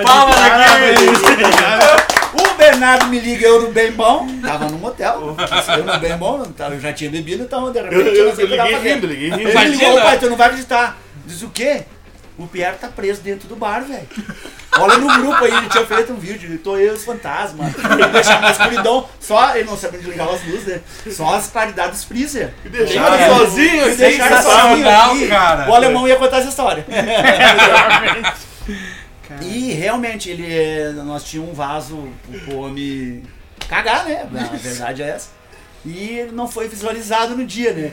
Palma 0.04 0.34
daqui. 0.36 1.06
O 2.34 2.54
Bernardo 2.56 3.08
me 3.08 3.20
liga, 3.20 3.46
eu 3.46 3.62
no 3.62 3.72
bem 3.72 3.92
bom, 3.92 4.28
tava 4.42 4.66
no 4.66 4.78
motel. 4.78 5.36
Eu 5.78 5.84
no 5.84 6.00
bem 6.00 6.18
bom, 6.18 6.44
eu 6.60 6.80
já 6.80 6.94
tinha 6.94 7.10
bebido, 7.10 7.44
então 7.44 7.72
de 7.72 7.82
repente 7.82 8.18
Eu, 8.18 8.30
eu, 8.30 8.40
eu 8.40 8.58
dava 8.58 8.70
liguei 8.70 8.94
rindo, 8.94 9.08
liguei 9.08 9.30
rindo. 9.30 9.50
Ele 9.50 9.76
ligou, 9.76 10.02
pai, 10.02 10.18
tu 10.18 10.30
não 10.30 10.38
vai 10.38 10.48
acreditar. 10.48 10.98
Diz 11.26 11.42
o 11.42 11.50
quê? 11.50 11.86
O 12.44 12.48
Pierre 12.48 12.78
tá 12.78 12.88
preso 12.88 13.22
dentro 13.22 13.48
do 13.48 13.56
bar, 13.56 13.82
velho. 13.82 14.08
Olha 14.78 14.98
no 14.98 15.08
grupo 15.22 15.44
aí, 15.44 15.52
ele 15.56 15.70
tinha 15.70 15.86
feito 15.86 16.12
um 16.14 16.16
vídeo, 16.16 16.50
ele 16.50 16.58
tô 16.58 16.76
eu 16.78 16.94
e 16.94 16.96
os 16.96 17.04
fantasmas. 17.06 17.74
Ele 17.76 18.08
deixava 18.08 18.42
na 18.42 18.52
escuridão, 18.52 19.08
só, 19.20 19.56
ele 19.56 19.70
não 19.70 19.78
sabia 19.78 20.00
desligar 20.00 20.28
as 20.30 20.44
luzes, 20.46 20.66
né? 20.66 20.82
Só 21.12 21.36
as 21.36 21.48
claridades 21.48 21.92
dos 22.00 22.04
freezer. 22.06 22.54
Deixaram 22.64 23.16
É. 23.16 23.30
sozinho, 23.30 23.86
assim, 23.86 23.96
Deixaram 23.98 24.42
sozinho 24.42 24.90
aqui. 24.90 25.28
cara. 25.28 25.70
O 25.70 25.76
alemão 25.76 26.08
ia 26.08 26.16
contar 26.16 26.38
essa 26.40 26.50
história. 26.50 26.86
E 29.42 29.72
realmente, 29.74 30.30
ele, 30.30 30.92
nós 31.04 31.24
tínhamos 31.24 31.52
um 31.52 31.56
vaso 31.56 32.08
pro 32.46 32.58
homem 32.58 33.24
cagar, 33.68 34.06
né? 34.06 34.28
A 34.34 34.58
verdade 34.58 35.04
é 35.04 35.10
essa. 35.10 35.30
E 35.86 36.20
ele 36.20 36.32
não 36.32 36.48
foi 36.48 36.68
visualizado 36.68 37.36
no 37.36 37.46
dia, 37.46 37.74
né? 37.74 37.92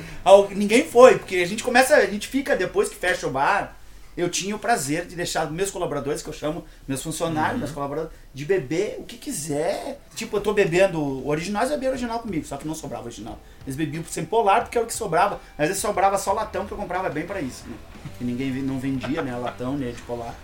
Ninguém 0.51 0.85
foi, 0.87 1.17
porque 1.19 1.37
a 1.37 1.47
gente 1.47 1.63
começa, 1.63 1.95
a 1.97 2.07
gente 2.07 2.29
fica, 2.29 2.55
depois 2.57 2.89
que 2.89 2.97
fecha 2.97 3.27
o 3.27 3.31
bar, 3.31 3.75
eu 4.19 4.29
tinha 4.29 4.57
o 4.57 4.59
prazer 4.59 5.07
de 5.07 5.15
deixar 5.15 5.49
meus 5.49 5.71
colaboradores, 5.71 6.23
que 6.23 6.29
eu 6.29 6.33
chamo 6.33 6.65
meus 6.89 7.01
funcionários, 7.01 7.61
meus 7.61 7.71
colaboradores, 7.71 8.13
de 8.35 8.45
beber 8.45 8.97
o 8.99 9.05
que 9.05 9.17
quiser. 9.17 10.01
Tipo, 10.17 10.39
eu 10.39 10.41
tô 10.41 10.53
bebendo 10.53 11.01
o 11.01 11.29
original, 11.29 11.63
eles 11.63 11.73
bebiam 11.75 11.93
original 11.93 12.19
comigo, 12.19 12.45
só 12.45 12.57
que 12.57 12.67
não 12.67 12.75
sobrava 12.75 13.05
original. 13.05 13.39
Eles 13.65 13.77
bebiam 13.77 14.03
sem 14.05 14.25
polar, 14.25 14.63
porque 14.63 14.77
era 14.77 14.85
o 14.85 14.89
que 14.89 14.95
sobrava. 14.95 15.41
Às 15.57 15.69
vezes 15.69 15.81
sobrava 15.81 16.19
só 16.19 16.33
latão, 16.33 16.67
que 16.67 16.73
eu 16.73 16.79
comprava 16.79 17.09
bem 17.09 17.27
pra 17.27 17.41
isso, 17.41 17.65
né? 17.69 17.77
Que 18.19 18.25
ninguém 18.25 18.51
não 18.61 18.81
vendia, 18.81 19.23
né? 19.23 19.37
Latão, 19.37 19.77
né? 19.77 19.93
De 19.93 20.03
polar. 20.03 20.35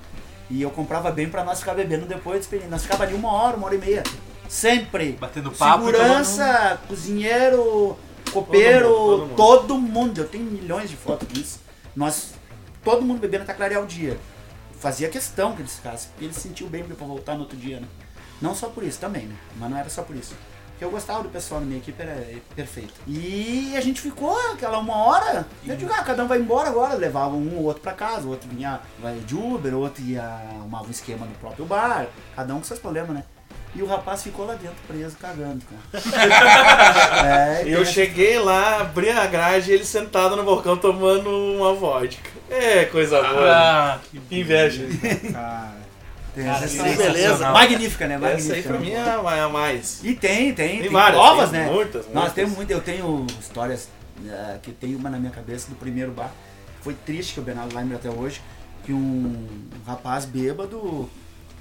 E 0.49 0.63
eu 0.63 0.71
comprava 0.71 1.11
bem 1.11 1.29
pra 1.29 1.43
nós 1.43 1.59
ficar 1.59 1.75
bebendo 1.75 2.07
depois. 2.07 2.49
Nós 2.71 2.83
ficava 2.83 3.03
ali 3.03 3.15
uma 3.15 3.33
hora, 3.33 3.57
uma 3.57 3.67
hora 3.67 3.75
e 3.75 3.79
meia. 3.79 4.05
Sempre. 4.49 5.13
Batendo 5.13 5.51
papo. 5.51 5.87
Segurança, 5.87 6.81
cozinheiro, 6.87 7.99
copeiro, 8.33 8.89
Todo 8.89 9.19
mundo, 9.19 9.35
todo 9.35 9.79
mundo. 9.79 10.19
Eu 10.19 10.29
tenho 10.29 10.45
milhões 10.45 10.89
de 10.89 10.97
fotos 10.97 11.27
disso. 11.27 11.61
Nós, 11.97 12.35
todo 12.85 13.03
mundo 13.03 13.21
bebendo 13.21 13.45
até 13.45 13.55
clarear 13.55 13.83
o 13.83 13.87
dia. 13.87 14.19
Fazia 14.79 15.09
questão 15.09 15.55
que 15.55 15.63
eles 15.63 15.77
ficassem, 15.77 16.11
porque 16.11 16.27
eles 16.27 16.37
sentiam 16.37 16.69
bem 16.69 16.85
pra 16.85 17.07
voltar 17.07 17.35
no 17.35 17.41
outro 17.41 17.57
dia, 17.57 17.81
né? 17.81 17.89
Não 18.41 18.55
só 18.55 18.69
por 18.69 18.85
isso, 18.85 19.01
também, 19.01 19.27
né? 19.27 19.37
Mas 19.57 19.71
não 19.71 19.79
era 19.79 19.89
só 19.89 20.03
por 20.03 20.15
isso. 20.15 20.35
Porque 20.71 20.85
eu 20.85 20.91
gostava 20.91 21.23
do 21.23 21.29
pessoal 21.29 21.61
na 21.61 21.67
minha 21.67 21.79
equipe, 21.79 22.03
era 22.03 22.27
perfeito. 22.55 22.93
E 23.07 23.75
a 23.77 23.81
gente 23.81 24.01
ficou 24.01 24.37
aquela 24.53 24.79
uma 24.79 24.97
hora. 24.97 25.47
Eu 25.65 25.77
digo, 25.77 25.91
ah, 25.93 26.03
cada 26.03 26.25
um 26.25 26.27
vai 26.27 26.39
embora 26.39 26.69
agora. 26.69 26.95
Levava 26.95 27.35
um 27.35 27.59
ou 27.59 27.65
outro 27.65 27.81
pra 27.81 27.93
casa, 27.93 28.27
o 28.27 28.31
outro 28.31 28.49
vinha 28.49 28.81
vai 29.01 29.19
de 29.21 29.37
Uber, 29.37 29.73
o 29.73 29.79
outro 29.79 30.03
ia 30.03 30.25
arrumava 30.25 30.89
um 30.89 30.91
esquema 30.91 31.25
no 31.25 31.35
próprio 31.37 31.65
bar. 31.65 32.09
Cada 32.35 32.53
um 32.55 32.59
com 32.59 32.65
seus 32.65 32.81
problemas, 32.81 33.15
né? 33.15 33.25
E 33.77 33.83
o 33.83 33.87
rapaz 33.87 34.23
ficou 34.23 34.47
lá 34.47 34.55
dentro, 34.55 34.77
preso, 34.87 35.17
cagando, 35.17 35.61
cara. 35.65 36.05
é, 37.27 37.63
Eu 37.67 37.83
tem- 37.85 37.93
cheguei 37.93 38.39
lá, 38.39 38.81
abri 38.83 39.11
a 39.11 39.27
grade 39.27 39.71
e 39.71 39.75
ele 39.75 39.85
sentado 39.85 40.37
no 40.37 40.45
balcão 40.45 40.77
tomando 40.77 41.29
uma 41.29 41.75
vodka. 41.75 42.31
É, 42.49 42.85
coisa 42.85 43.21
boa. 43.21 43.51
Ah, 43.51 43.99
Que 44.29 44.41
inveja. 44.41 44.87
Cara. 45.33 45.73
tem 46.35 46.45
Cara, 46.45 46.65
essa 46.65 46.83
beleza. 46.85 47.51
Magnífica, 47.51 48.07
né? 48.07 48.17
Magnífica. 48.17 48.53
Essa 48.53 48.55
aí 48.55 48.63
pra 48.63 48.73
né? 48.75 48.79
mim 48.79 48.93
é 48.93 49.41
a 49.41 49.49
mais. 49.49 50.01
E 50.05 50.15
tem, 50.15 50.55
tem, 50.55 50.81
tem, 50.83 50.91
várias, 50.91 51.21
provas, 51.21 51.51
tem 51.51 51.61
né? 51.61 51.71
Muitas, 51.71 52.05
Nós 52.07 52.15
muitas. 52.15 52.33
temos 52.35 52.55
muito, 52.57 52.71
eu 52.71 52.81
tenho 52.81 53.27
histórias 53.41 53.89
eh, 54.25 54.59
que 54.63 54.71
tem 54.71 54.95
uma 54.95 55.11
na 55.11 55.19
minha 55.19 55.33
cabeça 55.33 55.69
do 55.69 55.75
primeiro 55.75 56.13
bar. 56.13 56.31
Foi 56.81 56.95
triste 56.95 57.35
que 57.35 57.41
o 57.41 57.43
Bernardo 57.43 57.75
lembra 57.75 57.97
até 57.97 58.09
hoje, 58.11 58.41
que 58.85 58.93
um 58.93 59.49
rapaz 59.87 60.27
bêbado 60.27 61.11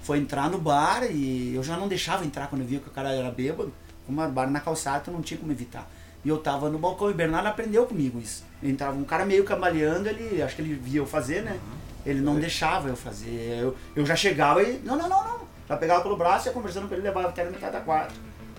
foi 0.04 0.20
entrar 0.20 0.49
no 0.49 0.58
bar 0.58 1.04
e 1.10 1.56
eu 1.56 1.64
já 1.64 1.78
não 1.78 1.88
deixava 1.88 2.26
entrar 2.26 2.47
quando 2.47 2.62
eu 2.62 2.68
via 2.68 2.80
que 2.80 2.89
o 2.89 2.91
cara 2.91 3.12
era 3.12 3.32
bêbado. 3.32 3.74
Como 4.06 4.22
era 4.22 4.30
bar 4.30 4.51
na 4.51 4.60
calçada, 4.60 4.99
então 5.01 5.14
não 5.14 5.22
tinha 5.22 5.39
como 5.39 5.51
evitar. 5.51 5.89
E 6.26 6.30
eu 6.30 6.38
tava 6.38 6.70
no 6.70 6.78
balcão 6.78 7.08
e 7.10 7.12
o 7.12 7.16
Bernardo 7.16 7.47
aprendeu 7.47 7.86
comigo 7.86 8.20
isso. 8.20 8.43
Entrava 8.62 8.97
um 8.97 9.06
cara 9.06 9.26
meio 9.26 9.45
cambaleando, 9.45 10.10
ele, 10.10 10.41
acho 10.41 10.58
que 10.58 10.62
ele 10.62 10.74
via 10.76 10.99
eu 10.99 11.06
fazer, 11.06 11.41
né? 11.41 11.58
Ele 12.06 12.20
não 12.20 12.38
deixava 12.38 12.89
eu 12.89 12.97
fazer. 12.97 13.60
Eu, 13.62 13.76
eu 13.95 14.06
já 14.06 14.16
chegava 14.16 14.62
e. 14.62 14.80
Não, 14.80 14.97
não, 14.97 15.08
não, 15.08 15.24
não. 15.24 15.39
Já 15.68 15.78
pegava 15.78 16.01
pelo 16.01 16.18
braço 16.18 16.47
e 16.47 16.49
ia 16.49 16.54
conversando 16.54 16.89
com 16.89 16.93
ele, 16.93 17.04
levava 17.04 17.30
até 17.30 17.45
na 17.45 17.51
metade 17.51 17.72
da 17.72 17.80
quadra. 17.80 18.12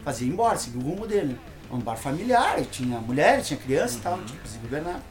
Fazia 0.02 0.26
embora, 0.26 0.56
seguia 0.56 0.80
o 0.80 0.84
rumo 0.84 1.06
dele. 1.06 1.38
Um 1.70 1.78
bar 1.78 1.96
familiar, 1.96 2.60
tinha 2.70 2.98
mulher, 3.00 3.42
tinha 3.42 3.58
criança 3.58 3.98
e 3.98 4.00
tal, 4.00 4.18
tipo, 4.18 4.32
inclusive 4.34 4.66
o 4.66 4.70
Bernardo. 4.70 5.02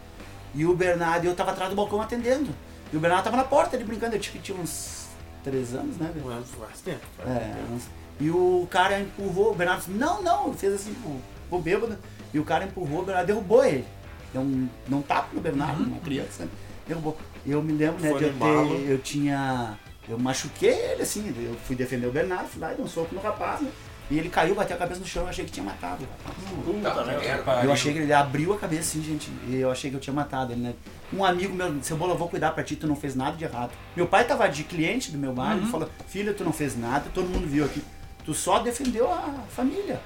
E 0.55 0.65
o 0.65 0.75
Bernardo, 0.75 1.25
eu 1.25 1.36
tava 1.36 1.51
atrás 1.51 1.69
do 1.69 1.75
balcão 1.75 2.01
atendendo. 2.01 2.49
E 2.91 2.97
o 2.97 2.99
Bernardo 2.99 3.23
tava 3.23 3.38
na 3.38 3.43
porta, 3.43 3.75
ele 3.75 3.84
brincando, 3.84 4.15
eu 4.15 4.19
tinha, 4.19 4.41
tinha 4.41 4.57
uns 4.57 5.03
três 5.43 5.73
anos, 5.73 5.97
né? 5.97 6.11
velho? 6.13 6.43
Faz 6.59 6.79
tempo. 6.81 7.01
faz 7.17 7.29
É, 7.29 7.39
tempo. 7.53 7.81
e 8.19 8.29
o 8.29 8.67
cara 8.69 8.99
empurrou, 8.99 9.51
o 9.51 9.55
Bernardo 9.55 9.79
disse, 9.79 9.91
não, 9.91 10.21
não, 10.21 10.47
ele 10.47 10.57
fez 10.57 10.73
assim, 10.73 10.95
ficou 11.43 11.61
bêbado, 11.61 11.97
e 12.33 12.39
o 12.39 12.43
cara 12.45 12.65
empurrou, 12.65 13.01
o 13.01 13.05
Bernardo 13.05 13.27
derrubou 13.27 13.63
ele. 13.63 13.85
Deu 14.31 14.41
um, 14.41 14.67
deu 14.87 14.97
um 14.97 15.01
tapa 15.01 15.29
no 15.33 15.41
Bernardo, 15.41 15.83
uma 15.83 15.99
criança, 15.99 16.43
né? 16.45 16.49
derrubou. 16.87 17.17
Eu 17.45 17.61
me 17.61 17.73
lembro, 17.73 18.01
né, 18.01 18.09
Foi 18.09 18.19
de 18.19 18.25
eu 18.25 18.33
ter, 18.33 18.91
eu 18.91 18.97
tinha, 18.99 19.77
eu 20.07 20.17
machuquei 20.17 20.73
ele, 20.73 21.01
assim, 21.03 21.33
eu 21.37 21.55
fui 21.65 21.75
defender 21.75 22.07
o 22.07 22.11
Bernardo, 22.11 22.47
fui 22.47 22.61
lá 22.61 22.71
e 22.71 22.75
dei 22.75 22.85
um 22.85 22.87
soco 22.87 23.13
no 23.13 23.21
rapaz, 23.21 23.61
né? 23.61 23.69
E 24.14 24.20
ele 24.20 24.30
caiu, 24.30 24.53
bateu 24.53 24.76
a 24.76 24.80
cabeça 24.80 24.99
no 24.99 25.07
chão, 25.07 25.24
eu 25.24 25.30
achei 25.30 25.43
que 25.43 25.51
tinha 25.51 25.64
matado 25.66 26.03
o 26.03 26.07
rapaz. 26.07 26.38
Puta 26.64 26.91
Tá, 26.91 27.03
merda. 27.03 27.20
merda. 27.20 27.64
Eu 27.64 27.72
achei 27.74 27.93
que 27.93 27.97
ele 27.99 28.14
abriu 28.14 28.53
a 28.53 28.57
cabeça 28.59 28.82
assim, 28.82 29.01
gente. 29.03 29.32
E 29.47 29.55
eu 29.55 29.72
achei 29.72 29.89
que 29.89 29.95
eu 29.95 29.99
tinha 29.99 30.14
matado 30.14 30.51
ele, 30.53 30.61
né? 30.61 30.76
Um 31.11 31.26
amigo 31.26 31.55
meu, 31.55 31.82
Cebola, 31.82 32.14
eu 32.14 32.18
vou 32.18 32.30
cuidar 32.30 32.51
pra 32.51 32.64
ti, 32.64 32.76
tu 32.76 32.86
não 32.86 32.95
fez 32.95 33.16
nada 33.16 33.36
de 33.36 33.43
errado. 33.43 33.72
Meu 33.95 34.05
pai 34.05 34.24
tava 34.26 34.47
de 34.47 34.64
cliente 34.66 35.11
do 35.11 35.18
meu 35.18 35.34
bar, 35.34 35.57
ele 35.57 35.66
falou, 35.66 35.89
filho, 36.07 36.32
tu 36.36 36.43
não 36.43 36.53
fez 36.53 36.78
nada, 36.78 37.09
todo 37.11 37.28
mundo 37.28 37.47
viu 37.47 37.66
aqui. 37.66 37.82
Tu 38.24 38.36
só 38.36 38.59
defendeu 38.59 39.11
a 39.11 39.22
família. 39.49 39.99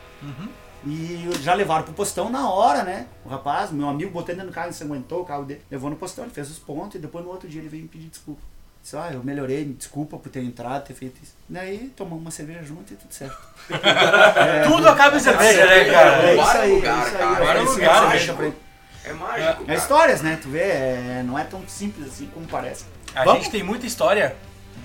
E 0.85 1.29
já 1.41 1.53
levaram 1.53 1.83
pro 1.83 1.93
postão 1.93 2.29
na 2.29 2.49
hora, 2.49 2.83
né? 2.83 3.07
O 3.25 3.29
rapaz, 3.29 3.71
meu 3.71 3.89
amigo, 3.89 4.11
botou 4.11 4.29
ele 4.29 4.37
dentro 4.37 4.51
do 4.51 4.55
carro, 4.55 4.69
ensanguentou 4.69 5.21
o 5.21 5.25
carro 5.25 5.43
dele, 5.43 5.61
levou 5.69 5.89
no 5.89 5.95
postão, 5.97 6.23
ele 6.23 6.33
fez 6.33 6.49
os 6.49 6.57
pontos 6.59 6.95
e 6.95 6.99
depois 6.99 7.25
no 7.25 7.31
outro 7.31 7.49
dia 7.49 7.59
ele 7.59 7.67
veio 7.69 7.83
me 7.83 7.89
pedir 7.89 8.07
desculpa. 8.07 8.41
Disse, 8.87 8.95
ah, 8.95 9.09
eu 9.11 9.21
melhorei, 9.21 9.65
me 9.65 9.73
desculpa 9.73 10.17
por 10.17 10.29
ter 10.29 10.41
entrado, 10.41 10.85
ter 10.85 10.93
feito 10.93 11.21
isso. 11.21 11.35
Daí 11.49 11.91
tomamos 11.93 12.21
uma 12.21 12.31
cerveja 12.31 12.63
junto 12.63 12.93
e 12.93 12.95
tudo 12.95 13.13
certo. 13.13 13.37
Tudo 14.65 14.87
acaba 14.87 15.17
em 15.17 15.19
cerveja, 15.19 15.65
né, 15.65 15.91
cara? 15.91 16.23
É 16.23 16.35
isso 16.35 16.51
é 16.51 16.61
aí, 16.61 16.71
lugar, 16.71 16.97
é 16.97 17.05
isso 17.05 17.17
aí. 17.17 17.19
cara. 17.19 17.43
é 17.43 17.61
ofereci 17.61 17.73
lugar, 17.73 18.35
pra 18.37 18.45
ele. 18.45 18.55
É 19.03 19.11
mágico. 19.11 19.63
É 19.67 19.75
histórias, 19.75 20.21
né? 20.21 20.39
Tu 20.41 20.47
vê, 20.47 20.61
é, 20.61 21.21
não 21.25 21.37
é 21.37 21.43
tão 21.43 21.67
simples 21.67 22.07
assim 22.07 22.27
como 22.27 22.47
parece. 22.47 22.85
A 23.13 23.25
Vamos? 23.25 23.43
gente 23.43 23.51
tem 23.51 23.61
muita 23.61 23.85
história, 23.85 24.37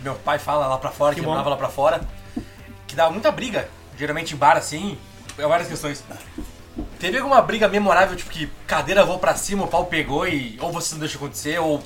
meu 0.03 0.17
pai 0.17 0.41
fala 0.41 0.67
lá 0.67 0.79
pra 0.79 0.91
fora, 0.91 1.15
que, 1.15 1.21
Que 1.21 1.27
morava 1.29 1.51
lá 1.51 1.57
pra 1.57 1.69
fora, 1.69 2.01
que 2.89 2.97
dava 2.97 3.13
muita 3.13 3.31
briga. 3.31 3.69
Geralmente 3.97 4.35
em 4.35 4.37
bar 4.37 4.57
assim, 4.57 4.99
é 5.39 5.47
várias 5.47 5.69
questões. 5.69 6.03
Teve 6.99 7.19
alguma 7.19 7.41
briga 7.41 7.69
memorável, 7.69 8.17
tipo 8.17 8.31
que 8.33 8.51
cadeira 8.67 9.05
voou 9.05 9.21
pra 9.21 9.37
cima, 9.37 9.63
o 9.63 9.69
pau 9.69 9.87
pegou 9.87 10.27
e 10.27 10.59
ou 10.61 10.73
você 10.73 10.95
não 10.95 10.99
deixou 10.99 11.21
acontecer, 11.21 11.61
ou 11.61 11.81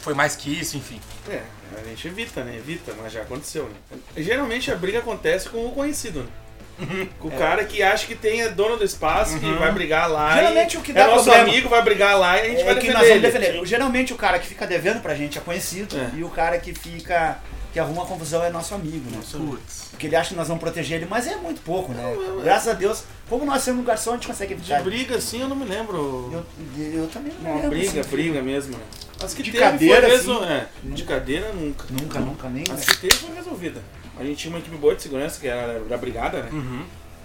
foi 0.00 0.14
mais 0.14 0.34
que 0.36 0.50
isso, 0.60 0.76
enfim. 0.76 1.00
É, 1.28 1.40
a 1.78 1.84
gente 1.88 2.08
evita, 2.08 2.42
né? 2.42 2.56
Evita, 2.56 2.92
mas 3.00 3.12
já 3.12 3.22
aconteceu, 3.22 3.64
né? 3.68 3.98
Geralmente 4.16 4.70
a 4.70 4.76
briga 4.76 4.98
acontece 5.00 5.48
com 5.48 5.64
o 5.66 5.72
conhecido, 5.72 6.20
né? 6.22 7.08
Com 7.18 7.28
o 7.28 7.30
cara 7.32 7.64
que 7.66 7.82
acha 7.82 8.06
que 8.06 8.14
tem 8.14 8.40
é 8.40 8.48
dono 8.48 8.78
do 8.78 8.84
espaço, 8.84 9.38
que 9.38 9.52
vai 9.52 9.70
brigar 9.70 10.10
lá. 10.10 10.34
Geralmente 10.34 10.74
e 10.74 10.78
o 10.78 10.80
que 10.80 10.92
é 10.92 10.94
dá 10.94 11.08
nosso 11.08 11.24
problema. 11.24 11.48
amigo, 11.50 11.68
vai 11.68 11.82
brigar 11.82 12.18
lá 12.18 12.38
e 12.38 12.40
a 12.40 12.48
gente 12.48 12.60
É 12.62 12.64
vai 12.64 12.74
que 12.76 12.80
defender 12.86 12.92
nós 12.94 13.08
vamos 13.08 13.24
ele. 13.24 13.32
defender. 13.40 13.66
Geralmente 13.66 14.12
o 14.14 14.16
cara 14.16 14.38
que 14.38 14.46
fica 14.46 14.66
devendo 14.66 15.02
pra 15.02 15.14
gente 15.14 15.36
é 15.36 15.40
conhecido 15.42 15.94
É. 15.98 16.10
e 16.16 16.24
o 16.24 16.30
cara 16.30 16.58
que 16.58 16.72
fica. 16.72 17.38
que 17.72 17.78
arruma 17.78 18.04
confusão 18.06 18.42
é 18.42 18.48
nosso 18.50 18.74
amigo, 18.74 19.08
né? 19.10 19.20
Putz. 19.30 19.88
Porque 19.90 20.06
ele 20.06 20.16
acha 20.16 20.30
que 20.30 20.34
nós 20.36 20.48
vamos 20.48 20.60
proteger 20.62 20.96
ele, 20.96 21.06
mas 21.08 21.26
é 21.28 21.36
muito 21.36 21.60
pouco, 21.60 21.92
né? 21.92 22.02
Graças 22.42 22.68
a 22.68 22.72
Deus, 22.72 23.04
como 23.28 23.44
nós 23.44 23.62
somos 23.62 23.82
um 23.82 23.84
garçom, 23.84 24.12
a 24.12 24.14
gente 24.14 24.26
consegue 24.26 24.54
De 24.54 24.60
evitar. 24.72 24.82
briga 24.82 25.16
assim 25.16 25.42
eu 25.42 25.48
não 25.48 25.54
me 25.56 25.66
lembro. 25.66 26.30
Eu, 26.32 26.84
eu 27.02 27.06
também 27.08 27.32
não 27.42 27.50
Uma 27.50 27.54
lembro, 27.60 27.70
briga, 27.78 28.00
assim. 28.00 28.10
briga 28.10 28.42
mesmo. 28.42 28.74
Né? 29.20 29.26
As 29.26 29.34
que 29.34 29.42
De 29.42 29.50
teve 29.52 29.62
cadeira, 29.64 30.00
foi 30.02 30.10
mesmo, 30.10 30.38
assim? 30.40 30.52
é. 30.52 30.66
De 30.82 31.02
cadeira 31.04 31.52
nunca. 31.52 31.84
Nunca, 31.90 32.18
nunca 32.20 32.48
nem. 32.48 32.64
As 32.72 32.84
que 32.84 32.96
teve 32.98 33.14
foi 33.14 33.34
resolvida. 33.34 33.82
A 34.18 34.24
gente 34.24 34.36
tinha 34.38 34.52
uma 34.52 34.58
equipe 34.58 34.76
boa 34.76 34.94
de 34.94 35.02
segurança, 35.02 35.40
que 35.40 35.46
era 35.48 35.80
da 35.80 35.96
brigada, 35.96 36.42
né? 36.42 36.48
Uhum. 36.52 36.82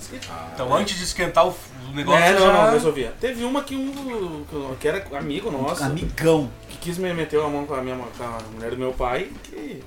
Que- 0.09 0.19
Então 0.53 0.73
antes 0.75 0.97
de 0.97 1.03
esquentar 1.03 1.47
o 1.47 1.55
o 1.89 1.95
negócio, 1.95 2.23
É, 2.23 2.33
não, 2.33 2.39
já... 2.47 2.53
não, 2.65 2.71
resolvia. 2.73 3.13
Teve 3.21 3.43
uma 3.43 3.63
que 3.63 3.75
um 3.75 4.43
que 4.79 4.87
era 4.87 5.05
amigo 5.17 5.49
nosso, 5.51 5.83
Amigão. 5.83 6.49
que 6.69 6.77
quis 6.77 6.97
me 6.97 7.13
meter 7.13 7.39
a 7.39 7.47
mão 7.47 7.65
com 7.65 7.73
a, 7.73 7.81
minha, 7.81 7.95
com 7.95 8.23
a 8.23 8.39
mulher 8.53 8.71
do 8.71 8.77
meu 8.77 8.91
pai, 8.91 9.29
que 9.43 9.81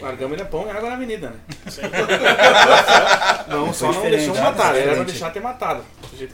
largamos 0.00 0.32
ele 0.34 0.42
a 0.42 0.46
pão 0.46 0.66
e 0.66 0.70
água 0.70 0.88
na 0.90 0.96
avenida, 0.96 1.30
né? 1.30 1.36
não, 3.48 3.72
só 3.72 3.92
não 3.92 4.02
deixou 4.02 4.34
foi 4.34 4.42
matar, 4.44 4.74
era 4.76 4.94
pra 4.94 5.04
deixar 5.04 5.30
ter 5.30 5.40
matado. 5.40 5.82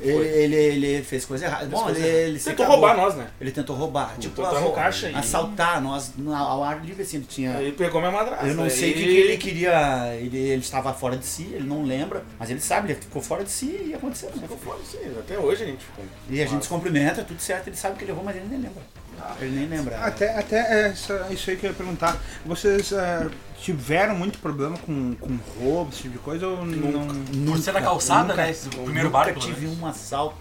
Ele, 0.01 0.11
ele, 0.27 0.55
ele 0.57 1.03
fez 1.03 1.25
coisa 1.25 1.47
errada. 1.47 1.67
Bom, 1.67 1.89
ele, 1.91 2.07
ele 2.07 2.39
Tentou 2.39 2.67
roubar 2.67 2.97
nós, 2.97 3.15
né? 3.17 3.27
Ele 3.41 3.51
tentou 3.51 3.75
roubar. 3.75 4.15
Tipo, 4.19 4.37
Tentou 4.43 4.57
arro- 4.57 4.73
caixa 4.73 5.09
aí. 5.09 5.15
assaltar 5.15 5.81
nós 5.83 6.13
no- 6.17 6.35
ao 6.35 6.63
ar 6.63 6.85
livre, 6.85 7.03
assim, 7.03 7.17
ele 7.17 7.27
tinha. 7.29 7.57
Aí 7.57 7.73
pegou 7.73 8.01
minha 8.01 8.13
madrasta. 8.13 8.47
Eu 8.47 8.55
não 8.55 8.71
sei 8.71 8.91
o 8.93 8.95
que, 8.95 9.03
que 9.05 9.17
ele 9.17 9.37
queria. 9.39 10.15
Ele, 10.21 10.39
ele 10.39 10.63
estava 10.63 10.93
fora 10.95 11.17
de 11.17 11.27
si, 11.27 11.51
ele 11.53 11.67
não 11.67 11.83
lembra, 11.85 12.23
mas 12.39 12.51
ele 12.51 12.61
sabe, 12.61 12.93
ele 12.93 13.01
ficou 13.01 13.21
fora 13.21 13.43
de 13.45 13.51
si 13.51 13.87
e 13.89 13.95
aconteceu. 13.95 14.29
Né? 14.31 14.43
Ficou 14.43 14.59
fora, 14.59 14.79
sim. 14.89 14.99
Até 15.19 15.39
hoje 15.39 15.65
a 15.65 15.67
gente 15.67 15.85
ficou. 15.85 16.05
E 16.31 16.41
a 16.43 16.47
gente 16.47 16.63
se 16.63 16.69
cumprimenta, 16.69 17.25
tudo 17.25 17.41
certo, 17.41 17.67
ele 17.69 17.77
sabe 17.77 17.97
que 17.97 18.05
ele 18.05 18.13
errou, 18.13 18.23
mas 18.25 18.37
ele 18.37 18.47
nem 18.49 18.61
lembra. 18.61 18.83
Ele 19.41 19.57
nem 19.57 19.69
lembra. 19.69 19.99
Até, 19.99 20.39
até 20.39 20.89
essa, 20.89 21.29
isso 21.31 21.51
aí 21.51 21.57
que 21.57 21.67
eu 21.67 21.71
ia 21.71 21.77
perguntar. 21.77 22.21
Vocês 22.45 22.93
ah, 22.93 23.29
tiveram 23.61 24.15
muito 24.15 24.39
problema 24.39 24.77
com, 24.79 25.15
com 25.15 25.39
roubo, 25.59 25.91
esse 25.93 26.03
tipo 26.03 26.15
de 26.15 26.19
coisa? 26.19 26.47
Ou 26.47 26.65
não? 26.65 27.09
Por 27.47 27.59
ser 27.59 27.73
na 27.73 27.81
calçada, 27.81 28.35
né, 28.35 28.51
esse 28.51 28.69
primeiro 28.69 29.05
nunca 29.05 29.11
bar, 29.11 29.25
pelo 29.27 29.41
tive 29.41 29.63
menos. 29.63 29.81
um 29.81 29.87
assalto, 29.87 30.37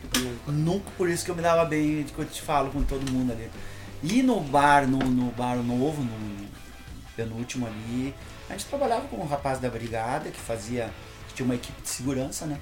nunca 0.48 0.90
por 0.98 1.10
isso 1.10 1.24
que 1.24 1.32
eu 1.32 1.36
me 1.36 1.42
dava 1.42 1.66
bem, 1.66 2.04
que 2.04 2.18
eu 2.18 2.26
te 2.26 2.42
falo 2.42 2.70
com 2.72 2.84
todo 2.84 3.10
mundo 3.12 3.32
ali. 3.32 3.50
E 4.04 4.24
no 4.24 4.40
bar, 4.40 4.88
no, 4.88 4.98
no 4.98 5.32
bar 5.32 5.58
novo, 5.58 6.02
no 6.02 6.48
penúltimo 7.16 7.68
ali, 7.68 8.14
a 8.50 8.54
gente 8.54 8.66
trabalhava 8.66 9.08
com 9.08 9.18
um 9.18 9.28
rapaz 9.28 9.60
da 9.60 9.70
brigada 9.70 10.30
que 10.32 10.40
fazia, 10.40 10.90
que 11.28 11.36
tinha 11.36 11.46
uma 11.46 11.56
equipe 11.56 11.80
de 11.82 11.90
segurança, 11.90 12.46
né? 12.46 12.60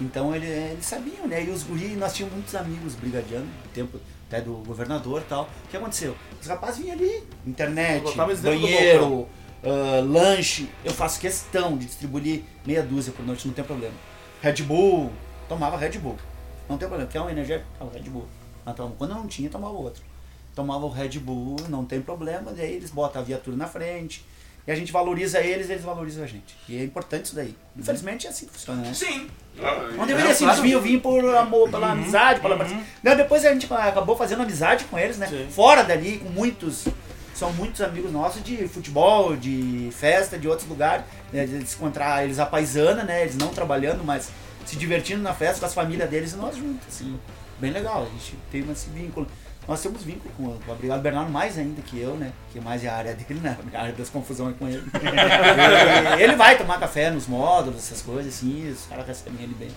Então 0.00 0.34
ele, 0.34 0.46
eles 0.46 0.86
sabiam, 0.86 1.26
né? 1.26 1.44
E 1.44 1.50
os 1.50 1.64
guri, 1.64 1.96
nós 1.96 2.14
tínhamos 2.14 2.36
muitos 2.36 2.54
amigos 2.54 2.94
brigadianos, 2.94 3.48
no 3.48 3.70
tempo 3.74 3.98
até 4.28 4.40
do 4.40 4.52
governador 4.66 5.22
e 5.22 5.24
tal. 5.24 5.48
O 5.64 5.68
que 5.68 5.76
aconteceu? 5.76 6.14
Os 6.40 6.46
rapazes 6.46 6.80
vinham 6.80 6.94
ali, 6.96 7.22
internet, 7.46 8.02
banheiro, 8.42 9.28
ah, 9.64 10.00
lanche. 10.04 10.68
Eu 10.84 10.92
faço 10.92 11.18
questão 11.18 11.76
de 11.76 11.86
distribuir 11.86 12.42
meia 12.64 12.82
dúzia 12.82 13.12
por 13.12 13.24
noite, 13.26 13.46
não 13.48 13.54
tem 13.54 13.64
problema. 13.64 13.94
Red 14.42 14.62
Bull, 14.62 15.10
tomava 15.48 15.76
Red 15.76 15.98
Bull. 15.98 16.16
Não 16.68 16.76
tem 16.78 16.86
problema. 16.86 17.10
Quer 17.10 17.20
um 17.22 17.30
energético? 17.30 17.68
Tomava 17.78 17.96
Red 17.98 18.10
Bull. 18.10 18.26
Tomava- 18.76 18.94
Quando 18.98 19.14
não 19.14 19.26
tinha, 19.26 19.48
tomava 19.48 19.72
outro. 19.74 20.02
Tomava 20.54 20.84
o 20.84 20.90
Red 20.90 21.18
Bull, 21.18 21.56
não 21.68 21.84
tem 21.84 22.00
problema. 22.00 22.52
Daí 22.52 22.74
eles 22.74 22.90
botam 22.90 23.22
a 23.22 23.24
viatura 23.24 23.56
na 23.56 23.66
frente. 23.66 24.24
E 24.68 24.70
a 24.70 24.74
gente 24.74 24.92
valoriza 24.92 25.40
eles, 25.40 25.70
eles 25.70 25.82
valorizam 25.82 26.22
a 26.22 26.26
gente. 26.26 26.54
E 26.68 26.78
é 26.78 26.84
importante 26.84 27.24
isso 27.24 27.34
daí. 27.34 27.56
Infelizmente 27.74 28.26
é 28.26 28.30
assim 28.30 28.44
que 28.44 28.52
funciona, 28.52 28.82
né? 28.82 28.92
Sim. 28.92 29.26
Não 29.96 30.06
deveria 30.06 30.30
eles 30.30 30.60
vinham, 30.60 30.82
vinham 30.82 31.00
por 31.00 31.24
amor, 31.34 31.70
pela 31.70 31.92
amizade, 31.92 32.40
pela 32.40 32.54
Não, 33.02 33.16
depois 33.16 33.46
a 33.46 33.52
gente 33.54 33.66
acabou 33.72 34.14
fazendo 34.14 34.42
amizade 34.42 34.84
com 34.84 34.98
eles, 34.98 35.16
né? 35.16 35.26
Sim. 35.26 35.48
Fora 35.50 35.82
dali, 35.82 36.18
com 36.18 36.28
muitos. 36.28 36.86
São 37.34 37.50
muitos 37.54 37.80
amigos 37.80 38.12
nossos 38.12 38.44
de 38.44 38.68
futebol, 38.68 39.34
de 39.34 39.88
festa, 39.90 40.38
de 40.38 40.46
outros 40.46 40.68
lugares. 40.68 41.06
Né? 41.32 41.46
De 41.46 41.66
se 41.66 41.76
encontrar 41.76 42.22
eles 42.24 42.38
a 42.38 42.44
paisana, 42.44 43.04
né? 43.04 43.22
Eles 43.22 43.36
não 43.36 43.48
trabalhando, 43.48 44.04
mas 44.04 44.28
se 44.66 44.76
divertindo 44.76 45.22
na 45.22 45.32
festa 45.32 45.60
com 45.60 45.66
as 45.66 45.72
famílias 45.72 46.10
deles 46.10 46.32
e 46.34 46.36
nós 46.36 46.54
juntos, 46.54 46.86
assim. 46.88 47.18
Bem 47.58 47.70
legal, 47.70 48.02
a 48.02 48.04
gente 48.10 48.36
tem 48.52 48.70
esse 48.70 48.90
vínculo. 48.90 49.26
Nós 49.68 49.82
temos 49.82 50.02
vínculo 50.02 50.32
com, 50.34 50.44
o 50.44 50.72
Obrigado 50.72 51.02
Bernardo 51.02 51.30
mais 51.30 51.58
ainda 51.58 51.82
que 51.82 52.00
eu, 52.00 52.16
né? 52.16 52.32
Que 52.50 52.58
mais 52.58 52.82
é 52.82 52.88
a 52.88 52.96
área 52.96 53.14
dele, 53.14 53.38
né? 53.40 53.54
A 53.74 53.82
área 53.82 53.92
das 53.92 54.08
confusões 54.08 54.56
com 54.56 54.66
ele. 54.66 54.82
Ele 56.18 56.34
vai 56.36 56.56
tomar 56.56 56.80
café 56.80 57.10
nos 57.10 57.26
módulos, 57.26 57.78
essas 57.78 58.00
coisas 58.00 58.34
assim, 58.34 58.70
os 58.70 58.86
caras 58.86 59.06
recebem 59.06 59.42
ele 59.42 59.54
bem. 59.54 59.68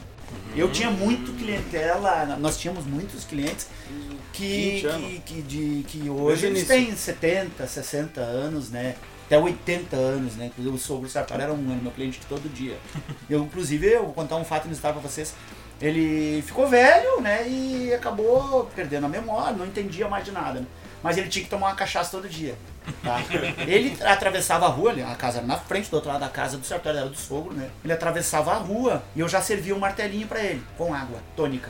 Eu 0.56 0.72
tinha 0.72 0.90
muito 0.90 1.38
clientela, 1.38 2.38
nós 2.40 2.58
tínhamos 2.58 2.86
muitos 2.86 3.26
clientes 3.26 3.68
que, 4.32 4.82
20 4.82 4.86
anos. 4.86 5.08
que, 5.08 5.20
que, 5.20 5.42
de, 5.42 5.84
que 5.86 6.10
hoje 6.10 6.46
eles 6.46 6.66
têm 6.66 6.96
70, 6.96 7.68
60 7.68 8.22
anos, 8.22 8.70
né? 8.70 8.96
Até 9.26 9.38
80 9.38 9.96
anos, 9.96 10.36
né? 10.36 10.46
Inclusive 10.48 10.76
o 10.76 10.80
sogro 10.80 11.10
Sartori 11.10 11.42
era 11.42 11.54
um 11.54 11.72
era 11.72 11.82
meu 11.82 11.92
cliente 11.92 12.20
todo 12.30 12.50
dia. 12.54 12.78
Eu, 13.30 13.44
inclusive, 13.44 13.88
eu 13.88 14.04
vou 14.04 14.14
contar 14.14 14.36
um 14.36 14.44
fato 14.44 14.66
inusitável 14.66 15.02
pra 15.02 15.10
vocês. 15.10 15.34
Ele 15.82 16.42
ficou 16.44 16.68
velho, 16.68 17.20
né? 17.22 17.48
E 17.48 17.94
acabou 17.94 18.70
perdendo 18.76 19.06
a 19.06 19.10
memória, 19.10 19.58
não 19.58 19.66
entendia 19.66 20.08
mais 20.08 20.24
de 20.24 20.32
nada. 20.32 20.60
Né? 20.60 20.66
Mas 21.02 21.18
ele 21.18 21.28
tinha 21.28 21.44
que 21.44 21.50
tomar 21.50 21.70
uma 21.70 21.76
cachaça 21.76 22.12
todo 22.12 22.30
dia. 22.30 22.56
Tá? 23.04 23.20
Ele 23.66 23.96
atravessava 24.04 24.66
a 24.66 24.70
rua, 24.70 24.94
a 24.94 25.16
casa 25.16 25.40
era 25.40 25.48
na 25.48 25.58
frente, 25.58 25.90
do 25.90 25.96
outro 25.96 26.10
lado 26.10 26.22
da 26.22 26.30
casa 26.30 26.58
do 26.58 26.66
Sartori, 26.66 26.98
era 26.98 27.10
do 27.10 27.16
sogro, 27.16 27.54
né? 27.54 27.70
Ele 27.84 27.94
atravessava 27.94 28.52
a 28.52 28.58
rua 28.58 29.04
e 29.16 29.20
eu 29.20 29.28
já 29.28 29.42
servia 29.42 29.76
um 29.76 29.80
martelinho 29.80 30.28
pra 30.28 30.44
ele, 30.44 30.64
com 30.78 30.94
água 30.94 31.20
tônica 31.36 31.70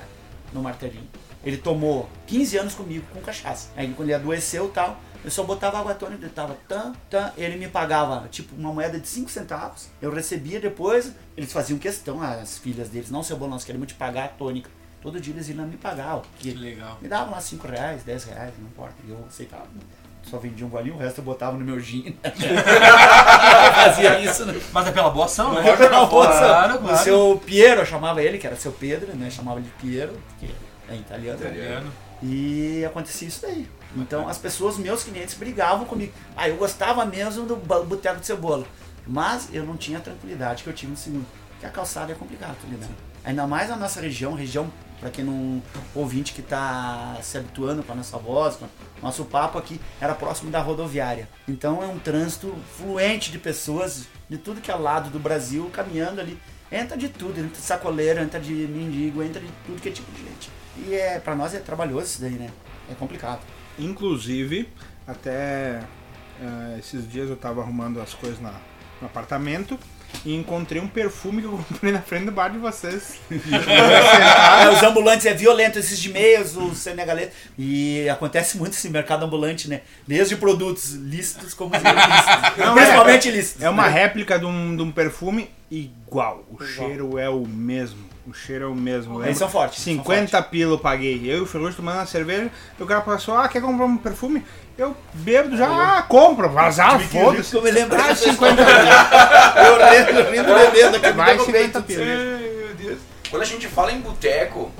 no 0.54 0.62
martelinho. 0.62 1.08
Ele 1.44 1.58
tomou 1.58 2.10
15 2.28 2.58
anos 2.58 2.74
comigo 2.76 3.06
com 3.14 3.22
cachaça. 3.22 3.70
Aí 3.76 3.94
quando 3.96 4.10
ele 4.10 4.16
adoeceu 4.16 4.68
e 4.68 4.72
tal, 4.72 5.00
eu 5.24 5.30
só 5.32 5.44
botava 5.44 5.80
água 5.80 5.94
tônica, 5.94 6.24
ele 6.26 6.34
tava 6.34 6.58
tan, 6.68 6.94
tan, 7.10 7.32
ele 7.38 7.56
me 7.58 7.68
pagava 7.68 8.28
tipo 8.30 8.56
uma 8.56 8.72
moeda 8.74 9.00
de 9.00 9.08
5 9.08 9.30
centavos. 9.30 9.88
Eu 10.02 10.12
recebia 10.14 10.60
depois, 10.60 11.12
eles 11.38 11.52
faziam 11.54 11.78
questão, 11.78 12.22
as 12.22 12.58
filhas 12.58 12.90
deles, 12.90 13.10
não 13.12 13.22
seu 13.24 13.38
bom, 13.38 13.48
nós 13.48 13.64
queremos 13.64 13.88
te 13.88 13.94
pagar 13.94 14.26
a 14.26 14.30
tônica. 14.30 14.70
Todo 15.02 15.20
dia 15.20 15.34
eles 15.34 15.50
iam 15.50 15.66
me 15.66 15.78
pagar, 15.78 16.18
ó, 16.18 16.22
Que 16.38 16.52
que 16.52 16.58
legal. 16.58 16.98
me 17.02 17.08
davam 17.08 17.32
lá 17.32 17.42
5 17.42 17.68
reais, 17.68 18.04
10 18.04 18.24
reais, 18.26 18.54
não 18.60 18.68
importa. 18.68 18.96
E 19.06 19.10
eu 19.10 19.24
aceitava. 19.28 19.66
Só 20.24 20.38
vendia 20.38 20.64
um 20.66 20.70
golinho, 20.70 20.94
o 20.94 20.98
resto 21.00 21.18
eu 21.20 21.24
botava 21.26 21.58
no 21.58 21.66
meu 21.66 21.80
gin. 21.80 22.16
fazia 23.74 24.20
isso, 24.20 24.46
né? 24.46 24.60
Mas 24.72 24.88
é 24.88 24.92
pela 24.92 25.10
boa 25.10 25.26
ação, 25.26 25.54
né? 25.54 25.76
Pela 25.76 26.06
moça. 26.06 26.38
Claro, 26.40 26.76
O 26.76 26.80
claro. 26.80 26.98
seu 27.04 27.42
Piero, 27.46 27.82
eu 27.82 27.86
chamava 27.86 28.22
ele, 28.22 28.38
que 28.38 28.46
era 28.46 28.56
seu 28.56 28.72
Pedro, 28.72 29.16
né? 29.16 29.30
Chamava 29.32 29.60
ele 29.60 29.68
de 29.68 29.74
Piero, 29.82 30.14
porque 30.38 30.54
é 30.90 30.96
italiano. 30.96 31.40
Italiano. 31.40 31.92
E 32.22 32.86
acontecia 32.86 33.28
isso 33.28 33.42
daí. 33.42 33.68
Então 33.96 34.28
as 34.28 34.38
pessoas, 34.38 34.78
meus 34.78 35.04
clientes, 35.04 35.36
brigavam 35.36 35.86
comigo. 35.86 36.14
Ah, 36.36 36.48
eu 36.48 36.56
gostava 36.58 37.06
mesmo 37.06 37.46
do 37.46 37.56
boteco 37.56 38.20
de 38.20 38.26
cebola. 38.26 38.66
Mas 39.06 39.50
eu 39.52 39.66
não 39.66 39.76
tinha 39.76 39.98
a 39.98 40.02
tranquilidade 40.02 40.64
que 40.64 40.70
eu 40.70 40.74
tive 40.74 40.92
no 40.92 40.98
segundo. 40.98 41.26
Porque 41.52 41.66
a 41.66 41.70
calçada 41.70 42.12
é 42.12 42.16
complicado, 42.16 42.56
tá 42.62 42.68
ligado? 42.68 42.96
Ainda 43.24 43.46
mais 43.46 43.70
na 43.70 43.76
nossa 43.76 44.02
região, 44.02 44.34
região, 44.34 44.72
para 45.00 45.10
quem 45.10 45.24
não. 45.24 45.62
ouvinte 45.94 46.34
que 46.34 46.42
tá 46.42 47.18
se 47.22 47.38
habituando 47.38 47.84
com 47.84 47.92
a 47.92 47.96
nossa 47.96 48.18
voz, 48.18 48.56
com 48.56 48.68
nosso 49.02 49.26
papo 49.26 49.58
aqui, 49.58 49.80
era 50.00 50.14
próximo 50.14 50.50
da 50.50 50.62
rodoviária. 50.62 51.28
Então 51.48 51.84
é 51.84 51.88
um 51.88 52.00
trânsito 52.00 52.56
fluente 52.78 53.32
de 53.32 53.38
pessoas 53.38 54.08
de 54.30 54.38
tudo 54.38 54.62
que 54.62 54.72
é 54.72 54.76
lado 54.76 55.10
do 55.10 55.20
Brasil 55.20 55.70
caminhando 55.74 56.22
ali. 56.22 56.40
Entra 56.72 56.96
de 56.96 57.10
tudo, 57.10 57.38
entra 57.38 57.50
de 57.50 57.58
sacoleiro, 57.58 58.22
entra 58.22 58.40
de 58.40 58.54
mendigo, 58.54 59.22
entra 59.22 59.42
de 59.42 59.52
tudo 59.66 59.82
que 59.82 59.90
é 59.90 59.92
tipo 59.92 60.10
de 60.12 60.24
gente. 60.24 60.50
E 60.78 60.94
é, 60.94 61.20
pra 61.20 61.36
nós 61.36 61.54
é 61.54 61.60
trabalhoso 61.60 62.06
isso 62.06 62.22
daí, 62.22 62.32
né? 62.32 62.50
É 62.90 62.94
complicado. 62.94 63.42
Inclusive, 63.80 64.68
até 65.08 65.82
eh, 66.42 66.76
esses 66.80 67.10
dias 67.10 67.30
eu 67.30 67.36
tava 67.36 67.62
arrumando 67.62 68.02
as 68.02 68.14
coisas 68.14 68.40
na- 68.42 68.60
no 69.00 69.08
apartamento 69.08 69.78
e 70.26 70.36
encontrei 70.36 70.82
um 70.82 70.88
perfume 70.88 71.42
que 71.42 71.48
eu 71.48 71.52
comprei 71.70 71.92
na 71.94 72.02
frente 72.02 72.26
do 72.26 72.32
bar 72.32 72.50
de 72.50 72.58
vocês. 72.58 73.16
Ah, 74.44 74.70
os 74.74 74.84
ambulantes 74.84 75.26
é 75.26 75.34
violento, 75.34 75.80
esses 75.80 75.98
de 76.00 76.10
meias, 76.10 76.56
os 76.56 76.78
senegaleses. 76.78 77.34
E 77.58 78.08
acontece 78.10 78.58
muito 78.58 78.74
esse 78.74 78.90
mercado 78.90 79.24
ambulante, 79.26 79.70
né? 79.70 79.82
Desde 80.08 80.36
produtos 80.36 80.92
lícitos 80.94 81.54
como 81.54 81.76
os 81.76 81.82
ilícitos. 81.82 82.58
Não, 82.66 82.74
Principalmente 82.76 83.28
ilícitos. 83.30 83.62
É 83.64 83.70
uma 83.70 83.88
né? 83.88 83.90
réplica 83.90 84.38
de 84.38 84.46
um, 84.46 84.76
de 84.76 84.82
um 84.84 84.92
perfume 84.92 85.50
igual. 85.70 86.44
O 86.52 86.64
cheiro 86.64 87.18
é 87.18 87.30
o 87.30 87.46
mesmo. 87.48 88.11
O 88.28 88.34
cheiro 88.34 88.66
é 88.66 88.68
o 88.68 88.76
mesmo. 88.76 89.24
Eles 89.24 89.38
são 89.38 89.50
fortes. 89.50 89.84
são 89.84 89.94
50 89.94 90.42
pila 90.44 90.74
eu 90.74 90.80
paguei. 90.80 91.22
Eu 91.26 91.40
e 91.40 91.42
o 91.42 91.46
Ferrugem 91.46 91.76
tomando 91.76 91.96
uma 91.96 92.06
cerveja. 92.06 92.52
E 92.80 92.84
o 92.84 92.86
cara 92.86 93.02
passou, 93.02 93.36
ah, 93.36 93.48
quer 93.48 93.62
comprar 93.62 93.86
um 93.86 93.98
perfume? 93.98 94.46
Eu 94.78 94.96
bebo 95.14 95.58
já, 95.58 95.98
ah, 95.98 96.02
compro. 96.04 96.50
Vazar, 96.50 97.00
foda-se. 97.00 97.56
Eu 97.56 97.64
me 97.64 97.72
lembro 97.72 98.00
Ah, 98.00 98.08
dessa 98.08 98.26
50 98.26 98.62
Eu 99.66 99.78
lembro, 99.78 100.32
rindo 100.32 100.54
bebendo 100.54 100.98
aqui. 100.98 101.12
No 101.12 101.46
50 101.46 101.82
peito. 101.82 101.84
pila. 101.84 103.02
Quando 103.30 103.42
a 103.42 103.46
gente 103.46 103.68
fala 103.68 103.92
em 103.92 104.00
boteco, 104.02 104.72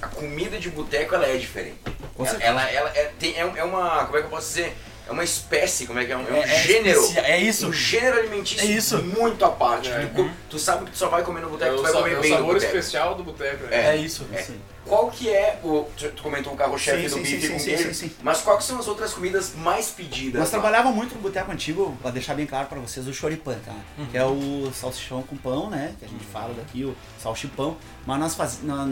a 0.00 0.06
comida 0.06 0.58
de 0.58 0.70
boteco 0.70 1.14
ela 1.14 1.26
é 1.26 1.36
diferente. 1.36 1.78
Ela, 2.18 2.40
ela, 2.40 2.70
ela 2.70 2.90
é, 2.94 3.10
tem, 3.18 3.34
é, 3.34 3.52
é 3.56 3.64
uma. 3.64 4.04
Como 4.06 4.16
é 4.16 4.20
que 4.20 4.26
eu 4.26 4.30
posso 4.30 4.48
dizer? 4.48 4.74
É 5.08 5.12
uma 5.12 5.22
espécie, 5.22 5.86
como 5.86 5.98
é 6.00 6.04
que 6.04 6.10
é? 6.12 6.16
Um, 6.16 6.26
é 6.28 6.32
um 6.32 6.36
É- 6.36 6.42
é 6.42 6.62
gênero. 6.62 7.00
é 7.18 7.38
isso. 7.38 7.68
Um 7.68 7.72
gênero 7.72 8.18
alimentício 8.18 8.60
É 8.62 8.64
isso. 8.72 8.98
muito 8.98 9.44
à 9.44 9.50
parte. 9.50 9.88
É. 9.88 10.10
Tu, 10.14 10.30
tu 10.50 10.58
sabe 10.58 10.84
que 10.86 10.90
tu 10.90 10.98
só 10.98 11.08
vai 11.08 11.22
comer 11.22 11.40
no 11.42 11.46
É 11.46 11.50
boteco, 11.50 11.74
tu 11.76 11.78
o, 11.78 11.82
vai 11.82 11.92
comer 11.92 12.14
é 12.14 12.18
o 12.18 12.20
bem 12.20 12.30
no 12.32 12.36
sabor 12.38 12.54
boteco. 12.54 12.76
especial 12.76 13.14
do 13.14 13.22
boteco, 13.22 13.64
né? 13.66 13.76
É. 13.76 13.90
É 13.92 13.96
isso. 13.96 14.26
É. 14.32 14.44
Qual 14.86 15.10
que 15.10 15.28
é 15.28 15.60
o. 15.64 15.84
Tu 15.96 16.22
comentou 16.22 16.52
o 16.52 16.56
carro-chefe 16.56 17.08
do 17.08 17.16
bife 17.16 17.40
sim, 17.40 17.52
com 17.52 17.58
sim, 17.58 17.64
queijo, 17.64 17.94
sim, 17.94 18.08
sim. 18.08 18.12
mas 18.22 18.40
quais 18.40 18.64
são 18.64 18.78
as 18.78 18.86
outras 18.86 19.12
comidas 19.12 19.54
mais 19.54 19.88
pedidas? 19.90 20.38
Nós 20.40 20.50
lá? 20.52 20.60
trabalhávamos 20.60 20.94
muito 20.96 21.14
no 21.14 21.20
boteco 21.20 21.50
antigo, 21.50 21.96
pra 22.00 22.10
deixar 22.10 22.34
bem 22.34 22.46
claro 22.46 22.68
pra 22.68 22.78
vocês, 22.78 23.06
o 23.08 23.12
choripan, 23.12 23.56
tá? 23.64 23.74
Uhum. 23.98 24.06
Que 24.06 24.16
é 24.16 24.24
o 24.24 24.70
salsichão 24.72 25.22
com 25.22 25.36
pão, 25.36 25.68
né? 25.68 25.94
Que 25.98 26.04
a 26.04 26.08
gente 26.08 26.24
fala 26.24 26.54
daqui, 26.54 26.84
o 26.84 26.94
salchipão. 27.20 27.76
Mas 28.06 28.20
nós, 28.20 28.34
fazi, 28.34 28.64
nós, 28.64 28.86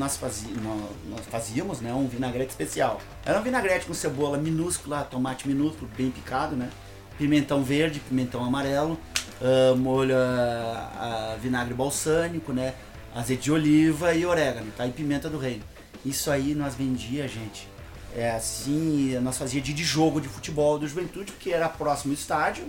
nó- 0.62 0.88
nós 1.10 1.22
fazíamos, 1.30 1.80
né, 1.80 1.92
um 1.92 2.08
vinagrete 2.08 2.50
especial. 2.50 3.00
Era 3.24 3.38
um 3.38 3.42
vinagrete 3.42 3.86
com 3.86 3.94
cebola 3.94 4.36
minúscula, 4.36 5.06
tomate 5.08 5.46
minúsculo, 5.46 5.88
bem 5.96 6.10
picado, 6.10 6.56
né? 6.56 6.70
Pimentão 7.16 7.62
verde, 7.62 8.00
pimentão 8.00 8.44
amarelo, 8.44 8.98
ah, 9.40 9.74
molho 9.76 10.16
ah, 10.16 10.90
ah, 10.96 11.36
vinagre 11.40 11.72
balsâmico, 11.74 12.52
né? 12.52 12.74
Azeite 13.14 13.44
de 13.44 13.52
oliva 13.52 14.12
e 14.12 14.26
orégano, 14.26 14.72
tá? 14.76 14.84
E 14.84 14.90
pimenta 14.90 15.30
do 15.30 15.38
reino. 15.38 15.62
Isso 16.04 16.30
aí 16.30 16.54
nós 16.54 16.74
vendia, 16.74 17.26
gente. 17.26 17.68
É 18.16 18.30
assim, 18.30 19.18
nós 19.20 19.36
fazia 19.36 19.60
dia 19.60 19.74
de 19.74 19.82
jogo 19.82 20.20
de 20.20 20.28
futebol 20.28 20.78
do 20.78 20.86
Juventude, 20.86 21.32
porque 21.32 21.50
era 21.50 21.68
próximo 21.68 22.12
ao 22.12 22.14
estádio. 22.14 22.64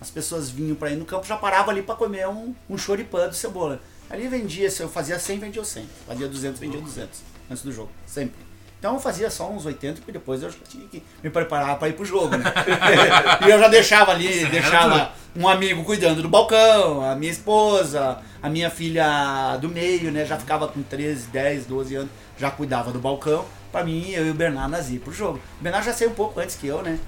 As 0.00 0.10
pessoas 0.10 0.48
vinham 0.48 0.74
pra 0.74 0.90
ir 0.90 0.96
no 0.96 1.04
campo, 1.04 1.26
já 1.26 1.36
paravam 1.36 1.70
ali 1.70 1.82
pra 1.82 1.94
comer 1.94 2.26
um, 2.26 2.54
um 2.70 2.78
choripã 2.78 3.28
do 3.28 3.34
cebola. 3.34 3.80
Ali 4.08 4.26
vendia, 4.28 4.70
se 4.70 4.82
eu 4.82 4.88
fazia 4.88 5.18
100, 5.18 5.38
vendia 5.38 5.64
100. 5.64 5.86
Fazia 6.06 6.26
200, 6.26 6.58
vendia 6.58 6.80
200 6.80 7.20
antes 7.50 7.62
do 7.62 7.70
jogo, 7.70 7.90
sempre. 8.06 8.48
Então 8.78 8.94
eu 8.94 9.00
fazia 9.00 9.28
só 9.28 9.50
uns 9.50 9.66
80, 9.66 9.96
porque 9.96 10.12
depois 10.12 10.40
eu 10.42 10.50
já 10.50 10.58
tinha 10.68 10.86
que 10.86 11.02
me 11.22 11.28
preparar 11.28 11.76
pra 11.78 11.88
ir 11.88 11.94
pro 11.94 12.04
jogo, 12.04 12.36
né? 12.36 12.44
e 13.44 13.50
eu 13.50 13.58
já 13.58 13.66
deixava 13.66 14.12
ali, 14.12 14.46
deixava 14.46 15.12
um 15.34 15.48
amigo 15.48 15.82
cuidando 15.84 16.22
do 16.22 16.28
balcão, 16.28 17.02
a 17.02 17.16
minha 17.16 17.32
esposa, 17.32 18.18
a 18.40 18.48
minha 18.48 18.70
filha 18.70 19.56
do 19.60 19.68
meio, 19.68 20.12
né? 20.12 20.24
Já 20.24 20.38
ficava 20.38 20.68
com 20.68 20.80
13, 20.80 21.26
10, 21.26 21.66
12 21.66 21.94
anos, 21.96 22.10
já 22.38 22.50
cuidava 22.50 22.90
do 22.92 22.98
balcão. 22.98 23.44
Pra 23.72 23.84
mim, 23.84 24.10
eu 24.10 24.26
e 24.26 24.30
o 24.30 24.34
Bernardo 24.34 24.70
nós 24.72 24.88
ia 24.90 24.98
pro 25.00 25.12
jogo. 25.12 25.40
O 25.60 25.62
Bernardo 25.62 25.84
já 25.84 25.92
saiu 25.92 26.10
um 26.10 26.14
pouco 26.14 26.40
antes 26.40 26.56
que 26.56 26.66
eu, 26.66 26.82
né? 26.82 26.98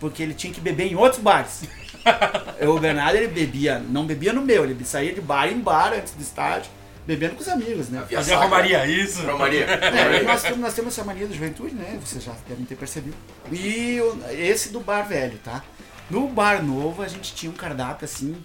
Porque 0.00 0.22
ele 0.22 0.34
tinha 0.34 0.52
que 0.52 0.60
beber 0.60 0.90
em 0.92 0.96
outros 0.96 1.20
bares. 1.22 1.62
Eu, 2.58 2.74
o 2.74 2.80
Bernardo, 2.80 3.16
ele 3.16 3.28
bebia, 3.28 3.78
não 3.78 4.04
bebia 4.04 4.32
no 4.32 4.42
meu, 4.42 4.64
ele 4.64 4.84
saía 4.84 5.14
de 5.14 5.20
bar 5.20 5.46
em 5.46 5.60
bar 5.60 5.92
antes 5.94 6.12
do 6.14 6.20
estádio, 6.20 6.68
bebendo 7.06 7.36
com 7.36 7.42
os 7.42 7.48
amigos, 7.48 7.88
né? 7.88 8.00
Havia 8.00 8.18
Fazer 8.18 8.32
a 8.32 8.38
saca. 8.38 8.48
Romaria, 8.48 8.86
isso. 8.86 9.24
Romaria. 9.24 9.64
É, 9.70 9.88
Romaria. 9.88 10.22
nós, 10.24 10.42
temos, 10.42 10.58
nós 10.58 10.74
temos 10.74 10.92
essa 10.98 11.04
mania 11.04 11.26
da 11.28 11.32
juventude, 11.32 11.74
né? 11.76 11.96
Vocês 12.04 12.24
já 12.24 12.32
devem 12.48 12.64
ter 12.64 12.74
percebido. 12.74 13.16
E 13.52 14.00
o- 14.00 14.20
esse 14.32 14.70
do 14.70 14.80
bar 14.80 15.02
velho, 15.02 15.38
tá? 15.44 15.62
No 16.10 16.26
bar 16.26 16.60
novo, 16.62 17.02
a 17.02 17.06
gente 17.08 17.32
tinha 17.34 17.50
um 17.50 17.54
cardápio 17.54 18.04
assim 18.04 18.36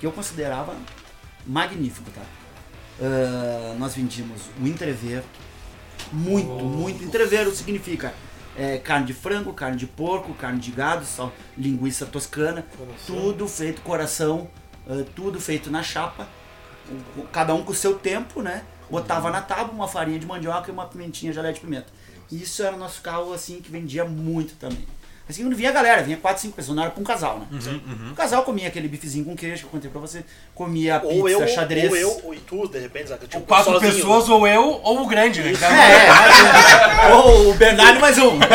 que 0.00 0.06
eu 0.06 0.12
considerava 0.12 0.74
magnífico, 1.46 2.10
tá? 2.12 2.22
Ah, 3.00 3.74
nós 3.78 3.94
vendíamos 3.94 4.40
o 4.60 4.66
entrever, 4.66 5.22
muito, 6.12 6.48
muito. 6.48 7.04
Entreveiro 7.04 7.54
significa 7.54 8.14
é, 8.56 8.78
carne 8.78 9.06
de 9.06 9.12
frango, 9.12 9.52
carne 9.52 9.76
de 9.76 9.86
porco, 9.86 10.32
carne 10.34 10.58
de 10.58 10.70
gado, 10.70 11.04
sal, 11.04 11.32
linguiça 11.56 12.06
toscana, 12.06 12.64
tudo 13.06 13.46
feito 13.46 13.82
coração, 13.82 14.48
ah, 14.88 15.04
tudo 15.14 15.40
feito 15.40 15.70
na 15.70 15.82
chapa, 15.82 16.28
cada 17.32 17.54
um 17.54 17.62
com 17.62 17.72
o 17.72 17.74
seu 17.74 17.98
tempo, 17.98 18.40
né? 18.42 18.64
Botava 18.90 19.30
na 19.30 19.42
tábua 19.42 19.74
uma 19.74 19.88
farinha 19.88 20.18
de 20.18 20.26
mandioca 20.26 20.70
e 20.70 20.72
uma 20.72 20.86
pimentinha 20.86 21.32
jalé 21.32 21.52
de 21.52 21.60
pimenta. 21.60 21.88
Isso 22.30 22.62
era 22.62 22.74
o 22.74 22.78
nosso 22.78 23.02
carro, 23.02 23.32
assim, 23.32 23.60
que 23.60 23.70
vendia 23.70 24.04
muito 24.04 24.54
também. 24.56 24.84
Assim, 25.28 25.42
quando 25.42 25.56
vinha 25.56 25.70
a 25.70 25.72
galera, 25.72 26.02
vinha 26.04 26.16
4, 26.16 26.40
5 26.42 26.54
pessoas, 26.54 26.76
não 26.76 26.84
era 26.84 26.92
pra 26.92 27.00
um 27.00 27.04
casal, 27.04 27.40
né? 27.40 27.46
O 28.12 28.14
casal 28.14 28.44
comia 28.44 28.68
aquele 28.68 28.86
bifezinho 28.86 29.24
com 29.24 29.34
queijo 29.34 29.62
que 29.62 29.64
eu 29.64 29.70
contei 29.70 29.90
pra 29.90 30.00
você, 30.00 30.24
comia 30.54 31.00
Ou 31.02 31.24
pizza, 31.24 31.28
eu, 31.42 31.48
xadrez. 31.48 31.90
ou 31.90 31.96
eu, 31.96 32.20
ou 32.26 32.34
e 32.34 32.36
tu, 32.38 32.68
de 32.68 32.78
repente, 32.78 33.08
sabe? 33.08 33.22
Tipo, 33.26 33.38
Ou 33.38 33.42
quatro 33.44 33.72
sozinho. 33.72 33.92
pessoas, 33.92 34.28
ou 34.28 34.46
eu, 34.46 34.80
ou 34.84 35.02
o 35.02 35.06
grande, 35.06 35.42
né? 35.42 35.52
É, 35.60 36.08
mais 36.08 36.40
um. 36.40 36.46
Ou 37.16 37.50
o 37.50 37.54
Bernardo 37.54 37.98
mais 38.00 38.18
um. 38.18 38.38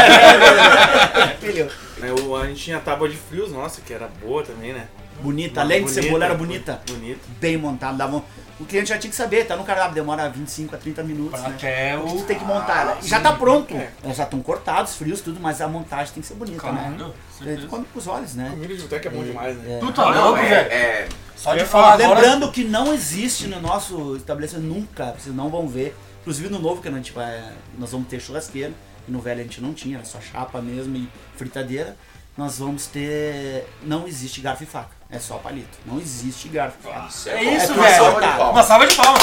O- 2.28 2.36
a 2.36 2.48
gente 2.48 2.64
tinha 2.64 2.80
tábua 2.80 3.08
de 3.08 3.16
frios, 3.16 3.52
nossa, 3.52 3.80
que 3.82 3.94
era 3.94 4.08
boa 4.08 4.44
também, 4.44 4.74
né? 4.74 4.88
Bonita, 5.22 5.62
além 5.62 5.86
de 5.86 5.92
cebola, 5.92 6.26
era 6.26 6.34
bonita. 6.34 6.82
Bonita. 6.90 7.20
Bem 7.40 7.58
montado, 7.58 7.96
dava 7.98 8.18
um- 8.18 8.24
O 8.62 8.66
cliente 8.66 8.90
já 8.90 8.98
tinha 8.98 9.10
que 9.10 9.16
saber, 9.16 9.46
tá 9.46 9.56
no 9.56 9.64
cardápio, 9.64 9.94
demora 9.96 10.30
25 10.30 10.76
a 10.76 10.78
30 10.78 11.04
minutos, 11.04 11.42
né? 11.42 11.48
Até 11.50 11.98
o. 11.98 12.06
Tu 12.06 12.24
tem 12.24 12.38
que 12.40 12.46
montar. 12.46 12.86
né? 12.86 12.98
E 13.02 13.08
já 13.08 13.20
tá 13.20 13.34
pronto. 13.34 13.74
Elas 14.04 14.18
já 14.18 14.24
estão 14.24 14.42
cortados, 14.42 14.96
frios, 14.96 15.22
tudo, 15.22 15.40
mas 15.40 15.60
a 15.62 15.68
montagem 15.68 16.14
tem 16.14 16.22
que 16.22 16.28
ser 16.28 16.36
bonita, 16.36 16.72
né? 16.72 16.94
Claro, 16.98 17.14
Tu 17.38 17.44
certeza. 17.44 17.68
come 17.68 17.86
com 17.92 18.00
os 18.00 18.08
olhos, 18.08 18.36
né? 18.36 18.50
Comida 18.52 18.76
de 18.76 18.82
boteco 18.82 19.08
é 19.08 19.12
bom 19.12 19.24
demais, 19.24 19.58
né? 19.58 19.80
Tu 19.80 19.92
tá 19.94 20.04
Ah, 20.04 20.10
louco, 20.26 20.40
é, 20.40 20.50
velho? 20.50 20.72
é, 20.72 21.08
Só 21.36 21.56
de 21.56 21.66
falar 21.66 21.94
agora. 21.94 22.20
Lembrando 22.22 22.52
que 22.52 22.64
não 22.64 22.94
existe 22.94 23.48
no 23.48 23.60
nosso 23.60 24.16
estabelecimento 24.16 24.66
nunca, 24.68 25.16
vocês 25.18 25.36
não 25.36 25.50
vão 25.50 25.68
ver. 25.68 25.96
Inclusive 26.22 26.50
no 26.50 26.60
novo 26.60 26.82
que 26.82 26.88
a 26.88 26.92
gente 26.92 27.12
vai, 27.12 27.42
nós 27.80 27.92
vamos 27.92 28.08
ter 28.08 28.20
churrasqueira, 28.22 28.72
e 29.08 29.12
no 29.12 29.20
velho 29.20 29.40
a 29.40 29.44
gente 29.44 29.60
não 29.60 29.74
tinha, 29.74 29.98
era 29.98 30.06
só 30.06 30.20
chapa 30.22 30.62
mesmo 30.62 30.96
e 30.96 31.10
fritadeira. 31.36 31.98
Nós 32.38 32.60
vamos 32.60 32.86
ter. 32.86 33.68
Não 33.84 34.08
existe 34.08 34.40
garfo 34.40 34.64
e 34.64 34.68
faca, 34.68 34.92
é 35.12 35.20
só 35.20 35.38
palito. 35.38 35.78
Não 35.86 36.00
existe 36.00 36.48
garfo 36.48 36.78
e 36.82 36.84
faca. 36.92 37.08
isso 37.08 37.30
É 37.30 37.44
isso, 37.44 37.74
Uma 37.74 37.84
velho. 37.84 37.96
salva 38.04 38.20
de 38.22 38.26
Uma 38.28 38.36
palmas. 38.38 38.52
Uma 38.56 38.64
salva 38.64 38.88
de 38.88 38.96
palmas. 38.96 39.22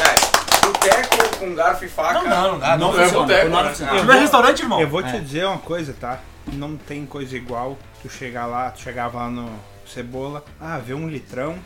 É, 0.00 0.66
boteco 0.66 1.38
com 1.38 1.54
garfo 1.54 1.84
e 1.84 1.88
faca. 1.88 2.20
Não 2.20 2.28
dá, 2.28 2.42
não 2.42 2.58
dá. 2.58 2.76
Não 2.76 2.92
Não, 2.92 3.00
é 3.00 3.04
funciona. 3.04 3.38
por 3.40 3.50
nada 3.50 3.70
né? 3.70 4.02
vai 4.02 4.20
restaurante, 4.20 4.60
irmão? 4.60 4.80
Eu 4.80 4.88
vou 4.88 5.02
te 5.02 5.16
É. 5.16 5.18
dizer 5.20 5.46
uma 5.46 5.58
coisa, 5.58 5.94
tá? 5.98 6.20
Não 6.52 6.76
tem 6.76 7.04
coisa 7.06 7.36
igual 7.36 7.76
tu 8.02 8.08
chegar 8.08 8.46
lá, 8.46 8.70
tu 8.70 8.80
chegava 8.80 9.18
lá 9.18 9.28
no 9.30 9.50
Cebola, 9.86 10.44
ah, 10.60 10.78
vê 10.78 10.94
um 10.94 11.08
litrão 11.08 11.56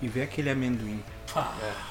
e 0.00 0.08
vê 0.08 0.22
aquele 0.22 0.50
amendoim. 0.50 1.02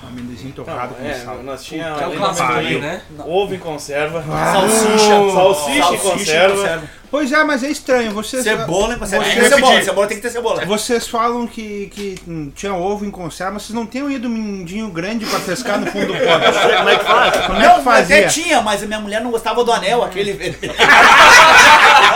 Um 0.03 0.07
amendoinzinho 0.07 0.53
torrado 0.53 0.95
com 0.95 1.05
é, 1.05 1.13
sal. 1.13 1.41
nós 1.43 1.63
tinha 1.63 1.85
É 1.85 2.07
o 2.07 2.11
clássico 2.17 2.43
amendoim, 2.47 2.73
também, 2.75 2.81
né? 2.81 3.01
Ovo 3.25 3.55
em 3.55 3.59
conserva. 3.59 4.23
Salsicha, 4.23 5.33
Salsicha 5.33 5.93
em 5.93 5.97
conserva. 5.97 6.81
Pois 7.11 7.31
é, 7.31 7.43
mas 7.43 7.63
é 7.63 7.69
estranho, 7.71 8.11
vocês... 8.11 8.43
Cebola, 8.43 8.95
você 8.95 9.17
tem 9.17 9.25
que 9.27 9.31
Vocês- 9.39 9.49
ter 9.49 9.55
cebola. 9.55 9.81
Cebola 9.81 10.07
tem 10.07 10.17
que 10.17 10.21
ter 10.23 10.29
cebola. 10.29 10.65
Vocês 10.65 11.07
falam 11.07 11.47
que, 11.47 11.87
que 11.91 12.19
hum, 12.27 12.51
tinha 12.53 12.71
ovo 12.71 13.03
em 13.03 13.09
conserva, 13.09 13.53
mas 13.53 13.63
vocês 13.63 13.73
não 13.75 13.87
tinham 13.87 14.11
ido 14.11 14.27
um 14.27 14.31
mindinho 14.31 14.89
grande 14.91 15.25
pra 15.25 15.39
pescar 15.39 15.79
no 15.79 15.87
fundo 15.87 16.05
do 16.05 16.13
pote. 16.19 16.77
Como 16.77 16.89
é 16.89 16.95
que 16.99 17.05
faz? 17.05 17.45
Como 17.47 17.59
é 17.59 17.67
Não, 17.67 17.75
que 17.77 17.83
fazia? 17.83 18.17
até 18.19 18.27
tinha, 18.27 18.61
mas 18.61 18.83
a 18.83 18.85
minha 18.85 18.99
mulher 18.99 19.21
não 19.21 19.31
gostava 19.31 19.63
do 19.63 19.71
anel, 19.71 20.03
aquele. 20.03 20.33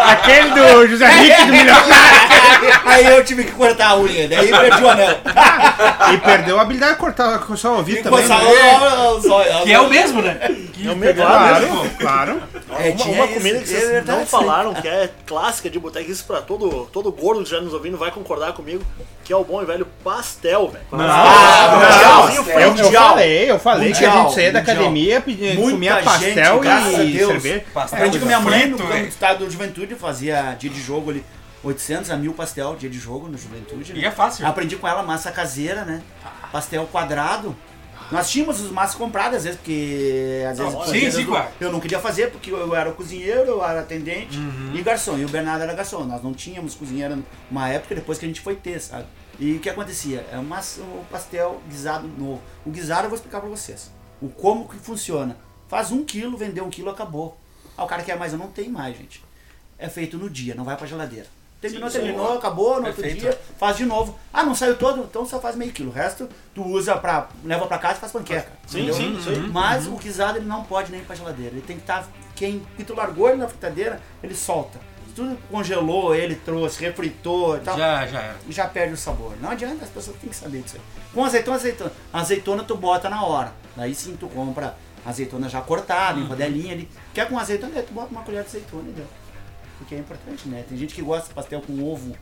Aquele 0.06 0.50
do 0.52 0.88
José 0.88 1.08
Rico 1.08 1.46
do 1.46 1.48
Milionário. 1.54 2.33
Aí 2.86 3.06
eu 3.08 3.24
tive 3.24 3.44
que 3.44 3.52
cortar 3.52 3.90
a 3.92 3.98
unha, 4.00 4.28
daí 4.28 4.50
perdi 4.50 4.84
o 4.84 4.90
anel. 4.90 5.18
E 6.14 6.18
perdeu 6.20 6.60
a 6.60 6.62
habilidade 6.62 6.94
de 6.94 7.00
cortar 7.00 7.42
só 7.56 7.74
o 7.74 7.78
ouvido 7.78 8.00
E 8.00 8.04
também. 8.04 8.28
né? 8.28 8.36
o- 8.36 9.18
os 9.18 9.26
olhos. 9.26 9.64
Que 9.64 9.72
é 9.74 9.80
o 9.80 9.90
mesmo, 9.90 10.22
né? 10.22 10.38
É 10.86 10.90
o 10.92 10.96
mesmo, 10.98 11.22
Claro, 11.24 11.68
claro. 12.00 12.44
É, 12.78 12.90
uma, 12.90 12.96
tinha 12.98 13.16
uma 13.16 13.28
comida 13.28 13.60
que 13.60 13.64
é 13.64 13.68
vocês 13.78 13.90
verdade, 13.90 14.20
não 14.20 14.26
falaram, 14.26 14.74
que 14.74 14.88
é 14.88 15.10
clássica 15.26 15.70
de 15.70 15.80
boteco, 15.80 16.12
isso 16.12 16.26
pra 16.26 16.42
todo, 16.42 16.90
todo 16.92 17.12
gordo 17.12 17.38
que 17.38 17.44
estiver 17.44 17.62
nos 17.62 17.74
ouvindo 17.74 17.98
vai 17.98 18.12
concordar 18.12 18.52
comigo, 18.54 18.84
que 19.24 19.32
é 19.32 19.36
o 19.36 19.44
bom 19.46 19.62
e 19.62 19.66
velho 19.66 19.88
pastel, 20.04 20.70
velho. 20.70 20.84
Ah, 20.92 21.80
mundialzinho 21.80 22.42
mundial. 22.44 22.60
Eu, 22.60 22.68
eu 22.68 22.84
mundial. 22.84 23.10
falei, 23.10 23.52
eu 23.52 23.60
falei 23.60 23.94
que 23.94 24.04
a 24.04 24.08
Mundial, 24.10 24.24
gente 24.26 24.36
saía 24.36 24.52
da 24.52 24.60
mundial. 24.60 24.76
academia, 24.78 25.22
pedia, 25.22 25.54
Muita 25.54 25.72
comia 25.72 25.94
gente, 25.96 26.04
pastel 26.04 26.62
a 26.64 27.04
e 27.04 27.12
Deus. 27.14 27.32
cerveja. 27.32 27.64
Pastel 27.74 27.98
Aprendi 28.00 28.20
com 28.20 28.26
minha 28.26 28.40
mãe 28.40 28.66
no, 28.68 28.78
no 28.78 28.98
estado 28.98 29.46
de 29.46 29.52
juventude, 29.54 29.96
fazia 29.96 30.56
dia 30.60 30.70
de 30.70 30.82
jogo 30.82 31.12
ali, 31.12 31.24
800 31.64 32.12
a 32.12 32.18
1000 32.18 32.34
pastel, 32.34 32.76
dia 32.76 32.90
de 32.90 33.00
jogo 33.00 33.28
no 33.28 33.38
juventude. 33.38 33.94
né? 33.94 34.00
E 34.00 34.06
é 34.06 34.12
fácil. 34.12 34.46
Aprendi 34.46 34.76
com 34.76 34.88
ela 34.88 35.02
massa 35.02 35.32
caseira, 35.32 35.86
né? 35.86 36.02
Pastel 36.52 36.86
quadrado. 36.88 37.56
Nós 38.12 38.30
tínhamos 38.30 38.60
os 38.60 38.70
massas 38.70 38.96
compradas, 38.96 39.38
às 39.38 39.44
vezes, 39.46 39.58
porque 39.60 40.44
às 40.48 40.58
vezes 40.58 40.74
Sim, 40.74 40.80
cozinheiras 40.80 41.14
sim, 41.16 41.26
claro. 41.26 41.48
eu 41.60 41.72
não 41.72 41.80
queria 41.80 42.00
fazer, 42.00 42.30
porque 42.32 42.52
eu 42.52 42.76
era 42.76 42.90
o 42.90 42.94
cozinheiro, 42.94 43.44
eu 43.44 43.66
era 43.66 43.80
atendente 43.80 44.38
e 44.74 44.82
garçom. 44.84 45.18
E 45.18 45.26
o 45.26 45.30
Bernardo 45.30 45.64
era 45.64 45.74
garçom. 45.74 46.04
Nós 46.04 46.22
não 46.22 46.34
tínhamos 46.34 46.76
cozinheiro 46.76 47.24
numa 47.50 47.70
época 47.70 47.96
depois 47.96 48.20
que 48.20 48.26
a 48.26 48.28
gente 48.28 48.42
foi 48.42 48.56
ter, 48.56 48.80
sabe? 48.82 49.06
E 49.40 49.54
o 49.54 49.60
que 49.60 49.70
acontecia? 49.70 50.28
É 50.32 50.38
uma, 50.38 50.60
um 50.60 51.04
pastel 51.10 51.62
guisado 51.68 52.08
novo. 52.08 52.42
O 52.66 52.70
guisado 52.70 53.06
eu 53.06 53.10
vou 53.10 53.16
explicar 53.16 53.40
pra 53.40 53.50
vocês. 53.50 53.90
O 54.22 54.28
como 54.30 54.68
que 54.68 54.76
funciona. 54.78 55.38
Faz 55.68 55.92
um 55.92 56.04
quilo, 56.04 56.38
vendeu 56.38 56.66
um 56.66 56.70
quilo, 56.70 56.90
acabou. 56.90 57.38
Ah, 57.76 57.84
o 57.84 57.88
cara 57.88 58.04
quer 58.04 58.18
mais, 58.18 58.32
eu 58.34 58.38
não 58.38 58.48
tenho 58.48 58.72
mais, 58.72 58.96
gente. 58.96 59.24
É 59.80 59.90
feito 59.90 60.18
no 60.18 60.30
dia, 60.30 60.54
não 60.54 60.64
vai 60.66 60.78
pra 60.78 60.86
geladeira. 60.86 61.26
Terminou, 61.64 61.90
Sim, 61.90 62.00
terminou, 62.00 62.38
acabou, 62.38 62.82
no 62.82 62.88
outro 62.88 63.02
Perfeito. 63.02 63.22
dia, 63.22 63.40
faz 63.58 63.78
de 63.78 63.86
novo. 63.86 64.20
Ah, 64.34 64.44
não 64.44 64.54
saiu 64.54 64.76
todo? 64.76 65.00
Então 65.00 65.26
só 65.26 65.40
faz 65.40 65.56
meio 65.56 65.72
quilo. 65.72 65.92
O 65.92 65.94
resto 65.94 66.28
tu 66.54 66.62
usa 66.62 66.98
pra. 66.98 67.30
leva 67.42 67.66
pra 67.68 67.78
casa 67.78 67.96
e 67.96 68.00
faz 68.02 68.12
panqueca. 68.12 68.52
Sim, 68.68 68.90
entendeu? 68.90 68.94
sim, 68.96 69.22
sim. 69.24 69.48
Mas 69.50 69.88
o 69.88 69.92
guisado 69.96 70.38
ele 70.40 70.46
não 70.46 70.66
pode 70.66 70.92
nem 70.92 71.00
ir 71.00 71.06
pra 71.06 71.16
geladeira. 71.16 71.54
Ele 71.54 71.62
tem 71.62 71.78
que 71.78 71.84
estar. 71.84 72.06
quem 72.36 72.62
que 72.76 72.84
tu 72.84 72.94
largou 72.94 73.30
ele 73.30 73.38
na 73.38 73.48
fritadeira, 73.48 74.02
ele 74.22 74.36
solta. 74.36 74.78
Se 75.08 75.14
tu 75.14 75.38
congelou, 75.50 76.14
ele 76.14 76.36
trouxe, 76.36 76.82
refritou 76.82 77.56
e 77.56 77.62
tal. 77.62 77.78
Já, 77.78 78.06
já 78.08 78.20
era. 78.20 78.36
E 78.46 78.52
já 78.52 78.68
perde 78.68 78.96
o 78.96 78.98
sabor. 78.98 79.34
Não 79.40 79.52
adianta, 79.52 79.86
as 79.86 79.90
pessoas 79.90 80.18
têm 80.18 80.30
que 80.30 80.36
saber 80.36 80.64
disso 80.64 80.76
aí. 80.76 80.82
Com 81.14 81.24
azeitona, 81.24 81.56
azeitona. 81.56 81.92
Azeitona 82.12 82.64
tu 82.66 82.76
bota 82.76 83.08
na 83.10 83.24
hora. 83.24 83.54
Daí 83.74 83.96
sim 83.96 84.18
tu 84.20 84.28
compra 84.28 84.76
azeitona 85.06 85.48
já 85.48 85.62
cortada, 85.62 86.20
em 86.20 86.26
rodelinha 86.26 86.74
ali. 86.74 86.90
Quer 87.14 87.30
com 87.30 87.40
azeitona, 87.40 87.72
daí 87.74 87.84
tu 87.84 87.94
bota 87.94 88.10
uma 88.12 88.22
colher 88.24 88.42
de 88.42 88.50
azeitona 88.50 88.90
e 88.90 88.92
deu. 88.92 89.06
Porque 89.84 89.96
é 89.96 90.00
importante, 90.00 90.48
né? 90.48 90.64
Tem 90.68 90.78
gente 90.78 90.96
que 90.96 91.02
gosta 91.02 91.28
de 91.28 91.34
pastel 91.34 91.62
com 91.62 91.84
ovo, 91.84 92.16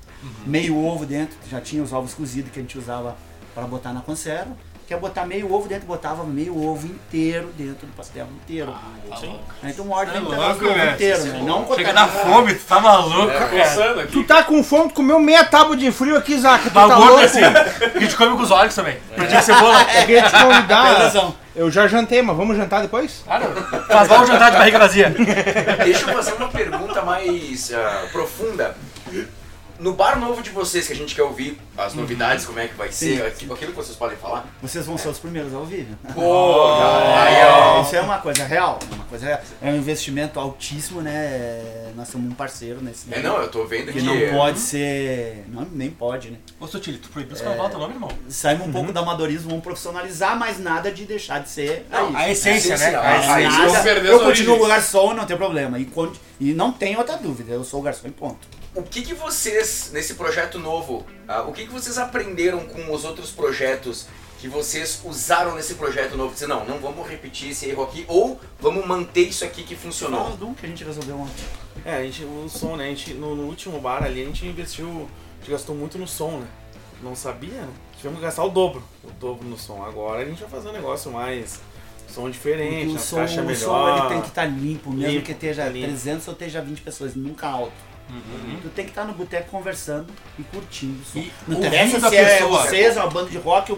meio 0.48 0.76
ovo 0.84 1.06
dentro. 1.06 1.38
Já 1.48 1.62
tinha 1.62 1.84
os 1.84 1.94
ovos 1.94 2.14
cozidos 2.14 2.52
que 2.52 2.60
a 2.60 2.62
gente 2.62 2.76
usava 2.76 3.16
para 3.54 3.68
botar 3.68 3.94
na 3.94 4.02
conserva. 4.02 4.58
Quer 4.92 5.00
botar 5.00 5.26
meio 5.26 5.50
ovo 5.54 5.70
dentro, 5.70 5.88
botava 5.88 6.26
meio 6.26 6.54
ovo 6.62 6.86
inteiro 6.86 7.50
dentro 7.58 7.88
do 7.88 7.94
pastel, 7.94 8.28
inteiro. 8.44 8.76
Sim. 9.18 9.40
Aí 9.64 9.72
tu 9.72 9.86
morde 9.86 10.12
Tá 10.12 10.20
dentro 10.20 10.36
louco, 10.36 10.60
do 10.60 10.66
ovo 10.66 10.74
velho. 10.78 10.92
inteiro, 10.92 11.24
né? 11.28 11.44
Não 11.46 11.76
Chega 11.76 11.94
da 11.94 12.08
fome, 12.10 12.54
tu 12.56 12.66
tá 12.66 12.80
maluco, 12.82 13.32
É, 13.32 13.64
cara. 13.64 14.08
Tu 14.08 14.24
tá 14.26 14.44
com 14.44 14.62
fome, 14.62 14.90
tu 14.90 14.96
comeu 14.96 15.18
meia 15.18 15.46
tábua 15.46 15.78
de 15.78 15.90
frio 15.94 16.18
aqui, 16.18 16.38
Zaca. 16.38 16.70
Tu 16.70 16.74
Tá 16.74 16.90
tá 16.90 16.96
gordo 16.96 17.08
louco? 17.12 17.24
assim. 17.24 17.40
A 17.42 18.00
gente 18.02 18.18
come 18.18 18.36
com 18.36 18.44
os 18.44 18.52
olhos 18.52 18.76
também. 18.76 18.98
Perdi 19.16 19.34
a 19.34 19.42
cebola. 19.42 19.82
Eu 19.82 20.02
queria 20.02 20.24
te 20.24 20.32
convidar. 20.44 21.34
Eu 21.56 21.72
já 21.72 21.88
jantei, 21.88 22.22
mas 22.22 22.36
vamos 22.36 22.58
jantar 22.58 22.82
depois? 22.82 23.22
Claro. 23.26 23.46
Faz 23.88 24.10
mal 24.10 24.24
um 24.24 24.28
jantar 24.28 24.52
de 24.52 24.58
barriga 24.58 24.78
vazia. 24.80 25.10
Deixa 25.86 26.10
eu 26.10 26.14
fazer 26.16 26.34
uma 26.34 26.50
pergunta 26.50 27.02
mais 27.02 27.72
ah, 27.74 28.08
profunda. 28.12 28.76
No 29.82 29.94
bar 29.94 30.20
novo 30.20 30.44
de 30.44 30.52
vocês, 30.52 30.86
que 30.86 30.94
a 30.94 30.96
gente 30.96 31.16
quer 31.16 31.24
ouvir 31.24 31.60
as 31.76 31.96
novidades, 31.96 32.46
como 32.46 32.60
é 32.60 32.68
que 32.68 32.76
vai 32.76 32.92
ser, 32.92 33.18
Sim. 33.18 33.22
aquilo 33.26 33.54
aquilo 33.56 33.72
que 33.72 33.78
vocês 33.78 33.98
podem 33.98 34.16
falar. 34.16 34.46
Vocês 34.62 34.86
vão 34.86 34.96
ser 34.96 35.08
os 35.10 35.18
primeiros 35.18 35.52
a 35.56 35.58
ouvir. 35.58 35.88
Pô, 36.14 36.22
ó. 36.70 37.82
Isso 37.82 37.96
é 37.96 38.02
uma 38.02 38.20
coisa 38.20 38.46
real, 38.46 38.78
é 38.92 38.94
uma 38.94 39.06
coisa 39.06 39.26
real. 39.26 39.42
É 39.60 39.72
um 39.72 39.76
investimento 39.78 40.40
altíssimo, 40.40 41.02
né? 41.02 41.92
Nós 41.96 42.10
somos 42.10 42.32
um 42.32 42.36
parceiro 42.36 42.80
nesse 42.80 43.12
É, 43.12 43.24
não, 43.24 43.42
eu 43.42 43.50
tô 43.50 43.66
vendo 43.66 43.92
Que 43.92 44.00
que. 44.00 44.02
não 44.06 44.38
pode 44.38 44.60
ser. 44.60 45.46
Não, 45.48 45.68
nem 45.72 45.90
pode, 45.90 46.30
né? 46.30 46.38
Ô, 46.60 46.68
Sotile, 46.68 47.00
tu 47.00 47.10
proibiu 47.10 47.34
os 47.34 47.42
cavalos 47.42 47.72
teu 47.72 47.80
nome, 47.80 47.96
irmão? 47.96 48.12
Saímos 48.30 48.68
um 48.68 48.72
pouco 48.72 48.94
do 48.94 49.00
amadorismo, 49.00 49.50
vamos 49.50 49.64
profissionalizar, 49.64 50.38
mas 50.38 50.60
nada 50.60 50.92
de 50.92 51.06
deixar 51.06 51.40
de 51.40 51.50
ser. 51.50 51.88
Não, 51.90 52.10
aí. 52.10 52.16
A 52.16 52.30
essência, 52.30 52.78
né? 52.78 52.96
A 52.96 53.02
Ah, 53.34 53.42
essência. 53.42 53.90
eu 54.06 54.20
continuo 54.20 54.68
garçom, 54.68 55.16
não 55.16 55.26
tem 55.26 55.36
problema. 55.36 55.80
E, 55.80 55.90
e 56.40 56.54
não 56.54 56.72
tem 56.72 56.96
outra 56.98 57.18
dúvida, 57.18 57.52
eu 57.52 57.64
sou 57.64 57.82
garçom 57.82 58.08
e 58.08 58.12
ponto. 58.12 58.61
O 58.74 58.84
que, 58.84 59.02
que 59.02 59.14
vocês, 59.14 59.90
nesse 59.92 60.14
projeto 60.14 60.58
novo, 60.58 61.06
ah, 61.28 61.42
o 61.42 61.52
que, 61.52 61.66
que 61.66 61.72
vocês 61.72 61.98
aprenderam 61.98 62.66
com 62.66 62.94
os 62.94 63.04
outros 63.04 63.30
projetos 63.30 64.08
que 64.40 64.48
vocês 64.48 65.02
usaram 65.04 65.56
nesse 65.56 65.76
projeto 65.76 66.16
novo? 66.16 66.34
Dizer, 66.34 66.48
não, 66.48 66.64
não 66.64 66.80
vamos 66.80 67.06
repetir 67.06 67.50
esse 67.50 67.68
erro 67.68 67.84
aqui, 67.84 68.06
ou 68.08 68.40
vamos 68.62 68.86
manter 68.86 69.28
isso 69.28 69.44
aqui 69.44 69.64
que 69.64 69.76
funcionou. 69.76 70.24
Fala 70.24 70.38
do 70.38 70.48
um 70.48 70.54
que 70.54 70.66
a 70.66 70.70
gente 70.70 70.86
resolveu 70.86 71.18
ontem. 71.20 71.44
É, 71.84 71.98
a 71.98 72.04
gente, 72.04 72.24
o 72.24 72.48
som, 72.48 72.78
né? 72.78 72.86
A 72.86 72.88
gente, 72.88 73.14
no, 73.14 73.36
no 73.36 73.44
último 73.44 73.78
bar 73.82 74.04
ali, 74.04 74.22
a 74.22 74.26
gente 74.26 74.46
investiu, 74.46 74.88
a 74.88 75.40
gente 75.42 75.52
gastou 75.52 75.76
muito 75.76 75.98
no 75.98 76.08
som, 76.08 76.40
né? 76.40 76.48
Não 77.04 77.14
sabia, 77.14 77.62
né? 77.62 77.74
Tivemos 77.98 78.20
que 78.20 78.26
gastar 78.26 78.46
o 78.46 78.50
dobro, 78.50 78.82
o 79.04 79.12
dobro 79.12 79.46
no 79.46 79.58
som. 79.58 79.84
Agora 79.84 80.22
a 80.22 80.26
gente 80.26 80.40
vai 80.40 80.50
fazer 80.50 80.70
um 80.70 80.74
negócio 80.74 81.12
mais, 81.12 81.60
som 82.08 82.30
diferente, 82.30 82.96
o 82.96 83.00
som, 83.00 83.18
caixas 83.18 83.44
o 83.44 83.48
melhor. 83.48 83.58
som 83.58 83.98
ele 83.98 84.14
tem 84.14 84.22
que 84.22 84.28
estar 84.30 84.46
limpo, 84.46 84.92
mesmo 84.92 85.12
Limpo, 85.12 85.26
que 85.26 85.32
esteja 85.34 85.68
limpo. 85.68 85.88
300 85.88 86.28
ou 86.30 86.34
esteja 86.34 86.62
20 86.62 86.82
pessoas, 86.82 87.16
nunca 87.16 87.48
alto. 87.48 87.91
Tu 88.62 88.70
tem 88.70 88.86
que 88.86 88.92
estar 88.92 89.06
no 89.06 89.14
boteco 89.14 89.50
conversando 89.50 90.12
e 90.38 90.44
curtindo 90.44 91.02
o 91.02 91.06
som. 91.06 91.20
E 91.20 91.32
não 91.48 91.58
interessa 91.58 92.00
se 92.10 92.16
é 92.16 92.44
vocês, 92.46 92.98
uma 92.98 93.10
banda 93.10 93.30
de 93.30 93.38
rock, 93.38 93.72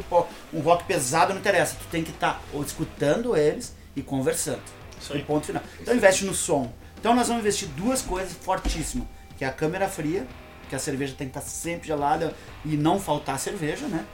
um 0.53 0.59
rock 0.59 0.83
pesado, 0.85 1.33
não 1.33 1.39
interessa. 1.39 1.75
Tu 1.75 1.85
tem 1.91 2.03
que 2.03 2.11
estar 2.11 2.41
ou 2.51 2.63
escutando 2.63 3.35
eles 3.35 3.75
e 3.95 4.01
conversando. 4.01 4.61
Isso 4.99 5.13
E 5.13 5.17
aí. 5.17 5.23
ponto 5.23 5.45
final. 5.45 5.61
Então 5.79 5.95
investe 5.95 6.25
no 6.25 6.33
som. 6.33 6.71
Então 6.99 7.13
nós 7.13 7.27
vamos 7.27 7.41
investir 7.43 7.67
duas 7.69 8.01
coisas 8.01 8.33
fortíssimas, 8.33 9.07
que 9.37 9.43
é 9.45 9.47
a 9.47 9.51
câmera 9.51 9.87
fria, 9.87 10.25
que 10.69 10.75
a 10.75 10.79
cerveja 10.79 11.13
tem 11.17 11.27
que 11.29 11.37
estar 11.37 11.47
sempre 11.47 11.87
gelada 11.87 12.33
e 12.65 12.75
não 12.77 12.99
faltar 12.99 13.37
cerveja, 13.37 13.85
né? 13.87 14.05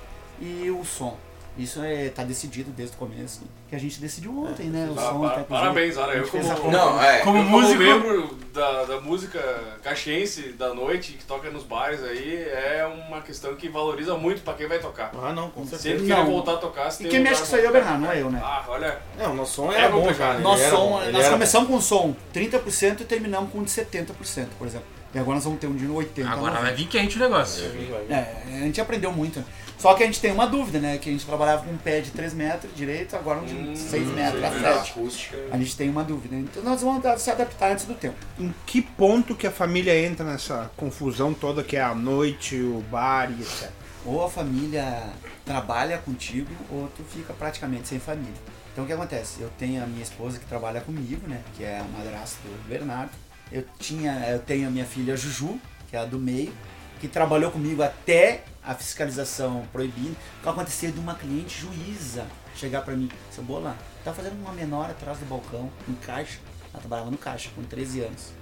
E 0.42 0.70
o 0.72 0.84
som. 0.84 1.18
Isso 1.60 1.84
é, 1.84 2.10
tá 2.10 2.24
decidido 2.24 2.72
desde 2.72 2.96
o 2.96 3.00
começo. 3.00 3.42
Que 3.70 3.76
a 3.76 3.80
gente 3.80 4.00
decidiu 4.00 4.32
ontem, 4.46 4.68
né? 4.68 4.90
O 4.90 4.98
Ah, 5.00 5.04
som. 5.04 5.20
par- 5.22 5.36
tá, 5.36 5.42
inclusive, 5.42 5.46
parabéns, 5.48 5.98
a 5.98 6.02
olha, 6.04 6.14
gente 6.24 6.36
eu 6.36 6.42
como- 6.42 6.56
compra. 6.56 6.72
Não, 6.72 7.04
é. 7.04 7.20
Como 7.20 7.38
Eu, 7.38 7.44
músico. 7.44 7.78
membro 7.80 8.36
da, 8.54 8.84
da 8.86 9.02
música 9.02 9.40
caxiense 9.84 10.54
da 10.54 10.74
noite, 10.74 11.14
que 11.14 11.24
toca 11.26 11.50
nos 11.50 11.64
bares 11.64 12.02
aí, 12.04 12.36
é 12.46 12.86
uma 13.08 13.22
questão 13.22 13.56
que 13.56 13.68
valoriza 13.68 14.16
muito 14.16 14.42
pra 14.42 14.54
quem 14.54 14.68
vai 14.68 14.80
tocar. 14.80 15.12
Ah, 15.22 15.34
não, 15.34 15.50
com 15.50 15.62
certeza. 15.66 15.84
Sempre 15.98 16.08
Não. 16.08 16.16
querer 16.18 16.32
voltar 16.32 16.54
a 16.54 16.58
tocar, 16.58 16.90
se 16.92 17.02
E 17.04 17.04
tem 17.04 17.12
quem 17.12 17.20
um 17.20 17.24
mexe 17.24 17.38
com 17.42 17.44
isso 17.46 17.56
aí 17.56 17.66
é 17.66 17.70
o 17.70 17.74
Bernardo, 17.74 18.02
não 18.02 18.12
é 18.12 18.22
eu, 18.22 18.32
né? 18.32 18.40
Ah, 18.44 18.64
olha, 18.68 19.00
É, 19.20 19.28
o 19.28 19.34
nosso 19.34 19.54
som 19.56 19.72
É 19.72 19.80
era 19.80 19.90
bom 19.90 20.06
né? 20.06 20.40
Nosso 20.42 20.70
som, 20.70 20.90
nós 21.12 21.26
era 21.26 21.32
começamos 21.34 21.68
com 21.70 21.82
som 21.82 22.16
30% 22.34 23.02
e 23.02 23.06
terminamos 23.06 23.52
com 23.52 23.62
de 23.64 23.70
70%, 23.70 24.48
por 24.58 24.66
exemplo. 24.66 24.88
E 25.14 25.18
agora 25.20 25.36
nós 25.36 25.44
vamos 25.44 25.60
ter 25.60 25.68
um 25.68 25.76
de 25.76 25.86
80%. 25.88 26.28
Agora 26.32 26.54
90%. 26.54 26.62
vai 26.62 26.74
vir 26.76 26.88
quente 26.88 27.18
o 27.18 27.20
negócio. 27.20 27.64
É, 28.10 28.44
a 28.56 28.60
gente 28.60 28.80
aprendeu 28.80 29.12
muito. 29.12 29.44
Só 29.80 29.94
que 29.94 30.04
a 30.04 30.06
gente 30.06 30.20
tem 30.20 30.32
uma 30.34 30.46
dúvida, 30.46 30.78
né? 30.78 30.98
Que 30.98 31.10
a 31.10 31.12
gente 31.12 31.26
trabalhava 31.26 31.64
com 31.64 31.72
um 31.72 31.78
pé 31.78 32.02
de 32.02 32.12
3 32.12 32.34
metros 32.34 32.76
direito, 32.76 33.16
agora 33.16 33.40
um 33.40 33.46
de 33.74 33.80
6 33.80 34.08
metros, 34.10 34.44
a 34.44 34.50
Da 34.50 34.74
7. 34.84 34.92
acústica. 34.92 35.38
A 35.52 35.58
gente 35.58 35.76
tem 35.78 35.90
uma 35.90 36.04
dúvida. 36.04 36.36
Então 36.36 36.62
nós 36.64 36.82
vamos 36.82 37.02
se 37.22 37.32
adaptar 37.32 37.72
antes 37.72 37.86
do 37.86 37.94
tempo. 37.94 38.18
Em 38.38 38.54
que 38.66 38.82
ponto 38.82 39.34
que 39.34 39.48
a 39.48 39.52
família 39.52 39.98
entra 39.98 40.26
nessa 40.26 40.70
confusão 40.76 41.34
toda 41.34 41.64
que 41.64 41.78
é 41.78 41.82
a 41.82 41.96
noite, 41.96 42.58
o 42.58 42.84
bar 42.92 43.32
e 43.32 43.42
etc? 43.42 43.70
Ou 44.06 44.26
a 44.26 44.30
família 44.30 45.02
trabalha 45.46 45.98
contigo, 45.98 46.50
ou 46.70 46.90
tu 46.96 47.04
fica 47.04 47.34
praticamente 47.34 47.88
sem 47.88 48.00
família. 48.00 48.34
Então 48.74 48.84
o 48.84 48.88
que 48.88 48.94
acontece? 48.94 49.42
Eu 49.42 49.50
tenho 49.58 49.82
a 49.82 49.88
minha 49.88 50.04
esposa 50.04 50.40
que 50.40 50.46
trabalha 50.46 50.82
comigo, 50.82 51.26
né? 51.26 51.42
Que 51.56 51.64
é 51.64 51.80
a 51.80 51.84
madrasta 51.86 52.38
do 52.44 52.68
Bernardo. 52.70 53.12
Eu, 53.50 53.64
tinha, 53.80 54.28
eu 54.30 54.40
tenho 54.40 54.68
a 54.68 54.72
minha 54.72 54.86
filha 54.86 55.16
Juju, 55.16 55.58
que 55.90 55.96
é 55.96 56.00
a 56.00 56.06
do 56.06 56.20
meio, 56.20 56.54
que 57.00 57.08
trabalhou 57.08 57.50
comigo 57.50 57.82
até 57.82 58.44
a 58.64 58.76
fiscalização 58.76 59.66
proibindo. 59.72 60.16
Aconteceu 60.46 60.92
de 60.92 61.00
uma 61.00 61.16
cliente 61.16 61.60
juíza 61.60 62.26
chegar 62.56 62.82
pra 62.82 62.96
mim, 62.96 63.10
Cebola, 63.32 63.76
tá 64.04 64.14
fazendo 64.14 64.40
uma 64.42 64.52
menor 64.52 64.90
atrás 64.90 65.18
do 65.20 65.26
balcão, 65.26 65.72
em 65.88 65.94
caixa. 65.96 66.40
Ela 66.72 66.80
trabalhava 66.80 67.10
no 67.10 67.18
caixa, 67.18 67.50
com 67.56 67.64
13 67.64 68.02
anos. 68.02 68.34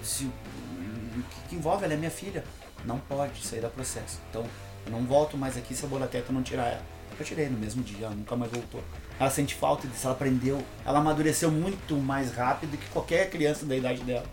Disse, 0.00 0.24
o 0.24 1.48
que, 1.48 1.56
envolve? 1.56 1.84
Ela 1.84 1.94
é 1.94 1.96
minha 1.96 2.10
filha. 2.10 2.44
Não 2.84 2.98
pode 2.98 3.44
sair 3.44 3.60
da 3.60 3.68
processo. 3.68 4.20
Então, 4.28 4.44
eu 4.84 4.92
não 4.92 5.04
volto 5.06 5.38
mais 5.38 5.56
aqui 5.56 5.74
se 5.74 5.84
a 5.84 5.88
bola 5.88 6.06
teta 6.06 6.32
não 6.32 6.42
tirar 6.42 6.66
ela. 6.66 6.82
Eu 7.18 7.24
tirei 7.24 7.48
no 7.48 7.56
mesmo 7.56 7.82
dia, 7.82 8.06
ela 8.06 8.14
nunca 8.14 8.36
mais 8.36 8.50
voltou. 8.50 8.82
Ela 9.18 9.30
sente 9.30 9.54
falta 9.54 9.86
disso, 9.86 10.06
ela 10.06 10.14
aprendeu, 10.14 10.62
ela 10.84 10.98
amadureceu 10.98 11.50
muito 11.50 11.96
mais 11.96 12.34
rápido 12.34 12.76
que 12.76 12.88
qualquer 12.90 13.30
criança 13.30 13.64
da 13.64 13.76
idade 13.76 14.02
dela. 14.02 14.26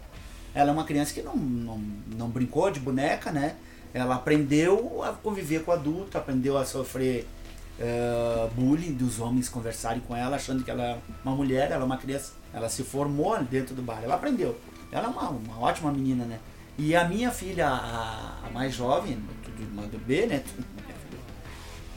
Ela 0.53 0.72
é 0.72 0.74
uma 0.74 0.84
criança 0.84 1.14
que 1.14 1.22
não, 1.22 1.36
não, 1.36 1.78
não 1.78 2.30
brincou 2.30 2.70
de 2.72 2.80
boneca, 2.80 3.32
né? 3.32 3.56
Ela 3.93 4.15
aprendeu 4.15 5.03
a 5.03 5.11
conviver 5.11 5.63
com 5.63 5.72
adulto, 5.72 6.18
aprendeu 6.18 6.57
a 6.57 6.65
sofrer 6.65 7.27
eh, 7.80 8.49
bullying 8.55 8.93
dos 8.93 9.19
homens 9.19 9.49
conversarem 9.49 10.01
com 10.01 10.15
ela, 10.15 10.35
achando 10.35 10.63
que 10.63 10.72
ela 10.72 10.84
é 10.84 10.97
uma 11.26 11.35
mulher, 11.35 11.72
ela 11.72 11.81
é 11.81 11.85
uma 11.85 11.97
criança. 11.97 12.34
Ela 12.53 12.69
se 12.69 12.84
formou 12.84 13.41
dentro 13.43 13.73
do 13.73 13.81
bar, 13.81 14.01
ela 14.03 14.15
aprendeu. 14.15 14.57
Ela 14.91 15.07
é 15.07 15.09
uma, 15.09 15.30
uma 15.30 15.59
ótima 15.59 15.91
menina, 15.91 16.26
né? 16.26 16.39
E 16.77 16.95
a 16.95 17.07
minha 17.07 17.31
filha, 17.31 17.68
a, 17.68 18.39
a 18.45 18.49
mais 18.51 18.73
jovem, 18.73 19.18
irmã 19.59 19.84
do 19.84 19.97
B, 19.97 20.26
né? 20.26 20.43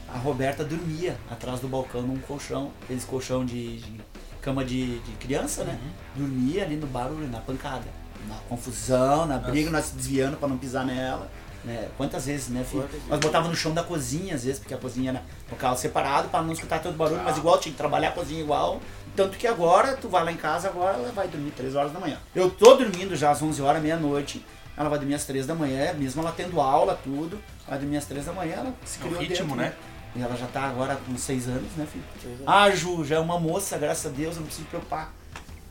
A 0.09 0.19
Roberta 0.19 0.63
dormia 0.65 1.17
atrás 1.29 1.59
do 1.59 1.67
balcão 1.67 2.03
num 2.03 2.19
colchão, 2.19 2.71
aqueles 2.83 3.05
colchão 3.05 3.45
de, 3.45 3.79
de 3.79 4.01
cama 4.41 4.65
de, 4.65 5.01
de 5.01 5.13
criança, 5.13 5.65
né? 5.65 5.77
Dormia 6.15 6.63
ali 6.63 6.77
no 6.77 6.87
barulho, 6.87 7.27
na 7.29 7.41
pancada. 7.41 7.85
Na 8.29 8.37
confusão, 8.49 9.27
na 9.27 9.39
briga, 9.39 9.71
nós 9.71 9.87
se 9.87 9.97
desviando 9.97 10.37
pra 10.37 10.49
não 10.49 10.57
pisar 10.57 10.87
nela. 10.87 11.29
Né? 11.65 11.89
Quantas 11.97 12.27
vezes, 12.27 12.49
né, 12.49 12.63
filho? 12.63 12.87
Nós 13.09 13.19
botava 13.19 13.49
no 13.49 13.57
chão 13.57 13.73
da 13.73 13.83
cozinha, 13.83 14.35
às 14.35 14.45
vezes, 14.45 14.59
porque 14.59 14.75
a 14.75 14.77
cozinha 14.77 15.13
era 15.13 15.23
local 15.51 15.77
separado 15.77 16.29
pra 16.29 16.43
não 16.43 16.53
escutar 16.53 16.79
todo 16.81 16.95
barulho, 16.95 17.23
mas 17.25 17.39
igual 17.39 17.59
tinha 17.59 17.73
que 17.73 17.79
trabalhar 17.79 18.09
a 18.09 18.13
cozinha 18.13 18.41
igual. 18.41 18.81
Tanto 19.17 19.39
que 19.39 19.47
agora, 19.47 19.97
tu 19.97 20.09
vai 20.09 20.25
lá 20.25 20.33
em 20.33 20.37
casa, 20.37 20.69
agora 20.69 20.99
ela 20.99 21.11
vai 21.13 21.27
dormir 21.27 21.53
3 21.53 21.75
horas 21.75 21.93
da 21.93 22.01
manhã. 22.01 22.19
Eu 22.35 22.51
tô 22.51 22.75
dormindo 22.75 23.17
já 23.17 23.31
às 23.31 23.41
11 23.41 23.63
horas, 23.63 23.83
meia-noite. 23.83 24.45
Ela 24.77 24.89
vai 24.89 24.99
dormir 24.99 25.15
às 25.15 25.25
3 25.25 25.47
da 25.47 25.55
manhã, 25.55 25.95
mesmo 25.95 26.21
ela 26.21 26.33
tendo 26.33 26.61
aula, 26.61 26.99
tudo. 27.03 27.41
Vai 27.67 27.79
dormir 27.79 27.97
às 27.97 28.05
3 28.05 28.27
da 28.27 28.33
manhã, 28.33 28.57
ela 28.57 28.75
se 28.85 28.99
É 29.01 29.05
o 29.05 29.07
criou 29.07 29.21
ritmo, 29.23 29.57
dentro, 29.57 29.57
né? 29.57 29.73
E 30.17 30.23
ela 30.23 30.37
já 30.37 30.47
tá 30.47 30.65
agora 30.65 30.97
com 30.97 31.17
6 31.17 31.49
anos, 31.49 31.73
né, 31.77 31.87
filho? 31.91 32.05
Ah, 32.47 32.71
Ju, 32.71 33.05
já 33.05 33.17
é 33.17 33.21
uma 33.21 33.39
moça, 33.41 33.79
graças 33.79 34.05
a 34.05 34.15
Deus, 34.15 34.35
eu 34.35 34.41
não 34.41 34.47
preciso 34.47 34.65
me 34.65 34.69
preocupar 34.69 35.13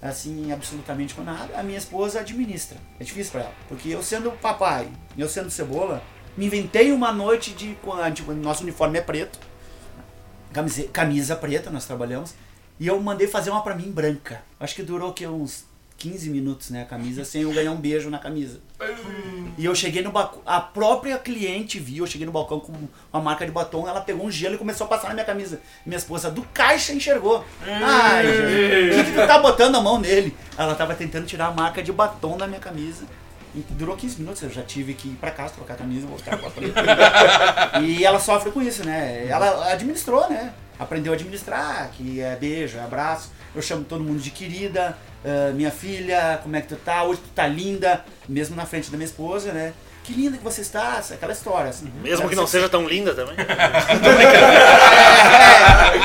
assim, 0.10 0.52
absolutamente 0.52 1.14
com 1.14 1.24
nada. 1.24 1.58
A 1.58 1.64
minha 1.64 1.78
esposa 1.78 2.20
administra. 2.20 2.78
É 3.00 3.04
difícil 3.04 3.32
pra 3.32 3.42
ela. 3.42 3.54
Porque 3.68 3.90
eu 3.90 4.04
sendo 4.04 4.32
papai, 4.32 4.90
eu 5.18 5.30
sendo 5.30 5.50
cebola, 5.50 6.04
me 6.36 6.46
inventei 6.46 6.92
uma 6.92 7.12
noite 7.12 7.52
de. 7.52 7.78
Tipo, 8.14 8.34
nosso 8.34 8.64
uniforme 8.64 9.00
é 9.00 9.02
preto, 9.02 9.40
camisa, 10.52 10.88
camisa 10.90 11.36
preta, 11.36 11.70
nós 11.70 11.86
trabalhamos. 11.86 12.34
E 12.80 12.88
eu 12.88 13.00
mandei 13.00 13.28
fazer 13.28 13.50
uma 13.50 13.62
pra 13.62 13.76
mim 13.76 13.92
branca. 13.92 14.42
Acho 14.60 14.76
que 14.76 14.84
durou 14.84 15.14
que 15.14 15.26
uns 15.28 15.66
15 16.04 16.30
minutos, 16.30 16.70
né, 16.70 16.82
a 16.82 16.86
camisa, 16.86 17.24
sem 17.24 17.44
eu 17.44 17.54
ganhar 17.54 17.72
um 17.72 17.78
beijo 17.78 18.10
na 18.10 18.20
camisa. 18.20 18.60
E 19.58 19.64
eu 19.64 19.74
cheguei 19.74 20.02
no 20.04 20.12
balcão, 20.12 20.42
a 20.46 20.60
própria 20.60 21.18
cliente 21.18 21.80
viu, 21.80 22.04
eu 22.04 22.12
cheguei 22.12 22.26
no 22.26 22.32
balcão 22.34 22.60
com 22.60 22.74
uma 23.14 23.22
marca 23.22 23.46
de 23.46 23.54
batom, 23.54 23.88
ela 23.88 24.02
pegou 24.02 24.26
um 24.26 24.32
gelo 24.32 24.56
e 24.56 24.58
começou 24.58 24.84
a 24.86 24.90
passar 24.90 25.08
na 25.08 25.14
minha 25.14 25.26
camisa. 25.26 25.62
Minha 25.86 25.98
esposa 25.98 26.30
do 26.30 26.42
caixa 26.54 26.92
enxergou. 26.92 27.46
Ai, 27.66 28.26
Jesus, 28.26 28.96
por 28.96 29.06
que, 29.06 29.12
que 29.12 29.22
tu 29.22 29.28
tá 29.28 29.40
botando 29.40 29.76
a 29.76 29.82
mão 29.82 29.98
nele? 29.98 30.36
Ela 30.58 30.76
tava 30.76 30.94
tentando 30.94 31.26
tirar 31.26 31.48
a 31.48 31.52
marca 31.52 31.82
de 31.82 31.94
batom 31.94 32.36
da 32.36 32.48
minha 32.48 32.60
camisa. 32.60 33.06
E 33.56 33.64
durou 33.70 33.96
15 33.96 34.20
minutos, 34.20 34.42
eu 34.42 34.50
já 34.50 34.64
tive 34.64 34.94
que 34.96 35.08
ir 35.08 35.16
pra 35.16 35.32
casa 35.32 35.54
trocar 35.54 35.76
a 35.76 35.78
camisa, 35.78 36.06
voltar. 36.06 36.38
E 37.82 38.04
ela 38.04 38.20
sofre 38.20 38.52
com 38.52 38.62
isso, 38.62 38.84
né? 38.84 39.26
Ela 39.30 39.72
administrou, 39.72 40.30
né? 40.30 40.52
Aprendeu 40.78 41.14
a 41.14 41.16
administrar, 41.16 41.92
que 41.92 42.20
é 42.20 42.36
beijo, 42.36 42.78
é 42.78 42.82
abraço. 42.82 43.32
Eu 43.56 43.62
chamo 43.62 43.84
todo 43.84 44.04
mundo 44.04 44.20
de 44.20 44.32
querida, 44.32 44.98
ah, 45.26 45.52
minha 45.54 45.72
filha, 45.72 46.40
como 46.44 46.56
é 46.56 46.62
que 46.62 46.68
tu 46.68 46.76
tá? 46.76 47.04
Hoje 47.04 47.22
tu 47.22 47.30
tá 47.34 47.48
linda, 47.48 48.04
mesmo 48.28 48.56
na 48.56 48.66
frente 48.66 48.92
da 48.92 48.98
minha 48.98 49.06
esposa, 49.06 49.52
né? 49.52 49.74
Que 50.04 50.12
linda 50.12 50.38
que 50.38 50.44
você 50.44 50.60
está, 50.62 51.02
aquela 51.12 51.32
história. 51.32 51.70
Assim. 51.70 51.90
Mesmo 52.02 52.28
que 52.28 52.36
não 52.36 52.46
seja 52.46 52.68
tão 52.68 52.86
linda 52.86 53.14
também. 53.16 53.36
É, 53.38 53.46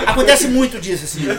acontece 0.08 0.46
muito 0.46 0.80
disso, 0.80 1.04
assim. 1.04 1.26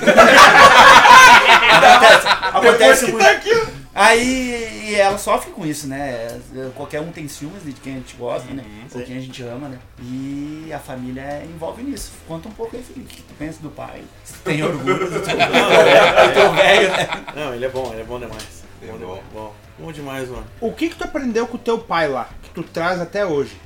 acontece 1.71 2.27
acontece 2.53 3.11
muito. 3.11 3.78
Aí 3.93 4.89
e 4.89 4.95
ela 4.95 5.17
sofre 5.17 5.51
com 5.51 5.65
isso, 5.65 5.87
né? 5.87 6.39
Qualquer 6.75 7.01
um 7.01 7.11
tem 7.11 7.27
ciúmes 7.27 7.63
de 7.63 7.73
quem 7.73 7.93
a 7.93 7.97
gente 7.97 8.15
gosta, 8.15 8.53
né? 8.53 8.63
Ou 8.93 9.01
quem 9.01 9.17
a 9.17 9.19
gente 9.19 9.43
ama, 9.43 9.67
né? 9.67 9.79
E 10.01 10.71
a 10.73 10.79
família 10.79 11.43
envolve 11.43 11.83
nisso. 11.83 12.11
Conta 12.27 12.47
um 12.47 12.51
pouco 12.51 12.75
aí, 12.75 12.83
Felipe. 12.83 13.13
O 13.13 13.15
que 13.15 13.21
tu 13.23 13.33
pensa 13.37 13.61
do 13.61 13.69
pai? 13.69 14.03
Se 14.23 14.33
tu 14.33 14.39
tem 14.41 14.63
orgulho 14.63 15.09
do 15.09 15.21
teu, 15.21 15.37
do 15.37 16.33
teu 16.33 16.53
velho, 16.53 16.91
né? 16.91 17.07
Não, 17.35 17.53
ele 17.53 17.65
é 17.65 17.69
bom, 17.69 17.91
ele 17.91 18.01
é 18.01 18.05
bom 18.05 18.19
demais. 18.19 18.63
Ele 18.81 18.91
é 18.91 18.93
bom, 18.93 18.99
bom. 18.99 19.05
demais. 19.05 19.23
Bom. 19.33 19.53
Bom 19.79 19.91
demais, 19.91 20.29
mano. 20.29 20.45
O 20.61 20.73
que 20.73 20.89
que 20.89 20.95
tu 20.95 21.03
aprendeu 21.03 21.47
com 21.47 21.55
o 21.55 21.59
teu 21.59 21.79
pai 21.79 22.07
lá? 22.07 22.29
Que 22.43 22.49
tu 22.51 22.63
traz 22.63 23.01
até 23.01 23.25
hoje? 23.25 23.57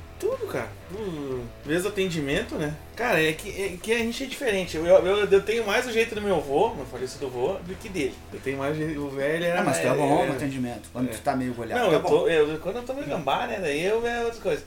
Cara. 0.94 1.04
Tudo. 1.04 1.44
Mesmo 1.66 1.88
atendimento, 1.88 2.54
né? 2.56 2.74
Cara, 2.94 3.22
é 3.22 3.32
que, 3.32 3.48
é 3.50 3.76
que 3.82 3.92
a 3.92 3.98
gente 3.98 4.22
é 4.22 4.26
diferente. 4.26 4.76
Eu, 4.76 4.86
eu, 4.86 5.24
eu 5.24 5.42
tenho 5.42 5.66
mais 5.66 5.86
o 5.86 5.92
jeito 5.92 6.14
do 6.14 6.20
meu 6.22 6.36
avô, 6.36 6.74
meu 6.74 6.86
falecido 6.86 7.26
avô, 7.26 7.54
do 7.64 7.74
que 7.74 7.88
dele. 7.88 8.14
Eu 8.32 8.40
tenho 8.40 8.58
mais 8.58 8.74
o 8.74 8.78
jeito. 8.78 9.00
O 9.00 9.10
velho 9.10 9.44
era. 9.44 9.60
Ah, 9.60 9.64
mas 9.64 9.78
tu 9.80 9.86
é 9.86 9.94
bom 9.94 10.22
é- 10.22 10.26
no 10.26 10.32
atendimento. 10.32 10.88
Quando 10.92 11.10
tu 11.10 11.20
tá 11.20 11.34
meio 11.34 11.54
golhado. 11.54 11.80
Não, 11.80 11.88
tá 11.88 11.94
eu 11.94 12.00
bom. 12.00 12.08
tô, 12.08 12.28
eu, 12.28 12.58
quando 12.58 12.76
eu 12.76 12.82
tô 12.82 12.94
meio 12.94 13.06
gambá, 13.06 13.46
né? 13.46 13.58
Daí 13.60 13.84
eu 13.84 14.06
é 14.06 14.24
outras 14.24 14.42
coisas. 14.42 14.64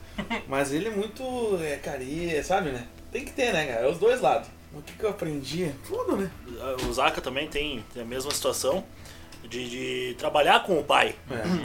Mas 0.48 0.74
ele 0.74 0.88
é 0.88 0.92
muito 0.92 1.24
é, 1.64 1.76
carinha, 1.78 2.44
sabe, 2.44 2.72
né? 2.72 2.84
Tem 3.12 3.24
que 3.24 3.32
ter, 3.32 3.54
né, 3.54 3.66
cara? 3.66 3.86
É 3.88 3.90
os 3.90 3.98
dois 3.98 4.20
lados. 4.22 4.50
O 4.74 4.82
que, 4.82 4.94
que 4.94 5.04
eu 5.04 5.10
aprendi? 5.10 5.72
Tudo, 5.88 6.18
né? 6.18 6.30
O 6.88 6.94
Zaka 6.94 7.22
também 7.22 7.48
tem, 7.48 7.84
tem 7.94 8.04
a 8.04 8.06
mesma 8.06 8.32
situação 8.32 8.84
de, 9.48 9.70
de 9.70 10.16
trabalhar 10.16 10.64
com 10.64 10.78
o 10.78 10.84
pai. 10.84 11.16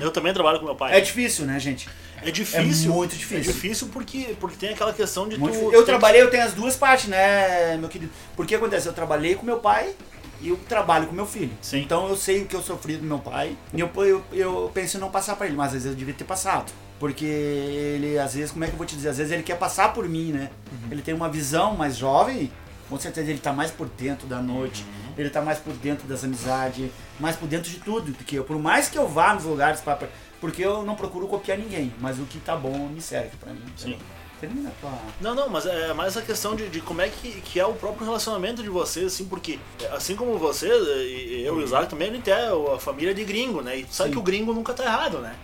Eu 0.00 0.10
também 0.10 0.32
trabalho 0.32 0.58
com 0.60 0.64
meu 0.64 0.76
pai. 0.76 0.96
É 0.96 1.00
difícil, 1.00 1.44
né, 1.44 1.58
gente? 1.58 1.88
É 2.24 2.30
difícil. 2.30 2.90
É 2.90 2.94
muito 2.94 3.16
difícil. 3.16 3.38
É 3.38 3.40
difícil 3.40 3.88
porque, 3.92 4.36
porque 4.40 4.56
tem 4.56 4.70
aquela 4.70 4.92
questão 4.92 5.28
de 5.28 5.38
Muito 5.38 5.58
tu. 5.58 5.72
Eu 5.72 5.84
trabalhei, 5.84 6.22
eu 6.22 6.30
tenho 6.30 6.44
as 6.44 6.52
duas 6.52 6.76
partes, 6.76 7.08
né, 7.08 7.76
meu 7.78 7.88
querido? 7.88 8.12
Porque 8.36 8.54
acontece, 8.54 8.86
eu 8.86 8.92
trabalhei 8.92 9.34
com 9.34 9.44
meu 9.44 9.58
pai 9.58 9.94
e 10.40 10.48
eu 10.48 10.56
trabalho 10.68 11.06
com 11.06 11.14
meu 11.14 11.26
filho. 11.26 11.52
Sim. 11.60 11.80
Então 11.80 12.08
eu 12.08 12.16
sei 12.16 12.42
o 12.42 12.46
que 12.46 12.56
eu 12.56 12.62
sofri 12.62 12.96
do 12.96 13.04
meu 13.04 13.18
pai 13.18 13.56
e 13.72 13.80
eu, 13.80 13.90
eu, 13.96 14.22
eu 14.32 14.70
penso 14.72 14.96
em 14.96 15.00
não 15.00 15.10
passar 15.10 15.36
pra 15.36 15.46
ele, 15.46 15.56
mas 15.56 15.68
às 15.68 15.72
vezes 15.74 15.88
eu 15.88 15.94
devia 15.94 16.14
ter 16.14 16.24
passado. 16.24 16.72
Porque 16.98 17.24
ele, 17.24 18.16
às 18.16 18.34
vezes, 18.34 18.52
como 18.52 18.62
é 18.62 18.68
que 18.68 18.74
eu 18.74 18.78
vou 18.78 18.86
te 18.86 18.94
dizer? 18.94 19.08
Às 19.08 19.18
vezes 19.18 19.32
ele 19.32 19.42
quer 19.42 19.58
passar 19.58 19.92
por 19.92 20.08
mim, 20.08 20.30
né? 20.30 20.50
Ele 20.88 21.02
tem 21.02 21.12
uma 21.12 21.28
visão 21.28 21.74
mais 21.76 21.96
jovem, 21.96 22.52
com 22.88 22.96
certeza 22.96 23.28
ele 23.28 23.40
tá 23.40 23.52
mais 23.52 23.72
por 23.72 23.88
dentro 23.88 24.28
da 24.28 24.40
noite, 24.40 24.86
ele 25.18 25.28
tá 25.28 25.42
mais 25.42 25.58
por 25.58 25.72
dentro 25.72 26.06
das 26.06 26.22
amizades, 26.22 26.90
mais 27.18 27.34
por 27.34 27.48
dentro 27.48 27.68
de 27.68 27.78
tudo. 27.78 28.12
Porque 28.12 28.38
eu, 28.38 28.44
por 28.44 28.56
mais 28.56 28.88
que 28.88 28.96
eu 28.96 29.08
vá 29.08 29.34
nos 29.34 29.44
lugares 29.44 29.80
pra. 29.80 29.98
Porque 30.42 30.62
eu 30.62 30.82
não 30.82 30.94
procuro 30.94 31.26
copiar 31.26 31.56
ninguém, 31.56 31.94
mas 32.00 32.18
o 32.18 32.24
que 32.24 32.38
tá 32.40 32.54
bom 32.56 32.76
me 32.88 33.00
serve 33.00 33.30
pra 33.40 33.52
mim. 33.52 33.62
Sim. 33.76 33.96
Termina 34.40 34.70
a 34.70 34.72
tua. 34.80 34.90
Não, 35.20 35.36
não, 35.36 35.48
mas 35.48 35.66
é 35.66 35.94
mais 35.94 36.16
a 36.16 36.20
questão 36.22 36.56
de, 36.56 36.68
de 36.68 36.80
como 36.80 37.00
é 37.00 37.08
que, 37.08 37.40
que 37.42 37.60
é 37.60 37.64
o 37.64 37.74
próprio 37.74 38.04
relacionamento 38.04 38.60
de 38.60 38.68
vocês, 38.68 39.06
assim, 39.06 39.24
porque 39.26 39.56
assim 39.92 40.16
como 40.16 40.36
você, 40.36 40.66
e 40.66 41.44
eu 41.46 41.60
e 41.60 41.62
o 41.62 41.64
Isaac 41.64 41.88
também, 41.88 42.10
a 42.10 42.12
gente 42.14 42.28
é 42.28 42.48
a 42.74 42.76
família 42.80 43.14
de 43.14 43.22
gringo, 43.24 43.62
né? 43.62 43.78
E 43.78 43.84
tu 43.84 43.94
sabe 43.94 44.10
que 44.10 44.18
o 44.18 44.22
gringo 44.22 44.52
nunca 44.52 44.74
tá 44.74 44.82
errado, 44.84 45.18
né? 45.18 45.36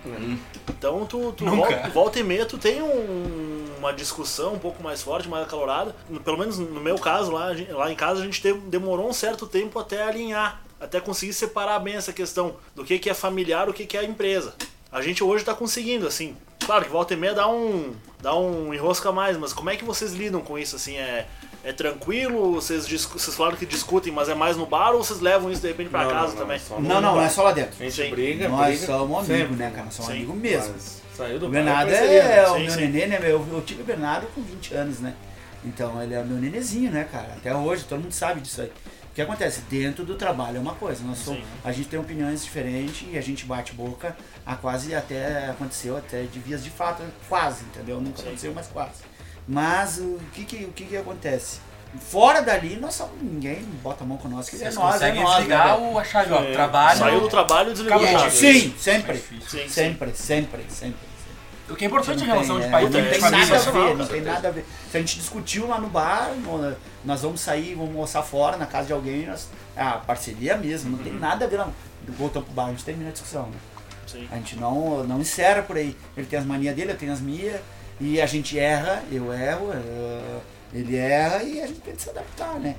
Então 0.68 1.06
tu, 1.06 1.30
tu 1.32 1.44
volta, 1.44 1.88
volta 1.90 2.18
e 2.18 2.24
meia, 2.24 2.44
tu 2.44 2.58
tem 2.58 2.82
um- 2.82 3.66
uma 3.78 3.92
discussão 3.92 4.54
um 4.54 4.58
pouco 4.58 4.82
mais 4.82 5.00
forte, 5.00 5.28
mais 5.28 5.44
acalorada. 5.44 5.94
Pelo 6.24 6.36
menos 6.36 6.58
no 6.58 6.80
meu 6.80 6.98
caso, 6.98 7.30
lá, 7.30 7.50
lá 7.70 7.92
em 7.92 7.94
casa, 7.94 8.20
a 8.20 8.24
gente 8.24 8.42
teve- 8.42 8.58
demorou 8.60 9.08
um 9.08 9.12
certo 9.12 9.46
tempo 9.46 9.78
até 9.78 10.02
alinhar, 10.02 10.60
até 10.80 11.00
conseguir 11.00 11.32
separar 11.34 11.78
bem 11.78 11.94
essa 11.94 12.12
questão 12.12 12.56
do 12.74 12.84
que, 12.84 12.98
que 12.98 13.08
é 13.08 13.14
familiar, 13.14 13.68
o 13.68 13.72
que, 13.72 13.86
que 13.86 13.96
é 13.96 14.00
a 14.00 14.04
empresa. 14.04 14.54
A 14.90 15.02
gente 15.02 15.22
hoje 15.22 15.44
tá 15.44 15.54
conseguindo, 15.54 16.06
assim. 16.06 16.34
Claro 16.64 16.84
que 16.84 16.90
volta 16.90 17.14
e 17.14 17.16
meia 17.16 17.34
dá 17.34 17.48
um, 17.48 17.92
dá 18.20 18.34
um 18.36 18.72
enrosca 18.74 19.08
a 19.08 19.12
mais, 19.12 19.36
mas 19.36 19.52
como 19.52 19.70
é 19.70 19.76
que 19.76 19.84
vocês 19.84 20.12
lidam 20.12 20.40
com 20.40 20.58
isso, 20.58 20.76
assim? 20.76 20.96
É, 20.96 21.26
é 21.64 21.72
tranquilo? 21.72 22.52
Vocês, 22.54 22.86
vocês 22.86 23.34
falaram 23.36 23.56
que 23.56 23.64
discutem, 23.66 24.12
mas 24.12 24.28
é 24.28 24.34
mais 24.34 24.56
no 24.56 24.66
bar 24.66 24.92
ou 24.92 25.04
vocês 25.04 25.20
levam 25.20 25.50
isso 25.50 25.60
de 25.62 25.68
repente 25.68 25.90
pra 25.90 26.04
Não, 26.04 26.10
casa 26.10 26.22
não, 26.28 26.32
não, 26.32 26.38
também? 26.42 26.60
no 26.70 26.80
Não, 26.80 27.00
não, 27.00 27.14
bar. 27.16 27.24
é 27.24 27.28
só 27.28 27.42
lá 27.42 27.52
dentro. 27.52 27.74
A 27.80 27.84
gente 27.84 27.94
Sim. 28.02 28.10
briga, 28.10 28.48
Nós 28.48 28.78
briga. 28.78 28.86
somos 28.86 29.18
amigos, 29.18 29.26
sempre. 29.48 29.56
né, 29.56 29.70
cara? 29.70 29.84
Nós 29.84 29.94
somos 29.94 30.10
amigos 30.10 30.36
mesmo. 30.36 30.72
Mas 30.72 31.02
Saiu 31.16 31.38
do 31.38 31.46
O 31.46 31.48
bar, 31.48 31.54
Bernardo 31.56 31.90
parceria, 31.90 32.22
é 32.22 32.36
né? 32.36 32.42
o 32.50 32.54
Sim, 32.54 32.60
meu 32.62 32.70
sim. 32.70 32.80
nenê, 32.80 33.06
né? 33.06 33.18
meu? 33.18 33.46
Eu 33.52 33.62
tive 33.66 33.82
o 33.82 33.84
Bernardo 33.84 34.26
com 34.34 34.40
20 34.42 34.74
anos, 34.74 35.00
né? 35.00 35.14
Então 35.64 36.00
ele 36.02 36.14
é 36.14 36.20
o 36.20 36.24
meu 36.24 36.36
nenezinho, 36.38 36.90
né, 36.92 37.06
cara? 37.10 37.34
Até 37.36 37.54
hoje, 37.54 37.84
todo 37.84 38.00
mundo 38.00 38.12
sabe 38.12 38.40
disso 38.40 38.62
aí. 38.62 38.70
O 39.18 39.20
que 39.20 39.22
acontece? 39.22 39.62
Dentro 39.62 40.04
do 40.04 40.14
trabalho 40.14 40.58
é 40.58 40.60
uma 40.60 40.76
coisa. 40.76 41.02
Nós 41.02 41.18
somos, 41.18 41.42
a 41.64 41.72
gente 41.72 41.88
tem 41.88 41.98
opiniões 41.98 42.44
diferentes 42.44 43.04
e 43.12 43.18
a 43.18 43.20
gente 43.20 43.46
bate 43.46 43.72
boca. 43.72 44.16
A 44.46 44.54
quase 44.54 44.94
até 44.94 45.48
aconteceu 45.48 45.96
até 45.96 46.22
de 46.22 46.38
vias 46.38 46.62
de 46.62 46.70
fato, 46.70 47.02
quase, 47.28 47.64
entendeu? 47.64 48.00
Nunca 48.00 48.22
aconteceu, 48.22 48.52
mas 48.54 48.68
quase. 48.68 49.02
Mas 49.48 49.98
o 49.98 50.20
que 50.32 50.44
que, 50.44 50.64
o 50.66 50.68
que 50.68 50.84
que 50.84 50.96
acontece? 50.96 51.58
Fora 51.98 52.40
dali, 52.42 52.76
nós 52.76 53.02
ninguém 53.20 53.60
bota 53.82 54.04
a 54.04 54.06
mão 54.06 54.18
com 54.18 54.28
nós, 54.28 54.48
que 54.48 54.54
é 54.54 54.58
Vocês 54.60 54.76
nós, 54.76 54.86
é 54.86 54.92
conseguem 54.92 55.22
nós. 55.24 55.34
desligar 55.34 55.80
né, 55.80 55.88
o 55.88 55.98
a 55.98 56.04
chave, 56.04 56.32
ó. 56.32 56.40
É, 56.40 56.52
Trabalho. 56.52 56.98
Saiu 57.00 57.20
do 57.20 57.28
trabalho 57.28 57.70
e 57.70 57.72
desligou 57.72 58.04
a 58.04 58.06
chave. 58.06 58.30
Sim, 58.30 58.74
sempre. 58.78 59.18
Sim, 59.18 59.40
sim. 59.48 59.68
Sempre, 59.68 60.14
sempre, 60.14 60.64
sempre. 60.68 61.07
O 61.70 61.76
que 61.76 61.84
é 61.84 61.88
importante 61.88 62.20
é 62.20 62.24
a 62.24 62.26
Não 62.26 62.34
relação 62.34 62.58
de 62.60 62.66
é, 62.66 62.70
pai 62.70 62.82
e 62.82 62.84
não 62.86 62.92
filho, 62.92 63.04
tem 63.04 63.12
de 63.12 63.20
família. 63.20 63.44
nada 63.46 63.54
a 63.54 63.58
sensacional, 63.58 63.88
ver, 63.88 63.96
não 63.96 64.06
tem 64.06 64.20
nada 64.22 64.48
a 64.48 64.50
ver. 64.50 64.64
Se 64.90 64.96
a 64.96 65.00
gente 65.00 65.18
discutiu 65.18 65.68
lá 65.68 65.78
no 65.80 65.88
bar, 65.88 66.30
no- 66.34 66.76
nós 67.04 67.20
vamos 67.22 67.40
sair, 67.40 67.74
vamos 67.74 67.90
almoçar 67.94 68.22
fora, 68.22 68.56
na 68.56 68.64
casa 68.66 68.86
de 68.86 68.92
alguém, 68.94 69.26
nós, 69.26 69.48
ah, 69.76 70.00
parceria 70.06 70.56
mesmo, 70.56 70.96
não 70.96 70.98
tem 71.04 71.12
nada 71.12 71.44
a 71.44 71.48
ver. 71.48 71.58
Não. 71.58 71.72
Voltamos 72.08 72.46
pro 72.46 72.54
bar, 72.56 72.66
a 72.66 72.70
gente 72.70 72.84
termina 72.84 73.10
a 73.10 73.12
discussão. 73.12 73.42
Né? 73.46 73.56
Sim. 74.06 74.28
A 74.32 74.36
gente 74.36 74.56
não, 74.56 75.04
não 75.04 75.20
encerra 75.20 75.62
por 75.62 75.76
aí. 75.76 75.94
Ele 76.16 76.26
tem 76.26 76.38
as 76.38 76.46
manias 76.46 76.74
dele, 76.74 76.92
eu 76.92 76.96
tenho 76.96 77.12
as 77.12 77.20
minhas, 77.20 77.60
e 78.00 78.18
a 78.20 78.24
gente 78.26 78.58
erra, 78.58 79.02
eu 79.12 79.30
erro, 79.32 79.70
eh, 79.74 80.38
ele 80.72 80.96
erra 80.96 81.42
e 81.42 81.60
a 81.60 81.66
gente 81.66 81.80
tem 81.80 81.94
que 81.94 82.00
se 82.02 82.08
adaptar, 82.08 82.54
né? 82.58 82.74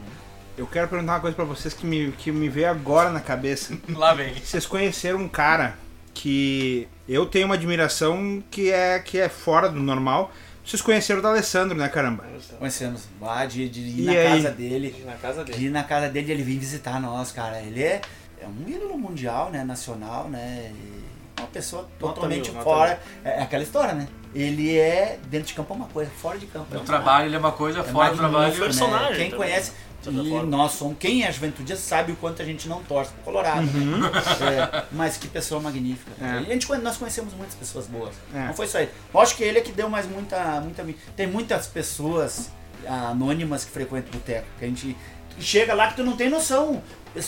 Eu 0.58 0.66
quero 0.66 0.88
perguntar 0.88 1.14
uma 1.14 1.20
coisa 1.20 1.36
pra 1.36 1.46
vocês 1.46 1.74
que 1.74 1.86
me, 1.86 2.12
que 2.14 2.32
me 2.32 2.50
veio 2.50 2.70
agora 2.70 3.12
na 3.12 3.20
cabeça. 3.22 3.78
Lá 3.90 4.14
vem. 4.16 4.34
Vocês 4.34 4.66
conheceram 4.66 5.20
um 5.20 5.30
cara 5.30 5.78
que 6.24 6.86
eu 7.08 7.26
tenho 7.26 7.46
uma 7.46 7.56
admiração 7.56 8.44
que 8.52 8.70
é, 8.70 9.00
que 9.00 9.18
é 9.18 9.30
fora 9.30 9.70
do 9.70 9.80
normal. 9.80 10.32
Vocês 10.66 10.82
conheceram 10.82 11.20
o 11.20 11.24
da 11.24 11.30
Alessandro, 11.30 11.78
né, 11.78 11.88
caramba? 11.88 12.26
Conhecemos 12.60 13.04
lá 13.22 13.46
de, 13.46 13.70
de 13.70 13.80
ir 13.80 14.00
E 14.02 14.06
na 14.06 14.12
aí? 14.12 14.28
casa 14.44 14.52
dele. 14.52 15.04
Na 15.06 15.14
casa 15.14 15.46
De 15.46 15.52
dele. 15.54 15.66
ir 15.66 15.70
na 15.70 15.84
casa 15.84 16.10
dele, 16.10 16.32
ele 16.34 16.44
vir 16.44 16.60
visitar 16.60 17.00
nós, 17.00 17.32
cara. 17.32 17.62
Ele 17.62 17.82
é, 17.82 18.02
é 18.42 18.46
um 18.46 18.70
ídolo 18.70 18.98
mundial, 18.98 19.50
né? 19.50 19.64
Nacional, 19.64 20.28
né? 20.30 20.72
E 20.76 21.40
uma 21.42 21.48
pessoa 21.48 21.88
totalmente 21.98 22.52
mil, 22.52 22.62
fora. 22.62 23.00
É, 23.24 23.40
é 23.40 23.42
aquela 23.42 23.64
história, 23.64 23.94
né? 23.94 24.06
Ele 24.36 24.78
é 24.78 25.18
dentro 25.28 25.48
de 25.48 25.54
campo 25.54 25.74
é 25.74 25.78
uma 25.78 25.88
coisa, 25.88 26.12
fora 26.12 26.38
de 26.38 26.46
campo 26.48 26.68
é 26.70 26.74
No 26.74 26.80
outra. 26.82 26.96
trabalho 26.98 27.28
ele 27.28 27.36
é 27.36 27.40
uma 27.40 27.52
coisa, 27.54 27.80
É 27.80 27.84
fora 27.84 28.12
do 28.12 28.18
trabalho. 28.18 28.54
né? 28.54 28.68
Quem 29.16 29.32
também, 29.32 29.32
conhece. 29.32 29.72
E 30.08 30.46
nós 30.46 30.74
somos. 30.74 30.98
Quem 30.98 31.24
é 31.24 31.32
juventude 31.32 31.76
sabe 31.76 32.12
o 32.12 32.16
quanto 32.16 32.42
a 32.42 32.46
gente 32.46 32.68
não 32.68 32.82
torce 32.84 33.12
pro 33.12 33.24
Colorado. 33.24 33.68
Uhum. 33.68 34.00
né? 34.00 34.10
É, 34.40 34.86
mas 34.92 35.18
que 35.18 35.28
pessoa 35.28 35.60
magnífica. 35.60 36.12
É. 36.22 36.30
A 36.32 36.42
gente, 36.44 36.68
nós 36.78 36.98
conhecemos 36.98 37.34
muitas 37.34 37.56
pessoas 37.56 37.88
boas. 37.88 38.16
É. 38.34 38.48
Não 38.48 38.54
foi 38.54 38.68
só 38.68 38.80
ele. 38.80 38.92
Eu 39.14 39.20
acho 39.20 39.36
que 39.36 39.44
ele 39.44 39.58
é 39.58 39.62
que 39.62 39.72
deu 39.72 39.90
mais 39.90 40.08
muita. 40.08 40.62
muita 40.62 40.86
tem 41.16 41.28
muitas 41.28 41.68
pessoas 41.68 42.50
anônimas 42.88 43.66
que 43.66 43.72
frequentam 43.72 44.10
o 44.12 44.14
boteco. 44.14 44.48
Que 44.58 44.66
a 44.66 44.68
gente 44.68 44.96
chega 45.40 45.74
lá 45.74 45.88
que 45.88 45.96
tu 45.96 46.04
não 46.04 46.16
tem 46.16 46.30
noção. 46.30 46.82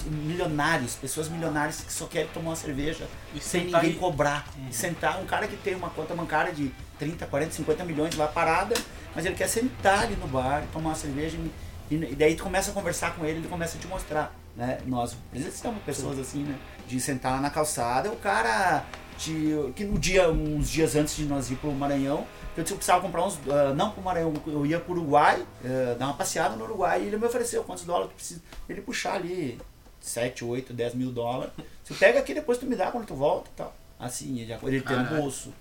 Milionários, 0.05 0.93
pessoas 0.93 1.27
milionárias 1.27 1.81
que 1.81 1.91
só 1.91 2.05
querem 2.05 2.27
tomar 2.27 2.51
uma 2.51 2.55
cerveja 2.55 3.07
E 3.33 3.39
sem 3.39 3.65
ninguém 3.65 3.93
cobrar. 3.93 4.47
E 4.69 4.73
sentar, 4.73 5.19
um 5.19 5.25
cara 5.25 5.47
que 5.47 5.57
tem 5.57 5.73
uma 5.73 5.89
conta 5.89 6.13
bancária 6.13 6.53
de 6.53 6.71
30, 6.99 7.25
40, 7.25 7.51
50 7.51 7.83
milhões 7.83 8.15
lá 8.15 8.27
parada, 8.27 8.75
mas 9.15 9.25
ele 9.25 9.33
quer 9.33 9.47
sentar 9.47 10.03
ali 10.03 10.15
no 10.15 10.27
bar, 10.27 10.63
tomar 10.71 10.89
uma 10.89 10.95
cerveja 10.95 11.35
e, 11.35 11.51
e 11.95 12.15
daí 12.15 12.35
tu 12.35 12.43
começa 12.43 12.71
a 12.71 12.73
conversar 12.73 13.15
com 13.15 13.25
ele, 13.25 13.39
ele 13.39 13.47
começa 13.47 13.77
a 13.77 13.81
te 13.81 13.87
mostrar. 13.87 14.33
Né? 14.55 14.79
Nós 14.85 15.15
precisamos 15.31 15.81
pessoas 15.83 16.19
assim, 16.19 16.43
né? 16.43 16.57
De 16.87 16.99
sentar 16.99 17.33
lá 17.33 17.41
na 17.41 17.49
calçada, 17.49 18.11
o 18.11 18.17
cara 18.17 18.83
te, 19.17 19.53
que 19.75 19.83
no 19.85 19.97
dia, 19.97 20.29
uns 20.29 20.69
dias 20.69 20.95
antes 20.95 21.15
de 21.15 21.25
nós 21.25 21.49
ir 21.49 21.55
pro 21.55 21.71
Maranhão, 21.71 22.25
eu 22.57 22.63
precisava 22.65 23.01
comprar 23.01 23.25
uns. 23.25 23.39
ah, 23.49 23.73
não 23.73 23.91
pro 23.91 24.01
Maranhão, 24.01 24.33
eu 24.47 24.65
ia 24.65 24.79
pro 24.79 24.93
Uruguai, 24.93 25.41
ah, 25.63 25.95
dar 25.97 26.05
uma 26.07 26.15
passeada 26.15 26.55
no 26.55 26.65
Uruguai, 26.65 27.01
e 27.01 27.07
ele 27.07 27.17
me 27.17 27.25
ofereceu 27.25 27.63
quantos 27.63 27.85
dólares 27.85 28.09
tu 28.11 28.15
precisa. 28.15 28.41
Ele 28.67 28.81
puxar 28.81 29.13
ali 29.15 29.57
7, 30.01 30.43
8, 30.43 30.73
10 30.73 30.95
mil 30.95 31.11
dólares. 31.11 31.53
Você 31.83 31.93
pega 31.93 32.19
aqui 32.19 32.33
depois 32.33 32.57
tu 32.57 32.65
me 32.65 32.75
dá 32.75 32.91
quando 32.91 33.05
tu 33.05 33.15
volta 33.15 33.49
e 33.53 33.57
tal. 33.57 33.73
Assim, 33.99 34.39
ele, 34.39 34.51
ele 34.63 34.81
tem 34.81 34.97
Ah. 34.97 35.03
bolso. 35.03 35.53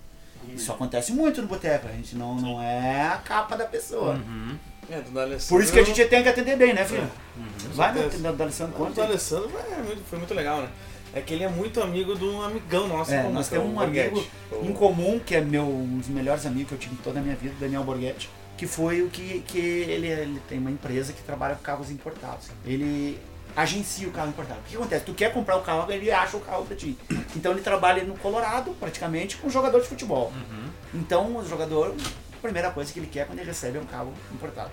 Isso 0.49 0.71
acontece 0.71 1.11
muito 1.13 1.41
no 1.41 1.47
boteco, 1.47 1.87
a 1.87 1.91
gente 1.91 2.15
não, 2.15 2.35
não 2.35 2.61
é 2.61 3.07
a 3.07 3.17
capa 3.17 3.55
da 3.55 3.65
pessoa. 3.65 4.13
Uhum. 4.15 4.57
É, 4.89 4.99
do 4.99 5.11
D'Alessandro- 5.11 5.47
Por 5.55 5.63
isso 5.63 5.71
que 5.71 5.79
a 5.79 5.83
gente 5.85 6.03
tem 6.05 6.21
que 6.23 6.29
atender 6.29 6.57
bem, 6.57 6.73
né, 6.73 6.83
filho? 6.83 7.09
Com 7.35 7.69
Vai 7.73 7.93
certeza. 7.93 8.29
no 8.29 8.35
D'Alessandro 8.35 8.73
O 8.75 8.77
conta. 8.77 9.01
aí. 9.01 9.07
D'Alessandro 9.07 9.51
é 9.57 9.95
foi 10.09 10.19
muito 10.19 10.33
legal, 10.33 10.61
né? 10.61 10.69
É 11.13 11.21
que 11.21 11.33
ele 11.33 11.43
é 11.43 11.49
muito 11.49 11.81
amigo 11.81 12.15
de 12.17 12.23
um 12.25 12.41
amigão 12.41 12.87
nosso. 12.87 13.13
É, 13.13 13.23
nós 13.29 13.47
temos 13.49 13.67
o 13.67 13.69
um 13.69 13.73
Borghetti. 13.75 14.09
amigo 14.09 14.27
O- 14.51 14.65
em 14.65 14.73
comum, 14.73 15.19
que 15.19 15.35
é 15.35 15.41
meu, 15.41 15.63
um 15.63 15.97
dos 15.97 16.07
melhores 16.07 16.45
amigos 16.45 16.69
que 16.69 16.73
eu 16.75 16.79
tive 16.79 16.93
em 16.95 16.97
toda 16.97 17.19
a 17.19 17.21
minha 17.23 17.35
vida, 17.35 17.53
Daniel 17.59 17.83
Borghetti, 17.83 18.29
que 18.57 18.65
foi 18.67 19.01
o 19.01 19.09
que, 19.09 19.43
que 19.47 19.57
ele, 19.59 20.07
ele 20.07 20.41
tem 20.47 20.57
uma 20.59 20.71
empresa 20.71 21.11
que 21.13 21.21
trabalha 21.21 21.55
com 21.55 21.61
carros 21.63 21.89
importados. 21.91 22.47
Ele 22.65 23.19
agencia 23.55 24.07
o 24.07 24.11
carro 24.11 24.29
importado. 24.29 24.59
O 24.59 24.63
que 24.63 24.75
acontece? 24.75 25.05
Tu 25.05 25.13
quer 25.13 25.33
comprar 25.33 25.57
o 25.57 25.61
carro, 25.61 25.91
ele 25.91 26.11
acha 26.11 26.37
o 26.37 26.39
carro 26.39 26.65
pra 26.65 26.75
ti. 26.75 26.97
Então 27.35 27.51
ele 27.51 27.61
trabalha 27.61 28.03
no 28.03 28.17
Colorado, 28.17 28.71
praticamente, 28.79 29.37
com 29.37 29.47
um 29.47 29.49
jogador 29.49 29.81
de 29.81 29.87
futebol. 29.87 30.31
Então 30.93 31.37
o 31.37 31.47
jogador, 31.47 31.95
a 32.33 32.37
primeira 32.41 32.71
coisa 32.71 32.91
que 32.91 32.99
ele 32.99 33.07
quer 33.07 33.27
quando 33.27 33.39
ele 33.39 33.47
recebe 33.47 33.77
é 33.77 33.81
um 33.81 33.85
carro 33.85 34.13
importado. 34.33 34.71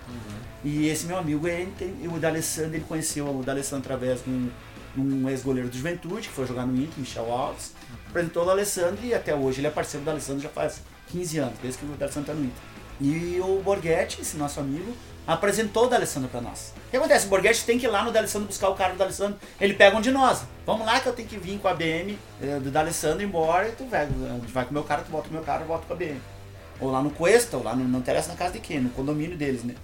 E 0.65 0.89
esse 0.89 1.07
meu 1.07 1.17
amigo, 1.19 1.47
ele 1.47 1.73
tem, 1.79 2.09
o 2.09 2.19
D'Alessandro, 2.19 2.75
ele 2.77 2.85
conheceu 2.85 3.27
o 3.27 3.43
D'Alessandro 3.43 3.85
através 3.85 4.23
de 4.23 4.31
um, 4.31 4.51
um 4.97 5.29
ex-goleiro 5.29 5.69
do 5.69 5.77
Juventude, 5.77 6.29
que 6.29 6.35
foi 6.35 6.47
jogar 6.47 6.67
no 6.67 6.77
Inter, 6.77 6.99
Michel 6.99 7.31
Alves. 7.31 7.73
Apresentou 8.09 8.43
o 8.43 8.47
D'Alessandro 8.47 9.05
e 9.05 9.15
até 9.15 9.35
hoje 9.35 9.61
ele 9.61 9.67
é 9.67 9.71
parceiro 9.71 10.05
do 10.05 10.07
D'Alessandro 10.07 10.43
já 10.43 10.49
faz 10.49 10.81
15 11.09 11.39
anos, 11.39 11.59
desde 11.63 11.79
que 11.79 11.87
o 11.87 11.89
D'Alessandro 11.97 12.33
tá 12.33 12.35
no 12.35 12.45
Inter. 12.45 12.63
E 13.01 13.41
o 13.41 13.63
Borghetti, 13.63 14.21
esse 14.21 14.37
nosso 14.37 14.59
amigo, 14.59 14.93
apresentou 15.29 15.85
o 15.85 15.89
D'Alessandro 15.89 16.29
pra 16.31 16.41
nós. 16.41 16.73
O 16.87 16.91
que 16.91 16.97
acontece? 16.97 17.27
O 17.27 17.29
Borghetti 17.29 17.65
tem 17.65 17.79
que 17.79 17.85
ir 17.87 17.89
lá 17.91 18.03
no 18.03 18.11
D'Alessandro 18.11 18.49
buscar 18.49 18.71
o 18.71 18.75
carro 18.75 18.93
do 18.95 18.99
D'Alessandro. 18.99 19.39
Ele 19.61 19.75
pega 19.75 19.97
um 19.97 20.01
de 20.01 20.11
nós. 20.11 20.43
Vamos 20.67 20.87
lá 20.87 20.99
que 20.99 21.07
eu 21.09 21.13
tenho 21.13 21.29
que 21.29 21.37
vir 21.39 21.59
com 21.59 21.69
a 21.69 21.75
BM 21.75 22.19
eh, 22.43 22.59
do 22.59 22.71
D'Alessandro 22.71 23.23
embora 23.23 23.69
e 23.69 23.73
tu 23.73 23.85
vai, 23.85 24.09
vai 24.53 24.65
com 24.65 24.71
o 24.71 24.75
meu 24.75 24.83
carro, 24.85 25.05
tu 25.05 25.11
volta 25.13 25.29
com 25.29 25.35
o 25.35 25.37
meu 25.37 25.45
carro, 25.45 25.63
eu 25.63 25.67
volto 25.69 25.87
com 25.87 25.93
a 25.93 25.97
BM. 25.97 26.19
Ou 26.81 26.91
lá 26.91 27.03
no 27.03 27.11
Cuesta, 27.11 27.57
ou 27.59 27.63
lá 27.63 27.77
no, 27.77 27.85
não 27.87 27.99
interessa 27.99 28.29
na 28.31 28.37
casa 28.37 28.55
de 28.55 28.61
quem, 28.61 28.81
no 28.81 28.89
condomínio 28.91 29.37
deles, 29.37 29.63
né? 29.65 29.75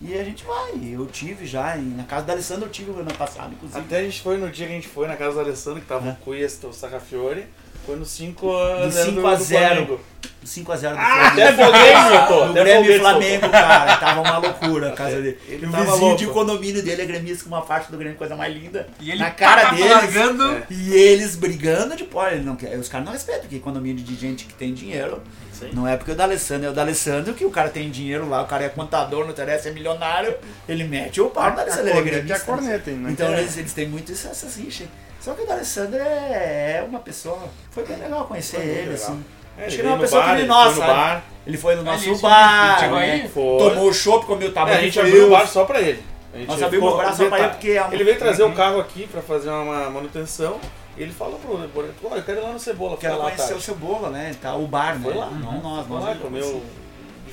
E 0.00 0.14
a 0.18 0.22
gente 0.24 0.44
vai. 0.44 0.72
Eu 0.92 1.06
tive 1.06 1.46
já, 1.46 1.76
na 1.76 2.04
casa 2.04 2.26
do 2.26 2.32
Alessandro 2.32 2.66
eu 2.66 2.70
tive 2.70 2.90
o 2.90 2.98
ano 3.00 3.14
passado, 3.14 3.52
inclusive. 3.54 3.80
Até 3.80 3.98
a 3.98 4.02
gente 4.02 4.20
foi 4.20 4.36
no 4.36 4.50
dia 4.50 4.66
que 4.66 4.72
a 4.72 4.76
gente 4.76 4.88
foi 4.88 5.08
na 5.08 5.16
casa 5.16 5.34
do 5.34 5.40
Alessandro, 5.40 5.80
que 5.80 5.86
tava 5.86 6.08
É. 6.08 6.12
o 6.12 6.16
Cuesta, 6.16 6.66
o 6.66 6.72
Sacafiore. 6.72 7.46
Foi 7.86 7.96
no 7.96 8.04
5 8.04 8.46
Do 8.46 8.56
a 8.56 8.90
5 8.90 9.26
a 9.26 9.34
0. 9.36 10.00
5x0 10.44 10.92
do 10.92 10.98
Ah, 10.98 11.30
Flamengo. 11.32 11.40
até 11.40 11.52
Foguete 11.54 12.08
soltou. 12.18 12.44
Do 12.44 12.50
até 12.50 12.64
Grêmio 12.64 12.92
e 12.92 12.98
Flamengo, 12.98 13.48
cara. 13.48 13.96
Tava 13.96 14.20
uma 14.20 14.36
loucura 14.38 14.88
a 14.88 14.92
casa 14.92 15.16
dele. 15.22 15.38
Ele 15.48 15.64
e 15.64 15.68
o 15.68 15.72
tava 15.72 15.84
vizinho 15.84 16.00
louco. 16.02 16.16
de 16.18 16.26
condomínio 16.26 16.82
dele 16.82 17.00
é 17.00 17.04
gremista 17.06 17.44
com 17.44 17.48
uma 17.48 17.62
faixa 17.62 17.90
do 17.90 17.96
Grêmio, 17.96 18.18
coisa 18.18 18.36
mais 18.36 18.54
linda. 18.54 18.86
E 19.00 19.10
ele 19.10 19.20
na 19.20 19.30
cara 19.30 19.70
deles. 19.70 19.90
largando. 19.90 20.44
É. 20.52 20.62
E 20.70 20.92
eles 20.94 21.34
brigando 21.34 21.96
de 21.96 22.04
pó. 22.04 22.28
Ele 22.28 22.44
não 22.44 22.56
quer. 22.56 22.78
Os 22.78 22.90
caras 22.90 23.06
não 23.06 23.12
respeitam, 23.14 23.42
porque 23.44 23.58
condomínio 23.58 24.04
de 24.04 24.14
gente 24.16 24.44
que 24.44 24.52
tem 24.52 24.74
dinheiro. 24.74 25.22
Sim. 25.52 25.70
Não 25.72 25.88
é 25.88 25.96
porque 25.96 26.12
o 26.12 26.14
D'Alessandro 26.14 26.66
é 26.66 26.70
o 26.70 26.74
D'Alessandro 26.74 27.32
que 27.32 27.44
o 27.46 27.50
cara 27.50 27.70
tem 27.70 27.88
dinheiro 27.90 28.28
lá, 28.28 28.42
o 28.42 28.46
cara 28.46 28.64
é 28.64 28.68
contador, 28.68 29.24
não 29.24 29.30
interessa, 29.30 29.68
é 29.68 29.72
milionário, 29.72 30.34
ele 30.68 30.84
mete 30.84 31.20
o 31.22 31.30
pau 31.30 31.48
no 31.50 31.56
D'Alessandro, 31.56 31.88
ele 31.90 31.96
é 31.96 32.00
é 32.00 32.02
gremista. 32.02 32.40
corneta, 32.44 32.90
hein, 32.90 32.96
não 32.98 33.08
Então 33.10 33.26
interessa. 33.28 33.44
eles, 33.44 33.58
eles 33.58 33.72
têm 33.72 33.88
muito 33.88 34.10
isso, 34.12 34.26
essas 34.26 34.56
rixas. 34.56 34.88
Só 35.24 35.32
que 35.32 35.42
o 35.42 35.46
D'Alessandro 35.46 35.98
é, 35.98 36.80
é 36.80 36.86
uma 36.86 37.00
pessoa. 37.00 37.38
Foi 37.70 37.82
bem 37.82 37.96
legal 37.96 38.26
conhecer 38.26 38.56
Foi 38.58 38.66
muito 38.66 38.78
ele, 38.78 38.90
legal. 38.90 39.06
assim. 39.06 39.24
É, 39.56 39.64
Acho 39.64 39.68
ele 39.68 39.74
que 39.76 39.80
ele 39.80 39.88
é 39.88 39.90
uma 39.92 39.98
pessoa 40.00 40.20
bar, 40.22 40.28
que 40.28 40.34
nem 40.34 40.42
ele 40.44 40.52
foi 40.52 40.74
no. 40.84 41.22
Ele 41.46 41.56
foi 41.56 41.74
no 41.76 41.82
nosso 41.82 42.10
isso, 42.10 42.20
bar, 42.22 42.78
chegou 42.78 42.98
né? 42.98 43.30
Foi. 43.32 43.58
tomou 43.58 43.92
chopp, 43.94 44.26
comeu 44.26 44.48
É, 44.48 44.50
tabaco 44.50 44.76
a 44.76 44.80
gente 44.82 45.00
abriu 45.00 45.26
o 45.26 45.30
bar 45.30 45.46
só 45.46 45.64
pra 45.64 45.80
ele. 45.80 46.04
A 46.34 46.36
gente 46.36 46.48
Nós 46.48 46.62
abrimos 46.62 46.92
o 46.92 46.96
bar 46.98 47.16
só 47.16 47.28
pra 47.30 47.38
ele 47.38 47.48
porque 47.48 47.70
é 47.70 47.88
Ele 47.90 48.04
veio 48.04 48.18
trazer 48.18 48.42
o 48.42 48.52
carro 48.52 48.80
aqui 48.80 49.06
pra 49.06 49.22
fazer 49.22 49.48
uma 49.48 49.88
manutenção. 49.88 50.60
E 50.94 51.02
ele 51.02 51.12
falou 51.12 51.38
pro 51.38 51.56
pô, 51.70 52.14
eu 52.14 52.22
quero 52.22 52.40
ir 52.40 52.42
lá 52.42 52.52
no 52.52 52.58
Cebola. 52.58 52.98
Quero 52.98 53.16
lá 53.16 53.30
conhecer 53.30 53.54
o. 53.54 53.60
Cebola, 53.60 54.10
né? 54.10 54.36
Tá, 54.42 54.54
o 54.56 54.66
bar, 54.66 55.00
Foi 55.02 55.14
né? 55.14 55.20
lá. 55.20 55.30
Não 55.30 55.62
nós, 55.62 55.86
Foi 55.86 55.96
nós. 55.96 56.04
lá, 56.04 56.10
ele 56.10 56.20
comeu 56.20 56.46
o 56.46 56.62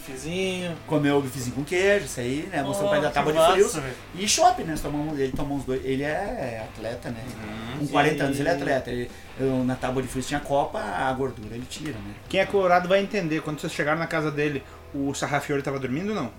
bifezinho. 0.01 0.77
Comeu 0.87 1.17
o 1.17 1.21
bifezinho 1.21 1.55
com 1.55 1.63
queijo, 1.63 2.05
isso 2.05 2.19
aí, 2.19 2.49
né? 2.51 2.61
Mostrou 2.63 2.89
pra 2.89 2.97
ele 2.97 3.05
a 3.07 3.09
que 3.09 3.15
tábua 3.15 3.33
de 3.33 3.51
frios. 3.51 3.75
velho. 3.75 3.93
E 4.15 4.27
shopping, 4.27 4.63
né? 4.63 4.75
Tomamos, 4.81 5.19
ele 5.19 5.31
tomou 5.31 5.57
uns 5.57 5.63
dois. 5.63 5.81
Ele 5.85 6.03
é 6.03 6.65
atleta, 6.69 7.09
né? 7.09 7.21
Com 7.79 7.87
40 7.87 8.23
anos 8.23 8.39
ele 8.39 8.49
é 8.49 8.51
atleta. 8.53 8.89
Ele, 8.89 9.11
eu, 9.39 9.63
na 9.63 9.75
tábua 9.75 10.01
de 10.01 10.07
frios 10.07 10.27
tinha 10.27 10.39
copa, 10.39 10.79
a 10.79 11.11
gordura 11.13 11.55
ele 11.55 11.65
tira, 11.69 11.93
né? 11.93 12.13
Quem 12.27 12.39
é 12.39 12.45
colorado 12.45 12.87
vai 12.89 12.99
entender. 13.01 13.41
Quando 13.41 13.59
vocês 13.59 13.73
chegaram 13.73 13.99
na 13.99 14.07
casa 14.07 14.31
dele, 14.31 14.63
o 14.93 15.13
Sarrafiore 15.13 15.61
tava 15.61 15.79
dormindo 15.79 16.09
ou 16.09 16.15
não? 16.15 16.31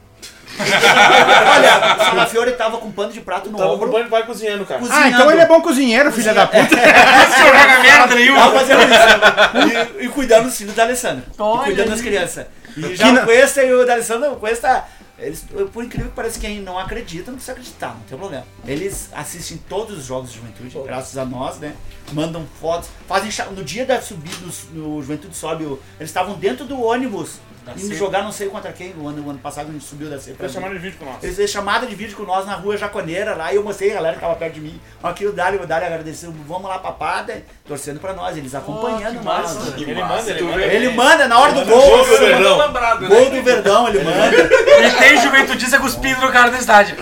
Olha, 0.61 1.97
o 1.97 2.05
Salafiore 2.05 2.53
tava 2.53 2.79
com 2.79 2.93
pano 2.93 3.13
de 3.13 3.21
prato 3.21 3.51
no 3.51 3.57
Tava 3.59 3.71
com 3.71 3.77
ombro. 3.77 3.89
o 3.89 3.93
banho 3.93 4.09
vai 4.09 4.25
cozinhando, 4.25 4.65
cara. 4.67 4.81
Cozinhando. 4.81 5.05
Ah, 5.05 5.09
então 5.11 5.31
ele 5.33 5.41
é 5.41 5.47
bom 5.47 5.61
cozinheiro, 5.61 6.13
filha 6.13 6.35
da 6.35 6.47
puta. 6.47 6.77
Não 6.77 7.39
joga 7.47 7.83
merda 7.83 8.15
nenhuma. 8.15 8.51
Tava. 8.53 9.99
E, 10.01 10.05
e 10.05 10.09
cuidando 10.11 10.45
dos 10.45 10.57
filhos 10.57 10.75
da 10.75 10.83
Alessandra. 10.85 11.25
E 11.27 11.43
Olha 11.43 11.65
cuidando 11.65 11.87
aí. 11.87 11.91
das 11.91 12.01
crianças. 12.01 12.47
E 12.77 12.97
já 12.97 13.13
não- 13.13 13.25
Cuesta 13.25 13.63
e 13.63 13.73
o 13.73 13.85
da 13.87 13.95
Alessandra, 13.95 14.31
o 14.33 14.37
Cuesta, 14.37 14.85
eles, 15.19 15.45
por 15.73 15.85
incrível 15.85 16.09
que 16.11 16.17
pareça, 16.17 16.41
quem 16.41 16.61
não 16.61 16.79
acredita 16.79 17.31
não 17.31 17.37
precisa 17.39 17.53
acreditar, 17.53 17.89
não 17.95 18.01
tem 18.09 18.19
problema. 18.19 18.45
Eles 18.67 19.09
assistem 19.13 19.59
todos 19.69 19.99
os 19.99 20.05
jogos 20.07 20.31
de 20.33 20.37
juventude, 20.39 20.77
graças 20.85 21.17
a 21.17 21.25
nós, 21.25 21.59
né? 21.59 21.75
Mandam 22.13 22.47
fotos, 22.61 22.89
fazem 23.07 23.31
no 23.55 23.63
dia 23.63 23.87
da 23.87 24.01
subida 24.03 24.37
no, 24.73 24.81
no 24.97 25.01
Juventude 25.03 25.37
Sobe, 25.37 25.65
eles 25.65 25.79
estavam 26.01 26.35
dentro 26.35 26.65
do 26.65 26.81
ônibus 26.83 27.37
Da 27.65 27.73
indo 27.73 27.81
C. 27.89 27.95
jogar 27.95 28.23
não 28.23 28.33
sei 28.33 28.49
contra 28.49 28.73
quem, 28.73 28.93
o 28.99 29.07
ano, 29.07 29.25
o 29.25 29.31
ano 29.31 29.39
passado 29.39 29.69
a 29.69 29.73
gente 29.73 29.85
subiu 29.85 30.11
da 30.11 30.19
C 30.19 30.33
pra 30.33 30.47
Eles 30.47 30.55
chamaram 30.55 30.75
de 30.75 30.81
vídeo 30.81 30.99
com 30.99 31.05
nós. 31.05 31.23
eles 31.23 31.37
fizeram 31.37 31.53
chamada 31.53 31.87
de 31.87 31.95
vídeo 31.95 32.17
com 32.17 32.25
nós 32.25 32.45
na 32.45 32.55
rua 32.55 32.77
Jaconeira 32.77 33.35
lá 33.37 33.53
e 33.53 33.57
eu 33.57 33.63
mostrei 33.63 33.93
a 33.93 33.95
galera 33.95 34.15
que 34.17 34.21
tava 34.21 34.35
perto 34.35 34.55
de 34.55 34.61
mim. 34.61 34.81
Aqui 35.03 35.27
o 35.27 35.33
Dário, 35.33 35.63
o 35.63 35.67
Dário 35.67 35.87
agradeceu, 35.87 36.35
vamos 36.47 36.69
lá 36.69 36.79
papada, 36.79 37.43
torcendo 37.65 38.01
pra 38.01 38.13
nós, 38.13 38.37
eles 38.37 38.55
acompanhando 38.55 39.19
que 39.21 39.25
nós. 39.25 39.55
massa. 39.55 39.75
Ele 39.77 39.95
massa. 39.95 40.17
manda, 40.17 40.31
ele 40.31 40.43
manda. 40.43 40.65
Ele 40.65 40.89
manda 40.89 41.29
na 41.29 41.39
hora 41.39 41.53
do 41.53 41.65
gol, 41.65 41.81
gol 41.81 42.05
do 42.05 42.19
Verdão. 42.19 42.59
Lembrado, 42.59 43.07
gol 43.07 43.21
né? 43.21 43.31
do 43.31 43.43
Verdão, 43.43 43.89
ele 43.89 44.03
manda. 44.03 44.37
E 44.83 44.91
tem 44.99 45.21
juventudista 45.21 45.79
cuspindo 45.79 46.21
no 46.21 46.33
cara 46.33 46.51
do 46.51 46.57
estádio. 46.57 46.97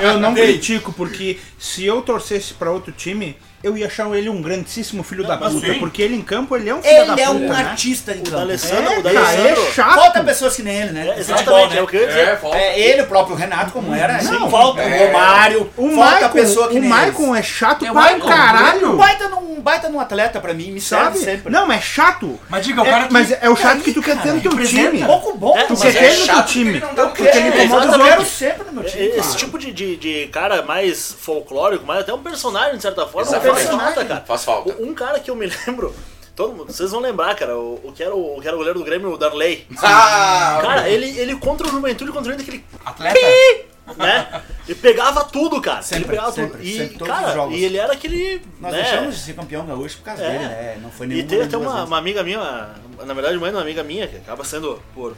Eu 0.00 0.18
não 0.18 0.34
critico, 0.34 0.92
porque 0.92 1.38
se 1.58 1.84
eu 1.84 2.02
torcesse 2.02 2.54
pra 2.54 2.70
outro 2.70 2.92
time, 2.92 3.36
eu 3.62 3.76
ia 3.76 3.86
achar 3.86 4.08
ele 4.16 4.28
um 4.28 4.40
grandíssimo 4.40 5.02
filho 5.02 5.26
da 5.26 5.36
mas 5.36 5.52
puta. 5.52 5.66
sim. 5.66 5.78
Porque 5.78 6.00
ele 6.02 6.14
em 6.16 6.22
campo, 6.22 6.56
ele 6.56 6.68
é 6.70 6.74
um 6.74 6.82
filho 6.82 7.06
da 7.06 7.12
Ele 7.12 7.20
é 7.20 7.26
puta, 7.26 7.36
um 7.38 7.48
né? 7.48 7.56
artista 7.56 8.12
em 8.12 8.20
O 8.20 8.22
campo. 8.22 8.36
D'Alessandro, 8.36 8.92
É, 8.92 8.98
o 8.98 9.02
cara, 9.02 9.14
D'Alessandro. 9.14 9.62
é 9.62 9.72
chato. 9.72 9.94
Falta 9.94 10.24
pessoas 10.24 10.56
que 10.56 10.62
nem 10.62 10.76
ele, 10.76 10.92
né? 10.92 11.00
É, 11.00 11.04
No 11.04 11.24
futebol, 11.24 11.34
exatamente, 11.58 11.72
né? 11.74 11.78
é 11.78 11.82
o 11.82 11.86
que 11.86 11.96
eu 11.96 12.00
ia 12.02 12.06
dizer. 12.06 12.20
É, 12.28 12.36
falta. 12.36 12.56
É, 12.56 12.80
ele, 12.80 13.02
o 13.02 13.06
próprio 13.06 13.36
Renato, 13.36 13.72
como 13.72 13.94
era, 13.94 14.22
Não. 14.22 14.32
não, 14.40 14.50
falta 14.50 14.80
o 14.80 14.84
É. 14.84 15.06
Romário, 15.06 15.70
O 15.76 15.88
falta 15.90 16.10
Maicon, 16.12 16.28
pessoa 16.30 16.68
que 16.68 16.76
o 16.76 16.80
nem 16.80 16.88
Maicon 16.88 17.34
eles. 17.34 17.38
é 17.38 17.42
chato 17.42 17.84
É 17.84 17.90
o 17.90 17.92
pra 17.92 18.02
Maicon, 18.02 18.28
caralho. 18.28 18.96
baita, 18.96 19.28
num, 19.28 19.47
um 19.58 19.62
baita 19.62 19.88
num 19.88 20.00
atleta 20.00 20.40
pra 20.40 20.54
mim, 20.54 20.70
me 20.72 20.80
serve 20.80 21.04
Sabe? 21.04 21.18
sempre. 21.18 21.52
Não, 21.52 21.66
mas 21.66 21.78
é 21.78 21.82
chato. 21.82 22.38
Mas 22.48 22.64
diga, 22.64 22.82
o 22.82 22.86
É, 22.86 22.90
cara 22.90 23.06
que... 23.06 23.12
mas 23.12 23.30
é 23.30 23.50
o 23.50 23.56
chato 23.56 23.80
que 23.80 23.92
tu 23.92 24.00
quer 24.02 24.20
ter 24.22 24.32
no 24.32 24.40
teu 24.40 24.58
time. 24.64 25.04
Pouco 25.04 25.36
bom, 25.36 25.56
É, 25.56 25.64
Tu 25.64 25.70
mas 25.70 25.80
quer 25.82 25.88
é 25.88 26.08
ter 26.10 26.18
no 26.20 26.26
teu 26.26 26.42
time. 26.44 26.80
porque 26.80 26.84
ele 26.84 26.86
não 26.86 26.94
dá 26.94 27.06
Porque 27.08 27.22
ele 27.22 27.38
É, 27.38 27.64
incomoda 27.64 27.86
os 27.86 27.92
eu 27.92 27.98
quero 28.00 28.10
outros. 28.12 28.28
sempre 28.28 28.64
no 28.66 28.72
meu 28.72 28.84
time. 28.84 29.04
Esse 29.06 29.18
cara. 29.20 29.34
tipo 29.34 29.58
de, 29.58 29.72
de, 29.72 29.96
de 29.96 30.26
cara 30.28 30.62
mais 30.62 31.12
folclórico, 31.20 31.84
mais 31.84 32.00
até 32.00 32.14
um 32.14 32.22
personagem, 32.22 32.76
de 32.76 32.82
certa 32.82 33.06
forma, 33.06 33.30
faz 33.40 33.62
falta, 33.68 34.04
cara. 34.04 34.24
Faz 34.26 34.44
falta. 34.44 34.76
Um 34.80 34.94
cara 34.94 35.18
que 35.20 35.30
eu 35.30 35.34
me 35.36 35.46
lembro, 35.66 35.94
todo 36.36 36.52
mundo, 36.54 36.72
vocês 36.72 36.90
vão 36.90 37.00
lembrar, 37.00 37.34
cara, 37.34 37.56
o, 37.56 37.80
o, 37.84 37.92
que 37.92 38.02
era 38.02 38.14
o, 38.14 38.36
o 38.38 38.40
que 38.40 38.46
era 38.46 38.56
o 38.56 38.58
goleiro 38.58 38.78
do 38.78 38.84
Grêmio, 38.84 39.10
o 39.12 39.16
Darley. 39.18 39.66
Ah, 39.82 40.60
Cara, 40.62 40.88
ele, 40.88 41.18
ele 41.18 41.36
contra 41.36 41.66
o 41.66 41.70
Juventude, 41.70 42.12
contra 42.12 42.30
o 42.30 42.34
Inter, 42.34 42.46
aquele 42.46 42.64
Atleta? 42.84 43.18
Né? 43.96 44.42
Ele 44.66 44.78
pegava 44.78 45.24
tudo, 45.24 45.60
cara. 45.60 45.82
Sempre, 45.82 46.04
ele 46.04 46.10
pegava 46.10 46.32
sempre, 46.32 46.50
tudo. 46.58 46.62
E, 46.64 46.76
sempre, 46.76 46.98
cara, 47.06 47.46
e 47.50 47.64
ele 47.64 47.76
era 47.78 47.92
aquele. 47.92 48.42
Nós 48.60 48.72
né, 48.72 48.82
deixamos 48.82 49.14
de 49.16 49.20
ser 49.22 49.34
campeão 49.34 49.64
gaúcho 49.66 49.96
por 49.98 50.04
causa 50.04 50.22
É. 50.22 50.30
dele, 50.30 50.44
né? 50.44 50.78
Não 50.82 50.90
foi 50.90 51.06
nenhuma 51.06 51.24
E 51.24 51.28
tem 51.28 51.38
nem 51.38 51.46
até 51.46 51.56
uma, 51.56 51.72
vezes. 51.72 51.86
uma 51.88 51.98
amiga 51.98 52.22
minha, 52.22 52.38
uma- 52.38 53.04
na 53.04 53.14
verdade, 53.14 53.36
mãe 53.38 53.50
de 53.50 53.56
uma 53.56 53.62
amiga 53.62 53.82
minha, 53.82 54.06
que 54.06 54.16
acaba 54.16 54.44
sendo 54.44 54.82
por 54.94 55.16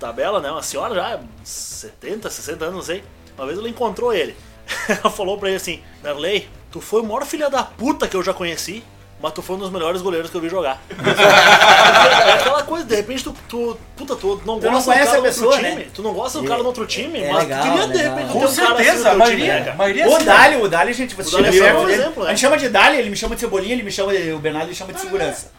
tabela, 0.00 0.40
né? 0.40 0.50
Uma 0.50 0.62
senhora 0.62 0.94
já, 0.94 1.20
70, 1.44 2.30
60 2.30 2.64
anos, 2.64 2.76
não 2.76 2.82
sei. 2.82 3.02
Uma 3.36 3.46
vez 3.46 3.58
ela 3.58 3.68
encontrou 3.68 4.12
ele. 4.12 4.34
Ela 4.88 5.10
falou 5.10 5.38
pra 5.38 5.48
ele 5.48 5.58
assim: 5.58 5.80
Darley, 6.02 6.48
tu 6.72 6.80
foi 6.80 7.00
o 7.00 7.04
maior 7.04 7.24
filha 7.24 7.48
da 7.48 7.62
puta 7.62 8.08
que 8.08 8.16
eu 8.16 8.22
já 8.22 8.34
conheci. 8.34 8.82
Mas 9.20 9.32
tu 9.32 9.40
foi 9.40 9.56
um 9.56 9.58
dos 9.58 9.70
melhores 9.70 10.02
goleiros 10.02 10.30
que 10.30 10.36
eu 10.36 10.40
vi 10.42 10.48
jogar. 10.48 10.82
é 10.90 12.32
aquela 12.32 12.62
coisa, 12.64 12.84
de 12.84 12.96
repente 12.96 13.24
tu, 13.24 13.34
tu 13.48 13.78
puta, 13.96 14.14
tu 14.14 14.42
não 14.44 14.60
Tu 14.60 14.66
não 14.66 14.72
gosta 14.74 14.92
do 14.92 14.98
cara 14.98 15.10
a 15.10 15.12
no 15.12 15.16
outro 15.16 15.22
pessoa, 15.22 15.56
time. 15.56 15.74
né? 15.74 15.86
Tu 15.94 16.02
não 16.02 16.12
gosta 16.12 16.40
do 16.40 16.46
cara 16.46 16.60
no 16.60 16.66
outro 16.66 16.86
time, 16.86 17.20
é 17.20 17.32
mas 17.32 17.42
legal, 17.44 17.62
tu 17.62 17.70
queria 17.70 17.86
de 17.86 17.92
legal. 17.94 18.16
repente 18.16 18.32
Com 18.32 18.40
ter 18.40 18.46
um 18.46 18.54
cara 18.54 18.74
assim 18.74 18.84
certeza, 18.84 19.14
no 19.14 19.22
a 19.22 19.26
teu 19.26 19.36
time, 19.36 19.46
maioria, 19.46 19.64
né, 19.64 19.74
maioria 19.76 20.08
O 20.08 20.16
assim, 20.16 20.24
Dali, 20.26 20.56
o 20.56 20.68
Dali, 20.68 20.92
gente, 20.92 21.14
você 21.14 21.28
O 21.36 21.42
Dali 21.42 21.52
chega 21.52 21.66
é 21.66 21.74
um 21.74 21.88
exemplo, 21.88 22.22
né? 22.24 22.28
A 22.28 22.32
gente 22.34 22.40
chama 22.40 22.58
de 22.58 22.68
Dali, 22.68 22.96
ele 22.98 23.10
me 23.10 23.16
chama 23.16 23.34
de 23.34 23.40
Cebolinha, 23.40 23.72
ele 23.72 23.82
me 23.82 23.92
chama 23.92 24.12
de. 24.12 24.32
O 24.32 24.38
Bernardo 24.38 24.68
me 24.68 24.74
chama 24.74 24.92
de 24.92 25.00
segurança. 25.00 25.50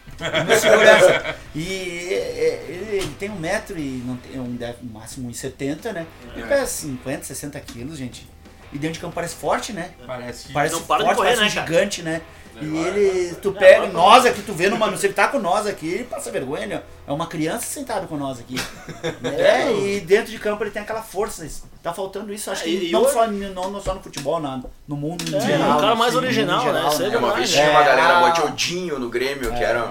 Meu 0.47 0.57
segurança. 0.59 1.35
E 1.55 2.07
é, 2.11 2.65
ele, 2.69 2.97
ele 2.97 3.15
tem 3.19 3.29
um 3.29 3.35
metro 3.39 3.77
e 3.77 4.03
não 4.05 4.15
tem 4.17 4.39
um 4.39 4.57
no 4.83 4.91
máximo 4.93 5.29
1,70, 5.29 5.91
né? 5.93 6.05
Ele 6.35 6.45
pesa 6.45 6.65
50, 6.65 7.23
60 7.23 7.59
quilos, 7.61 7.97
gente. 7.97 8.27
E 8.71 8.77
dentro 8.77 8.95
de 8.95 8.99
campo 8.99 9.13
parece 9.15 9.35
forte, 9.35 9.71
né? 9.73 9.91
Parece. 10.05 10.51
Parece 10.51 10.73
Não 10.75 10.81
para 10.81 10.97
de 10.97 11.03
forte, 11.05 11.15
correr, 11.17 11.35
parece 11.35 11.41
um 11.41 11.45
né, 11.45 11.51
cara? 11.51 11.67
gigante, 11.67 12.01
né? 12.01 12.21
E 12.59 12.77
ele, 12.77 13.35
tu 13.35 13.51
pega, 13.51 13.87
nós 13.87 14.25
aqui, 14.25 14.41
tu 14.41 14.51
vê 14.53 14.69
numa, 14.69 14.95
se 14.97 15.05
ele 15.05 15.13
tá 15.13 15.27
com 15.27 15.37
nós 15.39 15.67
aqui, 15.67 15.87
ele 15.87 16.03
passa 16.05 16.31
vergonha, 16.31 16.65
né? 16.65 16.81
É 17.07 17.11
uma 17.11 17.27
criança 17.27 17.65
sentada 17.67 18.07
com 18.07 18.17
nós 18.17 18.39
aqui. 18.39 18.55
É, 19.23 19.71
e 19.71 19.99
dentro 20.01 20.31
de 20.31 20.39
campo 20.39 20.63
ele 20.63 20.71
tem 20.71 20.81
aquela 20.81 21.01
força, 21.01 21.47
tá 21.83 21.93
faltando 21.93 22.33
isso, 22.33 22.49
acho 22.49 22.63
É, 22.63 22.65
que 22.65 22.91
não, 22.91 23.01
hoje- 23.03 23.13
só, 23.13 23.27
não, 23.27 23.69
não 23.71 23.81
só 23.81 23.93
no 23.93 24.01
futebol, 24.01 24.39
na, 24.39 24.61
no 24.87 24.95
mundo 24.95 25.23
em 25.31 25.35
É, 25.35 25.39
geral. 25.41 25.69
é 25.71 25.73
um 25.75 25.79
cara 25.79 25.95
mais 25.95 26.15
assim, 26.15 26.25
original, 26.25 26.61
em 26.61 26.65
né? 26.65 26.73
geral, 26.73 26.91
Isso 26.91 27.03
aí 27.03 27.13
É, 27.13 27.17
uma 27.17 27.33
vez 27.33 27.49
É, 27.49 27.53
tinha 27.53 27.69
uma 27.71 27.83
galera, 27.83 28.17
a- 28.17 28.21
bote 28.21 28.41
Odinho 28.41 28.99
no 28.99 29.09
Grêmio, 29.09 29.53
que 29.53 29.63
era 29.63 29.89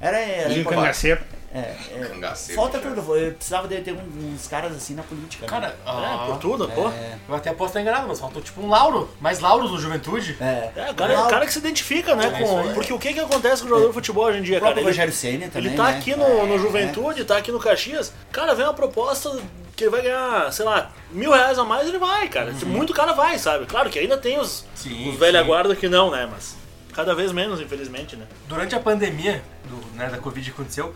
Era, 0.00 0.18
era, 0.18 0.52
E 0.52 0.64
cangaceiro. 0.64 1.20
É, 1.54 1.76
é, 1.94 2.06
cangaceiro. 2.06 2.60
falta 2.60 2.80
já. 2.80 2.88
tudo, 2.88 3.16
eu 3.16 3.32
precisava 3.34 3.68
de 3.68 3.80
ter 3.82 3.92
uns 3.92 4.46
caras 4.48 4.74
assim 4.74 4.94
na 4.94 5.02
política. 5.02 5.46
Cara, 5.46 5.68
né? 5.68 5.74
É, 5.84 5.90
ah, 5.90 6.24
por 6.26 6.38
tudo, 6.38 6.68
pô. 6.68 6.88
É, 6.88 7.18
eu 7.28 7.34
até 7.34 7.52
posso 7.52 7.70
estar 7.70 7.80
enganado, 7.82 8.08
mas 8.08 8.18
faltou 8.18 8.40
tipo 8.40 8.62
um 8.62 8.68
Lauro. 8.68 9.10
Mais 9.20 9.40
Lauros 9.40 9.70
no 9.70 9.78
Juventude. 9.78 10.36
é. 10.40 10.70
É, 10.74 10.90
o 10.90 10.94
cara, 10.94 11.20
o 11.20 11.28
cara 11.28 11.46
que 11.46 11.52
se 11.52 11.58
identifica, 11.58 12.14
né? 12.14 12.26
É 12.26 12.42
com, 12.42 12.72
porque 12.72 12.92
o 12.92 12.98
que 12.98 13.12
que 13.12 13.20
acontece 13.20 13.60
com 13.60 13.66
o 13.66 13.68
jogador 13.68 13.88
de 13.88 13.94
futebol 13.94 14.24
hoje 14.24 14.38
em 14.38 14.42
dia, 14.42 14.58
O 14.58 14.60
cara? 14.62 14.72
Ele, 14.76 14.86
Rogério 14.86 15.12
Senna 15.12 15.48
também, 15.48 15.68
ele 15.68 15.76
tá 15.76 15.84
né? 15.90 15.98
aqui 15.98 16.16
no, 16.16 16.24
É, 16.24 16.46
no 16.46 16.58
Juventude, 16.58 17.24
tá 17.24 17.36
aqui 17.36 17.52
no 17.52 17.60
Caxias. 17.60 18.12
Cara, 18.30 18.54
vem 18.54 18.64
uma 18.64 18.74
proposta 18.74 19.38
que 19.76 19.84
ele 19.84 19.90
vai 19.90 20.02
ganhar, 20.02 20.50
sei 20.52 20.64
lá, 20.64 20.90
mil 21.10 21.32
reais 21.32 21.58
a 21.58 21.64
mais, 21.64 21.86
ele 21.86 21.98
vai, 21.98 22.28
cara. 22.28 22.52
Muito 22.64 22.94
cara 22.94 23.12
vai, 23.12 23.38
sabe? 23.38 23.66
Claro 23.66 23.90
que 23.90 23.98
ainda 23.98 24.16
tem 24.16 24.38
os, 24.38 24.64
Sim, 24.74 25.10
os 25.10 25.18
velha 25.18 25.40
sim. 25.40 25.46
guarda 25.46 25.76
que 25.76 25.88
não, 25.88 26.10
né? 26.10 26.28
Mas 26.30 26.56
cada 26.94 27.14
vez 27.14 27.32
menos, 27.32 27.60
infelizmente, 27.60 28.16
né? 28.16 28.26
Durante 28.48 28.74
a 28.74 28.80
pandemia 28.80 29.42
do, 29.64 29.96
né, 29.96 30.08
da 30.08 30.18
Covid 30.18 30.44
que 30.44 30.54
aconteceu, 30.54 30.94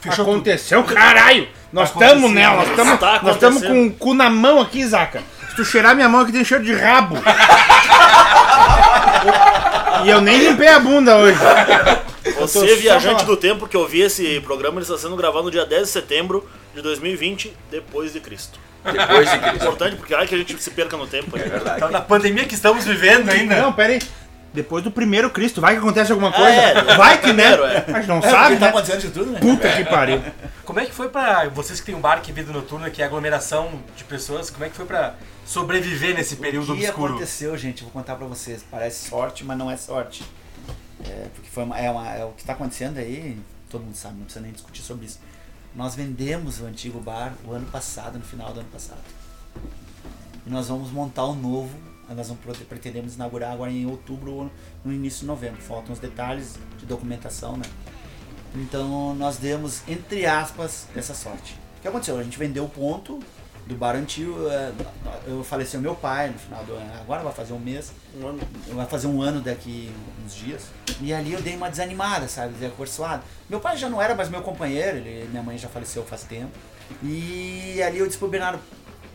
fechou 0.00 0.24
tudo. 0.24 0.34
Aconteceu, 0.34 0.82
caralho! 0.84 1.48
Nós 1.72 1.90
estamos 1.90 2.30
nela, 2.30 2.56
nós 2.56 2.68
estamos 2.70 3.00
tá 3.00 3.20
nós 3.22 3.34
estamos 3.34 3.62
com 3.62 3.86
o 3.86 3.92
cu 3.92 4.14
na 4.14 4.30
mão 4.30 4.60
aqui, 4.60 4.86
Zaca. 4.86 5.22
Se 5.50 5.56
tu 5.56 5.64
cheirar 5.64 5.94
minha 5.94 6.08
mão 6.08 6.20
aqui 6.20 6.32
tem 6.32 6.44
cheiro 6.44 6.64
de 6.64 6.72
rabo. 6.74 7.16
e 10.04 10.08
eu 10.08 10.20
nem 10.20 10.38
limpei 10.38 10.68
a 10.68 10.78
bunda 10.78 11.16
hoje. 11.16 11.38
Você, 12.38 12.76
viajante 12.76 13.24
do 13.24 13.36
tempo 13.36 13.66
que 13.66 13.76
ouvi 13.76 14.00
esse 14.02 14.40
programa, 14.40 14.76
ele 14.76 14.82
está 14.84 14.96
sendo 14.98 15.16
gravado 15.16 15.44
no 15.44 15.50
dia 15.50 15.64
10 15.64 15.82
de 15.82 15.88
setembro 15.88 16.48
de 16.74 16.82
2020, 16.82 17.56
depois 17.70 18.12
de 18.12 18.20
Cristo. 18.20 18.58
Depois 18.84 19.28
de 19.28 19.36
É 19.36 19.38
Cristo. 19.38 19.56
importante 19.56 19.96
porque 19.96 20.14
ai 20.14 20.26
que 20.26 20.34
a 20.34 20.38
gente 20.38 20.62
se 20.62 20.70
perca 20.70 20.96
no 20.96 21.06
tempo. 21.06 21.36
É 21.36 21.42
aí. 21.42 21.48
verdade. 21.48 21.76
Então, 21.78 21.90
na 21.90 22.00
pandemia 22.00 22.44
que 22.44 22.54
estamos 22.54 22.84
vivendo 22.84 23.28
ainda. 23.30 23.56
Não, 23.60 23.72
pera 23.72 23.94
aí. 23.94 24.00
Depois 24.56 24.82
do 24.82 24.90
primeiro 24.90 25.28
Cristo, 25.30 25.60
vai 25.60 25.74
que 25.74 25.78
acontece 25.80 26.10
alguma 26.10 26.30
Ah, 26.30 26.32
coisa. 26.32 26.50
é, 26.50 26.96
vai 26.96 27.20
que, 27.20 27.32
né? 27.32 27.54
primeiro, 27.56 27.64
é. 27.64 27.84
Gente 27.94 28.08
não 28.08 28.18
É, 28.18 28.22
sabe, 28.30 28.54
tá 28.56 28.60
né? 28.62 28.68
acontecendo 28.68 29.00
de 29.02 29.10
tudo, 29.10 29.30
né? 29.32 29.38
Puta 29.38 29.70
que 29.70 29.84
pariu. 29.84 30.22
Como 30.64 30.80
é 30.80 30.86
que 30.86 30.92
foi 30.92 31.08
pra 31.10 31.48
vocês 31.50 31.78
que 31.78 31.86
tem 31.86 31.94
um 31.94 32.00
bar 32.00 32.20
que 32.22 32.30
é 32.30 32.34
vida 32.34 32.52
noturna, 32.52 32.90
que 32.90 33.02
é 33.02 33.04
aglomeração 33.04 33.80
de 33.96 34.02
pessoas, 34.04 34.48
como 34.50 34.64
é 34.64 34.68
que 34.70 34.74
foi 34.74 34.86
pra 34.86 35.14
sobreviver 35.44 36.14
nesse 36.16 36.36
período 36.36 36.72
O 36.72 36.76
que 36.76 36.84
obscuro? 36.86 37.12
aconteceu, 37.12 37.56
gente? 37.56 37.82
Vou 37.82 37.92
contar 37.92 38.16
pra 38.16 38.26
vocês. 38.26 38.64
Parece 38.68 39.08
sorte, 39.10 39.44
mas 39.44 39.56
não 39.58 39.70
é 39.70 39.76
sorte. 39.76 40.24
É, 41.04 41.26
porque 41.34 41.48
foi 41.50 41.62
uma- 41.64 41.78
é, 41.78 41.90
uma- 41.90 42.08
é 42.14 42.24
o 42.24 42.30
que 42.30 42.42
tá 42.44 42.54
acontecendo 42.54 42.96
aí, 42.98 43.38
todo 43.70 43.84
mundo 43.84 43.94
sabe, 43.94 44.14
não 44.16 44.24
precisa 44.24 44.42
nem 44.42 44.52
discutir 44.52 44.80
sobre 44.82 45.04
isso. 45.04 45.20
Nós 45.74 45.94
vendemos 45.94 46.60
o 46.62 46.64
antigo 46.64 46.98
bar 46.98 47.34
o 47.46 47.52
ano 47.52 47.66
passado, 47.66 48.18
no 48.18 48.24
final 48.24 48.52
do 48.54 48.60
ano 48.60 48.68
passado. 48.72 48.98
E 50.46 50.50
nós 50.50 50.68
vamos 50.68 50.90
montar 50.90 51.26
um 51.26 51.34
novo. 51.34 51.70
Nós 52.14 52.28
vamos 52.28 52.42
pretendemos 52.64 53.14
inaugurar 53.16 53.52
agora 53.52 53.70
em 53.70 53.84
outubro 53.86 54.32
ou 54.32 54.50
no 54.84 54.92
início 54.92 55.20
de 55.20 55.26
novembro. 55.26 55.60
Faltam 55.60 55.92
os 55.92 55.98
detalhes 55.98 56.54
de 56.78 56.86
documentação, 56.86 57.56
né? 57.56 57.64
Então 58.54 59.14
nós 59.14 59.36
demos, 59.36 59.82
entre 59.88 60.24
aspas, 60.26 60.86
essa 60.96 61.14
sorte. 61.14 61.58
O 61.78 61.82
que 61.82 61.88
aconteceu? 61.88 62.18
A 62.18 62.22
gente 62.22 62.38
vendeu 62.38 62.64
o 62.64 62.68
ponto 62.68 63.18
do 63.66 63.74
bar 63.74 63.96
antigo. 63.96 64.34
é, 64.48 64.72
Eu 65.26 65.42
faleceu 65.44 65.80
meu 65.80 65.94
pai 65.94 66.30
no 66.30 66.38
final 66.38 66.64
do 66.64 66.72
ano. 66.74 66.90
Agora 67.00 67.22
vai 67.22 67.32
fazer 67.32 67.52
um 67.52 67.58
mês. 67.58 67.92
Um 68.18 68.26
ano. 68.28 68.40
Vai 68.68 68.86
fazer 68.86 69.08
um 69.08 69.20
ano 69.20 69.40
daqui 69.40 69.92
uns 70.24 70.34
dias. 70.34 70.62
E 71.00 71.12
ali 71.12 71.32
eu 71.32 71.42
dei 71.42 71.56
uma 71.56 71.68
desanimada, 71.68 72.28
sabe? 72.28 72.54
Dei 72.54 72.68
acorçoado. 72.68 73.22
Meu 73.50 73.60
pai 73.60 73.76
já 73.76 73.88
não 73.90 74.00
era 74.00 74.14
mais 74.14 74.28
meu 74.30 74.40
companheiro, 74.42 74.96
ele- 74.98 75.28
minha 75.28 75.42
mãe 75.42 75.58
já 75.58 75.68
faleceu 75.68 76.04
faz 76.04 76.22
tempo. 76.22 76.52
E 77.02 77.82
ali 77.82 77.98
eu 77.98 78.06
Bernardo, 78.28 78.60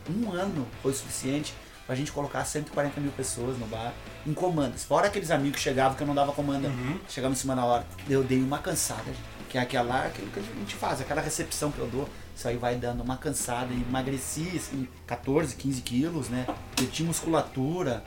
um 0.09 0.29
ano 0.31 0.67
foi 0.83 0.91
o 0.91 0.95
suficiente 0.95 1.53
pra 1.91 1.95
gente 1.97 2.13
colocar 2.13 2.45
140 2.45 3.01
mil 3.01 3.11
pessoas 3.11 3.57
no 3.57 3.67
bar 3.67 3.93
em 4.25 4.33
comandas. 4.33 4.85
Fora 4.85 5.07
aqueles 5.07 5.29
amigos 5.29 5.57
que 5.57 5.61
chegavam 5.61 5.97
que 5.97 6.01
eu 6.01 6.07
não 6.07 6.15
dava 6.15 6.31
comanda, 6.31 6.71
chegavam 7.09 7.33
em 7.33 7.37
cima 7.37 7.53
da 7.53 7.65
hora. 7.65 7.85
Eu 8.09 8.23
dei 8.23 8.41
uma 8.41 8.59
cansada, 8.59 9.11
que 9.49 9.57
é 9.57 9.61
aquela, 9.61 10.05
aquilo 10.05 10.31
que 10.31 10.39
a 10.39 10.41
gente 10.41 10.73
faz, 10.75 11.01
aquela 11.01 11.19
recepção 11.19 11.69
que 11.69 11.79
eu 11.79 11.87
dou. 11.87 12.07
Isso 12.33 12.47
aí 12.47 12.55
vai 12.55 12.77
dando 12.77 13.03
uma 13.03 13.17
cansada 13.17 13.73
e 13.73 13.81
emagreci 13.81 14.53
assim, 14.55 14.87
14, 15.05 15.53
15 15.57 15.81
quilos, 15.81 16.29
né? 16.29 16.47
Perdi 16.77 17.03
musculatura, 17.03 18.01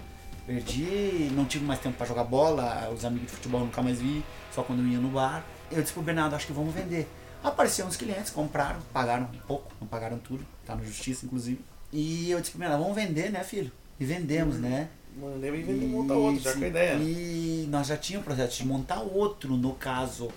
perdi, 0.46 1.30
não 1.32 1.44
tive 1.44 1.66
mais 1.66 1.78
tempo 1.78 1.98
pra 1.98 2.06
jogar 2.06 2.24
bola, 2.24 2.90
os 2.90 3.04
amigos 3.04 3.26
de 3.26 3.34
futebol 3.34 3.60
eu 3.60 3.66
nunca 3.66 3.82
mais 3.82 4.00
vi, 4.00 4.24
só 4.54 4.62
quando 4.62 4.78
eu 4.78 4.86
ia 4.86 4.98
no 4.98 5.10
bar. 5.10 5.44
Eu 5.70 5.82
disse 5.82 5.92
pro 5.92 6.00
Bernardo, 6.00 6.34
acho 6.34 6.46
que 6.46 6.54
vamos 6.54 6.72
vender. 6.72 7.06
Apareceram 7.42 7.90
uns 7.90 7.96
clientes, 7.98 8.30
compraram, 8.30 8.80
pagaram 8.94 9.24
um 9.24 9.46
pouco, 9.46 9.70
não 9.78 9.86
pagaram 9.86 10.16
tudo, 10.16 10.42
tá 10.64 10.74
na 10.74 10.82
justiça 10.82 11.26
inclusive. 11.26 11.62
E 11.96 12.28
eu 12.30 12.40
disse 12.40 12.50
pro 12.50 12.58
Bernardo, 12.60 12.82
vamos 12.82 12.96
vender, 12.96 13.30
né, 13.30 13.44
filho? 13.44 13.70
E 14.00 14.04
vendemos, 14.04 14.58
né? 14.58 14.88
Nem 15.38 15.50
vem 15.52 15.62
vender 15.62 15.86
montar 15.86 16.14
outro, 16.14 16.40
já 16.42 16.52
com 16.54 16.64
a 16.64 16.66
ideia. 16.66 16.94
E 16.96 17.68
nós 17.70 17.86
já 17.86 17.96
tínhamos 17.96 18.24
o 18.26 18.34
projeto 18.34 18.52
de 18.56 18.66
montar 18.66 18.98
outro, 19.00 19.56
no 19.56 19.72
caso. 19.74 20.28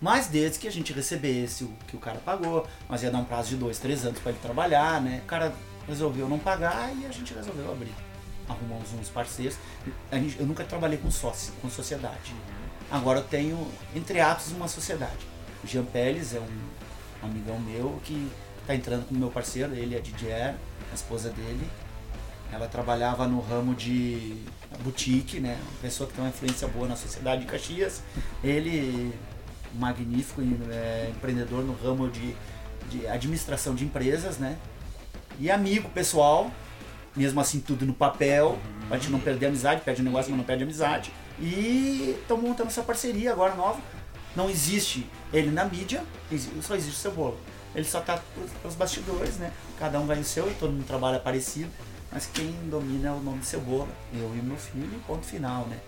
Mas 0.00 0.26
desde 0.28 0.58
que 0.58 0.66
a 0.66 0.72
gente 0.72 0.90
recebesse 0.92 1.64
o 1.64 1.70
que 1.86 1.94
o 1.94 1.98
cara 2.00 2.18
pagou, 2.24 2.66
nós 2.88 3.02
ia 3.02 3.10
dar 3.10 3.18
um 3.18 3.24
prazo 3.24 3.50
de 3.50 3.56
dois, 3.56 3.78
três 3.78 4.06
anos 4.06 4.18
para 4.20 4.30
ele 4.32 4.40
trabalhar, 4.40 5.02
né? 5.02 5.20
O 5.22 5.26
cara 5.26 5.52
resolveu 5.86 6.26
não 6.30 6.38
pagar 6.38 6.90
e 6.96 7.04
a 7.04 7.10
gente 7.10 7.34
resolveu 7.34 7.70
abrir. 7.70 7.92
Arrumamos 8.48 8.90
uns 8.98 9.10
parceiros. 9.10 9.56
Gente- 10.10 10.40
eu 10.40 10.46
nunca 10.46 10.64
trabalhei 10.64 10.96
com 10.98 11.10
sócio, 11.10 11.52
com 11.60 11.68
sociedade. 11.68 12.34
Agora 12.90 13.18
eu 13.20 13.24
tenho, 13.24 13.68
entre 13.94 14.18
aspas, 14.18 14.52
uma 14.52 14.66
sociedade. 14.66 15.26
O 15.62 15.66
Jean 15.66 15.84
Pérez 15.84 16.34
é 16.34 16.40
um 16.40 17.26
amigão 17.26 17.58
meu 17.60 18.00
que 18.02 18.28
está 18.62 18.74
entrando 18.74 19.06
como 19.06 19.20
meu 19.20 19.30
parceiro, 19.30 19.74
ele 19.74 19.94
é 19.94 20.00
Didier, 20.00 20.56
a 20.92 20.94
esposa 20.94 21.30
dele. 21.30 21.66
Ela 22.52 22.68
trabalhava 22.68 23.26
no 23.26 23.40
ramo 23.40 23.74
de 23.74 24.36
boutique, 24.84 25.40
né? 25.40 25.58
Uma 25.62 25.80
pessoa 25.80 26.06
que 26.06 26.14
tem 26.14 26.22
uma 26.22 26.28
influência 26.28 26.68
boa 26.68 26.86
na 26.86 26.96
sociedade 26.96 27.42
de 27.42 27.46
Caxias. 27.46 28.02
Ele, 28.44 29.12
magnífico 29.74 30.42
é, 30.70 31.10
empreendedor 31.10 31.64
no 31.64 31.72
ramo 31.72 32.10
de, 32.10 32.36
de 32.90 33.06
administração 33.06 33.74
de 33.74 33.84
empresas, 33.84 34.38
né? 34.38 34.58
E 35.40 35.50
amigo 35.50 35.88
pessoal, 35.88 36.50
mesmo 37.16 37.40
assim 37.40 37.58
tudo 37.58 37.86
no 37.86 37.94
papel, 37.94 38.58
pra 38.86 38.98
gente 38.98 39.10
não 39.10 39.18
perder 39.18 39.46
amizade, 39.46 39.80
perde 39.80 40.02
o 40.02 40.04
negócio, 40.04 40.30
mas 40.30 40.38
não 40.38 40.44
perde 40.44 40.62
amizade. 40.62 41.10
E 41.40 42.16
estamos 42.20 42.44
montando 42.44 42.68
essa 42.68 42.82
parceria 42.82 43.32
agora 43.32 43.54
nova. 43.54 43.80
Não 44.36 44.50
existe 44.50 45.06
ele 45.32 45.50
na 45.50 45.64
mídia, 45.64 46.04
só 46.60 46.74
existe 46.74 46.96
o 46.96 47.00
Cebola. 47.00 47.36
Ele 47.74 47.84
só 47.84 48.00
tá 48.00 48.20
pros- 48.34 48.50
pros 48.60 48.74
bastidores, 48.74 49.36
né? 49.36 49.52
Cada 49.78 49.98
um 49.98 50.06
ganha 50.06 50.20
o 50.20 50.24
seu 50.24 50.50
e 50.50 50.54
todo 50.54 50.72
mundo 50.72 50.86
trabalha 50.86 51.18
parecido. 51.18 51.70
Mas 52.10 52.26
quem 52.26 52.52
domina 52.68 53.08
é 53.08 53.12
o 53.12 53.20
nome 53.20 53.38
de 53.38 53.46
Cebola. 53.46 53.88
Eu 54.12 54.30
e 54.36 54.42
meu 54.42 54.56
filho, 54.56 55.00
ponto 55.06 55.24
final, 55.24 55.66
né? 55.66 55.78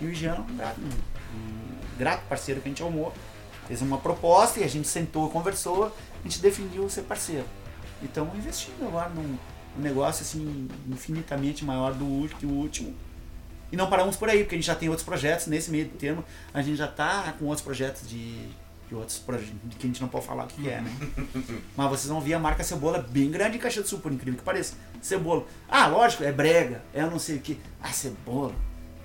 E 0.00 0.04
o 0.06 0.14
Jean, 0.14 0.34
um 0.40 0.56
grato, 0.56 0.80
um, 0.80 1.98
grato 1.98 2.22
parceiro 2.28 2.60
que 2.60 2.68
a 2.68 2.70
gente 2.70 2.82
amou. 2.82 3.12
Fez 3.66 3.80
uma 3.80 3.96
proposta 3.98 4.60
e 4.60 4.64
a 4.64 4.68
gente 4.68 4.86
sentou 4.88 5.30
conversou, 5.30 5.86
a 5.86 6.22
gente 6.28 6.40
definiu 6.40 6.88
ser 6.90 7.02
parceiro. 7.02 7.46
E 8.02 8.06
estamos 8.06 8.34
investindo 8.34 8.86
agora 8.86 9.08
num, 9.10 9.22
num 9.76 9.82
negócio 9.82 10.22
assim 10.22 10.68
infinitamente 10.88 11.64
maior 11.64 11.94
do 11.94 12.28
que 12.38 12.44
o 12.44 12.50
último. 12.50 12.94
E 13.72 13.76
não 13.76 13.88
paramos 13.88 14.16
por 14.16 14.28
aí, 14.28 14.40
porque 14.40 14.56
a 14.56 14.58
gente 14.58 14.66
já 14.66 14.74
tem 14.74 14.88
outros 14.88 15.04
projetos 15.06 15.46
nesse 15.46 15.70
meio 15.70 15.88
termo. 15.88 16.24
A 16.52 16.60
gente 16.60 16.76
já 16.76 16.86
está 16.86 17.32
com 17.38 17.44
outros 17.46 17.62
projetos 17.64 18.08
de 18.08 18.48
de 18.90 18.94
outros 18.96 19.18
projetos 19.18 19.54
que 19.78 19.86
a 19.86 19.88
gente 19.88 20.00
não 20.02 20.08
pode 20.08 20.26
falar 20.26 20.44
o 20.44 20.46
que 20.48 20.68
é, 20.68 20.80
né? 20.80 20.90
Mas 21.76 21.88
vocês 21.90 22.08
vão 22.08 22.20
ver 22.20 22.34
a 22.34 22.38
marca 22.40 22.64
Cebola 22.64 22.98
bem 23.08 23.30
grande 23.30 23.56
em 23.56 23.60
Caxias 23.60 23.84
do 23.84 23.88
Sul, 23.88 24.00
por 24.00 24.12
incrível 24.12 24.36
que 24.36 24.44
pareça. 24.44 24.74
Cebola. 25.00 25.44
Ah, 25.68 25.86
lógico, 25.86 26.24
é 26.24 26.32
brega, 26.32 26.82
é 26.92 27.02
eu 27.02 27.10
não 27.10 27.18
sei 27.18 27.36
o 27.36 27.40
que. 27.40 27.58
Ah, 27.80 27.92
Cebola. 27.92 28.52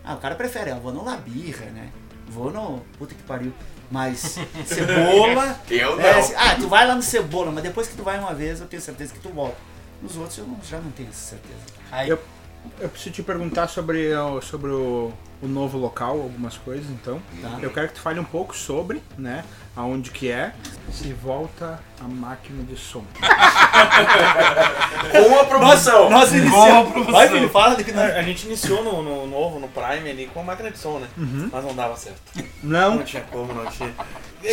Ah, 0.04 0.16
o 0.16 0.18
cara 0.18 0.34
prefere, 0.36 0.72
eu 0.72 0.80
vou 0.80 0.92
no 0.92 1.06
Labirra, 1.06 1.68
né? 1.68 1.92
Vou 2.28 2.52
no. 2.52 2.80
Puta 2.98 3.14
que 3.14 3.22
pariu. 3.24 3.54
Mas 3.92 4.40
Cebola. 4.66 5.60
Eu 5.70 6.00
é, 6.02 6.14
não. 6.14 6.20
assim, 6.20 6.34
ah, 6.36 6.56
tu 6.56 6.68
vai 6.68 6.88
lá 6.88 6.96
no 6.96 7.02
Cebola, 7.04 7.52
mas 7.52 7.64
depois 7.64 7.88
que 7.88 7.96
tu 7.96 8.02
vai 8.04 8.18
uma 8.20 8.34
vez, 8.34 8.60
eu 8.60 8.66
tenho 8.68 8.82
certeza 8.82 9.14
que 9.14 9.20
tu 9.20 9.30
volta. 9.30 9.56
Nos 10.02 10.18
outros 10.18 10.38
eu 10.40 10.48
não- 10.48 10.60
já 10.68 10.80
não 10.80 10.90
tenho 10.92 11.10
essa 11.10 11.30
certeza. 11.36 11.60
Aí, 11.92 12.10
Eu, 12.10 12.20
eu 12.80 12.90
preciso 12.90 13.14
te 13.14 13.22
perguntar 13.24 13.68
sobre, 13.68 14.14
o- 14.16 14.42
sobre 14.42 14.72
o, 14.72 15.14
o 15.42 15.48
novo 15.48 15.78
local, 15.78 16.20
algumas 16.20 16.58
coisas, 16.58 16.90
então. 16.90 17.22
Tá. 17.42 17.60
Eu 17.62 17.70
quero 17.72 17.88
que 17.90 17.94
tu 17.94 18.02
fale 18.02 18.20
um 18.20 18.24
pouco 18.26 18.56
sobre, 18.56 19.02
né? 19.18 19.46
Aonde 19.76 20.10
que 20.10 20.32
é, 20.32 20.54
se 20.90 21.12
volta 21.12 21.80
a 22.00 22.08
máquina 22.08 22.64
de 22.64 22.78
som. 22.78 23.04
Com 25.12 25.40
a 25.40 25.44
promoção. 25.44 26.10
Nós 26.10 26.32
iniciamos. 26.34 27.06
Vai, 27.08 27.28
filho, 27.28 27.50
fala 27.50 27.76
de 27.76 27.84
que 27.84 27.92
nós. 27.92 28.16
A 28.16 28.22
gente 28.22 28.46
iniciou 28.46 28.82
no, 28.84 29.04
no 29.04 29.28
novo, 29.28 29.60
no 29.60 29.68
Prime 29.68 30.10
ali, 30.10 30.30
com 30.34 30.40
a 30.40 30.44
máquina 30.44 30.72
de 30.72 30.78
som, 30.78 31.00
né? 31.00 31.08
Mas 31.18 31.66
não 31.66 31.76
dava 31.76 31.98
certo. 31.98 32.22
Não, 32.64 32.96
Não 32.96 33.04
tinha 33.04 33.24
como, 33.24 33.54
não 33.54 33.66
tinha. 33.66 33.94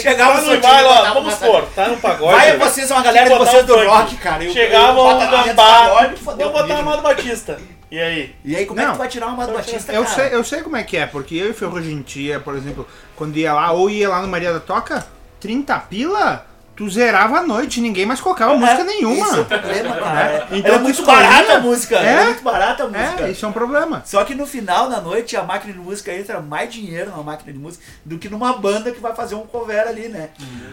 Chegava 0.00 0.40
no 0.40 0.60
baile, 0.60 0.88
ó, 0.88 1.14
vamos 1.14 1.34
supor, 1.34 1.66
tá 1.74 1.88
no 1.88 1.98
pagode. 1.98 2.32
Vai 2.34 2.56
vocês, 2.56 2.90
uma 2.90 3.02
galera 3.02 3.30
de 3.30 3.38
vocês 3.38 3.62
um 3.62 3.66
do 3.66 3.86
rock, 3.86 4.16
cara. 4.16 4.42
Eu, 4.42 4.52
Chegava 4.52 4.98
eu, 4.98 5.04
o 5.04 5.18
Gambá, 5.18 5.54
pagode, 5.54 6.16
fodeu 6.16 6.50
vou 6.50 6.62
botar 6.62 6.74
comigo. 6.74 6.88
Amado 6.88 7.02
Batista. 7.02 7.60
E 7.92 8.00
aí? 8.00 8.34
E 8.42 8.56
aí, 8.56 8.64
como 8.64 8.80
é 8.80 8.84
que 8.84 8.88
Não. 8.88 8.94
tu 8.94 8.98
vai 9.00 9.08
tirar 9.08 9.26
uma 9.26 9.46
do 9.46 9.52
Batista, 9.52 9.92
eu 9.92 10.02
cara? 10.02 10.14
sei, 10.14 10.34
eu 10.34 10.42
sei 10.42 10.62
como 10.62 10.76
é 10.76 10.82
que 10.82 10.96
é, 10.96 11.06
porque 11.06 11.34
eu 11.34 11.50
e 11.50 11.52
Ferrugem 11.52 12.00
Tia, 12.00 12.40
por 12.40 12.56
exemplo, 12.56 12.88
quando 13.14 13.36
ia 13.36 13.52
lá, 13.52 13.70
ou 13.72 13.90
ia 13.90 14.08
lá 14.08 14.22
no 14.22 14.28
Maria 14.28 14.50
da 14.50 14.60
Toca, 14.60 15.06
30 15.40 15.78
pila, 15.90 16.46
tu 16.74 16.88
zerava 16.88 17.40
a 17.40 17.42
noite, 17.42 17.82
ninguém 17.82 18.06
mais 18.06 18.18
colocava 18.18 18.56
música 18.56 18.82
nenhuma. 18.82 19.26
Esse 19.26 19.36
é 19.36 19.40
o 19.40 19.44
problema, 19.44 19.96
cara. 19.96 20.48
Então 20.52 20.70
Era 20.70 20.78
tu 20.78 20.82
muito 20.84 21.00
escolhia. 21.00 21.20
barata 21.22 21.52
a 21.52 21.60
música. 21.60 21.96
É? 21.98 22.06
Era 22.06 22.24
muito 22.24 22.42
barata 22.42 22.84
a 22.84 22.86
música. 22.88 23.22
É, 23.24 23.30
isso 23.30 23.44
é 23.44 23.48
um 23.50 23.52
problema. 23.52 24.02
Só 24.06 24.24
que 24.24 24.34
no 24.34 24.46
final 24.46 24.88
da 24.88 24.98
noite 24.98 25.36
a 25.36 25.42
máquina 25.42 25.74
de 25.74 25.78
música 25.78 26.14
entra 26.14 26.40
mais 26.40 26.72
dinheiro 26.72 27.10
numa 27.10 27.22
máquina 27.22 27.52
de 27.52 27.58
música 27.58 27.84
do 28.06 28.16
que 28.16 28.30
numa 28.30 28.54
banda 28.54 28.90
que 28.90 29.00
vai 29.02 29.14
fazer 29.14 29.34
um 29.34 29.46
cover 29.46 29.86
ali, 29.86 30.08
né? 30.08 30.30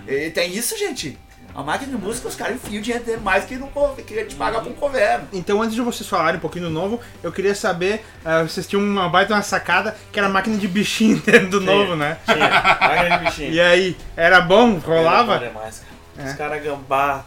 E 0.08 0.30
tem 0.30 0.54
isso, 0.56 0.78
gente. 0.78 1.18
A 1.60 1.64
máquina 1.64 1.92
de 1.92 2.02
música, 2.02 2.30
os 2.30 2.36
caras 2.36 2.56
enfiam 2.56 2.82
dinheiro 2.82 3.04
dele 3.04 3.20
mais 3.22 3.44
que, 3.44 3.58
no, 3.58 3.68
cover, 3.68 4.06
que 4.06 4.24
te 4.24 4.36
pagar 4.36 4.62
pra 4.62 4.70
um 4.70 4.74
cover. 4.74 5.20
Então, 5.34 5.62
antes 5.62 5.76
de 5.76 5.82
vocês 5.82 6.08
falarem 6.08 6.38
um 6.38 6.40
pouquinho 6.40 6.66
do 6.66 6.72
novo, 6.72 7.02
eu 7.22 7.34
queria 7.34 7.54
saber, 7.54 8.06
ah, 8.24 8.44
vocês 8.44 8.66
tinham 8.66 8.82
uma 8.82 9.10
baita 9.10 9.34
uma 9.34 9.42
sacada 9.42 9.94
que 10.10 10.18
era 10.18 10.30
a 10.30 10.32
máquina 10.32 10.56
de 10.56 10.70
bichinho 10.70 11.18
dentro 11.22 11.50
do 11.50 11.60
novo, 11.60 11.98
né? 11.98 12.18
Tinha, 12.24 12.50
máquina 12.80 13.18
de 13.18 13.26
bichinho. 13.26 13.52
E 13.60 13.60
aí, 13.60 13.98
era 14.16 14.40
bom? 14.40 14.78
Rolava? 14.78 15.36
Era 15.36 15.48
demais, 15.50 15.84
cara. 16.16 16.30
Os 16.30 16.38
caras 16.38 16.64
gambá. 16.64 17.26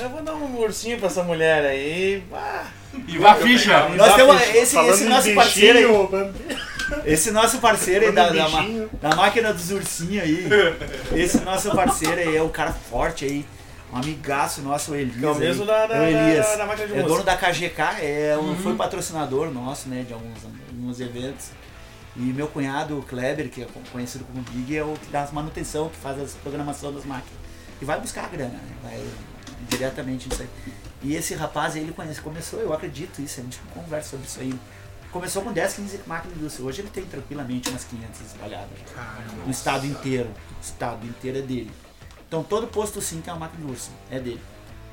Eu 0.00 0.08
vou 0.08 0.22
dar 0.22 0.34
um 0.34 0.58
ursinho 0.58 0.98
pra 0.98 1.06
essa 1.06 1.22
mulher 1.22 1.64
aí. 1.64 2.24
Ah, 2.32 2.64
e 3.06 3.24
a 3.24 3.34
ficha. 3.36 3.88
Nós 3.90 4.14
temos 4.16 4.40
ficha. 4.40 4.58
esse, 4.58 4.78
esse 4.78 5.04
nosso 5.04 5.32
parceiro 5.34 5.78
aí. 5.78 6.56
Esse 7.04 7.30
nosso 7.30 7.58
parceiro 7.58 8.06
aí 8.06 8.12
da, 8.12 8.28
da, 8.30 9.08
da 9.10 9.16
máquina 9.16 9.52
dos 9.52 9.70
ursinhos 9.70 10.22
aí. 10.24 10.48
Esse 11.14 11.40
nosso 11.40 11.70
parceiro 11.72 12.20
aí 12.20 12.36
é 12.36 12.42
um 12.42 12.48
cara 12.48 12.72
forte 12.72 13.24
aí. 13.24 13.46
Um 13.92 13.96
amigaço 13.98 14.62
nosso, 14.62 14.92
o 14.92 14.96
Elias. 14.96 15.22
É 15.22 15.26
o 15.28 15.34
mesmo 15.34 15.62
aí. 15.62 15.68
da- 15.68 15.86
da- 15.86 15.94
o 16.00 16.02
Elias. 16.04 16.46
da- 16.46 16.56
da 16.56 16.66
máquina 16.66 16.88
de 16.88 16.94
é 16.98 17.02
dono 17.02 17.22
da 17.22 17.36
KGK, 17.36 17.82
é 18.02 18.36
um, 18.40 18.56
foi 18.56 18.74
patrocinador 18.74 19.50
nosso, 19.52 19.88
né, 19.88 20.02
de 20.02 20.12
alguns, 20.12 20.38
alguns 20.44 21.00
eventos. 21.00 21.46
E 22.16 22.20
meu 22.20 22.48
cunhado, 22.48 22.98
o 22.98 23.02
Kleber, 23.02 23.48
que 23.50 23.62
é 23.62 23.66
conhecido 23.92 24.24
como 24.24 24.42
Big, 24.50 24.76
é 24.76 24.82
o 24.82 24.94
que 24.94 25.10
dá 25.12 25.22
as 25.22 25.30
manutenção, 25.32 25.88
que 25.88 25.96
faz 25.98 26.18
as 26.20 26.32
programação 26.32 26.92
das 26.92 27.04
máquinas. 27.04 27.38
E 27.80 27.84
vai 27.84 28.00
buscar 28.00 28.24
a 28.24 28.28
grana, 28.28 28.54
né? 28.54 28.72
Vai 28.82 29.00
diretamente 29.68 30.28
nisso 30.28 30.42
aí. 30.42 30.48
E 31.02 31.14
esse 31.14 31.34
rapaz 31.34 31.76
ele 31.76 31.92
conhece, 31.92 32.20
começou, 32.20 32.58
eu 32.60 32.72
acredito 32.72 33.20
isso, 33.20 33.38
a 33.40 33.42
gente 33.42 33.58
conversa 33.72 34.10
sobre 34.10 34.26
isso 34.26 34.40
aí. 34.40 34.54
Começou 35.16 35.42
com 35.42 35.50
10, 35.50 35.72
15 35.72 36.00
máquinas 36.06 36.36
indústria. 36.36 36.66
Hoje 36.66 36.82
ele 36.82 36.90
tem 36.90 37.02
tranquilamente 37.06 37.70
umas 37.70 37.84
500 37.84 38.20
espalhadas. 38.20 38.68
No 39.46 39.50
estado 39.50 39.86
inteiro. 39.86 40.28
O 40.28 40.60
estado 40.60 41.06
inteiro 41.06 41.38
é 41.38 41.40
dele. 41.40 41.72
Então 42.28 42.44
todo 42.44 42.66
posto 42.66 43.00
sim 43.00 43.22
tem 43.22 43.32
uma 43.32 43.40
máquina 43.40 43.64
de 43.64 43.72
urso. 43.72 43.90
É 44.10 44.20
dele. 44.20 44.42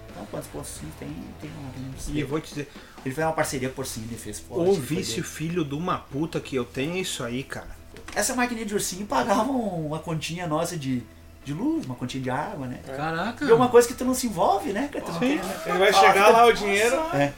Então 0.10 0.26
quantos 0.32 0.48
postos 0.48 0.80
sim 0.80 0.90
tem, 0.98 1.10
tem 1.42 1.50
uma 1.50 1.64
máquina 1.68 1.90
de 1.90 1.96
urso. 1.98 2.12
E 2.12 2.20
eu 2.22 2.28
vou 2.28 2.40
te 2.40 2.50
dizer, 2.52 2.72
Ele 3.04 3.14
fez 3.14 3.28
uma 3.28 3.34
parceria 3.34 3.68
por 3.68 3.86
cima, 3.86 4.06
ele 4.08 4.18
fez 4.18 4.40
forte. 4.40 4.78
foi 4.78 4.96
vício 4.96 5.22
filho 5.26 5.66
de 5.66 5.76
uma 5.76 5.98
puta 5.98 6.40
que 6.40 6.56
eu 6.56 6.64
tenho 6.64 6.96
é 6.96 7.00
isso 7.00 7.22
aí, 7.22 7.44
cara. 7.44 7.76
Essa 8.16 8.34
maquininha 8.34 8.66
de 8.66 8.74
ursinho 8.74 9.06
pagava 9.06 9.52
uma 9.52 10.00
continha 10.00 10.48
nossa 10.48 10.78
de, 10.78 11.04
de 11.44 11.54
luz, 11.54 11.86
uma 11.86 11.96
continha 11.96 12.24
de 12.24 12.30
água, 12.30 12.66
né? 12.66 12.80
Caraca. 12.86 13.44
E 13.44 13.52
é 13.52 13.54
uma 13.54 13.68
coisa 13.68 13.90
que 13.90 13.94
tu 13.94 14.06
não 14.06 14.14
se 14.14 14.28
envolve, 14.28 14.72
né? 14.72 14.90
Tu 14.90 15.12
não 15.12 15.20
tem, 15.20 15.36
né? 15.36 15.64
Ele 15.66 15.78
vai 15.80 15.92
chegar 15.92 16.30
lá 16.30 16.46
o 16.46 16.54
dinheiro. 16.54 16.96
É. 17.14 17.34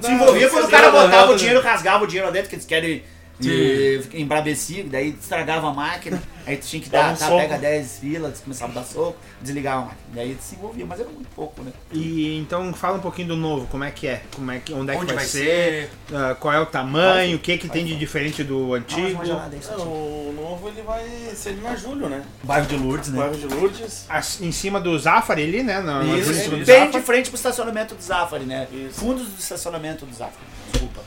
Se 0.00 0.10
envolvia 0.10 0.48
quando 0.48 0.64
o 0.64 0.70
cara 0.70 0.90
botava 0.90 1.32
o 1.32 1.36
dinheiro, 1.36 1.60
rasgava 1.60 2.04
o 2.04 2.06
dinheiro 2.06 2.26
lá 2.26 2.32
dentro, 2.32 2.48
que 2.48 2.56
eles 2.56 2.66
querem 2.66 3.02
Sim. 3.40 3.48
e, 3.50 4.20
embrabecer, 4.22 4.84
daí 4.86 5.10
estragava 5.10 5.68
a 5.68 5.72
máquina, 5.72 6.20
aí 6.46 6.56
tu 6.56 6.66
tinha 6.66 6.82
que 6.82 6.88
dar, 6.88 7.12
um 7.12 7.16
tá, 7.16 7.28
pega 7.28 7.56
10 7.58 7.98
filas, 7.98 8.40
começava 8.40 8.72
a 8.72 8.74
dar 8.76 8.84
soco, 8.84 9.16
desligava 9.40 9.76
a 9.82 9.84
máquina. 9.86 10.00
Daí 10.14 10.34
tu 10.34 10.42
se 10.42 10.54
envolvia, 10.56 10.84
mas 10.86 10.98
era 11.00 11.08
muito 11.08 11.28
pouco, 11.36 11.62
né? 11.62 11.72
E 11.92 12.36
então 12.38 12.72
fala 12.74 12.96
um 12.96 13.00
pouquinho 13.00 13.28
do 13.28 13.36
novo, 13.36 13.66
como 13.68 13.84
é 13.84 13.90
que 13.90 14.06
é? 14.08 14.22
Como 14.34 14.50
é 14.50 14.58
que, 14.58 14.72
onde 14.72 14.90
é 14.90 14.94
que 14.94 15.00
Onde 15.02 15.06
vai, 15.14 15.16
vai 15.16 15.24
ser? 15.26 15.90
ser? 16.08 16.16
ah, 16.16 16.34
qual 16.34 16.52
é 16.54 16.58
o 16.60 16.66
tamanho? 16.66 17.36
O 17.36 17.40
que 17.40 17.56
que 17.58 17.68
tem 17.68 17.84
de 17.84 17.96
diferente 17.96 18.42
do 18.42 18.74
antigo? 18.74 19.24
gelada 19.24 19.56
tinha. 19.56 19.76
o 19.78 20.32
novo 20.34 20.68
ele 20.68 20.82
vai 20.82 21.04
ser 21.34 21.56
na 21.62 21.76
Julho, 21.76 22.08
né? 22.08 22.22
Bairro 22.42 22.66
de 22.66 22.76
Lourdes, 22.76 23.10
né? 23.10 23.18
Bairro 23.18 23.36
de 23.36 23.46
Lourdes. 23.46 24.04
As- 24.08 24.40
em 24.40 24.50
cima 24.50 24.80
do 24.80 24.98
Zafari 24.98 25.42
ali, 25.44 25.62
né? 25.62 25.80
Na, 25.80 26.02
na 26.02 26.16
Isso, 26.18 26.50
bem 26.50 26.64
Zafari. 26.64 26.90
de 26.92 27.00
frente 27.02 27.28
pro 27.30 27.36
estacionamento 27.36 27.94
do 27.94 28.02
Zafari, 28.02 28.44
né? 28.44 28.66
Isso. 28.72 29.00
Fundos 29.00 29.28
do 29.28 29.38
estacionamento 29.38 30.04
do 30.04 30.12
Zafari. 30.12 30.46
Desculpa. 30.72 31.00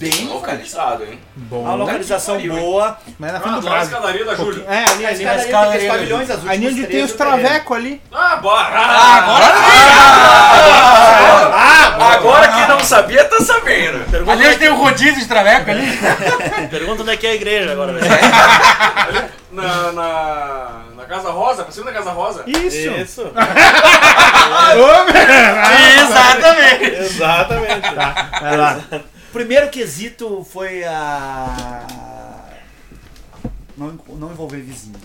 Bem 0.00 0.28
Localizado, 0.28 1.04
hein? 1.04 1.20
Bom. 1.36 1.60
Uma 1.60 1.74
localização 1.74 2.36
Pariu, 2.36 2.54
hein? 2.56 2.60
boa. 2.60 2.96
Mas 3.18 3.32
na 3.32 3.38
Ah, 3.38 3.40
frente 3.42 3.54
do 3.56 3.60
Brasil. 3.60 3.82
escadaria 3.84 4.24
da 4.24 4.34
Júlio. 4.34 4.64
É, 4.66 4.84
ali, 4.90 5.04
A 5.04 5.08
ali. 5.10 5.18
escadaria 5.18 5.26
na 5.26 5.32
tem 5.34 5.44
escadaria 5.44 5.68
aqueles 5.74 5.88
pavilhões, 5.92 6.30
as 6.30 6.48
Ali 6.48 6.68
onde 6.68 6.86
tem 6.86 7.02
os 7.04 7.12
travecos 7.12 7.76
ali. 7.76 8.02
Ah, 8.10 8.36
bora! 8.36 8.80
Agora 12.14 12.48
quem 12.48 12.66
não 12.68 12.80
sabia, 12.80 13.24
tá 13.24 13.40
sabendo. 13.40 14.10
Pergunta, 14.10 14.32
Ali 14.32 14.40
onde, 14.40 14.48
onde 14.48 14.58
tem 14.58 14.70
um 14.70 14.76
rodízio 14.76 15.16
de 15.20 15.26
traveco 15.26 15.70
ali. 15.70 15.86
é, 16.62 16.66
pergunta 16.68 17.02
onde 17.02 17.10
é 17.12 17.16
que 17.16 17.26
é 17.26 17.30
a 17.30 17.34
igreja 17.34 17.72
agora, 17.72 17.92
velho. 18.00 18.10
Na, 19.52 19.92
na, 19.92 20.80
na 20.96 21.04
Casa 21.04 21.30
Rosa, 21.30 21.62
pra 21.64 21.72
cima 21.72 21.86
da 21.86 21.92
Casa 21.92 22.10
Rosa. 22.10 22.42
Isso. 22.46 22.76
Isso. 22.90 23.22
Ô, 24.72 25.04
meu. 25.12 26.04
Exatamente. 26.04 26.94
Exatamente. 27.00 27.94
Vai 28.40 28.56
lá. 28.56 28.78
O 29.30 29.32
primeiro 29.32 29.70
quesito 29.70 30.42
foi 30.42 30.82
a. 30.82 31.86
Não, 33.76 33.92
não 34.08 34.32
envolver 34.32 34.60
vizinhos. 34.60 35.00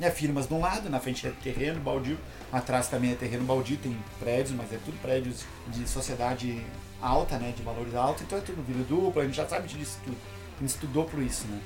Né? 0.00 0.08
É 0.08 0.10
firmas 0.10 0.48
de 0.48 0.54
um 0.54 0.60
lado, 0.60 0.88
na 0.88 0.98
frente 0.98 1.26
é 1.26 1.30
terreno 1.42 1.78
baldio, 1.78 2.18
atrás 2.50 2.88
também 2.88 3.12
é 3.12 3.14
terreno 3.14 3.44
baldio, 3.44 3.76
tem 3.76 3.94
prédios, 4.18 4.52
mas 4.52 4.72
é 4.72 4.78
tudo 4.82 4.98
prédios 5.02 5.44
de 5.66 5.86
sociedade 5.86 6.64
alta, 7.02 7.36
né? 7.36 7.52
De 7.54 7.62
valores 7.62 7.94
altos, 7.94 8.22
então 8.22 8.38
é 8.38 8.40
tudo 8.40 8.62
vida 8.66 8.82
dupla, 8.84 9.20
a 9.20 9.26
gente 9.26 9.36
já 9.36 9.46
sabe 9.46 9.68
disso 9.68 9.98
tudo. 10.02 10.16
A 10.56 10.60
gente 10.60 10.70
estudou 10.70 11.04
por 11.04 11.22
isso, 11.22 11.46
né? 11.48 11.60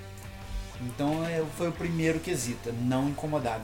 Então 0.86 1.24
é, 1.24 1.42
foi 1.56 1.68
o 1.68 1.72
primeiro 1.72 2.18
quesito, 2.18 2.72
não 2.82 3.08
incomodar, 3.08 3.60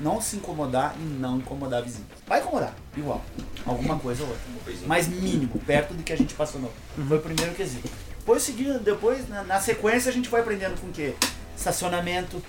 não 0.00 0.20
se 0.20 0.36
incomodar 0.36 0.94
e 0.98 1.02
não 1.02 1.38
incomodar 1.38 1.82
vizinhos. 1.82 2.08
Vai 2.26 2.40
incomodar, 2.40 2.74
igual, 2.96 3.22
alguma 3.64 3.98
coisa 3.98 4.22
ou 4.22 4.28
outra 4.28 4.86
mais 4.86 5.08
mínimo, 5.08 5.58
perto 5.60 5.94
do 5.94 6.02
que 6.02 6.12
a 6.12 6.16
gente 6.16 6.34
passou 6.34 6.60
no. 6.60 6.70
Foi 7.06 7.18
o 7.18 7.20
primeiro 7.20 7.54
quesito. 7.54 7.88
Depois, 8.18 8.42
seguindo, 8.42 8.78
depois 8.78 9.28
na, 9.28 9.42
na 9.44 9.60
sequência, 9.60 10.10
a 10.10 10.12
gente 10.12 10.28
vai 10.28 10.42
aprendendo 10.42 10.78
com 10.80 10.88
o 10.88 10.92
quê? 10.92 11.14
Estacionamento. 11.56 12.42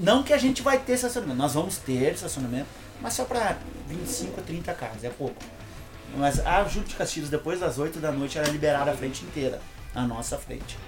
Não 0.00 0.22
que 0.22 0.32
a 0.32 0.38
gente 0.38 0.62
vai 0.62 0.78
ter 0.78 0.94
estacionamento, 0.94 1.38
nós 1.38 1.54
vamos 1.54 1.76
ter 1.76 2.14
estacionamento, 2.14 2.66
mas 3.00 3.12
só 3.14 3.24
para 3.24 3.58
25 3.86 4.40
a 4.40 4.42
30 4.42 4.72
carros, 4.72 5.04
é 5.04 5.10
pouco. 5.10 5.36
Mas 6.16 6.40
a 6.40 6.64
Júlio 6.64 6.88
de 6.88 6.94
Castilhos, 6.94 7.28
depois 7.28 7.60
das 7.60 7.78
8 7.78 7.98
da 7.98 8.10
noite, 8.10 8.38
ela 8.38 8.48
é 8.48 8.50
liberada 8.50 8.90
a 8.90 8.96
frente 8.96 9.24
inteira, 9.24 9.60
a 9.94 10.02
nossa 10.02 10.38
frente. 10.38 10.78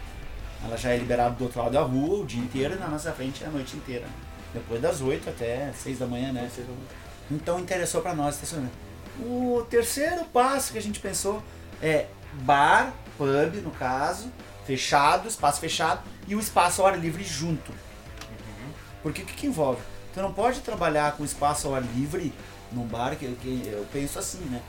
Ela 0.64 0.76
já 0.76 0.90
é 0.90 0.96
liberada 0.96 1.34
do 1.34 1.44
outro 1.44 1.60
lado 1.60 1.72
da 1.72 1.82
rua 1.82 2.20
o 2.20 2.26
dia 2.26 2.40
inteiro 2.40 2.74
e 2.74 2.78
na 2.78 2.88
nossa 2.88 3.12
frente 3.12 3.42
é 3.42 3.46
a 3.46 3.50
noite 3.50 3.76
inteira. 3.76 4.06
Depois 4.52 4.80
das 4.80 5.00
8 5.00 5.28
até 5.28 5.72
6 5.72 5.98
da 6.00 6.06
manhã, 6.06 6.32
né? 6.32 6.50
Então 7.30 7.58
interessou 7.58 8.02
para 8.02 8.14
nós 8.14 8.34
estacionamento. 8.34 8.74
O 9.20 9.64
terceiro 9.68 10.24
passo 10.26 10.72
que 10.72 10.78
a 10.78 10.82
gente 10.82 11.00
pensou 11.00 11.42
é 11.82 12.06
bar, 12.42 12.92
pub, 13.16 13.54
no 13.62 13.70
caso, 13.70 14.30
fechado, 14.66 15.28
espaço 15.28 15.60
fechado 15.60 16.02
e 16.26 16.34
o 16.34 16.40
espaço 16.40 16.82
ao 16.82 16.88
ar 16.88 16.98
livre 16.98 17.24
junto. 17.24 17.72
Porque 19.02 19.22
o 19.22 19.24
que, 19.24 19.34
que 19.34 19.46
envolve? 19.46 19.80
Tu 20.12 20.20
não 20.20 20.32
pode 20.32 20.60
trabalhar 20.60 21.16
com 21.16 21.24
espaço 21.24 21.68
ao 21.68 21.74
ar 21.74 21.82
livre 21.82 22.32
num 22.72 22.86
bar, 22.86 23.16
que, 23.16 23.26
que 23.36 23.62
eu 23.66 23.86
penso 23.92 24.18
assim, 24.18 24.40
né? 24.44 24.60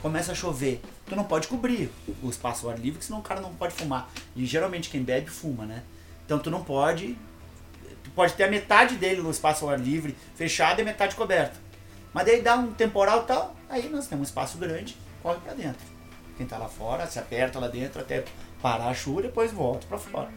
Começa 0.00 0.32
a 0.32 0.34
chover, 0.34 0.80
tu 1.06 1.16
não 1.16 1.24
pode 1.24 1.48
cobrir 1.48 1.90
o 2.22 2.30
espaço 2.30 2.66
ao 2.66 2.72
ar 2.72 2.78
livre, 2.78 3.02
senão 3.02 3.18
o 3.18 3.22
cara 3.22 3.40
não 3.40 3.52
pode 3.54 3.74
fumar. 3.74 4.08
E 4.36 4.46
geralmente 4.46 4.90
quem 4.90 5.02
bebe 5.02 5.28
fuma, 5.28 5.66
né? 5.66 5.82
Então 6.24 6.38
tu 6.38 6.50
não 6.50 6.62
pode 6.62 7.16
tu 8.08 8.10
pode 8.10 8.34
ter 8.34 8.44
a 8.44 8.50
metade 8.50 8.96
dele 8.96 9.20
no 9.20 9.30
espaço 9.30 9.64
ao 9.64 9.70
ar 9.70 9.78
livre, 9.78 10.16
fechado 10.34 10.80
e 10.80 10.84
metade 10.84 11.14
coberta. 11.14 11.56
Mas 12.12 12.26
daí 12.26 12.40
dá 12.40 12.56
um 12.56 12.72
temporal 12.72 13.22
e 13.22 13.26
tal, 13.26 13.56
aí 13.68 13.88
nós 13.88 14.06
temos 14.06 14.26
um 14.26 14.30
espaço 14.30 14.56
grande, 14.58 14.96
corre 15.22 15.38
pra 15.40 15.52
dentro. 15.52 15.86
Quem 16.36 16.46
tá 16.46 16.56
lá 16.56 16.68
fora, 16.68 17.06
se 17.06 17.18
aperta 17.18 17.58
lá 17.58 17.68
dentro 17.68 18.00
até 18.00 18.24
parar 18.62 18.88
a 18.88 18.94
chuva, 18.94 19.22
depois 19.22 19.52
volta 19.52 19.86
pra 19.86 19.98
fora. 19.98 20.30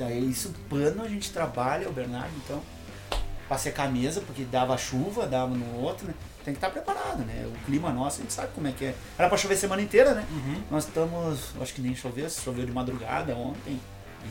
Aí 0.00 0.30
isso, 0.30 0.52
pano 0.68 1.02
a 1.02 1.08
gente 1.08 1.30
trabalha, 1.30 1.88
o 1.88 1.92
Bernardo, 1.92 2.32
então, 2.44 2.62
pra 3.46 3.58
secar 3.58 3.86
a 3.86 3.90
mesa, 3.90 4.22
porque 4.22 4.44
dava 4.44 4.76
chuva, 4.78 5.26
dava 5.26 5.54
no 5.54 5.80
outro, 5.80 6.06
né? 6.06 6.14
Tem 6.44 6.52
que 6.54 6.58
estar 6.58 6.70
preparado, 6.70 7.18
né? 7.24 7.46
O 7.46 7.64
clima 7.64 7.90
nosso, 7.90 8.18
a 8.18 8.22
gente 8.22 8.32
sabe 8.32 8.48
como 8.54 8.66
é 8.66 8.72
que 8.72 8.84
é. 8.86 8.94
Era 9.18 9.28
pra 9.28 9.38
chover 9.38 9.56
semana 9.56 9.80
inteira, 9.82 10.14
né? 10.14 10.24
Nós 10.70 10.84
estamos, 10.84 11.50
acho 11.60 11.72
que 11.74 11.80
nem 11.80 11.94
choveu, 11.94 12.28
choveu 12.28 12.66
de 12.66 12.72
madrugada 12.72 13.34
ontem. 13.36 13.78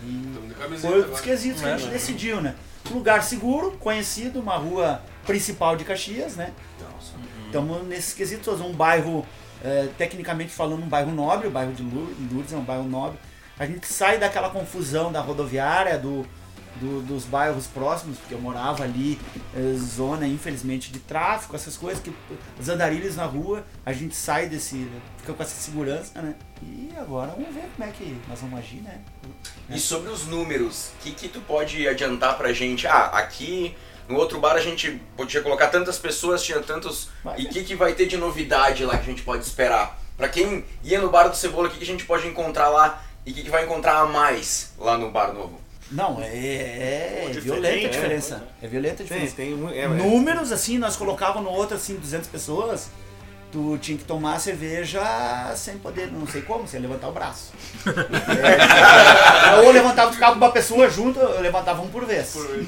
E 0.03 0.31
Tamo 0.33 0.47
de 0.47 0.53
camiseta 0.53 0.88
foi 0.88 0.99
os 0.99 1.05
agora. 1.05 1.21
quesitos 1.21 1.61
que 1.61 1.67
a 1.67 1.77
gente 1.77 1.89
decidiu, 1.91 2.41
né? 2.41 2.55
Um 2.89 2.95
lugar 2.95 3.23
seguro, 3.23 3.71
conhecido, 3.77 4.39
uma 4.39 4.55
rua 4.57 5.01
principal 5.25 5.75
de 5.75 5.83
Caxias, 5.83 6.35
né? 6.35 6.51
Estamos 7.45 7.85
nesses 7.88 8.13
quesitos, 8.13 8.61
um 8.61 8.71
bairro, 8.73 9.25
eh, 9.63 9.89
tecnicamente 9.97 10.51
falando, 10.51 10.81
um 10.83 10.88
bairro 10.88 11.11
nobre, 11.11 11.47
o 11.47 11.51
bairro 11.51 11.73
de 11.73 11.83
Lour- 11.83 12.13
Lourdes 12.31 12.53
é 12.53 12.57
um 12.57 12.63
bairro 12.63 12.83
nobre. 12.85 13.17
A 13.59 13.65
gente 13.65 13.85
sai 13.85 14.17
daquela 14.17 14.49
confusão 14.49 15.11
da 15.11 15.19
rodoviária, 15.21 15.97
do, 15.97 16.25
do- 16.80 17.02
dos 17.02 17.26
bairros 17.26 17.68
próximos, 17.68 18.18
porque 18.18 18.34
eu 18.34 18.39
morava 18.39 18.84
ali, 18.84 19.19
eh, 19.56 19.76
zona, 19.77 20.27
infelizmente, 20.27 20.91
de 20.91 20.99
tráfico, 20.99 21.56
essas 21.56 21.76
coisas, 21.77 22.02
que 22.02 22.14
os 22.60 22.69
andarilhos 22.69 23.15
na 23.15 23.26
rua, 23.26 23.65
a 23.85 23.93
gente 23.93 24.15
sai 24.15 24.48
desse, 24.48 24.88
fica 25.18 25.34
com 25.34 25.43
essa 25.43 25.56
segurança, 25.56 26.22
né? 26.22 26.35
E 26.64 26.89
agora 26.98 27.31
vamos 27.35 27.53
ver 27.53 27.65
como 27.76 27.89
é 27.89 27.91
que 27.91 28.18
nós 28.27 28.39
vamos 28.39 28.60
agir, 28.60 28.81
né? 28.81 28.99
E 29.69 29.80
sobre 29.80 30.10
os 30.11 30.26
números, 30.27 30.91
o 30.99 31.03
que, 31.03 31.11
que 31.11 31.27
tu 31.27 31.39
pode 31.41 31.88
adiantar 31.88 32.38
pra 32.38 32.52
gente? 32.53 32.85
Ah, 32.88 33.06
aqui 33.14 33.76
no 34.07 34.18
outro 34.18 34.39
bar 34.39 34.56
a 34.56 34.60
gente 34.60 35.02
podia 35.15 35.41
colocar 35.41 35.68
tantas 35.68 35.98
pessoas, 35.98 36.43
tinha 36.43 36.60
tantos. 36.60 37.10
Vai 37.23 37.39
e 37.41 37.45
o 37.45 37.49
que, 37.49 37.64
que 37.64 37.76
vai 37.76 37.93
ter 37.93 38.06
de 38.07 38.18
novidade 38.18 38.84
lá 38.85 38.95
que 38.98 39.03
a 39.03 39.06
gente 39.14 39.22
pode 39.23 39.43
esperar? 39.45 39.99
Pra 40.18 40.27
quem 40.27 40.65
ia 40.84 40.99
no 40.99 41.10
bar 41.10 41.30
do 41.30 41.35
Cebola, 41.38 41.68
o 41.68 41.72
que, 41.72 41.77
que 41.77 41.84
a 41.84 41.88
gente 41.88 42.06
pode 42.06 42.27
encontrar 42.27 42.69
lá 42.69 43.02
e 43.26 43.31
o 43.31 43.34
que, 43.34 43.43
que 43.43 43.49
vai 43.49 43.64
encontrar 43.64 43.99
a 44.02 44.06
mais 44.06 44.73
lá 44.77 44.98
no 44.98 45.10
bar 45.10 45.34
novo? 45.34 45.60
Não, 45.91 46.22
é, 46.22 46.27
é, 46.27 47.31
Pô, 47.34 47.39
violenta 47.41 47.68
a 47.68 47.72
diferente, 47.72 47.91
diferença. 47.91 48.38
né? 48.38 48.43
É 48.61 48.68
violenta 48.68 48.93
a 49.03 49.05
Tem, 49.05 49.05
diferença. 49.05 49.35
tem 49.35 49.53
mu- 49.55 49.69
é, 49.69 49.80
é. 49.80 49.88
Números, 49.88 50.51
assim, 50.51 50.77
nós 50.77 50.95
colocávamos 50.95 51.51
no 51.51 51.57
outro, 51.57 51.76
assim, 51.76 51.95
200 51.97 52.30
pessoas, 52.30 52.89
tu 53.51 53.77
tinha 53.77 53.97
que 53.97 54.05
tomar 54.05 54.35
a 54.35 54.39
cerveja 54.39 55.01
sem 55.57 55.77
poder, 55.77 56.09
não 56.09 56.26
sei 56.26 56.41
como, 56.43 56.65
sem 56.65 56.80
levantar 56.80 57.09
o 57.09 57.11
braço. 57.11 57.51
É, 59.51 59.61
ou 59.65 59.72
levantava, 59.72 60.11
ficava 60.13 60.31
com 60.34 60.38
uma 60.38 60.51
pessoa 60.51 60.89
junto, 60.89 61.19
eu 61.19 61.41
levantava 61.41 61.81
um 61.81 61.89
por 61.89 62.05
vez. 62.05 62.31
Por 62.31 62.47
vez. 62.47 62.68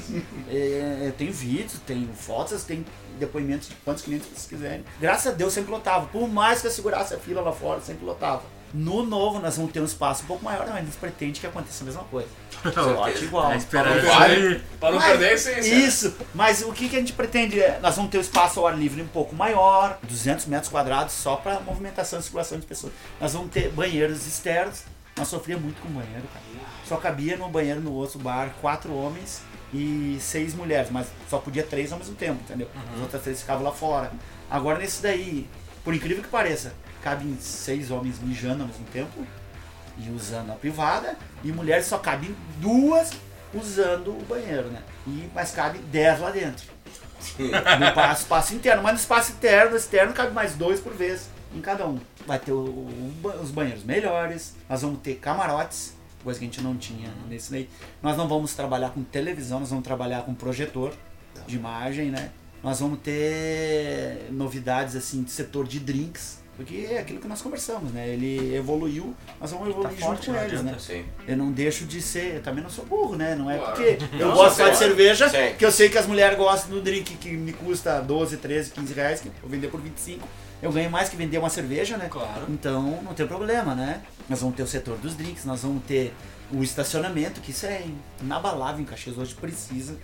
É, 0.50 1.12
tem 1.16 1.30
vídeos, 1.30 1.80
tem 1.86 2.08
fotos, 2.14 2.64
tem 2.64 2.84
depoimentos 3.18 3.68
de 3.68 3.74
quantos 3.76 4.02
clientes 4.02 4.26
vocês 4.28 4.46
quiserem. 4.46 4.84
Graças 5.00 5.28
a 5.32 5.34
Deus 5.34 5.52
sempre 5.52 5.70
lotava. 5.70 6.06
Por 6.06 6.28
mais 6.28 6.60
que 6.60 6.66
eu 6.66 6.70
segurasse 6.70 7.14
a 7.14 7.18
fila 7.18 7.40
lá 7.40 7.52
fora, 7.52 7.80
sempre 7.80 8.04
lotava. 8.04 8.42
No 8.76 9.04
novo, 9.06 9.38
nós 9.38 9.56
vamos 9.56 9.70
ter 9.72 9.80
um 9.80 9.84
espaço 9.84 10.24
um 10.24 10.26
pouco 10.26 10.44
maior, 10.44 10.66
mas 10.66 10.76
a 10.76 10.80
gente 10.80 10.96
pretende 10.96 11.38
que 11.40 11.46
aconteça 11.46 11.84
a 11.84 11.86
mesma 11.86 12.02
coisa. 12.04 12.26
Lote 12.74 13.24
igual. 13.24 13.46
A 13.52 13.56
esperança 13.56 14.04
Vai. 14.06 14.30
aí. 14.34 14.62
Pra 14.80 14.90
não 14.90 14.98
Mas- 14.98 15.06
perder 15.10 15.28
a 15.28 15.32
essência. 15.34 15.74
Isso, 15.74 16.14
mas 16.34 16.60
o 16.62 16.72
que, 16.72 16.88
que 16.88 16.96
a 16.96 16.98
gente 16.98 17.12
pretende 17.12 17.60
é, 17.60 17.78
nós 17.80 17.94
vamos 17.94 18.10
ter 18.10 18.18
o 18.18 18.20
espaço 18.20 18.58
ao 18.58 18.66
ar 18.66 18.76
livre 18.76 19.00
um 19.00 19.06
pouco 19.06 19.32
maior, 19.36 19.98
200 20.02 20.46
metros 20.46 20.70
quadrados 20.72 21.14
só 21.14 21.36
para 21.36 21.60
movimentação 21.60 22.18
e 22.18 22.22
circulação 22.22 22.58
de 22.58 22.66
pessoas. 22.66 22.92
Nós 23.20 23.32
vamos 23.32 23.50
ter 23.52 23.70
banheiros 23.70 24.26
externos, 24.26 24.82
nós 25.16 25.28
sofria 25.28 25.56
muito 25.56 25.80
com 25.80 25.88
banheiro, 25.90 26.24
cara. 26.32 26.44
Só 26.88 26.96
cabia 26.96 27.36
no 27.36 27.48
banheiro 27.48 27.80
no 27.80 27.92
outro 27.92 28.18
bar 28.18 28.50
quatro 28.60 28.92
homens 28.92 29.40
e 29.72 30.18
seis 30.20 30.52
mulheres, 30.52 30.90
mas 30.90 31.06
só 31.30 31.38
podia 31.38 31.62
três 31.62 31.92
ao 31.92 31.98
mesmo 31.98 32.16
tempo, 32.16 32.40
entendeu? 32.42 32.68
As 32.94 33.00
outras 33.00 33.22
três 33.22 33.40
ficavam 33.40 33.62
lá 33.62 33.70
fora. 33.72 34.10
Agora 34.50 34.78
nesse 34.80 35.00
daí, 35.00 35.48
por 35.84 35.94
incrível 35.94 36.22
que 36.24 36.28
pareça, 36.28 36.72
cabem 37.04 37.36
seis 37.38 37.90
homens 37.90 38.18
mijando 38.18 38.62
ao 38.62 38.68
mesmo 38.68 38.84
tempo 38.92 39.26
e 39.98 40.10
usando 40.10 40.50
a 40.50 40.54
privada, 40.54 41.16
e 41.44 41.52
mulheres 41.52 41.86
só 41.86 41.98
cabem 41.98 42.34
duas 42.58 43.10
usando 43.52 44.08
o 44.10 44.24
banheiro, 44.28 44.68
né? 44.68 44.82
E, 45.06 45.28
mas 45.34 45.50
cabe 45.52 45.78
10 45.78 46.20
lá 46.20 46.30
dentro. 46.30 46.64
No 47.38 47.92
pa- 47.94 48.12
espaço 48.12 48.54
interno, 48.54 48.82
mas 48.82 48.92
no 48.94 48.98
espaço 48.98 49.32
interno, 49.32 49.76
externo, 49.76 50.12
cabe 50.12 50.32
mais 50.34 50.54
dois 50.56 50.78
por 50.80 50.92
vez 50.92 51.28
em 51.54 51.60
cada 51.60 51.86
um. 51.86 51.98
Vai 52.26 52.38
ter 52.38 52.52
o- 52.52 52.56
o 52.58 53.12
os 53.42 53.50
banheiros 53.50 53.82
melhores, 53.84 54.54
nós 54.68 54.82
vamos 54.82 54.98
ter 55.00 55.14
camarotes, 55.16 55.94
coisa 56.22 56.38
que 56.38 56.44
a 56.44 56.48
gente 56.48 56.60
não 56.60 56.76
tinha 56.76 57.10
nesse 57.28 57.50
daí. 57.50 57.68
Nós 58.02 58.16
não 58.16 58.26
vamos 58.28 58.54
trabalhar 58.54 58.90
com 58.90 59.02
televisão, 59.02 59.60
nós 59.60 59.70
vamos 59.70 59.84
trabalhar 59.84 60.22
com 60.22 60.34
projetor 60.34 60.92
de 61.46 61.56
imagem, 61.56 62.10
né? 62.10 62.30
Nós 62.62 62.80
vamos 62.80 62.98
ter 63.00 64.26
novidades 64.30 64.94
assim 64.96 65.22
de 65.22 65.30
setor 65.30 65.66
de 65.66 65.78
drinks, 65.80 66.42
porque 66.56 66.88
é 66.90 66.98
aquilo 66.98 67.18
que 67.20 67.26
nós 67.28 67.40
conversamos, 67.42 67.92
né? 67.92 68.08
Ele 68.08 68.54
evoluiu, 68.54 69.14
nós 69.40 69.50
vamos 69.50 69.68
evoluir 69.68 69.90
junto 69.94 70.04
forte, 70.06 70.26
com 70.30 70.36
eles, 70.36 70.62
né? 70.62 70.76
Sim. 70.78 71.04
Eu 71.26 71.36
não 71.36 71.50
deixo 71.52 71.84
de 71.84 72.00
ser, 72.00 72.36
eu 72.36 72.42
também 72.42 72.62
não 72.62 72.70
sou 72.70 72.84
burro, 72.84 73.16
né? 73.16 73.34
Não 73.34 73.50
é 73.50 73.58
Claro. 73.58 73.72
porque 73.74 73.98
eu 74.18 74.28
Não, 74.28 74.34
gosto 74.34 74.56
só 74.56 74.68
de 74.68 74.76
cerveja, 74.76 75.28
Sim. 75.28 75.54
que 75.58 75.64
eu 75.64 75.72
sei 75.72 75.88
que 75.88 75.98
as 75.98 76.06
mulheres 76.06 76.36
gostam 76.38 76.70
do 76.70 76.80
drink 76.82 77.16
que 77.16 77.30
me 77.36 77.52
custa 77.52 78.00
12, 78.00 78.36
13, 78.38 78.70
15 78.70 78.94
reais, 78.94 79.20
que 79.20 79.28
eu 79.28 79.32
vou 79.42 79.50
vender 79.50 79.68
por 79.68 79.80
25. 79.80 80.26
Eu 80.62 80.72
ganho 80.72 80.90
mais 80.90 81.08
que 81.08 81.16
vender 81.16 81.36
uma 81.38 81.50
cerveja, 81.50 81.96
né? 81.96 82.08
Claro. 82.10 82.46
Então 82.48 83.02
não 83.02 83.12
tem 83.12 83.26
problema, 83.26 83.74
né? 83.74 84.00
Nós 84.28 84.40
vamos 84.40 84.56
ter 84.56 84.62
o 84.62 84.66
setor 84.66 84.96
dos 84.98 85.14
drinks, 85.14 85.44
nós 85.44 85.60
vamos 85.62 85.82
ter 85.84 86.14
o 86.52 86.62
estacionamento, 86.62 87.40
que 87.40 87.50
isso 87.50 87.66
é 87.66 87.84
inabalável 88.22 88.80
em 88.80 88.84
Caxias, 88.84 89.18
hoje 89.18 89.34
precisa. 89.34 89.96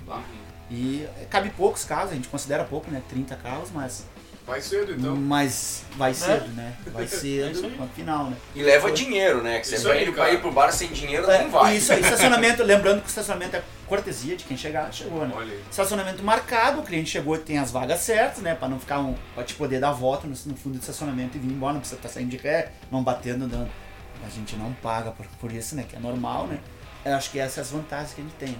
E 0.70 1.04
é, 1.20 1.24
cabe 1.28 1.50
poucos 1.50 1.84
carros, 1.84 2.12
a 2.12 2.14
gente 2.14 2.28
considera 2.28 2.62
pouco, 2.64 2.90
né? 2.90 3.02
30 3.08 3.34
carros, 3.36 3.70
mas, 3.74 4.04
Vai 4.50 4.60
cedo 4.60 4.92
então. 4.92 5.14
mas 5.14 5.84
vai 5.96 6.12
cedo, 6.12 6.48
né? 6.48 6.76
Vai 6.88 7.06
cedo, 7.08 7.62
no 7.70 7.88
final, 7.90 8.30
né? 8.30 8.36
E 8.52 8.64
leva 8.64 8.90
dinheiro, 8.90 9.40
né? 9.44 9.60
Que 9.60 9.68
você 9.68 9.76
Isso 9.76 9.86
vai 9.86 9.98
aí, 9.98 10.08
ir 10.08 10.12
pra 10.12 10.32
ir 10.32 10.40
pro 10.40 10.50
bar 10.50 10.72
sem 10.72 10.88
dinheiro, 10.88 11.30
É, 11.30 11.44
não 11.44 11.50
vai. 11.50 11.76
Isso 11.76 11.92
aí, 11.92 12.00
estacionamento, 12.00 12.64
lembrando 12.64 13.00
que 13.00 13.06
o 13.06 13.08
estacionamento 13.08 13.54
é 13.54 13.62
cortesia 13.86 14.36
de 14.36 14.42
quem 14.42 14.56
chegar, 14.56 14.92
chegou, 14.92 15.24
né? 15.24 15.32
Olha 15.36 15.52
aí. 15.52 15.62
Estacionamento 15.70 16.24
marcado, 16.24 16.80
o 16.80 16.82
cliente 16.82 17.10
chegou 17.10 17.36
e 17.36 17.38
tem 17.38 17.58
as 17.58 17.70
vagas 17.70 18.00
certas, 18.00 18.42
né? 18.42 18.56
Pra 18.56 18.68
não 18.68 18.80
ficar 18.80 18.98
um. 18.98 19.14
Pra 19.36 19.44
te 19.44 19.54
poder 19.54 19.78
dar 19.78 19.92
volta 19.92 20.26
no, 20.26 20.34
no 20.46 20.56
fundo 20.56 20.76
do 20.76 20.80
estacionamento 20.80 21.36
e 21.36 21.40
vir 21.40 21.52
embora, 21.52 21.74
não 21.74 21.80
precisa 21.80 22.00
estar 22.00 22.08
saindo 22.08 22.30
de 22.30 22.36
ré, 22.36 22.72
não 22.90 23.04
batendo, 23.04 23.46
dando. 23.46 23.70
A 24.26 24.28
gente 24.28 24.56
não 24.56 24.72
paga 24.82 25.12
por, 25.12 25.26
por 25.40 25.52
isso, 25.52 25.76
né? 25.76 25.84
Que 25.88 25.94
é 25.94 26.00
normal, 26.00 26.48
né? 26.48 26.58
Eu 27.04 27.14
acho 27.14 27.30
que 27.30 27.38
essas 27.38 27.68
são 27.68 27.78
as 27.78 27.84
vantagens 27.84 28.14
que 28.14 28.20
a 28.20 28.24
gente 28.24 28.34
tem, 28.34 28.48
né? 28.48 28.58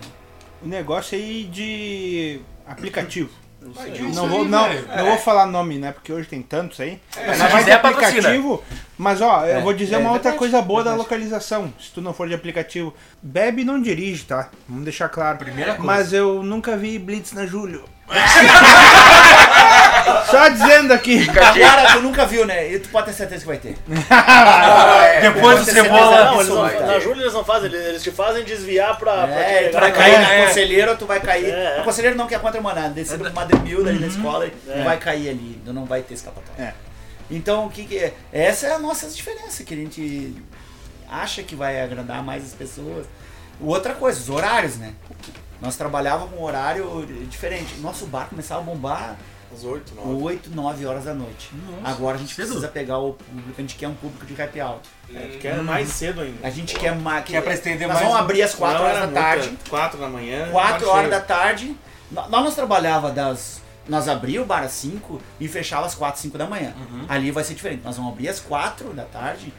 O 0.62 0.68
negócio 0.68 1.18
aí 1.18 1.44
de 1.44 2.40
aplicativo. 2.64 3.30
Vai, 3.62 3.90
Não 3.90 4.08
isso 4.10 4.26
vou, 4.26 4.42
aí, 4.42 4.48
não, 4.48 4.68
velho. 4.68 4.88
não 4.96 5.04
vou 5.06 5.18
falar 5.18 5.46
nome, 5.46 5.78
né? 5.78 5.92
Porque 5.92 6.10
hoje 6.12 6.26
tem 6.26 6.40
tantos 6.42 6.80
aí. 6.80 6.98
Se 7.10 7.20
Mas 7.26 7.38
vai 7.38 7.50
ter 7.50 7.58
quiser, 7.58 7.82
patrocina. 7.82 8.08
aplicativo. 8.08 8.64
Mas 8.96 9.20
ó, 9.20 9.44
eu 9.44 9.58
É, 9.58 9.60
vou 9.60 9.72
dizer 9.74 9.96
é 9.96 9.98
uma 9.98 10.12
outra 10.12 10.32
coisa 10.32 10.62
boa 10.62 10.82
da 10.82 10.94
localização. 10.94 11.72
Se 11.78 11.90
tu 11.90 12.00
não 12.00 12.14
for 12.14 12.26
de 12.26 12.34
aplicativo, 12.34 12.94
bebe 13.22 13.62
e 13.62 13.64
não 13.64 13.80
dirige, 13.80 14.24
tá? 14.24 14.48
Vamos 14.68 14.84
deixar 14.84 15.08
claro. 15.10 15.36
Primeira 15.38 15.72
coisa. 15.74 15.86
Mas 15.86 16.12
eu 16.12 16.42
nunca 16.42 16.76
vi 16.76 16.98
Blitz 16.98 17.32
na 17.32 17.44
Júlio. 17.46 17.84
Só 20.30 20.48
dizendo 20.48 20.92
aqui. 20.92 21.26
Agora 21.28 21.92
tu 21.94 22.00
nunca 22.02 22.26
viu, 22.26 22.46
né? 22.46 22.72
E 22.72 22.78
tu 22.78 22.88
pode 22.88 23.06
ter 23.06 23.12
certeza 23.12 23.40
que 23.42 23.46
vai 23.46 23.58
ter. 23.58 23.76
Depois 25.22 25.58
do 25.60 25.64
cebola. 25.72 26.24
Não, 26.24 26.34
eles 26.40 26.48
não, 26.48 26.64
absoluta. 26.64 26.86
na 26.86 26.98
Júlia 26.98 27.22
eles 27.22 27.34
não 27.34 27.44
fazem, 27.44 27.72
eles, 27.72 28.02
te 28.02 28.10
fazem 28.10 28.44
desviar 28.44 28.96
pra. 28.98 29.26
pra 29.26 29.40
É, 29.40 29.68
pegar. 29.68 29.92
cair 29.92 30.14
É, 30.14 30.18
na 30.18 30.32
é. 30.34 30.46
conselheira 30.46 30.90
ou 30.92 30.96
tu 30.96 31.06
vai 31.06 31.20
cair. 31.20 31.46
É, 31.46 31.74
é. 31.74 31.76
Na 31.78 31.84
conselheira 31.84 32.16
não 32.16 32.26
que 32.26 32.34
é 32.34 32.38
contra 32.38 32.60
a 32.60 32.88
descer 32.88 33.18
pro 33.18 33.32
Madremilda 33.32 33.90
ali 33.90 33.98
na 33.98 34.06
escola 34.06 34.46
e 34.46 34.52
É. 34.70 34.82
vai 34.84 34.98
cair 34.98 35.28
ali, 35.28 35.60
tu 35.64 35.72
não 35.72 35.84
vai 35.84 36.02
ter 36.02 36.14
escapatória. 36.14 36.62
É. 36.62 36.72
Então 37.30 37.66
o 37.66 37.70
que, 37.70 37.84
que 37.84 37.98
é? 37.98 38.14
Essa 38.32 38.66
é 38.68 38.72
a 38.74 38.78
nossa 38.78 39.06
diferença, 39.08 39.62
que 39.64 39.74
a 39.74 39.76
gente 39.76 40.34
acha 41.10 41.42
que 41.42 41.54
vai 41.54 41.80
agradar 41.80 42.22
mais 42.22 42.44
as 42.44 42.52
pessoas. 42.54 43.06
Outra 43.60 43.94
coisa, 43.94 44.18
os 44.18 44.28
horários, 44.30 44.76
né? 44.76 44.92
Nós 45.60 45.76
trabalhávamos 45.76 46.30
com 46.30 46.36
um 46.40 46.44
horário 46.44 47.06
diferente. 47.28 47.74
Nosso 47.80 48.06
bar 48.06 48.26
começava 48.30 48.60
a 48.62 48.64
bombar 48.64 49.16
Às 49.52 49.64
8, 49.64 49.94
9. 49.96 50.22
8, 50.22 50.50
9 50.54 50.86
horas 50.86 51.04
da 51.04 51.14
noite. 51.14 51.50
Agora 51.82 52.16
a 52.16 52.18
gente 52.20 52.34
cedo. 52.34 52.46
precisa 52.46 52.68
pegar 52.68 52.98
o 52.98 53.14
público, 53.14 53.52
a 53.58 53.60
gente 53.60 53.74
quer 53.74 53.88
um 53.88 53.94
público 53.94 54.24
de 54.24 54.40
happy 54.40 54.60
hour. 54.60 54.78
É, 55.12 55.18
tu 55.32 55.38
quer 55.38 55.56
mais 55.62 55.88
cedo 55.88 56.20
ainda. 56.20 56.46
A 56.46 56.50
gente 56.50 56.74
quer 56.76 56.94
mais. 56.94 57.24
Quer 57.24 57.42
pra 57.42 57.54
estender 57.54 57.88
Nós 57.88 57.96
mais 57.96 58.06
vamos 58.06 58.20
um- 58.20 58.24
abrir 58.24 58.42
às 58.42 58.54
4 58.54 58.78
Não, 58.78 58.84
horas 58.86 59.00
da 59.00 59.08
tarde. 59.08 59.48
muita, 59.48 59.70
4 59.70 59.98
da 60.00 60.08
manhã. 60.08 60.48
4 60.52 60.86
bar 60.86 60.92
horas 60.92 61.00
cheio. 61.08 61.10
da 61.10 61.20
tarde. 61.20 61.76
nó- 62.12 62.28
Nós 62.28 62.44
nos 62.44 62.54
trabalhava 62.54 63.10
das. 63.10 63.60
Nós 63.88 64.06
abria 64.06 64.40
o 64.40 64.44
bar 64.44 64.62
às 64.62 64.72
5 64.72 65.20
e 65.40 65.48
fechava 65.48 65.84
às 65.86 65.94
4, 65.96 66.20
5 66.20 66.38
da 66.38 66.46
manhã. 66.46 66.72
Ali 67.08 67.32
vai 67.32 67.42
ser 67.42 67.54
diferente. 67.54 67.82
Nós 67.84 67.96
vamos 67.96 68.12
abrir 68.12 68.28
às 68.28 68.38
4 68.38 68.92
da 68.92 69.04
tarde, 69.04 69.52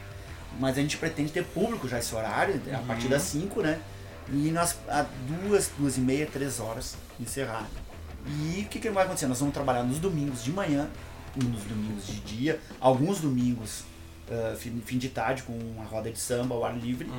mas 0.57 0.77
a 0.77 0.81
gente 0.81 0.95
pretende 0.95 1.31
ter 1.33 1.43
público 1.43 1.85
já 1.89 1.99
esse 1.99 2.15
horário, 2.15 2.61
a 2.73 2.77
partir 2.87 3.09
das 3.09 3.23
5, 3.23 3.61
né? 3.61 3.77
E 4.31 4.49
nós, 4.51 4.77
a 4.87 5.05
duas, 5.27 5.69
duas 5.77 5.97
e 5.97 5.99
meia, 5.99 6.25
três 6.31 6.61
horas, 6.61 6.95
encerrar. 7.19 7.65
E 8.27 8.61
o 8.61 8.65
que, 8.69 8.79
que 8.79 8.89
vai 8.89 9.05
acontecer? 9.05 9.27
Nós 9.27 9.39
vamos 9.39 9.53
trabalhar 9.53 9.83
nos 9.83 9.99
domingos 9.99 10.43
de 10.43 10.51
manhã, 10.51 10.89
nos 11.35 11.63
domingos 11.63 12.05
de 12.07 12.19
dia, 12.21 12.59
alguns 12.79 13.19
domingos 13.19 13.83
ah, 14.31 14.55
fim, 14.55 14.81
fim 14.85 14.97
de 14.97 15.09
tarde 15.09 15.43
com 15.43 15.51
uma 15.51 15.83
roda 15.83 16.09
de 16.09 16.17
samba 16.17 16.55
ao 16.55 16.63
ar 16.63 16.77
livre, 16.77 17.09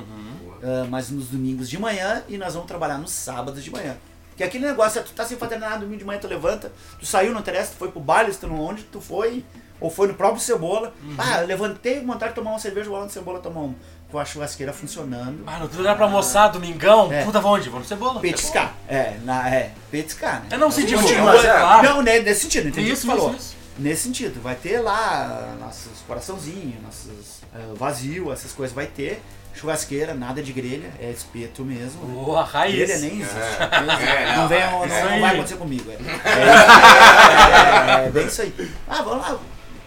Ah, 0.63 0.87
mas 0.89 1.11
nos 1.11 1.27
domingos 1.27 1.69
de 1.69 1.77
manhã 1.79 2.23
e 2.27 2.37
nós 2.37 2.53
vamos 2.53 2.67
trabalhar 2.67 2.97
nos 2.97 3.11
sábados 3.11 3.63
de 3.63 3.69
manhã. 3.69 3.95
Que 4.35 4.43
aquele 4.43 4.65
negócio, 4.65 4.99
é 4.99 5.03
tu 5.03 5.13
tá 5.13 5.23
sem 5.23 5.37
fazer 5.37 5.57
nada, 5.59 5.77
domingo 5.77 5.99
de 5.99 6.05
manhã 6.05 6.19
tu 6.19 6.27
levanta, 6.27 6.71
tu 6.99 7.05
saiu, 7.05 7.31
não 7.33 7.41
interessa, 7.41 7.73
tu 7.73 7.77
foi 7.77 7.91
pro 7.91 7.99
baile, 7.99 8.33
tu 8.33 8.47
não 8.47 8.59
onde 8.59 8.81
tu 8.83 8.99
foi, 8.99 9.45
ou 9.79 9.91
foi 9.91 10.07
no 10.07 10.15
próprio 10.15 10.41
Cebola. 10.41 10.91
Ah, 11.19 11.41
eu 11.41 11.47
levantei 11.47 12.01
vontade 12.03 12.31
de 12.31 12.35
tomar 12.35 12.49
uma 12.51 12.59
cerveja, 12.59 12.89
vou 12.89 12.97
lá 12.97 13.05
no 13.05 13.11
Cebola 13.11 13.39
tomar 13.39 13.61
um. 13.61 13.75
Com 14.13 14.19
a 14.19 14.25
churrasqueira 14.25 14.71
funcionando. 14.71 15.43
Ah, 15.47 15.57
não 15.57 15.67
tu 15.67 15.81
dá 15.81 15.95
pra 15.95 16.05
almoçar, 16.05 16.49
domingão, 16.49 17.11
É. 17.11 17.23
puta, 17.23 17.39
vou 17.39 17.55
onde? 17.55 17.67
Vou 17.67 17.79
no 17.79 17.85
Cebola. 17.85 18.19
Petiscar. 18.19 18.71
É, 18.87 19.15
na, 19.23 19.49
é, 19.49 19.71
petiscar, 19.89 20.41
né? 20.41 20.49
Eu 20.51 20.59
não 20.59 20.69
sei 20.69 20.85
de 20.85 20.93
Continua, 20.93 21.33
mas 21.33 21.43
é 21.43 21.47
é. 21.47 21.59
claro. 21.59 21.89
Não, 21.89 22.01
né, 22.03 22.19
nesse 22.19 22.41
sentido, 22.41 22.67
entendi 22.67 22.81
o 22.81 22.85
que 22.89 22.93
Isso, 22.93 23.07
você 23.07 23.11
falou. 23.11 23.29
isso, 23.31 23.39
isso. 23.39 23.55
Nesse 23.75 24.03
sentido, 24.03 24.39
vai 24.39 24.53
ter 24.53 24.77
lá 24.81 25.55
nossos 25.59 25.99
coraçãozinhos, 26.07 26.79
nossos 26.83 27.41
ah, 27.55 27.73
vazio, 27.75 28.31
essas 28.31 28.51
coisas 28.51 28.75
vai 28.75 28.85
ter. 28.85 29.19
Churrasqueira, 29.55 30.13
nada 30.13 30.43
de 30.43 30.53
grelha, 30.53 30.91
é 30.99 31.09
espeto 31.09 31.63
mesmo. 31.63 32.05
né? 32.05 32.13
Boa, 32.13 32.43
raiz. 32.43 32.75
Grelha 32.75 32.99
nem 32.99 33.19
existe. 33.19 33.35
É, 33.35 34.35
não, 34.35 34.41
não, 34.43 34.47
vem, 34.47 34.59
é. 34.59 34.69
não, 34.69 34.85
Isso 34.85 34.95
não 35.05 35.09
aí. 35.11 35.21
vai 35.21 35.33
acontecer 35.33 35.55
comigo. 35.55 35.89
É, 35.91 35.95
é, 35.95 38.03
é, 38.03 38.05
é 38.05 38.09
bem 38.11 38.27
isso 38.27 38.43
aí. 38.43 38.53
Ah, 38.87 39.01
vamos 39.01 39.27
lá. 39.27 39.39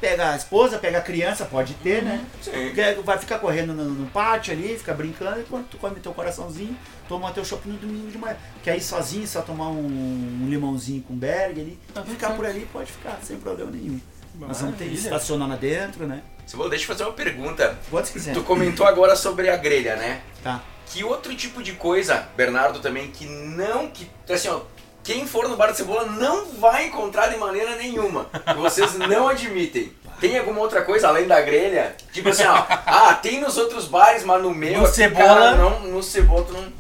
Pega 0.09 0.31
a 0.33 0.37
esposa, 0.37 0.79
pega 0.79 0.99
a 0.99 1.01
criança, 1.01 1.45
pode 1.45 1.75
ter, 1.75 2.03
né? 2.03 2.25
Sim. 2.41 2.73
Quer- 2.75 2.97
Vai 3.03 3.19
ficar 3.19 3.39
correndo 3.41 3.73
no, 3.75 3.85
no 3.85 4.07
pátio 4.11 4.53
ali, 4.53 4.77
fica 4.79 4.95
brincando, 4.95 5.41
enquanto 5.41 5.67
tu 5.69 5.79
come 5.79 5.99
teu 6.01 6.13
coraçãozinho, 6.13 6.77
toma 7.09 7.33
teu 7.33 7.45
shopping 7.45 7.71
no 7.71 7.79
domingo 7.79 8.11
de 8.11 8.19
manhã. 8.19 8.37
Quer 8.63 8.77
ir 8.77 8.81
sozinho, 8.81 9.27
só 9.27 9.43
tomar 9.43 9.69
um, 9.69 9.85
um 9.85 10.47
limãozinho 10.49 11.03
com 11.03 11.15
berg 11.17 11.61
ali, 11.61 11.79
ficar 12.07 12.31
por 12.37 12.47
ali, 12.47 12.69
pode 12.73 12.93
ficar, 12.93 13.19
sem 13.23 13.37
problema 13.39 13.71
nenhum. 13.73 14.01
Nós 14.39 14.61
vamos 14.61 14.77
ter 14.77 14.85
estacionar 14.87 15.49
lá 15.49 15.57
dentro, 15.57 16.07
né? 16.07 16.23
Cebola, 16.47 16.71
deixa 16.71 16.85
eu 16.85 16.89
fazer 16.89 17.05
uma 17.05 17.13
pergunta. 17.15 17.77
Quantos 17.91 18.11
quiser. 18.11 18.35
Tu 18.35 18.43
comentou 18.43 18.87
agora 18.87 19.17
sobre 19.17 19.49
a 19.49 19.57
grelha, 19.57 19.97
né? 19.97 20.21
Tá. 20.43 20.63
Que 20.87 21.03
outro 21.03 21.35
tipo 21.35 21.63
de 21.63 21.73
coisa, 21.73 22.29
Bernardo 22.37 22.79
também, 22.79 23.11
que 23.11 23.27
não. 23.27 23.89
que 23.89 24.09
Assim, 24.33 24.49
ó. 24.49 24.61
Quem 25.07 25.27
for 25.27 25.49
no 25.49 25.57
bar 25.57 25.71
de 25.71 25.77
cebola 25.79 26.05
não 26.07 26.47
vai 26.53 26.87
encontrar 26.89 27.29
de 27.29 27.37
maneira 27.39 27.77
nenhuma. 27.77 28.29
Vocês 28.57 28.95
não 28.99 29.29
admitem. 29.29 29.93
Tem 30.21 30.37
alguma 30.39 30.61
outra 30.61 30.83
coisa 30.83 31.09
além 31.09 31.27
da 31.29 31.41
grelha? 31.41 31.95
Tipo 32.13 32.31
assim, 32.31 32.45
ó. 32.45 32.65
Ah, 32.69 33.15
tem 33.15 33.41
nos 33.41 33.57
outros 33.57 33.87
bares, 33.87 34.25
mas 34.25 34.43
no 34.43 34.53
meu. 34.53 34.81
No 34.81 34.87
Cebola- 34.89 35.25
cara, 35.25 35.55
não, 35.57 35.81
no 35.87 36.03
cebola 36.03 36.45
tu 36.45 36.53
não. 36.53 36.73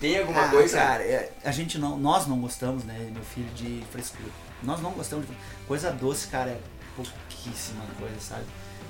Tem 0.00 0.18
alguma 0.18 0.46
Ah, 0.46 0.48
coisa? 0.48 0.78
Cara, 0.78 1.02
é, 1.02 1.30
a 1.44 1.50
gente 1.50 1.76
não, 1.76 1.98
nós 1.98 2.26
não 2.26 2.38
gostamos, 2.40 2.84
né, 2.84 2.96
meu 3.12 3.22
filho, 3.22 3.48
de 3.54 3.82
frescura. 3.92 4.30
Nós 4.62 4.80
não 4.80 4.92
gostamos 4.92 5.26
de 5.26 5.32
coisa 5.66 5.90
doce, 5.90 6.28
cara, 6.28 6.50
é 6.50 6.58
pouquíssima 6.96 7.82
coisa, 7.98 8.14
sabe? 8.20 8.44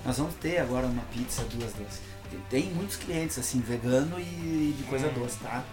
Nós 0.05 0.19
vamos 0.19 0.35
ter 0.35 0.59
agora 0.59 0.87
uma 0.87 1.03
pizza, 1.13 1.43
duas 1.45 1.73
doces. 1.73 2.01
Tem 2.51 2.65
muitos 2.65 2.97
clientes 2.97 3.39
assim, 3.39 3.59
vegano 3.61 4.21
e 4.21 4.75
de 4.77 4.85
coisa 4.85 5.09
doce, 5.09 5.39
tá? 5.39 5.65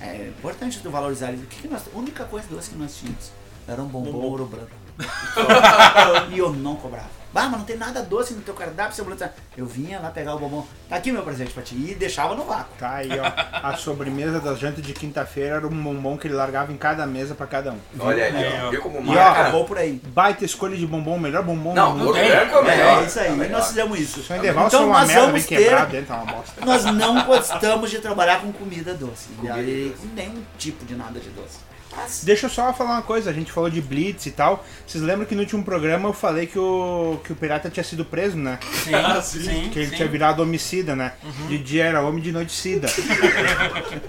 É 0.00 0.28
importante 0.28 0.80
tu 0.80 0.90
valorizar 0.90 1.32
isso. 1.32 1.44
O 1.44 1.46
que, 1.46 1.62
que 1.62 1.68
nós, 1.68 1.82
a 1.92 1.98
única 1.98 2.24
coisa 2.24 2.46
doce 2.48 2.70
que 2.70 2.76
nós 2.76 2.96
tínhamos 2.96 3.30
era 3.66 3.82
um 3.82 3.86
bombom 3.86 4.18
ouro 4.18 4.46
branco. 4.46 4.70
e 6.30 6.38
eu 6.38 6.52
não 6.52 6.76
cobrava. 6.76 7.18
Bah, 7.30 7.42
mas 7.42 7.58
não 7.58 7.64
tem 7.66 7.76
nada 7.76 8.02
doce 8.02 8.32
no 8.32 8.40
teu 8.40 8.54
cardápio, 8.54 8.94
seu. 8.96 9.06
Eu 9.54 9.66
vinha 9.66 10.00
lá 10.00 10.08
pegar 10.10 10.34
o 10.34 10.38
bombom. 10.38 10.66
Tá 10.88 10.96
aqui 10.96 11.12
meu 11.12 11.22
presente 11.22 11.52
pra 11.52 11.62
ti. 11.62 11.74
E 11.74 11.94
deixava 11.94 12.34
no 12.34 12.42
vácuo. 12.44 12.72
Tá 12.78 12.94
aí, 12.94 13.10
ó. 13.20 13.68
A 13.68 13.76
sobremesa 13.76 14.40
das 14.40 14.58
jantas 14.58 14.82
de 14.82 14.94
quinta-feira 14.94 15.56
era 15.56 15.66
um 15.66 15.70
bombom 15.70 16.16
que 16.16 16.26
ele 16.26 16.32
largava 16.34 16.72
em 16.72 16.76
cada 16.78 17.06
mesa 17.06 17.34
pra 17.34 17.46
cada 17.46 17.72
um. 17.72 17.78
Olha 18.00 18.26
ali, 18.28 18.42
É, 18.42 18.62
ó. 18.64 18.70
Viu 18.70 18.80
como 18.80 18.96
E, 18.96 19.10
ó, 19.10 19.14
marca? 19.14 19.40
Acabou 19.42 19.66
por 19.66 19.76
aí. 19.76 20.00
Baita 20.06 20.46
escolha 20.46 20.74
de 20.74 20.86
bombom, 20.86 21.16
o 21.16 21.20
melhor 21.20 21.42
bombom 21.44 21.74
Não, 21.74 21.92
do 21.92 21.98
mundo. 22.06 22.14
branco 22.14 22.54
é 22.54 22.58
o 22.60 22.64
melhor. 22.64 23.02
É, 23.02 23.06
isso 23.06 23.20
aí. 23.20 23.40
É 23.40 23.44
E 23.44 23.48
nós 23.50 23.68
fizemos 23.68 24.00
isso. 24.00 24.22
Só 24.22 24.34
em 24.34 24.40
Devalso 24.40 24.74
é 24.76 24.78
Então 24.78 24.88
uma 24.88 24.98
nós 25.00 25.08
merda, 25.08 25.26
vamos 25.26 25.44
quebrado 25.46 25.90
ter. 25.90 25.96
dentro, 25.98 26.14
é 26.14 26.16
uma 26.16 26.32
bosta. 26.32 26.64
Nós 26.64 26.84
não 26.86 27.24
gostamos 27.26 27.90
de 27.90 27.98
trabalhar 27.98 28.40
com 28.40 28.50
comida 28.52 28.94
doce. 28.94 29.28
E 29.32 29.36
Comida 29.36 29.54
aí, 29.54 29.94
doce. 29.94 30.08
nenhum 30.14 30.42
tipo 30.56 30.82
de 30.86 30.94
nada 30.94 31.20
de 31.20 31.28
doce. 31.28 31.58
Deixa 32.22 32.46
eu 32.46 32.50
só 32.50 32.72
falar 32.72 32.92
uma 32.92 33.02
coisa, 33.02 33.30
a 33.30 33.32
gente 33.32 33.50
falou 33.50 33.70
de 33.70 33.80
Blitz 33.80 34.26
e 34.26 34.30
tal. 34.30 34.64
Vocês 34.86 35.02
lembram 35.02 35.26
que 35.26 35.34
no 35.34 35.40
último 35.40 35.62
programa 35.62 36.08
eu 36.08 36.12
falei 36.12 36.46
que 36.46 36.58
o, 36.58 37.18
que 37.24 37.32
o 37.32 37.36
pirata 37.36 37.70
tinha 37.70 37.84
sido 37.84 38.04
preso, 38.04 38.36
né? 38.36 38.58
Sim, 39.22 39.42
sim, 39.42 39.70
Que 39.70 39.80
ele 39.80 39.88
sim. 39.88 39.96
tinha 39.96 40.08
virado 40.08 40.42
homicida, 40.42 40.94
né? 40.94 41.12
De 41.48 41.58
dia 41.58 41.84
era 41.84 42.02
homem, 42.02 42.22
de 42.22 42.32
noite 42.32 42.52
cida. 42.52 42.88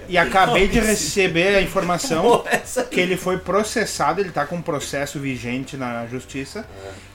e 0.08 0.16
acabei 0.16 0.68
de 0.68 0.78
receber 0.80 1.56
a 1.56 1.62
informação 1.62 2.44
que 2.90 3.00
ele 3.00 3.16
foi 3.16 3.38
processado, 3.38 4.20
ele 4.20 4.30
tá 4.30 4.46
com 4.46 4.56
um 4.56 4.62
processo 4.62 5.18
vigente 5.18 5.76
na 5.76 6.06
justiça, 6.06 6.66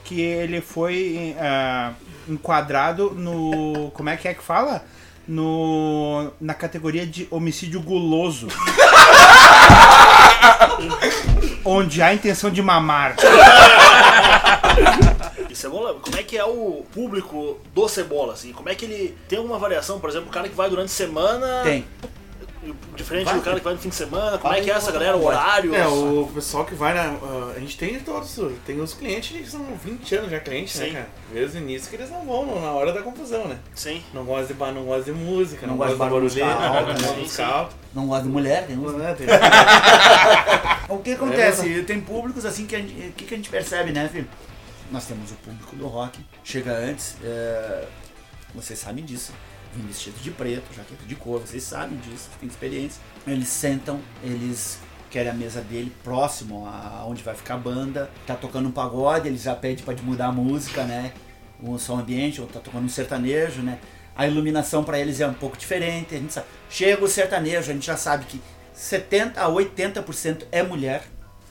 que 0.04 0.20
ele 0.20 0.60
foi 0.60 1.36
ah, 1.38 1.92
enquadrado 2.28 3.12
no. 3.12 3.90
Como 3.92 4.08
é 4.08 4.16
que 4.16 4.28
é 4.28 4.34
que 4.34 4.42
fala? 4.42 4.84
No, 5.28 6.30
na 6.40 6.54
categoria 6.54 7.04
de 7.04 7.26
homicídio 7.30 7.80
guloso. 7.80 8.46
Onde 11.64 12.02
há 12.02 12.14
intenção 12.14 12.50
de 12.50 12.62
mamar. 12.62 13.16
E 15.48 15.54
Cebola, 15.54 15.94
como 15.94 16.16
é 16.16 16.22
que 16.22 16.36
é 16.36 16.44
o 16.44 16.84
público 16.92 17.58
do 17.74 17.88
Cebola, 17.88 18.34
assim? 18.34 18.52
Como 18.52 18.68
é 18.68 18.74
que 18.74 18.84
ele 18.84 19.16
tem 19.28 19.38
alguma 19.38 19.58
variação? 19.58 19.98
Por 19.98 20.10
exemplo, 20.10 20.28
o 20.28 20.32
cara 20.32 20.48
que 20.48 20.54
vai 20.54 20.68
durante 20.68 20.86
a 20.86 20.94
semana, 20.94 21.62
tem. 21.62 21.84
Diferente 22.96 23.24
Vai. 23.26 23.34
do 23.34 23.42
cara 23.42 23.58
que 23.58 23.64
vai 23.64 23.74
no 23.74 23.78
fim 23.78 23.88
de 23.88 23.94
semana, 23.94 24.38
como 24.38 24.52
Vai 24.52 24.60
é 24.60 24.64
que 24.64 24.70
é 24.70 24.74
essa 24.74 24.90
galera, 24.92 25.16
o 25.16 25.24
horário? 25.24 25.74
É, 25.74 25.86
o 25.86 26.30
pessoal 26.34 26.64
que 26.64 26.74
vai 26.74 26.94
na. 26.94 27.02
ah, 27.02 27.52
a 27.56 27.60
gente 27.60 27.76
tem 27.78 27.94
de 27.94 28.00
todos. 28.00 28.38
Tem 28.64 28.80
uns 28.80 28.94
clientes 28.94 29.36
que 29.36 29.50
são 29.50 29.64
20 29.84 30.14
anos 30.16 30.30
já 30.30 30.40
clientes, 30.40 30.72
Sim. 30.74 30.84
né, 30.88 30.92
cara? 30.92 31.08
Desde 31.32 31.58
o 31.58 31.60
início 31.60 31.88
que 31.90 31.96
eles 31.96 32.10
não 32.10 32.24
vão 32.24 32.60
na 32.60 32.70
hora 32.72 32.92
da 32.92 33.02
confusão, 33.02 33.46
né? 33.48 33.58
Sim. 33.74 34.02
Não 34.14 34.24
gosta 34.24 34.46
de, 34.46 34.54
ba- 34.54 34.72
não 34.72 34.84
gosta 34.84 35.04
de 35.04 35.12
música, 35.12 35.66
Não 35.66 35.72
não, 35.74 35.78
gosta 35.78 35.92
de 35.92 35.98
barulho 35.98 36.28
não 36.28 36.46
né? 36.46 36.94
gosta 36.94 37.14
de 37.22 37.28
sim. 37.28 37.42
alta. 37.42 37.74
Não 37.94 38.06
gosta 38.06 38.24
de 38.24 38.28
mulher, 38.30 38.66
tem 38.66 38.78
uns. 38.78 38.92
Né? 38.94 39.14
Tem- 39.14 39.26
O 40.88 40.98
que 40.98 41.12
acontece? 41.12 41.82
Tem 41.82 42.00
públicos 42.00 42.44
assim 42.44 42.66
que 42.66 42.76
a 42.76 42.78
gente, 42.78 43.08
o 43.08 43.12
que, 43.12 43.24
que 43.24 43.34
a 43.34 43.36
gente 43.36 43.50
percebe, 43.50 43.92
né, 43.92 44.08
filho? 44.12 44.28
Nós 44.90 45.04
temos 45.04 45.32
o 45.32 45.34
público 45.34 45.74
do 45.74 45.86
rock, 45.88 46.24
chega 46.44 46.72
antes, 46.72 47.16
é, 47.24 47.84
vocês 48.54 48.78
sabem 48.78 49.04
disso. 49.04 49.32
Vestido 49.82 50.18
de 50.22 50.30
preto, 50.30 50.74
jaqueta 50.74 51.04
de 51.04 51.14
cor, 51.14 51.40
vocês 51.40 51.62
sabem 51.62 51.98
disso, 51.98 52.28
têm 52.40 52.48
experiência. 52.48 53.00
Eles 53.26 53.48
sentam, 53.48 54.00
eles 54.22 54.78
querem 55.10 55.30
a 55.30 55.34
mesa 55.34 55.60
dele 55.60 55.92
próximo 56.02 56.66
a 56.66 57.04
onde 57.06 57.22
vai 57.22 57.34
ficar 57.34 57.54
a 57.54 57.58
banda. 57.58 58.10
Tá 58.26 58.34
tocando 58.34 58.68
um 58.68 58.72
pagode, 58.72 59.28
eles 59.28 59.42
já 59.42 59.54
pedem 59.54 59.84
pra 59.84 59.94
mudar 60.02 60.26
a 60.26 60.32
música, 60.32 60.84
né? 60.84 61.12
O 61.60 61.78
som 61.78 61.98
ambiente, 61.98 62.40
ou 62.40 62.46
tá 62.46 62.60
tocando 62.60 62.84
um 62.84 62.88
sertanejo, 62.88 63.62
né? 63.62 63.78
A 64.14 64.26
iluminação 64.26 64.82
pra 64.82 64.98
eles 64.98 65.20
é 65.20 65.26
um 65.26 65.34
pouco 65.34 65.56
diferente, 65.56 66.14
a 66.14 66.18
gente 66.18 66.32
sabe. 66.32 66.46
Chega 66.70 67.04
o 67.04 67.08
sertanejo, 67.08 67.70
a 67.70 67.74
gente 67.74 67.86
já 67.86 67.96
sabe 67.96 68.24
que 68.24 68.40
70 68.72 69.40
a 69.40 69.48
80% 69.48 70.44
é 70.50 70.62
mulher, 70.62 71.04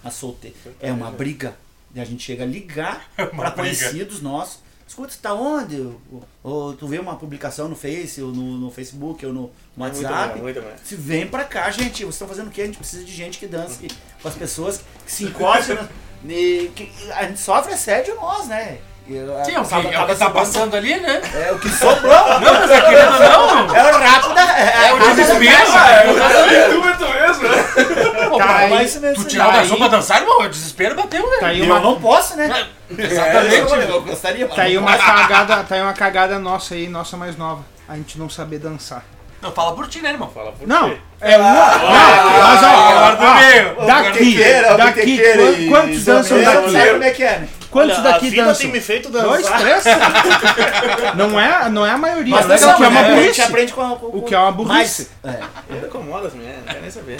a 0.03 0.11
solteira. 0.11 0.55
É 0.79 0.91
uma 0.91 1.11
briga. 1.11 1.55
E 1.93 1.99
a 1.99 2.05
gente 2.05 2.23
chega 2.23 2.43
a 2.43 2.47
ligar 2.47 3.09
Uma 3.31 3.43
para 3.43 3.51
conhecidos 3.51 4.21
nossos. 4.21 4.64
Escuta, 4.95 5.13
tá 5.21 5.33
onde? 5.33 5.75
Ou, 5.81 6.23
ou 6.41 6.73
tu 6.73 6.87
vê 6.87 6.99
uma 6.99 7.17
publicação 7.17 7.67
no 7.67 7.75
Face, 7.75 8.21
ou 8.21 8.31
no, 8.31 8.57
no 8.57 8.71
Facebook, 8.71 9.25
ou 9.25 9.33
no 9.33 9.51
Muito 9.75 10.01
WhatsApp. 10.01 10.35
bom, 10.37 10.43
muito 10.43 10.61
bom. 10.61 10.71
Se 10.85 10.95
vem 10.95 11.27
pra 11.27 11.43
cá, 11.43 11.69
gente. 11.69 12.03
Vocês 12.03 12.15
estão 12.15 12.27
fazendo 12.29 12.47
o 12.47 12.51
quê? 12.51 12.61
A 12.61 12.65
gente 12.65 12.77
precisa 12.77 13.03
de 13.03 13.11
gente 13.11 13.37
que 13.37 13.45
dança 13.45 13.77
que- 13.79 13.89
com 14.21 14.27
as 14.27 14.35
pessoas 14.35 14.81
que 15.05 15.11
se 15.11 15.25
encostem. 15.25 15.75
na- 15.75 15.89
e 16.33 16.71
que- 16.73 16.89
a 17.11 17.25
gente 17.27 17.39
sofre 17.41 17.73
assédio 17.73 18.15
nós, 18.15 18.47
né? 18.47 18.79
E, 19.07 19.13
Sim, 19.45 19.53
é 19.53 19.59
o 19.59 19.63
que, 19.63 19.93
é 19.95 20.01
o 20.01 20.07
que 20.07 20.15
tá 20.15 20.29
passando 20.31 20.75
ali, 20.75 20.99
né? 20.99 21.21
É 21.47 21.51
o 21.51 21.59
que 21.59 21.69
sobrou. 21.69 22.11
Não, 22.41 22.53
mas 22.53 22.71
é 22.71 22.81
querendo 22.81 23.13
ou 23.13 23.55
não, 23.67 23.75
É 23.75 23.83
o 23.93 23.99
rato 23.99 24.33
da. 24.33 24.59
É, 24.59 24.87
é 24.87 24.93
o 24.93 24.99
desespero. 24.99 25.55
é, 25.77 26.69
Tu, 26.69 26.97
tu 26.97 27.13
mesmo, 27.13 27.47
né? 27.49 28.27
Pô, 28.29 28.37
Tá 28.39 28.45
mas 28.47 28.71
aí, 28.71 28.85
isso 28.85 28.99
mesmo. 28.99 29.23
Tu 29.23 29.29
tirar 29.29 29.45
o 29.49 29.51
Tá 29.51 29.57
garçom 29.57 29.75
pra 29.77 29.87
dançar, 29.89 30.21
irmão, 30.21 30.39
o 30.41 30.49
desespero 30.49 30.95
bateu, 30.95 31.21
Tá 31.23 31.29
velho. 31.29 31.45
aí 31.47 31.59
Eu 31.59 31.65
uma, 31.65 31.79
não 31.79 31.99
posso, 32.01 32.35
né? 32.35 32.65
Exatamente. 32.97 33.89
Eu 33.89 34.01
gostaria, 34.01 34.47
mas 34.47 34.55
tá 34.55 34.61
aí 34.63 34.73
não 34.73 34.81
uma 34.81 34.97
cagada, 34.97 35.63
tá 35.63 35.75
aí 35.75 35.81
uma 35.81 35.93
cagada 35.93 36.39
nossa 36.39 36.73
aí, 36.73 36.87
nossa 36.87 37.15
mais 37.15 37.37
nova. 37.37 37.63
A 37.87 37.95
gente 37.95 38.17
não 38.17 38.27
saber 38.27 38.57
dançar. 38.57 39.03
Não, 39.39 39.51
fala 39.51 39.75
por 39.75 39.87
ti, 39.87 40.01
né, 40.01 40.09
irmão? 40.09 40.31
Fala 40.33 40.51
por 40.51 40.67
Não, 40.67 40.89
quê? 40.89 40.97
é 41.21 41.37
uma. 41.37 41.51
Não, 41.51 42.39
mas 42.39 42.63
ó, 42.63 43.11
do 43.15 43.23
ó, 43.25 43.33
meio. 43.35 43.75
daqui, 43.85 44.35
Botequeira, 44.35 44.77
daqui, 44.77 45.21
e 45.61 45.69
quantos 45.69 46.05
dançam 46.05 46.37
Você 46.39 46.43
não 46.45 46.53
daqui? 46.61 46.71
sabe 46.71 46.89
como 46.89 47.03
é 47.03 47.09
que 47.11 47.23
é, 47.23 47.39
né? 47.39 47.47
Quantos 47.75 47.97
Olha, 47.99 48.03
daqui 48.13 48.27
a 48.27 48.29
vida 48.29 48.45
dançam? 48.45 48.61
tem 48.61 48.71
me 48.71 48.79
feito 48.79 49.09
dançar. 49.09 49.27
Dois, 49.27 49.45
três? 49.47 49.83
não 51.17 51.37
é, 51.39 51.69
não 51.69 51.85
é 51.85 51.91
a 51.91 51.97
maioria, 51.97 52.33
Mas 52.35 52.47
né? 52.47 52.57
não, 52.57 52.71
o 52.73 52.77
que 52.77 52.83
é 52.83 52.87
uma 52.87 53.01
né? 53.01 53.07
A 53.07 53.11
gente 53.15 53.21
burrice. 53.23 53.41
aprende 53.41 53.73
com, 53.73 53.81
a- 53.81 53.95
com 53.97 54.05
O 54.17 54.21
que 54.23 54.33
é 54.35 54.39
uma 54.39 54.51
burrice. 54.53 55.09
Mas, 55.23 55.35
é, 55.35 55.43
Ele 55.69 55.85
incomoda 55.87 56.27
as 56.27 56.33
mulheres, 56.33 56.59
não 56.65 56.73
quer 56.73 56.81
nem 56.81 56.91
saber. 56.91 57.19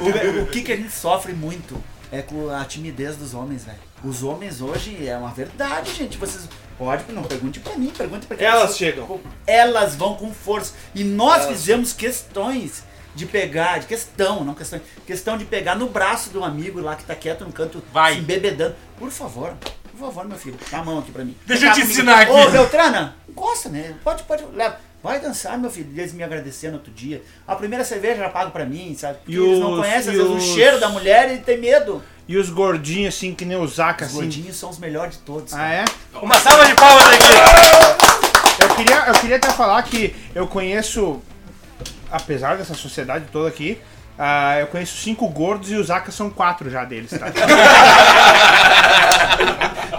o, 0.00 0.42
o 0.44 0.46
que, 0.46 0.62
que 0.62 0.72
a 0.72 0.76
gente 0.76 0.92
sofre 0.92 1.32
muito 1.32 1.76
é 2.12 2.22
com 2.22 2.48
a 2.48 2.64
timidez 2.64 3.16
dos 3.16 3.34
homens, 3.34 3.66
né? 3.66 3.74
Os 4.04 4.22
homens 4.22 4.60
hoje 4.60 5.06
é 5.06 5.16
uma 5.16 5.30
verdade, 5.30 5.92
gente. 5.92 6.16
Vocês 6.16 6.48
pode, 6.78 7.02
não 7.12 7.22
pergunte 7.22 7.58
pra 7.60 7.74
mim, 7.74 7.92
pergunte 7.96 8.26
pra 8.26 8.36
quem 8.36 8.46
Elas 8.46 8.76
chegam. 8.76 9.20
Elas 9.46 9.94
vão 9.96 10.14
com 10.14 10.32
força. 10.32 10.74
E 10.94 11.02
nós 11.02 11.46
fizemos 11.46 11.92
questões 11.92 12.83
de 13.14 13.26
pegar, 13.26 13.78
de 13.80 13.86
questão, 13.86 14.44
não 14.44 14.54
questão, 14.54 14.80
questão 15.06 15.36
de 15.38 15.44
pegar 15.44 15.74
no 15.74 15.88
braço 15.88 16.30
do 16.30 16.42
amigo 16.44 16.80
lá 16.80 16.96
que 16.96 17.04
tá 17.04 17.14
quieto 17.14 17.44
no 17.44 17.52
canto, 17.52 17.82
Vai. 17.92 18.14
se 18.14 18.18
embebedando. 18.20 18.74
Por 18.98 19.10
favor, 19.10 19.54
por 19.92 19.98
favor, 20.00 20.24
meu 20.26 20.36
filho, 20.38 20.56
dá 20.70 20.78
a 20.78 20.84
mão 20.84 20.98
aqui 20.98 21.12
pra 21.12 21.24
mim. 21.24 21.36
Deixa 21.46 21.66
eu 21.66 21.72
te 21.72 21.80
ensinar 21.82 22.22
aqui. 22.22 22.32
Ô, 22.32 22.50
Beltrana, 22.50 23.16
encosta, 23.28 23.68
né? 23.68 23.94
Pode, 24.02 24.22
pode, 24.24 24.44
leva. 24.54 24.78
Vai 25.02 25.20
dançar, 25.20 25.58
meu 25.58 25.70
filho. 25.70 25.90
Eles 25.94 26.14
me 26.14 26.22
agradecendo 26.22 26.76
outro 26.78 26.90
dia. 26.90 27.22
A 27.46 27.54
primeira 27.54 27.84
cerveja 27.84 28.20
já 28.20 28.30
pago 28.30 28.50
pra 28.52 28.64
mim, 28.64 28.96
sabe? 28.98 29.18
Porque 29.18 29.32
E 29.32 29.36
eles 29.36 29.58
não 29.60 29.72
os- 29.74 29.80
conhecem, 29.80 29.98
às 29.98 30.16
vezes, 30.16 30.22
o 30.30 30.34
os- 30.36 30.42
cheiro 30.44 30.80
da 30.80 30.88
mulher 30.88 31.30
e 31.34 31.38
tem 31.38 31.58
medo. 31.58 32.02
E 32.26 32.38
os 32.38 32.48
gordinhos, 32.48 33.14
assim, 33.14 33.34
que 33.34 33.44
nem 33.44 33.54
o 33.58 33.66
Zaca, 33.68 34.06
Os 34.06 34.10
assim. 34.12 34.20
gordinhos 34.20 34.56
são 34.56 34.70
os 34.70 34.78
melhores 34.78 35.12
de 35.12 35.18
todos. 35.18 35.52
Ah, 35.52 35.68
é? 35.70 35.84
Uma 36.22 36.36
salva 36.40 36.64
de 36.66 36.74
palmas 36.74 37.04
aqui. 37.08 37.22
Eu 38.62 38.68
queria, 38.76 38.96
eu 39.08 39.14
queria 39.14 39.36
até 39.36 39.50
falar 39.50 39.82
que 39.82 40.14
eu 40.34 40.46
conheço, 40.46 41.20
apesar 42.14 42.56
dessa 42.56 42.74
sociedade 42.74 43.26
toda 43.32 43.48
aqui, 43.48 43.78
ah, 44.18 44.58
eu 44.60 44.66
conheço 44.68 44.96
cinco 44.98 45.28
gordos 45.28 45.70
e 45.70 45.74
o 45.74 45.82
Zaca 45.84 46.12
são 46.12 46.30
quatro 46.30 46.70
já 46.70 46.84
deles, 46.84 47.10
tá? 47.10 47.26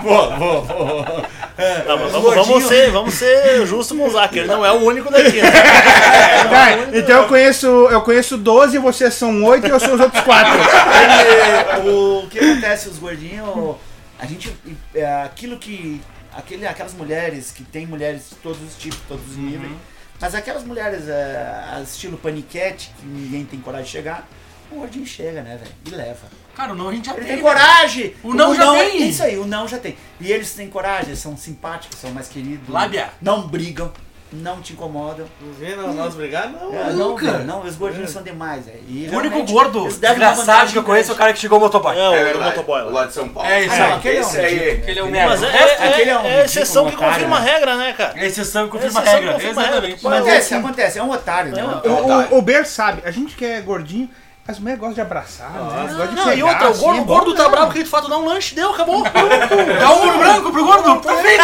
Boa, 0.02 0.30
boa, 0.38 0.62
boa. 0.62 1.26
Mas 1.58 2.06
Os 2.06 2.12
vamos, 2.12 2.36
vamos 2.48 2.64
ser, 2.66 2.92
vamos 2.92 3.14
ser 3.16 3.66
justos 3.66 3.98
com 3.98 4.06
o 4.06 4.10
Zac, 4.12 4.38
ele 4.38 4.48
não 4.48 4.64
é 4.64 4.72
o 4.72 4.76
único 4.84 5.12
daqui. 5.12 5.42
Né? 5.42 5.52
Tá, 6.46 6.72
então 6.94 7.24
eu 7.24 7.28
conheço, 7.28 7.66
eu 7.66 8.02
conheço 8.02 8.38
12, 8.38 8.78
vocês 8.78 9.14
são 9.16 9.44
oito 9.46 9.66
e 9.66 9.70
eu 9.72 9.80
sou 9.80 9.96
os 9.96 10.00
outros 10.00 10.24
quatro. 10.24 10.54
Ele- 10.54 11.90
o 11.90 12.28
que 12.30 12.38
acontece, 12.38 12.88
os 12.88 13.00
gordinhos, 13.00 13.76
a 14.20 14.26
gente. 14.28 14.56
é, 14.94 15.24
aquilo 15.24 15.58
que. 15.58 16.00
Aquele, 16.38 16.68
aquelas 16.68 16.94
mulheres 16.94 17.52
que 17.52 17.64
tem 17.64 17.88
mulheres 17.88 18.30
de 18.30 18.36
todos 18.36 18.62
os 18.62 18.76
tipos, 18.78 19.00
todos 19.08 19.26
os 19.32 19.38
níveis. 19.38 19.72
Mas 20.20 20.34
aquelas 20.34 20.64
mulheres 20.64 21.08
é, 21.08 21.82
estilo 21.84 22.18
paniquete, 22.18 22.92
que 23.00 23.06
ninguém 23.06 23.46
tem 23.46 23.60
coragem 23.60 23.86
de 23.86 23.92
chegar, 23.92 24.28
o 24.72 24.76
gordinho 24.76 25.06
chega, 25.06 25.42
né, 25.44 25.58
velho? 25.58 25.72
E 25.86 25.90
leva. 25.90 26.28
Cara, 26.56 26.72
o 26.72 26.76
não 26.76 26.90
a 26.90 26.94
gente 26.94 27.06
já 27.06 27.12
Ele 27.14 27.22
tem. 27.26 27.28
tem 27.36 27.44
velho. 27.44 27.48
coragem! 27.48 28.16
O 28.24 28.34
não 28.34 28.56
já 28.56 28.76
é- 28.78 28.90
tem. 28.90 29.10
Isso 29.10 29.24
aí, 29.24 29.38
o 29.38 29.46
não 29.46 29.68
já 29.68 29.78
tem. 29.78 29.98
E 30.20 30.32
eles 30.32 30.54
têm 30.54 30.70
coragem, 30.70 31.10
eles 31.10 31.20
são 31.20 31.36
simpáticos, 31.38 32.00
são 32.00 32.12
mais 32.12 32.28
queridos. 32.30 32.70
Lábia. 32.70 33.10
Não 33.22 33.48
brigam, 33.48 33.92
não 34.32 34.62
te 34.62 34.74
incomodam. 34.74 35.26
Não 35.40 35.54
vê 35.54 35.76
não, 35.76 35.94
nós 35.94 36.14
brigar? 36.16 36.50
Não. 36.50 36.74
É, 36.74 36.92
não, 36.92 37.16
cara, 37.16 37.40
não, 37.40 37.62
os 37.64 37.76
gordinhos 37.76 38.10
são 38.10 38.22
demais, 38.24 38.66
velho. 38.66 38.82
E 38.88 39.08
O 39.10 39.18
único 39.18 39.44
gordo 39.44 39.88
desgraçado 39.88 40.72
que 40.72 40.78
eu 40.78 40.84
conheço 40.84 41.12
é 41.12 41.14
o 41.14 41.18
cara 41.18 41.32
que 41.32 41.40
chegou 41.40 41.58
o 41.58 41.62
motoboy. 41.62 41.96
É, 41.98 42.10
o 42.10 42.14
É 42.16 42.34
motoboy 42.34 42.82
o 42.82 42.86
lá. 42.86 42.92
lá 43.02 43.06
de 43.06 43.14
São 43.14 43.30
Paulo. 43.30 43.48
É 43.50 43.62
isso 43.62 43.74
Ah, 43.76 43.86
aí. 43.86 43.94
aquele 43.94 44.18
é 44.18 44.26
um 44.26 44.30
aí. 44.30 44.70
Aquele 44.72 45.00
é 45.00 45.04
um 45.04 45.12
merda. 45.12 45.46
é, 45.48 45.50
é, 45.50 46.10
é 46.10 46.18
um 46.18 46.20
é 46.22 46.24
ridículo, 46.24 46.46
exceção 46.46 46.90
que 46.90 46.96
confirma 46.98 47.38
a 47.38 47.40
né? 47.40 47.52
regra, 47.52 47.76
né, 47.78 47.94
cara? 47.94 48.14
É 48.20 48.26
exceção 48.26 48.66
que 48.66 48.72
confirma 48.72 49.00
a 49.00 49.04
Exceção 49.04 49.20
regra. 49.20 49.34
confirma 49.34 49.62
a 49.62 49.66
regra. 49.66 49.78
Exatamente. 49.88 50.04
Mas 50.04 50.14
Acontece, 50.20 50.54
acontece, 50.56 51.00
é 51.00 51.04
um 51.04 51.12
otário, 51.12 51.52
né? 51.52 51.60
É 51.62 51.64
um 51.90 51.98
otário. 51.98 52.32
O, 52.32 52.36
o, 52.36 52.40
o 52.40 52.42
Ber 52.42 52.66
sabe, 52.66 53.02
a 53.06 53.12
gente 53.12 53.36
que 53.36 53.46
é 53.46 53.62
gordinho, 53.62 54.10
as 54.48 54.60
mulheres 54.60 54.80
gostam 54.80 54.94
de 54.94 55.02
abraçar, 55.02 55.50
né? 55.52 55.60
Gosta 55.60 56.08
de 56.08 56.16
Não, 56.16 56.24
pegar, 56.26 56.36
e 56.36 56.44
outra, 56.44 56.68
o 56.68 56.72
assim, 56.72 56.82
gordo, 56.82 56.98
é 56.98 57.02
o 57.02 57.06
bom, 57.06 57.14
gordo 57.16 57.36
tá 57.36 57.50
bravo 57.50 57.68
porque 57.68 57.84
de 57.84 57.90
fato 57.90 58.08
dá 58.08 58.18
um 58.18 58.26
lanche, 58.26 58.54
deu, 58.54 58.70
acabou. 58.72 59.02
Dá 59.04 59.90
um 59.92 60.06
ouro 60.06 60.18
branco 60.20 60.52
pro 60.52 60.66
gordo. 60.66 60.96
Perfeito. 61.02 61.44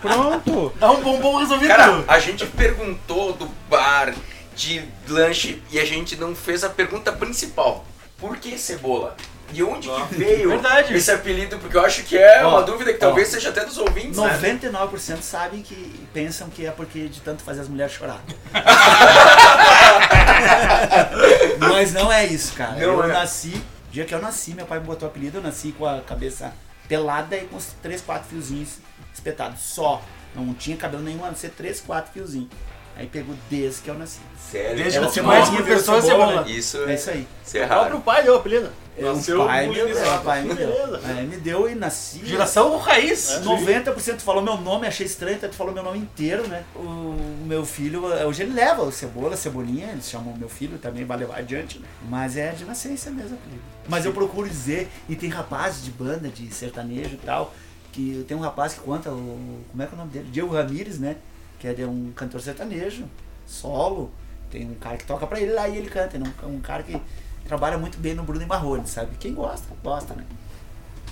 Pronto. 0.00 0.72
Dá 0.80 0.90
um 0.90 1.02
bombom 1.02 1.36
resolvido. 1.36 1.68
Cara, 1.68 2.04
a 2.08 2.18
gente 2.18 2.46
perguntou 2.46 3.34
do 3.34 3.46
bar 3.68 4.14
de 4.56 4.82
lanche 5.08 5.62
e 5.70 5.78
a 5.78 5.84
gente 5.84 6.16
não 6.16 6.34
fez 6.34 6.64
a 6.64 6.70
pergunta 6.70 7.12
principal. 7.12 7.84
Por 8.18 8.38
que 8.38 8.58
cebola? 8.58 9.14
De 9.50 9.62
onde 9.62 9.88
que 9.88 10.14
veio 10.14 10.50
Verdade. 10.50 10.94
esse 10.94 11.10
apelido? 11.10 11.58
Porque 11.58 11.74
eu 11.74 11.82
acho 11.82 12.02
que 12.02 12.18
é 12.18 12.44
Ó, 12.44 12.50
uma 12.50 12.62
dúvida 12.62 12.92
que 12.92 12.98
talvez 12.98 13.28
ó. 13.28 13.30
seja 13.30 13.48
até 13.48 13.64
dos 13.64 13.78
ouvintes, 13.78 14.18
né? 14.18 14.38
99% 14.38 15.22
sabem 15.22 15.62
que 15.62 15.74
pensam 16.12 16.50
que 16.50 16.66
é 16.66 16.70
porque 16.70 17.08
de 17.08 17.22
tanto 17.22 17.42
fazer 17.42 17.62
as 17.62 17.68
mulheres 17.68 17.94
chorar. 17.94 18.20
Mas 21.58 21.92
não 21.92 22.12
é 22.12 22.26
isso, 22.26 22.52
cara. 22.54 22.72
Não 22.72 22.80
eu 22.80 23.04
é. 23.04 23.08
nasci, 23.08 23.62
dia 23.90 24.04
que 24.04 24.14
eu 24.14 24.20
nasci, 24.20 24.54
meu 24.54 24.66
pai 24.66 24.80
me 24.80 24.86
botou 24.86 25.08
o 25.08 25.10
apelido, 25.10 25.38
eu 25.38 25.42
nasci 25.42 25.72
com 25.72 25.86
a 25.86 26.00
cabeça 26.00 26.52
pelada 26.88 27.36
e 27.36 27.46
com 27.46 27.56
os 27.56 27.66
3, 27.82 28.00
4 28.00 28.28
fiozinhos 28.28 28.78
espetados. 29.14 29.60
Só. 29.60 30.02
Não 30.34 30.52
tinha 30.54 30.76
cabelo 30.76 31.02
nenhum, 31.02 31.24
a 31.24 31.28
não 31.28 31.34
ser 31.36 31.50
3, 31.50 31.80
4 31.80 32.12
fiozinhos. 32.12 32.48
Aí 32.96 33.06
pegou 33.06 33.34
desde 33.48 33.80
que 33.82 33.88
eu 33.90 33.94
nasci. 33.94 34.18
Sério. 34.50 34.76
Desde 34.76 34.98
é 34.98 35.00
que 35.00 35.06
você 35.06 35.22
nome 35.22 35.34
conhece 35.34 35.50
do 35.52 35.56
uma 35.58 35.66
pessoa, 35.66 36.02
cebola. 36.02 36.44
Isso 36.48 36.78
É 36.84 36.92
é, 36.92 36.94
isso 36.94 37.10
aí. 37.10 37.28
isso 37.46 37.56
é 37.58 37.64
O 37.64 37.68
próprio 37.68 37.90
raro. 37.92 38.00
pai 38.00 38.22
deu 38.24 38.34
o 38.34 38.36
apelido. 38.36 38.70
Nasceu 39.00 39.42
o 39.42 39.46
pai 39.46 39.66
me 39.68 39.74
deu, 39.74 39.86
bulinizado. 39.86 40.20
o 40.20 40.24
pai 40.24 40.42
me 40.42 40.54
deu. 40.54 40.68
Beleza. 40.68 41.08
É, 41.08 41.22
me 41.22 41.36
deu 41.36 41.70
e 41.70 41.74
nasci. 41.74 42.24
Geração 42.24 42.76
raiz. 42.78 43.40
90% 43.42 44.20
falou 44.20 44.42
meu 44.42 44.56
nome, 44.56 44.86
achei 44.86 45.06
estranho, 45.06 45.36
até 45.36 45.48
tu 45.48 45.54
falou 45.54 45.72
meu 45.72 45.82
nome 45.82 45.98
inteiro, 45.98 46.46
né? 46.48 46.64
O 46.74 47.44
meu 47.46 47.64
filho, 47.64 48.04
hoje 48.04 48.42
ele 48.42 48.52
leva 48.52 48.82
o 48.82 48.92
Cebola, 48.92 49.36
Cebolinha, 49.36 49.90
eles 49.92 50.08
chamam 50.08 50.36
meu 50.36 50.48
filho, 50.48 50.78
também 50.78 51.04
vai 51.04 51.18
levar 51.18 51.38
adiante, 51.38 51.78
né? 51.78 51.86
Mas 52.08 52.36
é 52.36 52.50
de 52.52 52.64
nascença 52.64 53.10
mesmo, 53.10 53.36
apelido. 53.36 53.62
Mas 53.88 54.04
eu 54.04 54.12
procuro 54.12 54.48
dizer, 54.48 54.88
e 55.08 55.16
tem 55.16 55.30
rapazes 55.30 55.84
de 55.84 55.90
banda, 55.90 56.28
de 56.28 56.52
sertanejo 56.52 57.14
e 57.14 57.18
tal, 57.18 57.54
que 57.92 58.24
tem 58.28 58.36
um 58.36 58.40
rapaz 58.40 58.74
que 58.74 58.80
conta, 58.80 59.10
o, 59.10 59.64
como 59.70 59.82
é 59.82 59.86
que 59.86 59.92
é 59.92 59.94
o 59.94 59.98
nome 59.98 60.10
dele? 60.10 60.28
Diego 60.30 60.54
Ramírez, 60.54 60.98
né? 60.98 61.16
Que 61.58 61.68
é 61.68 61.72
de 61.72 61.84
um 61.84 62.12
cantor 62.14 62.40
sertanejo, 62.40 63.04
solo. 63.46 64.10
Tem 64.50 64.66
um 64.66 64.74
cara 64.74 64.96
que 64.96 65.04
toca 65.04 65.26
pra 65.26 65.40
ele 65.40 65.52
lá 65.52 65.68
e 65.68 65.76
ele 65.76 65.90
canta. 65.90 66.08
Tem 66.08 66.22
um, 66.22 66.56
um 66.56 66.60
cara 66.60 66.82
que 66.82 67.00
trabalha 67.48 67.76
muito 67.78 67.98
bem 67.98 68.14
no 68.14 68.22
Bruno 68.22 68.42
e 68.42 68.46
Marrone, 68.46 68.86
sabe? 68.86 69.16
Quem 69.18 69.34
gosta, 69.34 69.66
gosta, 69.82 70.14
né? 70.14 70.24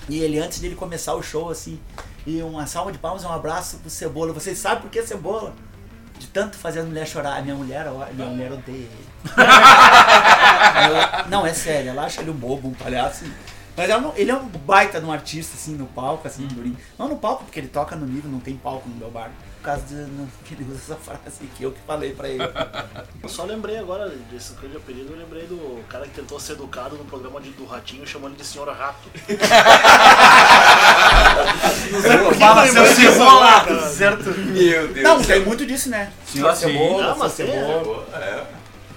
E 0.07 0.19
ele, 0.19 0.39
antes 0.39 0.59
dele 0.59 0.75
começar 0.75 1.15
o 1.15 1.21
show, 1.23 1.49
assim, 1.49 1.77
e 2.25 2.41
uma 2.41 2.65
salva 2.65 2.91
de 2.93 2.97
palmas, 2.97 3.25
um 3.25 3.31
abraço 3.31 3.77
pro 3.79 3.89
Cebola. 3.89 4.31
Vocês 4.31 4.57
sabem 4.57 4.81
por 4.83 4.89
que 4.91 5.01
Cebola? 5.05 5.53
De 6.17 6.27
tanto 6.27 6.57
fazer 6.57 6.79
a 6.79 6.83
mulher 6.83 7.05
chorar. 7.05 7.37
A 7.37 7.41
minha 7.41 7.55
mulher, 7.55 7.85
minha 8.13 8.27
mulher 8.29 8.51
odeia 8.53 8.75
ele. 8.77 9.07
Ela- 10.77 11.25
não, 11.29 11.45
é 11.45 11.53
sério, 11.53 11.89
ela 11.89 12.03
acha 12.05 12.21
ele 12.21 12.29
um 12.31 12.35
bobo, 12.35 12.69
um 12.69 12.73
palhaço. 12.73 13.25
Mas 13.75 13.89
não- 13.89 14.13
ele 14.15 14.31
é 14.31 14.35
um 14.35 14.47
baita 14.47 14.99
de 14.99 15.05
um 15.05 15.11
artista, 15.11 15.55
assim, 15.55 15.75
no 15.75 15.85
palco, 15.87 16.27
assim, 16.27 16.47
durinho. 16.47 16.77
Não 16.97 17.07
no 17.07 17.17
palco, 17.17 17.43
porque 17.43 17.59
ele 17.59 17.67
toca 17.67 17.95
no 17.95 18.05
nível, 18.05 18.29
não 18.31 18.39
tem 18.39 18.55
palco 18.55 18.87
no 18.89 18.95
meu 18.95 19.11
bar. 19.11 19.29
Por 19.57 19.63
causa 19.63 19.81
de 19.85 20.05
que 20.45 20.53
ele 20.53 20.65
usa 20.71 20.93
essa 20.93 20.95
frase 20.95 21.45
que 21.57 21.63
eu 21.63 21.71
que 21.71 21.79
falei 21.85 22.13
pra 22.13 22.29
ele. 22.29 22.43
Eu 23.21 23.27
só 23.29 23.43
lembrei 23.43 23.77
agora 23.77 24.07
desse 24.31 24.53
coisa 24.53 24.69
de 24.69 24.77
apelido, 24.77 25.11
eu 25.11 25.17
lembrei 25.19 25.45
do 25.47 25.83
cara 25.89 26.05
que 26.05 26.11
tentou 26.13 26.39
ser 26.39 26.53
educado 26.53 26.95
no 26.95 27.03
programa 27.03 27.41
de, 27.41 27.49
do 27.49 27.65
Ratinho, 27.65 28.05
chamando 28.07 28.33
ele 28.33 28.41
de 28.41 28.45
Senhora 28.45 28.71
Rato. 28.71 29.09
Fala, 32.39 32.67
seu 32.67 32.85
cebola. 32.85 33.65
Certo? 33.89 34.29
Meu 34.37 34.87
Deus. 34.87 35.03
Não, 35.03 35.21
tem 35.21 35.43
muito 35.43 35.65
disso, 35.65 35.89
né? 35.89 36.11
Senhor 36.25 36.49
Ah, 36.49 36.55
sim. 36.55 36.67
Cebola, 36.71 37.17
Ah, 37.19 37.29
Cebola. 37.29 38.07
É. 38.13 38.43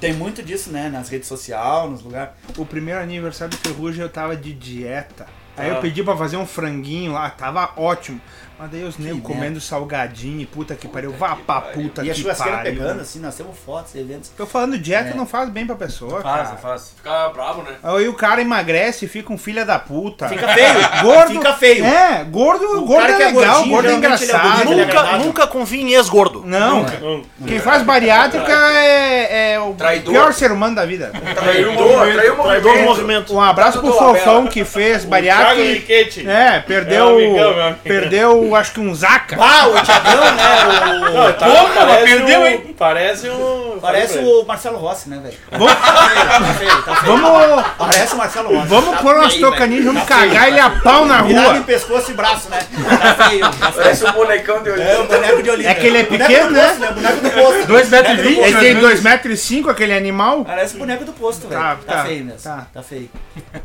Tem 0.01 0.12
muito 0.15 0.43
disso, 0.43 0.70
né? 0.70 0.89
Nas 0.89 1.09
redes 1.09 1.28
sociais, 1.28 1.91
nos 1.91 2.03
lugares. 2.03 2.32
O 2.57 2.65
primeiro 2.65 3.01
aniversário 3.01 3.57
do 3.57 3.69
Ferrugem 3.69 4.03
eu 4.03 4.09
tava 4.09 4.37
de 4.37 4.53
dieta. 4.53 5.27
Aí 5.57 5.70
Ah. 5.70 5.74
eu 5.74 5.81
pedi 5.81 6.03
pra 6.03 6.16
fazer 6.16 6.37
um 6.37 6.47
franguinho 6.47 7.12
lá, 7.12 7.28
tava 7.31 7.70
ótimo. 7.77 8.20
Mas 8.61 8.70
daí 8.73 8.85
os 8.85 8.99
negros 8.99 9.23
comendo 9.23 9.59
salgadinho, 9.59 10.47
puta 10.47 10.74
que 10.74 10.87
pariu, 10.87 11.12
vá 11.12 11.35
pra 11.35 11.62
puta 11.62 12.05
E 12.05 12.11
a 12.11 12.15
que 12.15 12.20
churrasqueira 12.20 12.59
pariu. 12.59 12.73
pegando, 12.74 13.01
assim, 13.01 13.19
nós 13.19 13.35
temos 13.35 13.57
fotos, 13.65 13.95
eventos. 13.95 14.28
Tô 14.37 14.45
falando 14.45 14.77
dieta 14.77 15.11
É. 15.11 15.15
não 15.15 15.24
faz 15.24 15.49
bem 15.49 15.65
pra 15.66 15.77
pessoa, 15.77 16.20
Faz, 16.20 16.49
cara. 16.49 16.57
faz. 16.59 16.93
Ficar 16.95 17.31
bravo, 17.31 17.62
né? 17.62 17.77
Aí 17.82 18.07
o 18.07 18.12
cara 18.12 18.43
emagrece 18.43 19.07
e 19.07 19.09
fica 19.09 19.32
um 19.32 19.39
filho 19.39 19.65
da 19.65 19.78
puta. 19.78 20.28
Fica 20.28 20.47
feio. 20.49 20.74
Gordo. 21.03 21.32
Fica 21.32 21.53
feio. 21.55 21.87
É, 21.87 22.23
gordo, 22.24 22.65
O 22.82 22.85
gordo 22.85 23.01
cara 23.07 23.12
é 23.12 23.16
que 23.16 23.23
é 23.23 23.27
legal, 23.28 23.55
gordinho, 23.55 23.70
gordo 23.74 23.89
é 23.89 23.93
é 23.93 23.95
engraçado. 23.97 24.65
bonito, 24.66 24.73
é 24.81 24.85
nunca, 24.85 25.19
nunca 25.19 25.47
confie 25.47 25.81
em 25.81 25.95
ex-gordo. 25.95 26.43
Não, 26.45 26.82
Não. 26.82 27.23
quem 27.47 27.59
faz 27.59 27.82
bariátrica 27.82 28.53
é, 28.53 29.53
é 29.55 29.61
o 29.61 29.73
Traidor. 29.73 30.12
pior 30.12 30.35
ser 30.35 30.53
humano 30.53 30.74
da 30.77 30.85
vida. 30.85 31.11
Traidor, 31.35 32.12
traiu 32.12 32.35
o 32.35 32.43
Traidor 32.43 32.61
do 32.61 32.69
movimento. 32.69 32.85
movimento. 32.85 33.35
Um 33.35 33.41
abraço 33.41 33.81
pro. 33.81 33.91
Fofão 34.01 34.47
que 34.47 34.65
fez 34.65 35.05
bariátrica. 35.07 35.93
É, 36.31 36.61
perdeu. 36.61 37.19
É, 37.20 38.50
acho 38.57 38.73
que 38.73 38.81
um 38.81 38.95
Zaca. 38.95 39.37
Ah, 39.41 39.69
o 39.69 39.83
Thiagão, 39.83 40.35
né? 40.35 41.11
Não, 41.13 41.27
O... 41.29 41.33
tá, 41.33 41.47
Porra, 41.47 41.87
parece 41.87 42.05
perdeu, 42.05 42.41
um, 42.41 42.47
hein? 42.47 42.75
Parece 42.79 43.29
um. 43.31 43.79
Parece 43.81 44.19
o 44.19 44.45
Marcelo 44.45 44.79
Rossi, 44.79 45.09
né, 45.09 45.21
velho? 45.23 45.37
Vamos, 45.51 45.75
Tá 45.75 46.55
feio, 46.59 46.83
tá 46.83 46.97
feio. 46.97 47.17
vamos, 47.19 47.65
Parece 47.79 48.15
o 48.15 48.19
Marcelo 48.19 48.55
Rossi. 48.55 48.69
vamos 48.69 48.91
tá 48.91 48.97
pôr 49.03 49.15
umas 49.17 49.33
feio, 49.35 49.51
tocaninhas, 49.51 49.85
vamos 49.85 50.03
Tá 50.05 50.19
feio, 50.19 50.31
cagar 50.31 50.49
ele 50.49 50.61
a 50.61 50.71
pau 50.71 51.05
na 51.07 51.19
rua. 51.21 51.61
pescoço 51.65 52.11
e 52.11 52.15
braço, 52.15 52.49
né? 52.49 52.59
Tá 53.01 53.29
feio, 53.29 53.41
tá. 53.51 53.73
Parece 53.73 54.05
um 54.07 54.13
bonecão 54.13 54.63
de 54.63 54.71
É 54.71 54.73
o 54.97 54.99
olho. 55.01 55.09
boneco 55.09 55.43
de. 55.43 55.67
É 55.67 55.75
que 55.75 55.87
ele 55.87 55.99
é 55.99 56.05
pequeno, 56.05 56.51
né? 56.51 56.63
posto, 56.67 56.81
né? 56.81 56.93
Boneco 56.93 57.21
do 57.21 57.31
posto. 57.31 57.67
Dois 57.67 57.89
metros 57.89 58.13
e 58.13 58.17
Boneco 58.17 58.23
do 58.23 58.29
vinte, 58.29 58.53
posto. 58.53 58.65
Ele 58.65 58.81
tem 58.81 59.23
2,5m, 59.63 59.71
aquele 59.71 59.95
animal. 59.95 60.45
Parece 60.45 60.77
o 60.77 60.79
boneco 60.79 61.05
do 61.05 61.13
posto, 61.13 61.49
velho. 61.49 61.61
Tá, 61.61 61.77
Tá, 61.87 61.95
tá, 61.97 62.05
feio 62.05 62.25
mesmo. 62.25 62.41
tá. 62.43 62.67
Tá. 62.73 62.83
feio. 62.83 63.11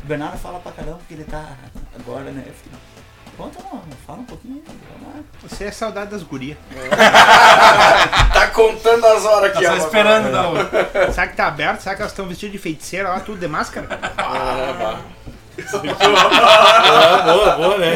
O 0.02 0.06
Bernardo 0.06 0.38
fala 0.38 0.58
pra 0.60 0.72
caramba 0.72 0.98
porque 0.98 1.14
ele 1.14 1.24
tá 1.24 1.42
agora, 1.98 2.30
né? 2.30 2.42
Conta, 3.36 3.58
não, 3.70 3.82
fala 4.06 4.20
um 4.20 4.24
pouquinho. 4.24 4.62
Você 5.42 5.64
é 5.64 5.70
saudade 5.70 6.10
das 6.10 6.22
gurias. 6.22 6.56
Tá 8.32 8.48
contando 8.48 9.04
as 9.06 9.24
horas 9.24 9.50
aqui, 9.50 9.64
Tá 9.64 9.72
ó. 9.72 9.76
só 9.78 9.86
esperando, 9.86 10.30
não. 10.30 10.54
Será 11.12 11.26
que 11.26 11.36
tá 11.36 11.46
aberto? 11.46 11.80
Será 11.80 11.94
que 11.94 12.02
elas 12.02 12.12
estão 12.12 12.26
vestidas 12.26 12.52
de 12.52 12.58
feiticeira 12.58 13.08
lá, 13.08 13.20
tudo 13.20 13.38
de 13.38 13.48
máscara? 13.48 13.86
Ah, 14.18 14.98
boa, 17.24 17.56
boa, 17.56 17.78
né? 17.78 17.94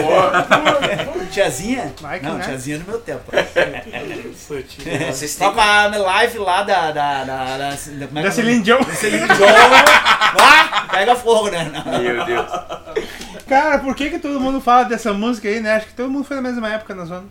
Tiazinha? 1.30 1.92
Vai 2.00 2.18
que 2.18 2.26
não, 2.26 2.34
né? 2.38 2.44
tiazinha 2.44 2.78
no 2.78 2.84
meu 2.86 2.98
tempo. 3.00 3.22
Vocês 5.10 5.36
têm 5.36 5.52
pra 5.52 5.86
live 5.88 6.38
lá 6.38 6.62
da. 6.62 6.90
da, 6.90 7.24
da, 7.24 7.56
da, 7.56 7.56
da 7.70 7.76
como 8.06 8.18
é 8.18 8.22
Da 8.22 8.30
que 8.30 8.40
é 8.40 8.42
nome? 8.42 8.62
Celine 8.62 8.62
Dion. 8.62 8.82
Celine 8.94 9.26
Dion. 9.26 9.48
Pega 10.90 11.16
fogo, 11.16 11.50
né? 11.50 11.70
Meu 12.02 12.24
Deus. 12.24 12.46
Cara, 13.50 13.78
por 13.80 13.94
que 13.96 14.08
que 14.10 14.18
todo 14.20 14.38
mundo 14.40 14.60
fala 14.60 14.84
dessa 14.84 15.12
música 15.12 15.48
aí, 15.48 15.60
né? 15.60 15.74
Acho 15.74 15.86
que 15.88 15.92
todo 15.94 16.08
mundo 16.08 16.24
foi 16.24 16.36
na 16.36 16.42
mesma 16.42 16.68
época 16.72 16.94
na 16.94 17.04
zona. 17.04 17.24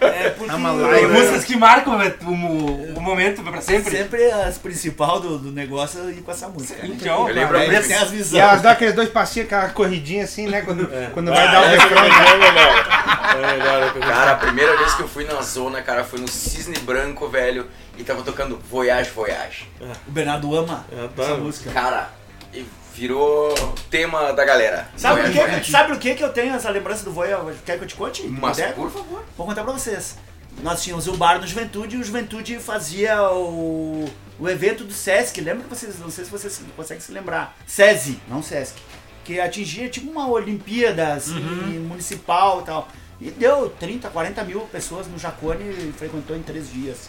É 0.00 0.30
porque 0.30 0.50
É 0.50 0.54
uma 0.54 0.70
Tem 0.70 0.80
live. 0.82 1.06
músicas 1.12 1.44
que 1.44 1.56
marcam 1.56 1.94
o, 1.96 2.28
o, 2.30 2.94
o 2.98 3.00
momento 3.00 3.42
pra 3.42 3.60
sempre. 3.62 3.90
sempre 3.96 4.30
as 4.30 4.58
principal 4.58 5.18
do, 5.18 5.38
do 5.38 5.50
negócio 5.50 5.98
é 6.06 6.10
ir 6.10 6.20
com 6.22 6.30
essa 6.30 6.46
música. 6.48 6.82
né? 6.82 6.90
Então, 6.94 7.26
Eu 7.28 7.34
lembro 7.34 7.56
Aí 7.56 7.70
muito 7.70 7.88
tem 7.88 7.96
as 7.96 8.02
E 8.02 8.04
elas 8.04 8.10
visões. 8.10 8.60
dão 8.62 8.70
aqueles 8.72 8.94
dois 8.94 9.08
passinhos, 9.08 9.46
aquela 9.46 9.70
corridinha 9.70 10.24
assim, 10.24 10.46
né? 10.46 10.60
Quando, 10.60 10.86
quando 11.14 11.30
vai 11.30 11.46
Ah, 11.46 11.50
dar 11.52 11.60
o 11.62 11.64
é, 11.64 11.68
refrão. 11.70 12.04
é 12.04 12.38
melhor. 12.38 12.86
É 13.32 13.52
melhor. 13.56 13.96
é. 13.96 14.00
Cara, 14.00 14.30
a 14.32 14.36
primeira 14.36 14.76
vez 14.76 14.92
que 14.94 15.00
eu 15.02 15.08
fui 15.08 15.24
na 15.24 15.40
zona, 15.40 15.80
cara, 15.80 16.04
foi 16.04 16.20
no 16.20 16.28
Cisne 16.28 16.78
Branco, 16.80 17.26
velho, 17.28 17.66
e 17.96 18.04
tava 18.04 18.22
tocando 18.22 18.58
Voyage, 18.70 19.10
Voyage. 19.10 19.66
O 20.06 20.10
Bernardo 20.10 20.54
ama 20.54 20.84
É, 20.92 21.22
essa 21.22 21.34
música. 21.36 21.70
Cara, 21.70 22.10
e 22.52 22.64
virou 22.94 23.54
tema 23.90 24.32
da 24.32 24.44
galera. 24.44 24.88
Sabe 24.96 25.22
por, 25.22 25.30
Voyage, 25.32 25.60
que, 25.60 25.70
sabe 25.70 25.88
por 25.88 25.98
que, 25.98 26.14
que 26.14 26.24
eu 26.24 26.32
tenho 26.32 26.54
essa 26.54 26.70
lembrança 26.70 27.04
do 27.04 27.12
Voia? 27.12 27.38
Quer 27.64 27.78
que 27.78 27.84
eu 27.84 27.88
te 27.88 27.94
conte? 27.94 28.22
Mas, 28.26 28.56
Puder? 28.56 28.74
por 28.74 28.90
favor. 28.90 29.24
Vou 29.36 29.46
contar 29.46 29.64
pra 29.64 29.72
vocês. 29.72 30.16
Nós 30.62 30.82
tínhamos 30.82 31.06
o 31.06 31.16
bar 31.16 31.40
no 31.40 31.46
Juventude 31.46 31.96
e 31.96 31.98
o 31.98 32.04
Juventude 32.04 32.58
fazia 32.58 33.30
o, 33.32 34.08
o 34.38 34.48
evento 34.48 34.84
do 34.84 34.92
Sesc. 34.92 35.40
Lembra 35.40 35.64
que 35.64 35.70
vocês, 35.70 35.98
não 35.98 36.10
sei 36.10 36.24
se 36.24 36.30
vocês 36.30 36.60
conseguem 36.76 37.00
se 37.00 37.12
lembrar. 37.12 37.56
SESI, 37.66 38.20
não 38.28 38.42
Sesc. 38.42 38.80
Que 39.24 39.40
atingia 39.40 39.88
tipo 39.88 40.10
uma 40.10 40.28
Olimpíada 40.28 41.14
assim, 41.14 41.40
municipal 41.88 42.60
e 42.60 42.64
tal. 42.64 42.88
E 43.20 43.30
deu 43.30 43.70
30, 43.70 44.08
40 44.08 44.44
mil 44.44 44.60
pessoas 44.62 45.06
no 45.06 45.18
Jacone 45.18 45.64
e 45.64 45.92
frequentou 45.96 46.36
em 46.36 46.42
três 46.42 46.70
dias. 46.72 47.08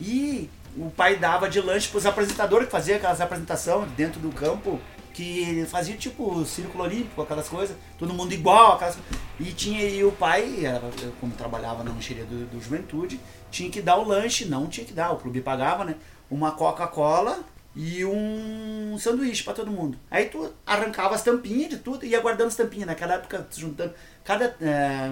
E 0.00 0.48
o 0.76 0.90
pai 0.90 1.16
dava 1.16 1.48
de 1.48 1.60
lanche 1.60 1.88
pros 1.88 2.06
apresentadores 2.06 2.66
que 2.66 2.72
faziam 2.72 2.96
aquelas 2.96 3.20
apresentações 3.20 3.90
dentro 3.96 4.20
do 4.20 4.30
campo, 4.30 4.80
que 5.18 5.66
fazia 5.68 5.96
tipo 5.96 6.44
círculo 6.44 6.84
olímpico, 6.84 7.20
aquelas 7.20 7.48
coisas, 7.48 7.76
todo 7.98 8.14
mundo 8.14 8.32
igual, 8.32 8.74
aquelas... 8.74 8.96
e 9.40 9.46
tinha 9.46 9.82
e 9.82 10.04
o 10.04 10.12
pai, 10.12 10.64
era- 10.64 10.80
como 11.20 11.32
trabalhava 11.32 11.82
na 11.82 11.90
lancheria 11.90 12.24
do, 12.24 12.46
do 12.46 12.62
Juventude, 12.62 13.18
tinha 13.50 13.68
que 13.68 13.82
dar 13.82 13.96
o 13.96 14.06
lanche, 14.06 14.44
não 14.44 14.68
tinha 14.68 14.86
que 14.86 14.92
dar, 14.92 15.10
o 15.10 15.16
clube 15.16 15.40
pagava, 15.40 15.84
né? 15.84 15.96
Uma 16.30 16.52
Coca-Cola 16.52 17.40
e 17.74 18.04
um 18.04 18.96
sanduíche 18.96 19.42
pra 19.42 19.52
todo 19.54 19.72
mundo. 19.72 19.98
Aí 20.08 20.26
tu 20.26 20.52
arrancava 20.64 21.16
as 21.16 21.22
tampinhas 21.22 21.70
de 21.70 21.78
tudo 21.78 22.04
e 22.04 22.10
ia 22.10 22.20
guardando 22.20 22.48
as 22.48 22.56
tampinhas. 22.56 22.86
Naquela 22.86 23.14
época, 23.14 23.44
juntando. 23.56 23.92
Cada. 24.24 24.54
é, 24.60 25.10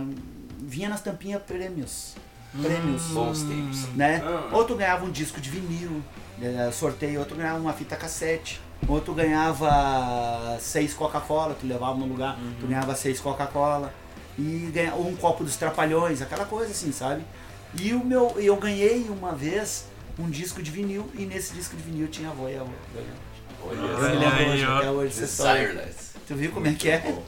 vinha 0.61 0.89
nas 0.89 1.01
tampinhas 1.03 1.43
prêmios. 1.43 2.15
Prêmios 2.63 3.03
Bons 3.09 3.43
tempos. 3.43 3.89
né? 3.95 4.23
Ah. 4.25 4.51
Ou 4.53 4.65
tu 4.65 4.77
ganhava 4.77 5.05
um 5.05 5.11
disco 5.11 5.41
de 5.41 5.51
vinil, 5.51 6.01
eh, 6.41 6.71
sorteio, 6.73 7.19
outro 7.21 7.37
ganhava 7.37 7.59
uma 7.59 7.73
fita 7.73 7.97
cassete, 7.97 8.61
outro 8.89 9.15
ganhava 9.15 10.59
seis 10.61 10.95
Coca-Cola, 10.95 11.57
tu 11.59 11.67
levava 11.67 11.97
no 11.97 12.07
lugar, 12.07 12.39
tu 12.61 12.67
ganhava 12.67 12.95
seis 12.95 13.21
Coca-Cola, 13.21 13.93
e 14.39 14.71
ganha, 14.73 14.95
ou 14.95 15.09
um 15.09 15.17
copo 15.17 15.43
dos 15.43 15.57
trapalhões, 15.57 16.21
aquela 16.21 16.45
coisa 16.45 16.71
assim, 16.71 16.93
sabe? 16.93 17.23
E 17.79 17.93
o 17.93 18.05
meu, 18.05 18.35
eu 18.39 18.57
ganhei 18.57 19.07
uma 19.09 19.33
vez 19.33 19.87
um 20.19 20.31
disco 20.31 20.63
de 20.63 20.71
vinil, 20.71 21.11
e 21.15 21.25
nesse 21.27 21.53
disco 21.55 21.77
de 21.77 21.83
vinil 21.83 22.09
tinha 22.09 22.31
a 22.31 22.33
voia. 22.33 22.57
Eu 22.59 22.67
me 23.67 24.17
lembro 24.17 24.51
hoje, 24.51 24.65
até 24.65 24.91
hoje. 24.91 25.21
Desireless. 25.21 26.11
Tu 26.27 26.35
viu 26.35 26.53
como 26.53 26.67
é 26.67 26.73
que 26.73 26.89
é? 26.89 27.19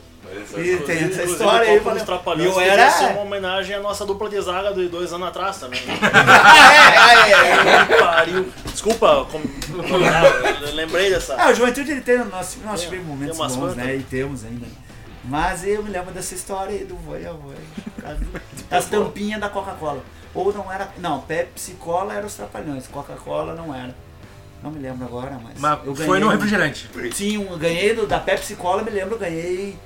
Olha 0.53 0.61
E 0.61 0.77
tem 0.79 1.03
essa 1.05 1.23
história 1.23 1.71
aí, 1.71 1.79
falei, 1.79 2.03
Trapalhões 2.03 2.49
e 2.49 2.51
eu 2.53 2.59
era- 2.61 2.89
ser 2.91 3.05
uma 3.05 3.21
homenagem 3.21 3.75
à 3.75 3.79
nossa 3.79 4.05
dupla 4.05 4.29
de 4.29 4.39
zaga 4.41 4.73
de 4.73 4.87
dois 4.87 5.11
anos 5.13 5.27
atrás 5.27 5.57
também. 5.57 5.81
Ah, 5.91 7.27
é, 7.27 7.31
é, 7.31 7.93
é. 7.93 7.97
Pariu. 7.99 8.51
Desculpa, 8.65 9.25
com... 9.31 9.39
eu 9.39 10.73
lembrei 10.75 11.09
dessa. 11.09 11.35
Ah, 11.37 11.49
o 11.49 11.53
Juventude 11.55 11.91
ele 11.91 12.01
tem, 12.01 12.17
nós, 12.25 12.57
tivemos 12.79 13.05
momentos 13.05 13.37
bons, 13.37 13.55
quantas. 13.55 13.75
né? 13.77 13.95
E 13.95 14.03
temos 14.03 14.43
ainda. 14.43 14.65
Mas 15.23 15.65
eu 15.65 15.83
me 15.83 15.89
lembro 15.89 16.11
dessa 16.11 16.33
história 16.33 16.73
aí 16.73 16.85
do 16.85 16.95
Voia 16.95 17.33
Voia. 17.33 17.57
As 18.71 18.85
tampinhas 18.85 19.39
da 19.39 19.49
Coca-Cola. 19.49 20.03
Ou 20.33 20.53
não 20.53 20.71
era. 20.71 20.89
Não, 20.97 21.21
Pepsi 21.21 21.73
Cola 21.73 22.13
era 22.13 22.25
os 22.25 22.33
trapalhões, 22.35 22.87
Coca-Cola 22.87 23.53
não 23.55 23.73
era. 23.73 23.95
Não 24.63 24.71
me 24.71 24.79
lembro 24.79 25.05
agora, 25.05 25.39
mas. 25.43 25.59
Mas 25.59 25.79
eu 25.85 25.95
foi 25.95 26.19
no 26.19 26.29
refrigerante. 26.29 26.89
Sim, 27.13 27.37
um, 27.39 27.57
ganhei 27.57 27.93
do, 27.93 28.05
da 28.05 28.19
Pepsi 28.19 28.55
Cola, 28.55 28.83
me 28.83 28.91
lembro, 28.91 29.17
ganhei 29.17 29.77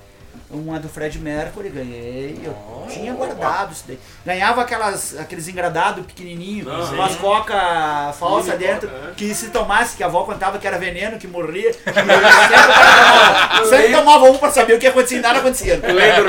uma 0.53 0.79
do 0.79 0.87
Fred 0.87 1.17
Mercury, 1.19 1.69
ganhei. 1.69 2.39
Eu 2.43 2.55
tinha 2.89 3.13
guardado 3.13 3.71
isso 3.71 3.83
daí. 3.87 3.99
Ganhava 4.25 4.61
aquelas, 4.61 5.17
aqueles 5.17 5.47
engradados 5.47 6.05
pequenininhos, 6.05 6.89
com 6.89 7.01
as 7.01 7.15
coca 7.15 8.13
falsa 8.13 8.55
Mini 8.55 8.65
dentro, 8.65 8.89
coca, 8.89 9.09
é. 9.09 9.13
que 9.15 9.33
se 9.33 9.49
tomasse, 9.49 9.97
que 9.97 10.03
a 10.03 10.07
avó 10.07 10.23
contava 10.23 10.59
que 10.59 10.67
era 10.67 10.77
veneno, 10.77 11.17
que 11.17 11.27
morria. 11.27 11.71
que 11.71 11.83
sempre, 11.83 12.03
tomava, 12.03 13.65
sempre 13.65 13.91
tomava 13.91 14.25
um 14.25 14.37
pra 14.37 14.51
saber 14.51 14.73
o 14.73 14.79
que 14.79 14.87
acontecia 14.87 15.17
e 15.17 15.21
nada 15.21 15.39
acontecia. 15.39 15.79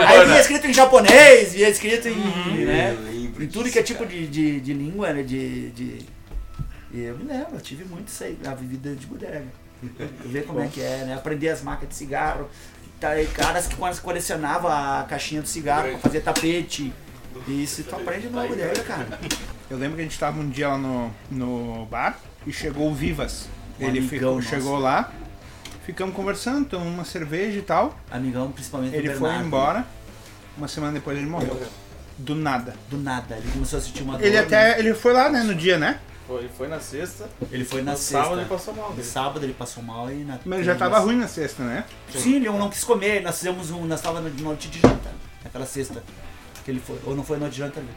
Aí 0.08 0.24
vinha 0.26 0.40
escrito 0.40 0.66
em 0.66 0.72
japonês, 0.72 1.52
vinha 1.52 1.68
escrito 1.68 2.08
em. 2.08 2.60
Eu 2.60 2.66
né, 2.66 2.96
em 3.40 3.48
tudo 3.48 3.70
que 3.70 3.78
é 3.78 3.82
tipo 3.82 4.06
de, 4.06 4.26
de, 4.26 4.60
de 4.60 4.72
língua, 4.72 5.12
né? 5.12 5.22
De, 5.22 5.70
de. 5.70 5.98
E 6.92 7.02
eu 7.02 7.18
me 7.18 7.24
lembro, 7.24 7.54
eu 7.54 7.60
tive 7.60 7.84
muito 7.84 8.08
isso 8.08 8.22
aí, 8.22 8.38
a 8.46 8.54
vida 8.54 8.94
de 8.94 9.06
bodega. 9.06 9.44
Ver 10.24 10.46
como 10.46 10.60
é 10.60 10.68
que 10.68 10.80
é, 10.80 11.04
né? 11.04 11.14
Aprender 11.14 11.48
as 11.48 11.62
marcas 11.62 11.88
de 11.88 11.94
cigarro. 11.94 12.48
Tá, 13.04 13.10
caras 13.34 13.66
que 13.66 13.76
quase 13.76 14.00
colecionavam 14.00 14.70
a 14.70 15.04
caixinha 15.06 15.42
do 15.42 15.46
cigarro 15.46 15.90
pra 15.90 15.98
fazer 15.98 16.20
tapete. 16.20 16.90
E 17.46 17.62
isso 17.62 17.84
tu 17.84 17.94
aprende 17.94 18.28
numa 18.28 18.46
bodega, 18.46 18.82
cara. 18.82 19.20
Eu 19.68 19.76
lembro 19.76 19.96
que 19.96 20.00
a 20.00 20.04
gente 20.04 20.18
tava 20.18 20.40
um 20.40 20.48
dia 20.48 20.68
lá 20.68 20.78
no, 20.78 21.10
no 21.30 21.84
bar 21.84 22.18
e 22.46 22.52
chegou 22.52 22.90
o 22.90 22.94
Vivas. 22.94 23.46
Um 23.78 23.86
Ele 23.86 24.00
ficou, 24.00 24.40
chegou 24.40 24.78
lá, 24.78 25.12
ficamos 25.84 26.14
conversando, 26.14 26.64
tomamos 26.64 26.94
uma 26.94 27.04
cerveja 27.04 27.58
e 27.58 27.62
tal. 27.62 27.98
Amigão, 28.10 28.50
principalmente 28.52 28.92
do 28.92 28.96
Ele 28.96 29.14
foi 29.14 29.34
embora. 29.36 29.84
Uma 30.56 30.68
semana 30.68 30.92
depois 30.92 31.18
ele 31.18 31.26
morreu. 31.26 31.60
Do 32.16 32.34
nada. 32.34 32.74
Do 32.88 32.96
nada, 32.96 33.36
ele 33.36 33.50
começou 33.52 33.80
a 33.80 33.82
sentir 33.82 34.02
uma 34.02 34.16
dor. 34.16 34.24
Ele 34.24 34.36
né? 34.36 34.42
até. 34.42 34.78
Ele 34.78 34.94
foi 34.94 35.12
lá, 35.12 35.28
né, 35.28 35.42
no 35.42 35.54
dia, 35.54 35.76
né? 35.76 35.98
Foi, 36.26 36.48
foi 36.48 36.68
na 36.68 36.80
sexta. 36.80 37.28
Ele 37.50 37.64
foi 37.64 37.82
na 37.82 37.92
no 37.92 37.98
sexta. 37.98 38.22
sábado 38.22 38.40
ele 38.40 38.48
passou 38.48 38.74
mal. 38.74 38.94
No 38.94 39.04
sábado 39.04 39.44
ele 39.44 39.52
passou 39.54 39.82
mal 39.82 40.10
e 40.10 40.24
na 40.24 40.38
Mas 40.44 40.58
ele 40.60 40.66
já 40.66 40.74
tava 40.74 40.98
ruim 40.98 41.16
na 41.16 41.28
sexta, 41.28 41.62
né? 41.62 41.84
Sim, 42.10 42.36
ele 42.36 42.48
não 42.48 42.70
quis 42.70 42.82
comer. 42.82 43.22
Nós 43.22 43.36
fizemos 43.36 43.70
um. 43.70 43.84
Nós 43.84 44.00
tava 44.00 44.28
de 44.30 44.42
noite 44.42 44.68
de 44.68 44.80
janta. 44.80 45.10
Naquela 45.42 45.66
sexta. 45.66 46.02
Que 46.64 46.70
ele 46.70 46.80
foi. 46.80 46.98
Ou 47.04 47.14
não 47.14 47.22
foi 47.22 47.38
noite 47.38 47.52
de 47.52 47.58
janta 47.58 47.80
ali. 47.80 47.90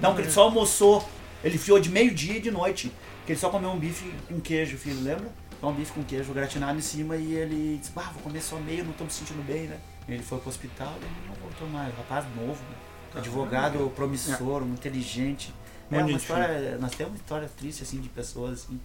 Não, 0.00 0.14
que 0.14 0.22
ele 0.22 0.30
só 0.30 0.42
almoçou. 0.44 1.06
Ele 1.44 1.58
fiou 1.58 1.78
de 1.78 1.90
meio-dia 1.90 2.36
e 2.36 2.40
de 2.40 2.50
noite. 2.50 2.90
Que 3.26 3.32
ele 3.32 3.38
só 3.38 3.50
comeu 3.50 3.70
um 3.70 3.78
bife 3.78 4.10
com 4.26 4.40
queijo, 4.40 4.78
filho, 4.78 5.02
lembra? 5.02 5.28
Só 5.60 5.68
um 5.68 5.74
bife 5.74 5.92
com 5.92 6.02
queijo 6.02 6.32
gratinado 6.32 6.78
em 6.78 6.80
cima 6.80 7.16
e 7.16 7.34
ele 7.34 7.78
disse, 7.78 7.92
bah, 7.92 8.10
vou 8.14 8.22
comer 8.22 8.40
só 8.40 8.56
meio, 8.56 8.84
não 8.84 8.92
tô 8.92 9.04
me 9.04 9.10
sentindo 9.10 9.44
bem, 9.44 9.66
né? 9.66 9.76
Ele 10.08 10.22
foi 10.22 10.38
pro 10.38 10.48
hospital 10.48 10.94
e 11.02 11.28
não 11.28 11.34
voltou 11.34 11.68
mais. 11.68 11.94
Rapaz 11.96 12.24
novo, 12.34 12.54
né? 12.54 12.76
Advogado 13.16 13.92
promissor, 13.94 14.62
inteligente. 14.62 15.52
É 15.90 15.98
uma 15.98 16.10
história. 16.12 16.78
Nós 16.78 16.92
temos 16.92 17.12
uma 17.12 17.18
história 17.18 17.48
triste 17.56 17.82
assim 17.82 18.00
de 18.00 18.08
pessoas 18.08 18.60
assim. 18.60 18.80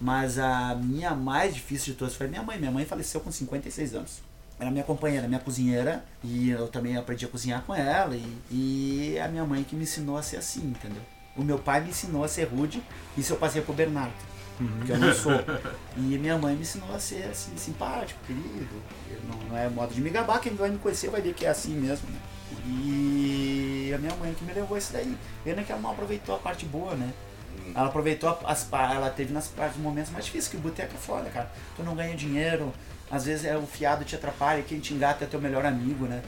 Mas 0.00 0.38
a 0.38 0.74
minha 0.74 1.14
mais 1.14 1.54
difícil 1.54 1.92
de 1.92 1.98
todas 1.98 2.14
foi 2.14 2.26
a 2.26 2.30
minha 2.30 2.42
mãe. 2.42 2.58
Minha 2.58 2.70
mãe 2.70 2.84
faleceu 2.86 3.20
com 3.20 3.30
56 3.30 3.94
anos. 3.94 4.22
Era 4.58 4.70
minha 4.70 4.84
companheira, 4.84 5.28
minha 5.28 5.40
cozinheira. 5.40 6.04
E 6.22 6.50
eu 6.50 6.68
também 6.68 6.96
aprendi 6.96 7.24
a 7.24 7.28
cozinhar 7.28 7.62
com 7.62 7.74
ela. 7.74 8.14
E, 8.16 8.36
e 8.50 9.18
a 9.18 9.28
minha 9.28 9.44
mãe 9.44 9.62
que 9.62 9.76
me 9.76 9.82
ensinou 9.82 10.16
a 10.16 10.22
ser 10.22 10.38
assim, 10.38 10.60
entendeu? 10.60 11.02
O 11.36 11.42
meu 11.42 11.58
pai 11.58 11.80
me 11.80 11.90
ensinou 11.90 12.24
a 12.24 12.28
ser 12.28 12.44
rude. 12.44 12.82
Isso 13.16 13.32
eu 13.32 13.36
passei 13.36 13.60
pro 13.62 13.72
Bernardo. 13.74 14.12
Que 14.84 14.92
eu 14.92 14.98
não 14.98 15.14
sou. 15.14 15.32
E 15.96 16.00
minha 16.00 16.36
mãe 16.36 16.54
me 16.54 16.62
ensinou 16.62 16.94
a 16.94 16.98
ser 16.98 17.24
assim, 17.24 17.56
simpático, 17.56 18.20
querido. 18.26 18.82
Não, 19.26 19.48
não 19.48 19.56
é 19.56 19.68
modo 19.68 19.94
de 19.94 20.00
me 20.00 20.10
gabar. 20.10 20.38
Quem 20.40 20.54
vai 20.54 20.70
me 20.70 20.78
conhecer 20.78 21.10
vai 21.10 21.20
ver 21.20 21.34
que 21.34 21.46
é 21.46 21.48
assim 21.48 21.74
mesmo, 21.74 22.10
né? 22.10 22.18
E 22.66 23.92
a 23.94 23.98
minha 23.98 24.14
mãe 24.16 24.34
que 24.34 24.44
me 24.44 24.52
levou 24.52 24.76
isso 24.76 24.92
daí. 24.92 25.16
Pena 25.44 25.62
que 25.62 25.72
ela 25.72 25.80
não 25.80 25.90
aproveitou 25.90 26.34
a 26.34 26.38
parte 26.38 26.64
boa, 26.66 26.94
né? 26.94 27.12
Ela 27.74 27.86
aproveitou 27.86 28.38
as 28.44 28.66
ela 28.72 29.10
teve 29.10 29.32
nas 29.32 29.48
partes 29.48 29.78
momentos 29.78 30.10
mais 30.10 30.24
difíceis, 30.24 30.48
que 30.48 30.56
o 30.56 30.60
boteco 30.60 30.94
é 30.94 30.98
foda, 30.98 31.30
cara. 31.30 31.50
Tu 31.76 31.82
não 31.82 31.94
ganha 31.94 32.16
dinheiro, 32.16 32.72
às 33.10 33.24
vezes 33.24 33.44
é 33.44 33.56
o 33.56 33.66
fiado 33.66 34.04
te 34.04 34.14
atrapalha, 34.14 34.62
quem 34.62 34.78
te 34.78 34.94
engata 34.94 35.24
é 35.24 35.26
teu 35.26 35.40
melhor 35.40 35.66
amigo, 35.66 36.06
né? 36.06 36.22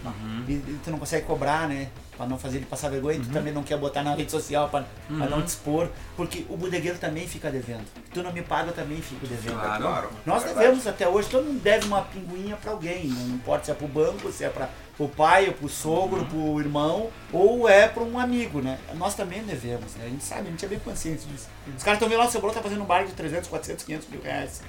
E, 0.48 0.52
e 0.52 0.80
tu 0.84 0.90
não 0.90 0.98
consegue 0.98 1.24
cobrar, 1.24 1.68
né? 1.68 1.88
Pra 2.16 2.26
não 2.26 2.38
fazer 2.38 2.58
ele 2.58 2.66
passar 2.66 2.90
vergonha, 2.90 3.16
e 3.16 3.20
tu 3.20 3.30
também 3.30 3.52
não 3.52 3.62
quer 3.62 3.78
botar 3.78 4.02
na 4.02 4.14
rede 4.14 4.30
social 4.30 4.68
pra, 4.68 4.84
pra 5.06 5.26
não 5.28 5.42
te 5.42 5.48
expor, 5.48 5.88
porque 6.16 6.44
o 6.48 6.56
bodegueiro 6.56 6.98
também 6.98 7.26
fica 7.26 7.50
devendo. 7.50 7.84
Tu 8.12 8.22
não 8.22 8.32
me 8.32 8.42
paga, 8.42 8.70
eu 8.70 8.74
também 8.74 9.00
fico 9.00 9.26
devendo. 9.26 9.60
Claro. 9.60 9.82
Claro. 9.82 10.10
Nós 10.26 10.44
é 10.44 10.48
devemos 10.48 10.86
até 10.86 11.08
hoje, 11.08 11.28
todo 11.28 11.44
mundo 11.44 11.60
deve 11.62 11.86
uma 11.86 12.02
pinguinha 12.02 12.56
pra 12.56 12.72
alguém. 12.72 13.06
Não 13.06 13.36
importa 13.36 13.66
se 13.66 13.70
é 13.70 13.74
pro 13.74 13.88
banco, 13.88 14.30
se 14.30 14.44
é 14.44 14.48
pra, 14.48 14.68
pro 15.08 15.16
pai, 15.16 15.48
ou 15.48 15.52
pro 15.54 15.68
sogro, 15.68 16.24
pro 16.26 16.60
irmão, 16.60 17.10
ou 17.32 17.68
é 17.68 17.88
pra 17.88 18.02
um 18.02 18.18
amigo, 18.18 18.60
né? 18.60 18.78
Nós 18.94 19.14
também 19.14 19.42
devemos, 19.42 19.94
né? 19.94 20.06
A 20.06 20.08
gente 20.08 20.24
sabe, 20.24 20.48
a 20.48 20.50
gente 20.50 20.64
é 20.64 20.68
bem 20.68 20.78
consciente 20.78 21.26
disso. 21.26 21.48
Os 21.76 21.82
caras 21.82 21.96
estão 21.96 22.08
vendo 22.08 22.18
lá, 22.18 22.26
o 22.26 22.30
Cebola 22.30 22.52
tá 22.52 22.62
fazendo 22.62 22.82
um 22.82 22.86
bar 22.86 23.04
de 23.04 23.12
300, 23.12 23.48
400, 23.48 23.84
500 23.84 24.08
mil 24.08 24.20
reais. 24.22 24.62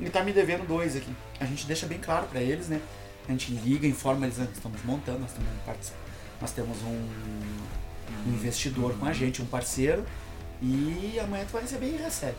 Ele 0.00 0.10
tá 0.10 0.22
me 0.22 0.32
devendo 0.32 0.66
dois 0.66 0.96
aqui. 0.96 1.14
A 1.38 1.44
gente 1.44 1.66
deixa 1.66 1.86
bem 1.86 1.98
claro 1.98 2.26
pra 2.26 2.40
eles, 2.40 2.68
né? 2.68 2.80
A 3.28 3.32
gente 3.32 3.52
liga, 3.52 3.86
informa 3.86 4.26
eles, 4.26 4.38
nós 4.38 4.48
estamos 4.52 4.82
montando, 4.84 5.20
nós, 5.20 5.32
também 5.32 5.52
partic- 5.64 5.92
nós 6.40 6.50
temos 6.52 6.78
um, 6.82 7.08
um 8.26 8.32
investidor 8.32 8.94
com 8.98 9.06
a 9.06 9.12
gente, 9.12 9.40
um 9.42 9.46
parceiro, 9.46 10.04
e 10.62 11.18
amanhã 11.22 11.44
tu 11.46 11.52
vai 11.52 11.62
receber 11.62 11.86
e 11.86 11.96
recebe. 11.96 12.36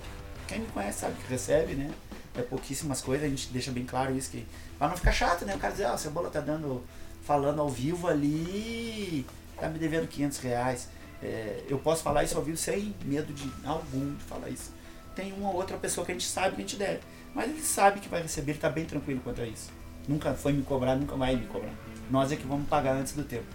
Quem 0.48 0.60
me 0.60 0.68
conhece 0.68 1.00
sabe 1.00 1.14
que 1.16 1.30
recebe, 1.32 1.74
né? 1.76 1.90
É 2.36 2.42
pouquíssimas 2.42 3.02
coisas, 3.02 3.26
a 3.26 3.30
gente 3.30 3.50
deixa 3.50 3.72
bem 3.72 3.86
claro 3.86 4.16
isso, 4.16 4.32
que 4.32 4.46
pra 4.78 4.88
não 4.88 4.96
ficar 4.98 5.12
chato, 5.12 5.46
né? 5.46 5.56
O 5.56 5.60
cara 5.60 5.72
dizer, 5.74 5.86
ah, 5.86 5.94
o 5.94 5.98
Cebola 5.98 6.30
tá 6.30 6.40
dando 6.40 6.84
falando 7.24 7.62
ao 7.62 7.70
vivo 7.70 8.08
ali, 8.08 9.26
tá 9.60 9.70
me 9.70 9.80
devendo 9.80 10.08
500 10.08 10.38
reais. 10.40 10.90
É, 11.22 11.64
eu 11.70 11.78
posso 11.78 12.02
falar 12.02 12.24
isso 12.24 12.36
ao 12.36 12.44
vivo 12.44 12.58
sem 12.58 12.96
medo 13.06 13.32
de 13.34 13.50
algum 13.64 14.16
de 14.16 14.24
falar 14.24 14.50
isso. 14.50 14.72
Tem 15.16 15.32
uma 15.34 15.52
outra 15.52 15.78
pessoa 15.78 16.06
que 16.06 16.12
a 16.12 16.16
gente 16.16 16.28
sabe 16.28 16.56
que 16.56 16.62
a 16.62 16.66
gente 16.66 16.78
deve, 16.78 17.00
mas 17.34 17.50
ele 17.50 17.62
sabe 17.62 18.00
que 18.00 18.10
vai 18.10 18.22
receber, 18.22 18.54
ele 18.54 18.60
tá 18.60 18.70
bem 18.70 18.86
tranquilo 18.86 19.22
quanto 19.24 19.42
a 19.42 19.46
isso. 19.46 19.70
Nunca 20.08 20.34
foi 20.34 20.54
me 20.54 20.64
cobrar, 20.64 20.96
nunca 20.96 21.16
vai 21.16 21.36
me 21.36 21.46
cobrar. 21.46 21.74
Nós 22.10 22.32
é 22.32 22.36
que 22.36 22.46
vamos 22.46 22.68
pagar 22.68 22.96
antes 22.96 23.14
do 23.14 23.24
tempo. 23.24 23.46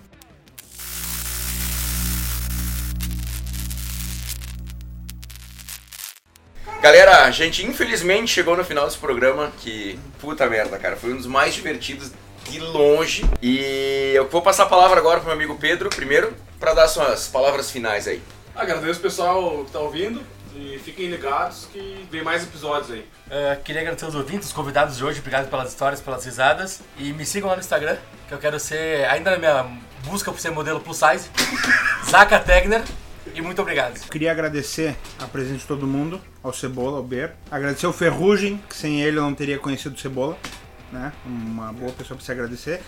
Galera, 6.81 7.25
a 7.25 7.31
gente 7.33 7.67
infelizmente 7.67 8.31
chegou 8.31 8.57
no 8.57 8.63
final 8.63 8.87
desse 8.87 8.99
programa 8.99 9.51
que, 9.59 9.99
puta 10.21 10.49
merda, 10.49 10.79
cara, 10.79 10.95
foi 10.95 11.13
um 11.13 11.17
dos 11.17 11.27
mais 11.27 11.53
divertidos 11.53 12.13
de 12.51 12.61
longe. 12.61 13.25
E 13.43 14.13
eu 14.15 14.29
vou 14.29 14.43
passar 14.43 14.65
a 14.65 14.67
palavra 14.67 14.99
agora 14.99 15.21
pro 15.21 15.27
meu 15.27 15.35
amigo 15.35 15.57
Pedro, 15.59 15.89
primeiro, 15.91 16.35
pra 16.59 16.75
dar 16.75 16.89
suas 16.89 17.29
palavras 17.29 17.71
finais 17.71 18.07
aí. 18.09 18.23
Agradeço 18.55 18.99
o 18.99 19.03
pessoal 19.03 19.65
que 19.65 19.73
tá 19.73 19.79
ouvindo 19.79 20.23
e 20.55 20.79
fiquem 20.79 21.09
ligados 21.09 21.69
que 21.73 22.07
vem 22.11 22.23
mais 22.23 22.43
episódios 22.43 22.91
aí. 22.91 23.05
É, 23.31 23.59
queria 23.63 23.83
agradecer 23.83 24.07
os 24.07 24.15
ouvintes, 24.15 24.49
os 24.49 24.55
convidados 24.55 24.97
de 24.97 25.05
hoje, 25.05 25.19
obrigado 25.21 25.51
pelas 25.51 25.69
histórias, 25.69 26.01
pelas 26.01 26.25
risadas. 26.25 26.81
E 26.99 27.13
me 27.13 27.27
sigam 27.27 27.49
lá 27.49 27.57
no 27.57 27.61
Instagram, 27.61 27.97
que 28.27 28.33
eu 28.33 28.39
quero 28.39 28.59
ser, 28.59 29.05
ainda 29.07 29.33
na 29.33 29.39
minha 29.39 29.67
busca 30.05 30.33
por 30.33 30.41
ser 30.41 30.51
modelo 30.51 30.81
plus 30.81 30.97
size, 30.97 31.29
Zaka 32.09 32.39
Tegner. 32.39 32.83
E 33.35 33.43
muito 33.43 33.61
obrigado. 33.61 33.99
Queria 34.09 34.31
agradecer 34.31 34.97
a 35.19 35.27
presença 35.27 35.59
de 35.59 35.67
todo 35.67 35.87
mundo, 35.87 36.21
ao 36.43 36.55
Cebola, 36.55 36.99
ao 36.99 37.03
Ber. 37.03 37.33
Agradecer 37.51 37.85
ao 37.85 37.93
Ferrugem, 37.93 38.63
que 38.69 38.75
sem 38.75 39.03
ele 39.03 39.19
eu 39.19 39.23
não 39.23 39.35
teria 39.35 39.59
conhecido 39.59 39.95
o 39.95 39.99
Cebola. 39.99 40.39
Né? 40.97 41.13
Uma 41.27 41.73
boa 41.73 41.93
pessoa 41.93 42.17
para 42.17 42.25
se 42.25 42.33
agradecer. 42.33 42.81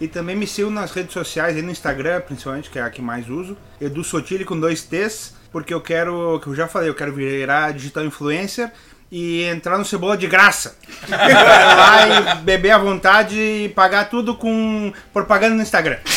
E 0.00 0.08
também 0.08 0.34
me 0.34 0.46
sigam 0.46 0.70
nas 0.70 0.90
redes 0.90 1.12
sociais, 1.12 1.56
aí 1.56 1.62
no 1.62 1.70
Instagram 1.70 2.20
principalmente, 2.22 2.68
que 2.70 2.78
é 2.78 2.82
a 2.82 2.90
que 2.90 3.00
mais 3.00 3.28
uso. 3.30 3.56
Edu 3.80 4.02
Sotile 4.02 4.44
com 4.44 4.58
dois 4.58 4.82
T's, 4.82 5.34
porque 5.52 5.72
eu 5.72 5.80
quero, 5.80 6.40
que 6.40 6.48
eu 6.48 6.54
já 6.54 6.66
falei, 6.66 6.88
eu 6.88 6.94
quero 6.94 7.12
virar 7.12 7.72
digital 7.72 8.04
influencer 8.04 8.72
e 9.10 9.44
entrar 9.44 9.78
no 9.78 9.84
Cebola 9.84 10.16
de 10.16 10.26
graça. 10.26 10.76
lá 11.08 12.08
e 12.08 12.36
beber 12.42 12.70
à 12.70 12.78
vontade 12.78 13.38
e 13.38 13.68
pagar 13.68 14.08
tudo 14.08 14.34
com 14.34 14.92
propaganda 15.12 15.54
no 15.54 15.62
Instagram. 15.62 15.98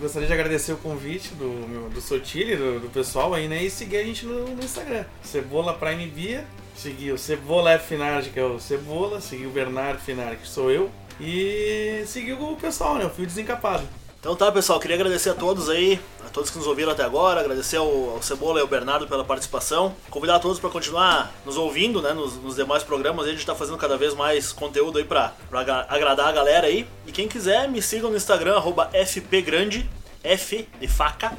Gostaria 0.00 0.28
de 0.28 0.32
agradecer 0.32 0.72
o 0.72 0.76
convite 0.76 1.34
do, 1.34 1.90
do 1.90 2.00
Sotile, 2.00 2.54
do, 2.54 2.80
do 2.80 2.88
pessoal 2.88 3.34
aí, 3.34 3.48
né? 3.48 3.64
E 3.64 3.70
seguir 3.70 3.96
a 3.96 4.04
gente 4.04 4.24
no, 4.24 4.46
no 4.54 4.62
Instagram. 4.62 5.04
Cebola 5.22 5.74
Prime 5.74 6.06
Beer. 6.06 6.44
Seguir 6.76 7.12
o 7.12 7.18
Cebola 7.18 7.78
Finardi, 7.78 8.30
que 8.30 8.38
é 8.38 8.44
o 8.44 8.58
Cebola. 8.60 9.20
Seguir 9.20 9.46
o 9.46 9.50
Bernardo 9.50 9.98
Finardi, 10.00 10.36
que 10.36 10.48
sou 10.48 10.70
eu. 10.70 10.90
E 11.20 12.04
seguir 12.06 12.34
o 12.34 12.56
pessoal, 12.56 12.96
né? 12.96 13.04
O 13.06 13.10
Fio 13.10 13.26
Desencapado. 13.26 13.82
Então 14.20 14.34
tá, 14.34 14.50
pessoal, 14.50 14.80
queria 14.80 14.96
agradecer 14.96 15.30
a 15.30 15.34
todos 15.34 15.70
aí, 15.70 16.00
a 16.26 16.28
todos 16.30 16.50
que 16.50 16.58
nos 16.58 16.66
ouviram 16.66 16.90
até 16.90 17.04
agora, 17.04 17.38
agradecer 17.40 17.76
ao, 17.76 18.10
ao 18.10 18.22
Cebola 18.22 18.58
e 18.58 18.62
ao 18.62 18.66
Bernardo 18.66 19.06
pela 19.06 19.22
participação, 19.24 19.94
convidar 20.10 20.36
a 20.36 20.38
todos 20.40 20.58
para 20.58 20.68
continuar 20.68 21.32
nos 21.44 21.56
ouvindo, 21.56 22.02
né, 22.02 22.12
nos, 22.12 22.34
nos 22.34 22.56
demais 22.56 22.82
programas, 22.82 23.26
a 23.26 23.30
gente 23.30 23.46
tá 23.46 23.54
fazendo 23.54 23.78
cada 23.78 23.96
vez 23.96 24.14
mais 24.14 24.52
conteúdo 24.52 24.98
aí 24.98 25.04
pra, 25.04 25.32
pra 25.48 25.60
agra- 25.60 25.86
agradar 25.88 26.26
a 26.28 26.32
galera 26.32 26.66
aí, 26.66 26.88
e 27.06 27.12
quem 27.12 27.28
quiser 27.28 27.68
me 27.68 27.80
sigam 27.80 28.10
no 28.10 28.16
Instagram, 28.16 28.60
fpgrande, 29.06 29.88
F 30.24 30.68
de 30.80 30.88
faca, 30.88 31.32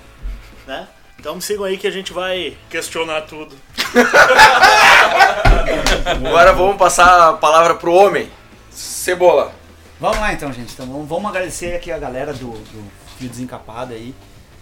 né, 0.65 0.87
então 1.19 1.35
me 1.35 1.41
sigam 1.41 1.65
aí 1.65 1.77
que 1.77 1.87
a 1.87 1.91
gente 1.91 2.13
vai 2.13 2.55
questionar 2.69 3.21
tudo. 3.21 3.55
Agora 6.05 6.53
vamos 6.53 6.77
passar 6.77 7.29
a 7.29 7.33
palavra 7.33 7.75
pro 7.75 7.93
homem. 7.93 8.29
Cebola. 8.71 9.53
Vamos 9.99 10.19
lá 10.19 10.33
então, 10.33 10.53
gente. 10.53 10.73
Então, 10.73 11.05
vamos, 11.05 11.29
agradecer 11.29 11.75
aqui 11.75 11.91
a 11.91 11.97
galera 11.97 12.33
do, 12.33 12.51
do 12.51 12.91
Fio 13.17 13.27
Desencapado 13.27 13.93
aí. 13.93 14.13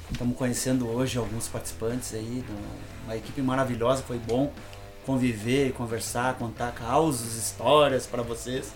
Estamos 0.09 0.37
conhecendo 0.37 0.87
hoje 0.87 1.17
alguns 1.17 1.47
participantes 1.47 2.13
aí, 2.13 2.43
uma 3.05 3.17
equipe 3.17 3.41
maravilhosa, 3.41 4.03
foi 4.03 4.17
bom 4.17 4.53
conviver, 5.05 5.71
conversar, 5.73 6.35
contar 6.35 6.71
causos, 6.71 7.35
histórias 7.35 8.07
para 8.07 8.23
vocês. 8.23 8.73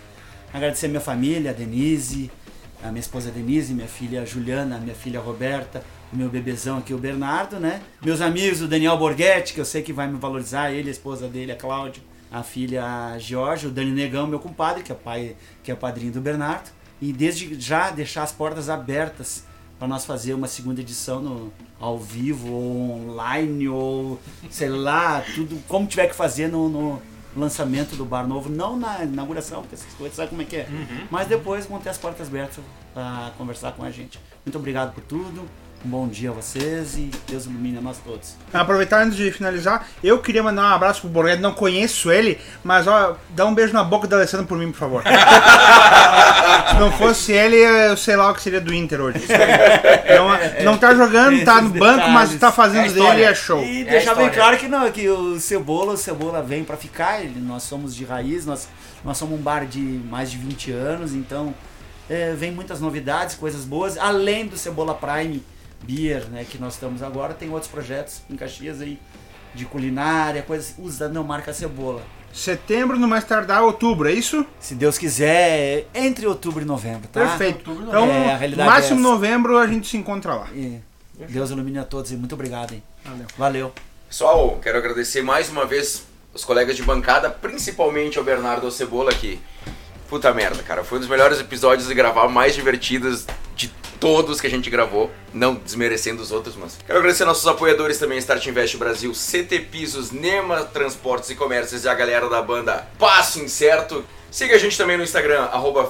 Agradecer 0.54 0.86
a 0.86 0.90
minha 0.90 1.02
família, 1.02 1.52
a 1.52 1.54
Denise, 1.54 2.32
a 2.84 2.88
minha 2.88 3.00
esposa 3.00 3.30
Denise, 3.32 3.74
minha 3.74 3.88
filha 3.88 4.26
Juliana, 4.26 4.78
minha 4.78 4.96
filha 4.96 5.20
Roberta, 5.20 5.84
o 6.12 6.16
meu 6.16 6.30
bebezão 6.30 6.78
aqui, 6.78 6.94
o 6.94 6.98
Bernardo, 6.98 7.60
né? 7.60 7.82
Meus 8.02 8.22
amigos, 8.22 8.62
o 8.62 8.68
Daniel 8.68 8.98
Borghetti, 8.98 9.54
que 9.54 9.60
eu 9.60 9.66
sei 9.66 9.82
que 9.82 9.94
vai 9.94 10.08
me 10.08 10.18
valorizar, 10.18 10.72
ele, 10.72 10.90
a 10.90 10.92
esposa 10.92 11.28
dele, 11.28 11.52
a 11.52 11.56
Cláudia, 11.56 12.02
a 12.32 12.44
filha 12.44 13.18
Georgia, 13.20 13.70
o 13.70 13.72
Dani 13.72 13.92
Negão, 13.92 14.28
meu 14.28 14.40
compadre, 14.40 14.84
que 14.84 14.92
é 14.92 14.96
pai, 14.96 15.36
que 15.64 15.72
é 15.72 15.76
padrinho 15.76 16.12
do 16.12 16.22
Bernardo. 16.22 16.70
E 17.02 17.14
desde 17.14 17.60
já 17.60 17.92
deixar 17.92 18.24
as 18.24 18.32
portas 18.32 18.70
abertas 18.70 19.44
para 19.78 19.88
nós 19.88 20.06
fazer 20.06 20.34
uma 20.34 20.48
segunda 20.48 20.82
edição 20.82 21.22
no, 21.22 21.54
ao 21.80 21.98
vivo, 21.98 22.52
ou 22.52 23.10
online, 23.10 23.70
ou 23.70 24.20
sei 24.50 24.70
lá, 24.70 25.24
tudo 25.34 25.58
como 25.68 25.88
tiver 25.88 26.08
que 26.08 26.16
fazer 26.16 26.50
no, 26.50 26.68
no 26.68 27.02
lançamento 27.36 27.96
do 27.96 28.06
bar 28.06 28.28
novo, 28.28 28.50
não 28.50 28.78
na 28.78 29.04
inauguração, 29.04 29.62
porque 29.62 29.76
essas 29.76 29.94
coisas 29.94 30.16
sabe 30.16 30.30
como 30.30 30.42
é 30.42 30.46
que 30.46 30.56
é. 30.58 30.68
Mas 31.12 31.28
depois 31.28 31.66
vão 31.66 31.80
ter 31.80 31.90
as 31.90 31.98
portas 31.98 32.28
abertas 32.28 32.64
para 32.94 33.32
conversar 33.38 33.72
com 33.74 33.84
a 33.84 33.92
gente. 33.92 34.20
Muito 34.46 34.58
obrigado 34.58 34.94
por 34.94 35.04
tudo. 35.04 35.46
Um 35.86 35.90
bom 35.90 36.08
dia 36.10 36.30
a 36.30 36.34
vocês 36.34 36.98
e 36.98 37.10
Deus 37.26 37.46
ilumine 37.46 37.78
a 37.78 37.82
nós 37.82 37.98
todos. 38.04 38.36
Aproveitar 38.54 39.02
antes 39.02 39.16
de 39.16 39.32
finalizar, 39.32 39.88
eu 40.04 40.20
queria 40.20 40.44
mandar 40.44 40.64
um 40.64 40.76
abraço 40.76 41.00
pro 41.00 41.10
Borghetti, 41.10 41.42
não 41.42 41.54
conheço 41.54 42.12
ele, 42.12 42.38
mas 42.62 42.86
ó, 42.86 43.16
dá 43.30 43.46
um 43.46 43.54
beijo 43.56 43.72
na 43.72 43.82
boca 43.82 44.06
do 44.06 44.14
Alessandro 44.14 44.46
por 44.46 44.58
mim, 44.58 44.74
por 44.74 44.78
favor. 44.78 45.04
Se 46.70 46.76
não 46.76 46.92
fosse 46.92 47.32
ele, 47.32 47.56
eu 47.56 47.96
sei 47.96 48.18
lá 48.18 48.30
o 48.30 48.34
que 48.34 48.42
seria 48.42 48.60
do 48.60 48.74
Inter 48.74 49.00
hoje. 49.00 49.26
Não, 50.58 50.66
não 50.66 50.78
tá 50.78 50.94
jogando, 50.94 51.46
tá 51.46 51.62
no 51.62 51.70
banco, 51.70 52.10
mas 52.10 52.36
tá 52.36 52.52
fazendo 52.52 52.88
É 52.88 52.94
dele 52.94 53.22
e 53.22 53.24
é 53.24 53.34
show. 53.34 53.64
E 53.64 53.82
É 53.84 53.86
deixar 53.86 54.16
bem 54.16 54.30
claro 54.30 54.58
que 54.58 54.68
não, 54.68 54.92
que 54.92 55.08
o 55.08 55.40
Cebola, 55.40 55.94
o 55.94 55.98
Cebola 55.98 56.44
vem 56.44 56.66
pra 56.66 56.76
ficar, 56.76 57.22
ele, 57.22 57.40
nós 57.40 57.64
somos 57.64 57.96
de 57.96 58.04
raiz, 58.04 58.46
nós, 58.46 58.68
nós 59.02 59.18
somos 59.18 59.40
um 59.40 59.42
bar 59.42 59.66
de 59.66 59.80
mais 59.80 60.30
de 60.30 60.38
20 60.38 60.72
anos, 60.74 61.14
então 61.14 61.54
é, 62.10 62.34
vem 62.34 62.52
muitas 62.52 62.82
novidades, 62.82 63.36
coisas 63.36 63.64
boas, 63.64 63.98
além 63.98 64.46
do 64.46 64.58
Cebola 64.58 64.94
Prime 64.94 65.42
Beer, 65.84 66.26
né, 66.30 66.46
que 66.50 66.58
nós 66.58 66.74
estamos 66.74 67.02
agora, 67.02 67.34
tem 67.34 67.50
outros 67.50 67.72
projetos 67.72 68.22
em 68.30 68.36
Caxias 68.36 68.82
aí, 68.82 69.00
de 69.54 69.66
culinária, 69.66 70.42
coisas 70.42 70.76
usando 70.78 71.14
não 71.14 71.24
marca 71.24 71.54
Cebola. 71.54 72.02
Setembro, 72.32 73.00
no 73.00 73.08
mais 73.08 73.24
tardar, 73.24 73.64
outubro, 73.64 74.08
é 74.08 74.14
isso? 74.14 74.46
Se 74.60 74.76
Deus 74.76 74.98
quiser, 74.98 75.88
entre 75.96 76.28
outubro 76.28 76.62
e 76.62 76.66
novembro, 76.66 77.08
tá? 77.12 77.22
Perfeito. 77.22 77.70
outubro, 77.72 77.90
Então, 77.90 78.06
É, 78.06 78.34
a 78.34 78.38
realidade 78.38 78.70
máximo 78.70 79.00
é 79.00 79.04
novembro 79.04 79.58
a 79.58 79.66
gente 79.66 79.88
se 79.88 79.98
encontra 79.98 80.36
lá. 80.36 80.48
E 80.54 80.80
Deus 81.28 81.50
ilumine 81.50 81.80
a 81.80 81.84
todos 81.84 82.12
e 82.12 82.16
muito 82.16 82.36
obrigado, 82.36 82.74
hein? 82.74 82.84
Valeu. 83.04 83.28
Valeu. 83.38 83.74
Pessoal, 84.08 84.60
quero 84.62 84.78
agradecer 84.78 85.24
mais 85.24 85.50
uma 85.50 85.66
vez 85.66 86.04
os 86.34 86.46
colegas 86.46 86.76
de 86.76 86.84
bancada, 86.84 87.30
principalmente 87.30 88.20
ao 88.20 88.24
Bernardo 88.24 88.70
Cebola 88.70 89.12
que 89.12 89.40
puta 90.10 90.34
merda, 90.34 90.64
cara, 90.64 90.84
foi 90.84 90.98
um 90.98 91.02
dos 91.02 91.10
melhores 91.10 91.40
episódios 91.40 91.88
de 91.88 91.94
gravar, 91.94 92.28
mais 92.28 92.56
divertidos 92.56 93.28
de 93.56 93.68
todos 94.00 94.42
que 94.42 94.48
a 94.48 94.50
gente 94.50 94.70
gravou, 94.70 95.12
não 95.32 95.54
desmerecendo 95.54 96.22
os 96.22 96.32
outros, 96.32 96.56
mas 96.56 96.78
quero 96.86 96.98
agradecer 96.98 97.26
nossos 97.26 97.46
apoiadores 97.46 98.00
também, 98.00 98.18
Start 98.18 98.44
Invest 98.48 98.78
Brasil, 98.78 99.12
CT 99.12 99.60
Pisos, 99.72 100.12
Nema 100.12 100.64
Transportes 100.64 101.30
e 101.30 101.36
Comércios 101.36 101.84
e 101.84 101.90
a 101.90 101.94
galera 101.94 102.28
da 102.28 102.42
banda 102.42 102.88
Passo 102.98 103.40
Incerto. 103.40 104.04
Siga 104.32 104.56
a 104.56 104.60
gente 104.60 104.78
também 104.78 104.98
no 104.98 105.04
Instagram, 105.04 105.44
arroba 105.44 105.84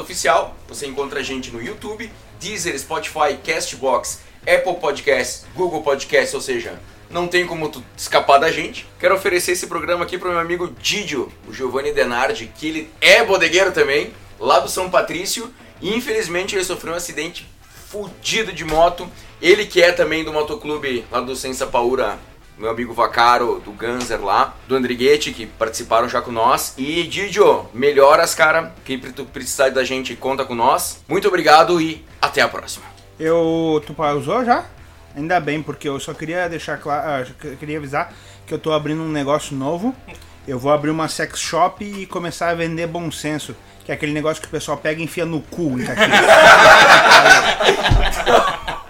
Oficial. 0.00 0.56
Você 0.68 0.86
encontra 0.86 1.20
a 1.20 1.22
gente 1.22 1.50
no 1.50 1.62
YouTube, 1.62 2.10
Deezer, 2.38 2.78
Spotify, 2.78 3.38
Castbox, 3.44 4.20
Apple 4.42 4.74
Podcasts, 4.80 5.46
Google 5.54 5.82
Podcasts, 5.82 6.34
ou 6.34 6.40
seja, 6.40 6.78
não 7.10 7.26
tem 7.26 7.46
como 7.46 7.68
tu 7.68 7.82
escapar 7.96 8.38
da 8.38 8.50
gente. 8.50 8.86
Quero 8.98 9.14
oferecer 9.14 9.52
esse 9.52 9.66
programa 9.66 10.04
aqui 10.04 10.18
pro 10.18 10.30
meu 10.30 10.38
amigo 10.38 10.72
Didio, 10.80 11.32
o 11.46 11.52
Giovanni 11.52 11.92
Denardi, 11.92 12.50
que 12.54 12.68
ele 12.68 12.90
é 13.00 13.24
bodegueiro 13.24 13.72
também, 13.72 14.12
lá 14.38 14.60
do 14.60 14.68
São 14.68 14.90
Patrício. 14.90 15.52
E 15.80 15.94
infelizmente 15.94 16.54
ele 16.54 16.64
sofreu 16.64 16.92
um 16.92 16.96
acidente 16.96 17.48
fudido 17.90 18.52
de 18.52 18.64
moto. 18.64 19.08
Ele 19.40 19.64
que 19.64 19.80
é 19.80 19.92
também 19.92 20.24
do 20.24 20.32
motoclube 20.32 21.04
lá 21.10 21.20
do 21.20 21.36
Sensa 21.36 21.66
Paura, 21.66 22.18
meu 22.58 22.68
amigo 22.68 22.92
Vacaro, 22.92 23.62
do 23.64 23.70
Ganser 23.70 24.20
lá, 24.22 24.56
do 24.66 24.74
Andriguete, 24.74 25.32
que 25.32 25.46
participaram 25.46 26.08
já 26.08 26.20
com 26.20 26.32
nós. 26.32 26.74
E 26.76 27.04
Didio, 27.04 27.66
melhoras, 27.72 28.34
cara. 28.34 28.74
Quem 28.84 28.98
tu 28.98 29.24
precisar 29.24 29.70
da 29.70 29.84
gente, 29.84 30.16
conta 30.16 30.44
com 30.44 30.54
nós. 30.54 31.00
Muito 31.08 31.28
obrigado 31.28 31.80
e 31.80 32.04
até 32.20 32.42
a 32.42 32.48
próxima. 32.48 32.84
Eu. 33.18 33.82
Tu 33.86 33.94
pausou 33.94 34.44
já? 34.44 34.64
Ainda 35.16 35.40
bem, 35.40 35.62
porque 35.62 35.88
eu 35.88 35.98
só 35.98 36.14
queria 36.14 36.48
deixar 36.48 36.78
claro, 36.78 37.08
ah, 37.08 37.26
queria 37.58 37.78
avisar 37.78 38.12
que 38.46 38.54
eu 38.54 38.58
tô 38.58 38.72
abrindo 38.72 39.02
um 39.02 39.10
negócio 39.10 39.56
novo. 39.56 39.94
Eu 40.46 40.58
vou 40.58 40.72
abrir 40.72 40.90
uma 40.90 41.08
sex 41.08 41.38
shop 41.38 41.84
e 41.84 42.06
começar 42.06 42.48
a 42.50 42.54
vender 42.54 42.86
bom 42.86 43.10
senso, 43.10 43.54
que 43.84 43.92
é 43.92 43.94
aquele 43.94 44.12
negócio 44.12 44.40
que 44.40 44.48
o 44.48 44.50
pessoal 44.50 44.78
pega 44.78 45.00
e 45.00 45.04
enfia 45.04 45.26
no 45.26 45.42
cu, 45.42 45.76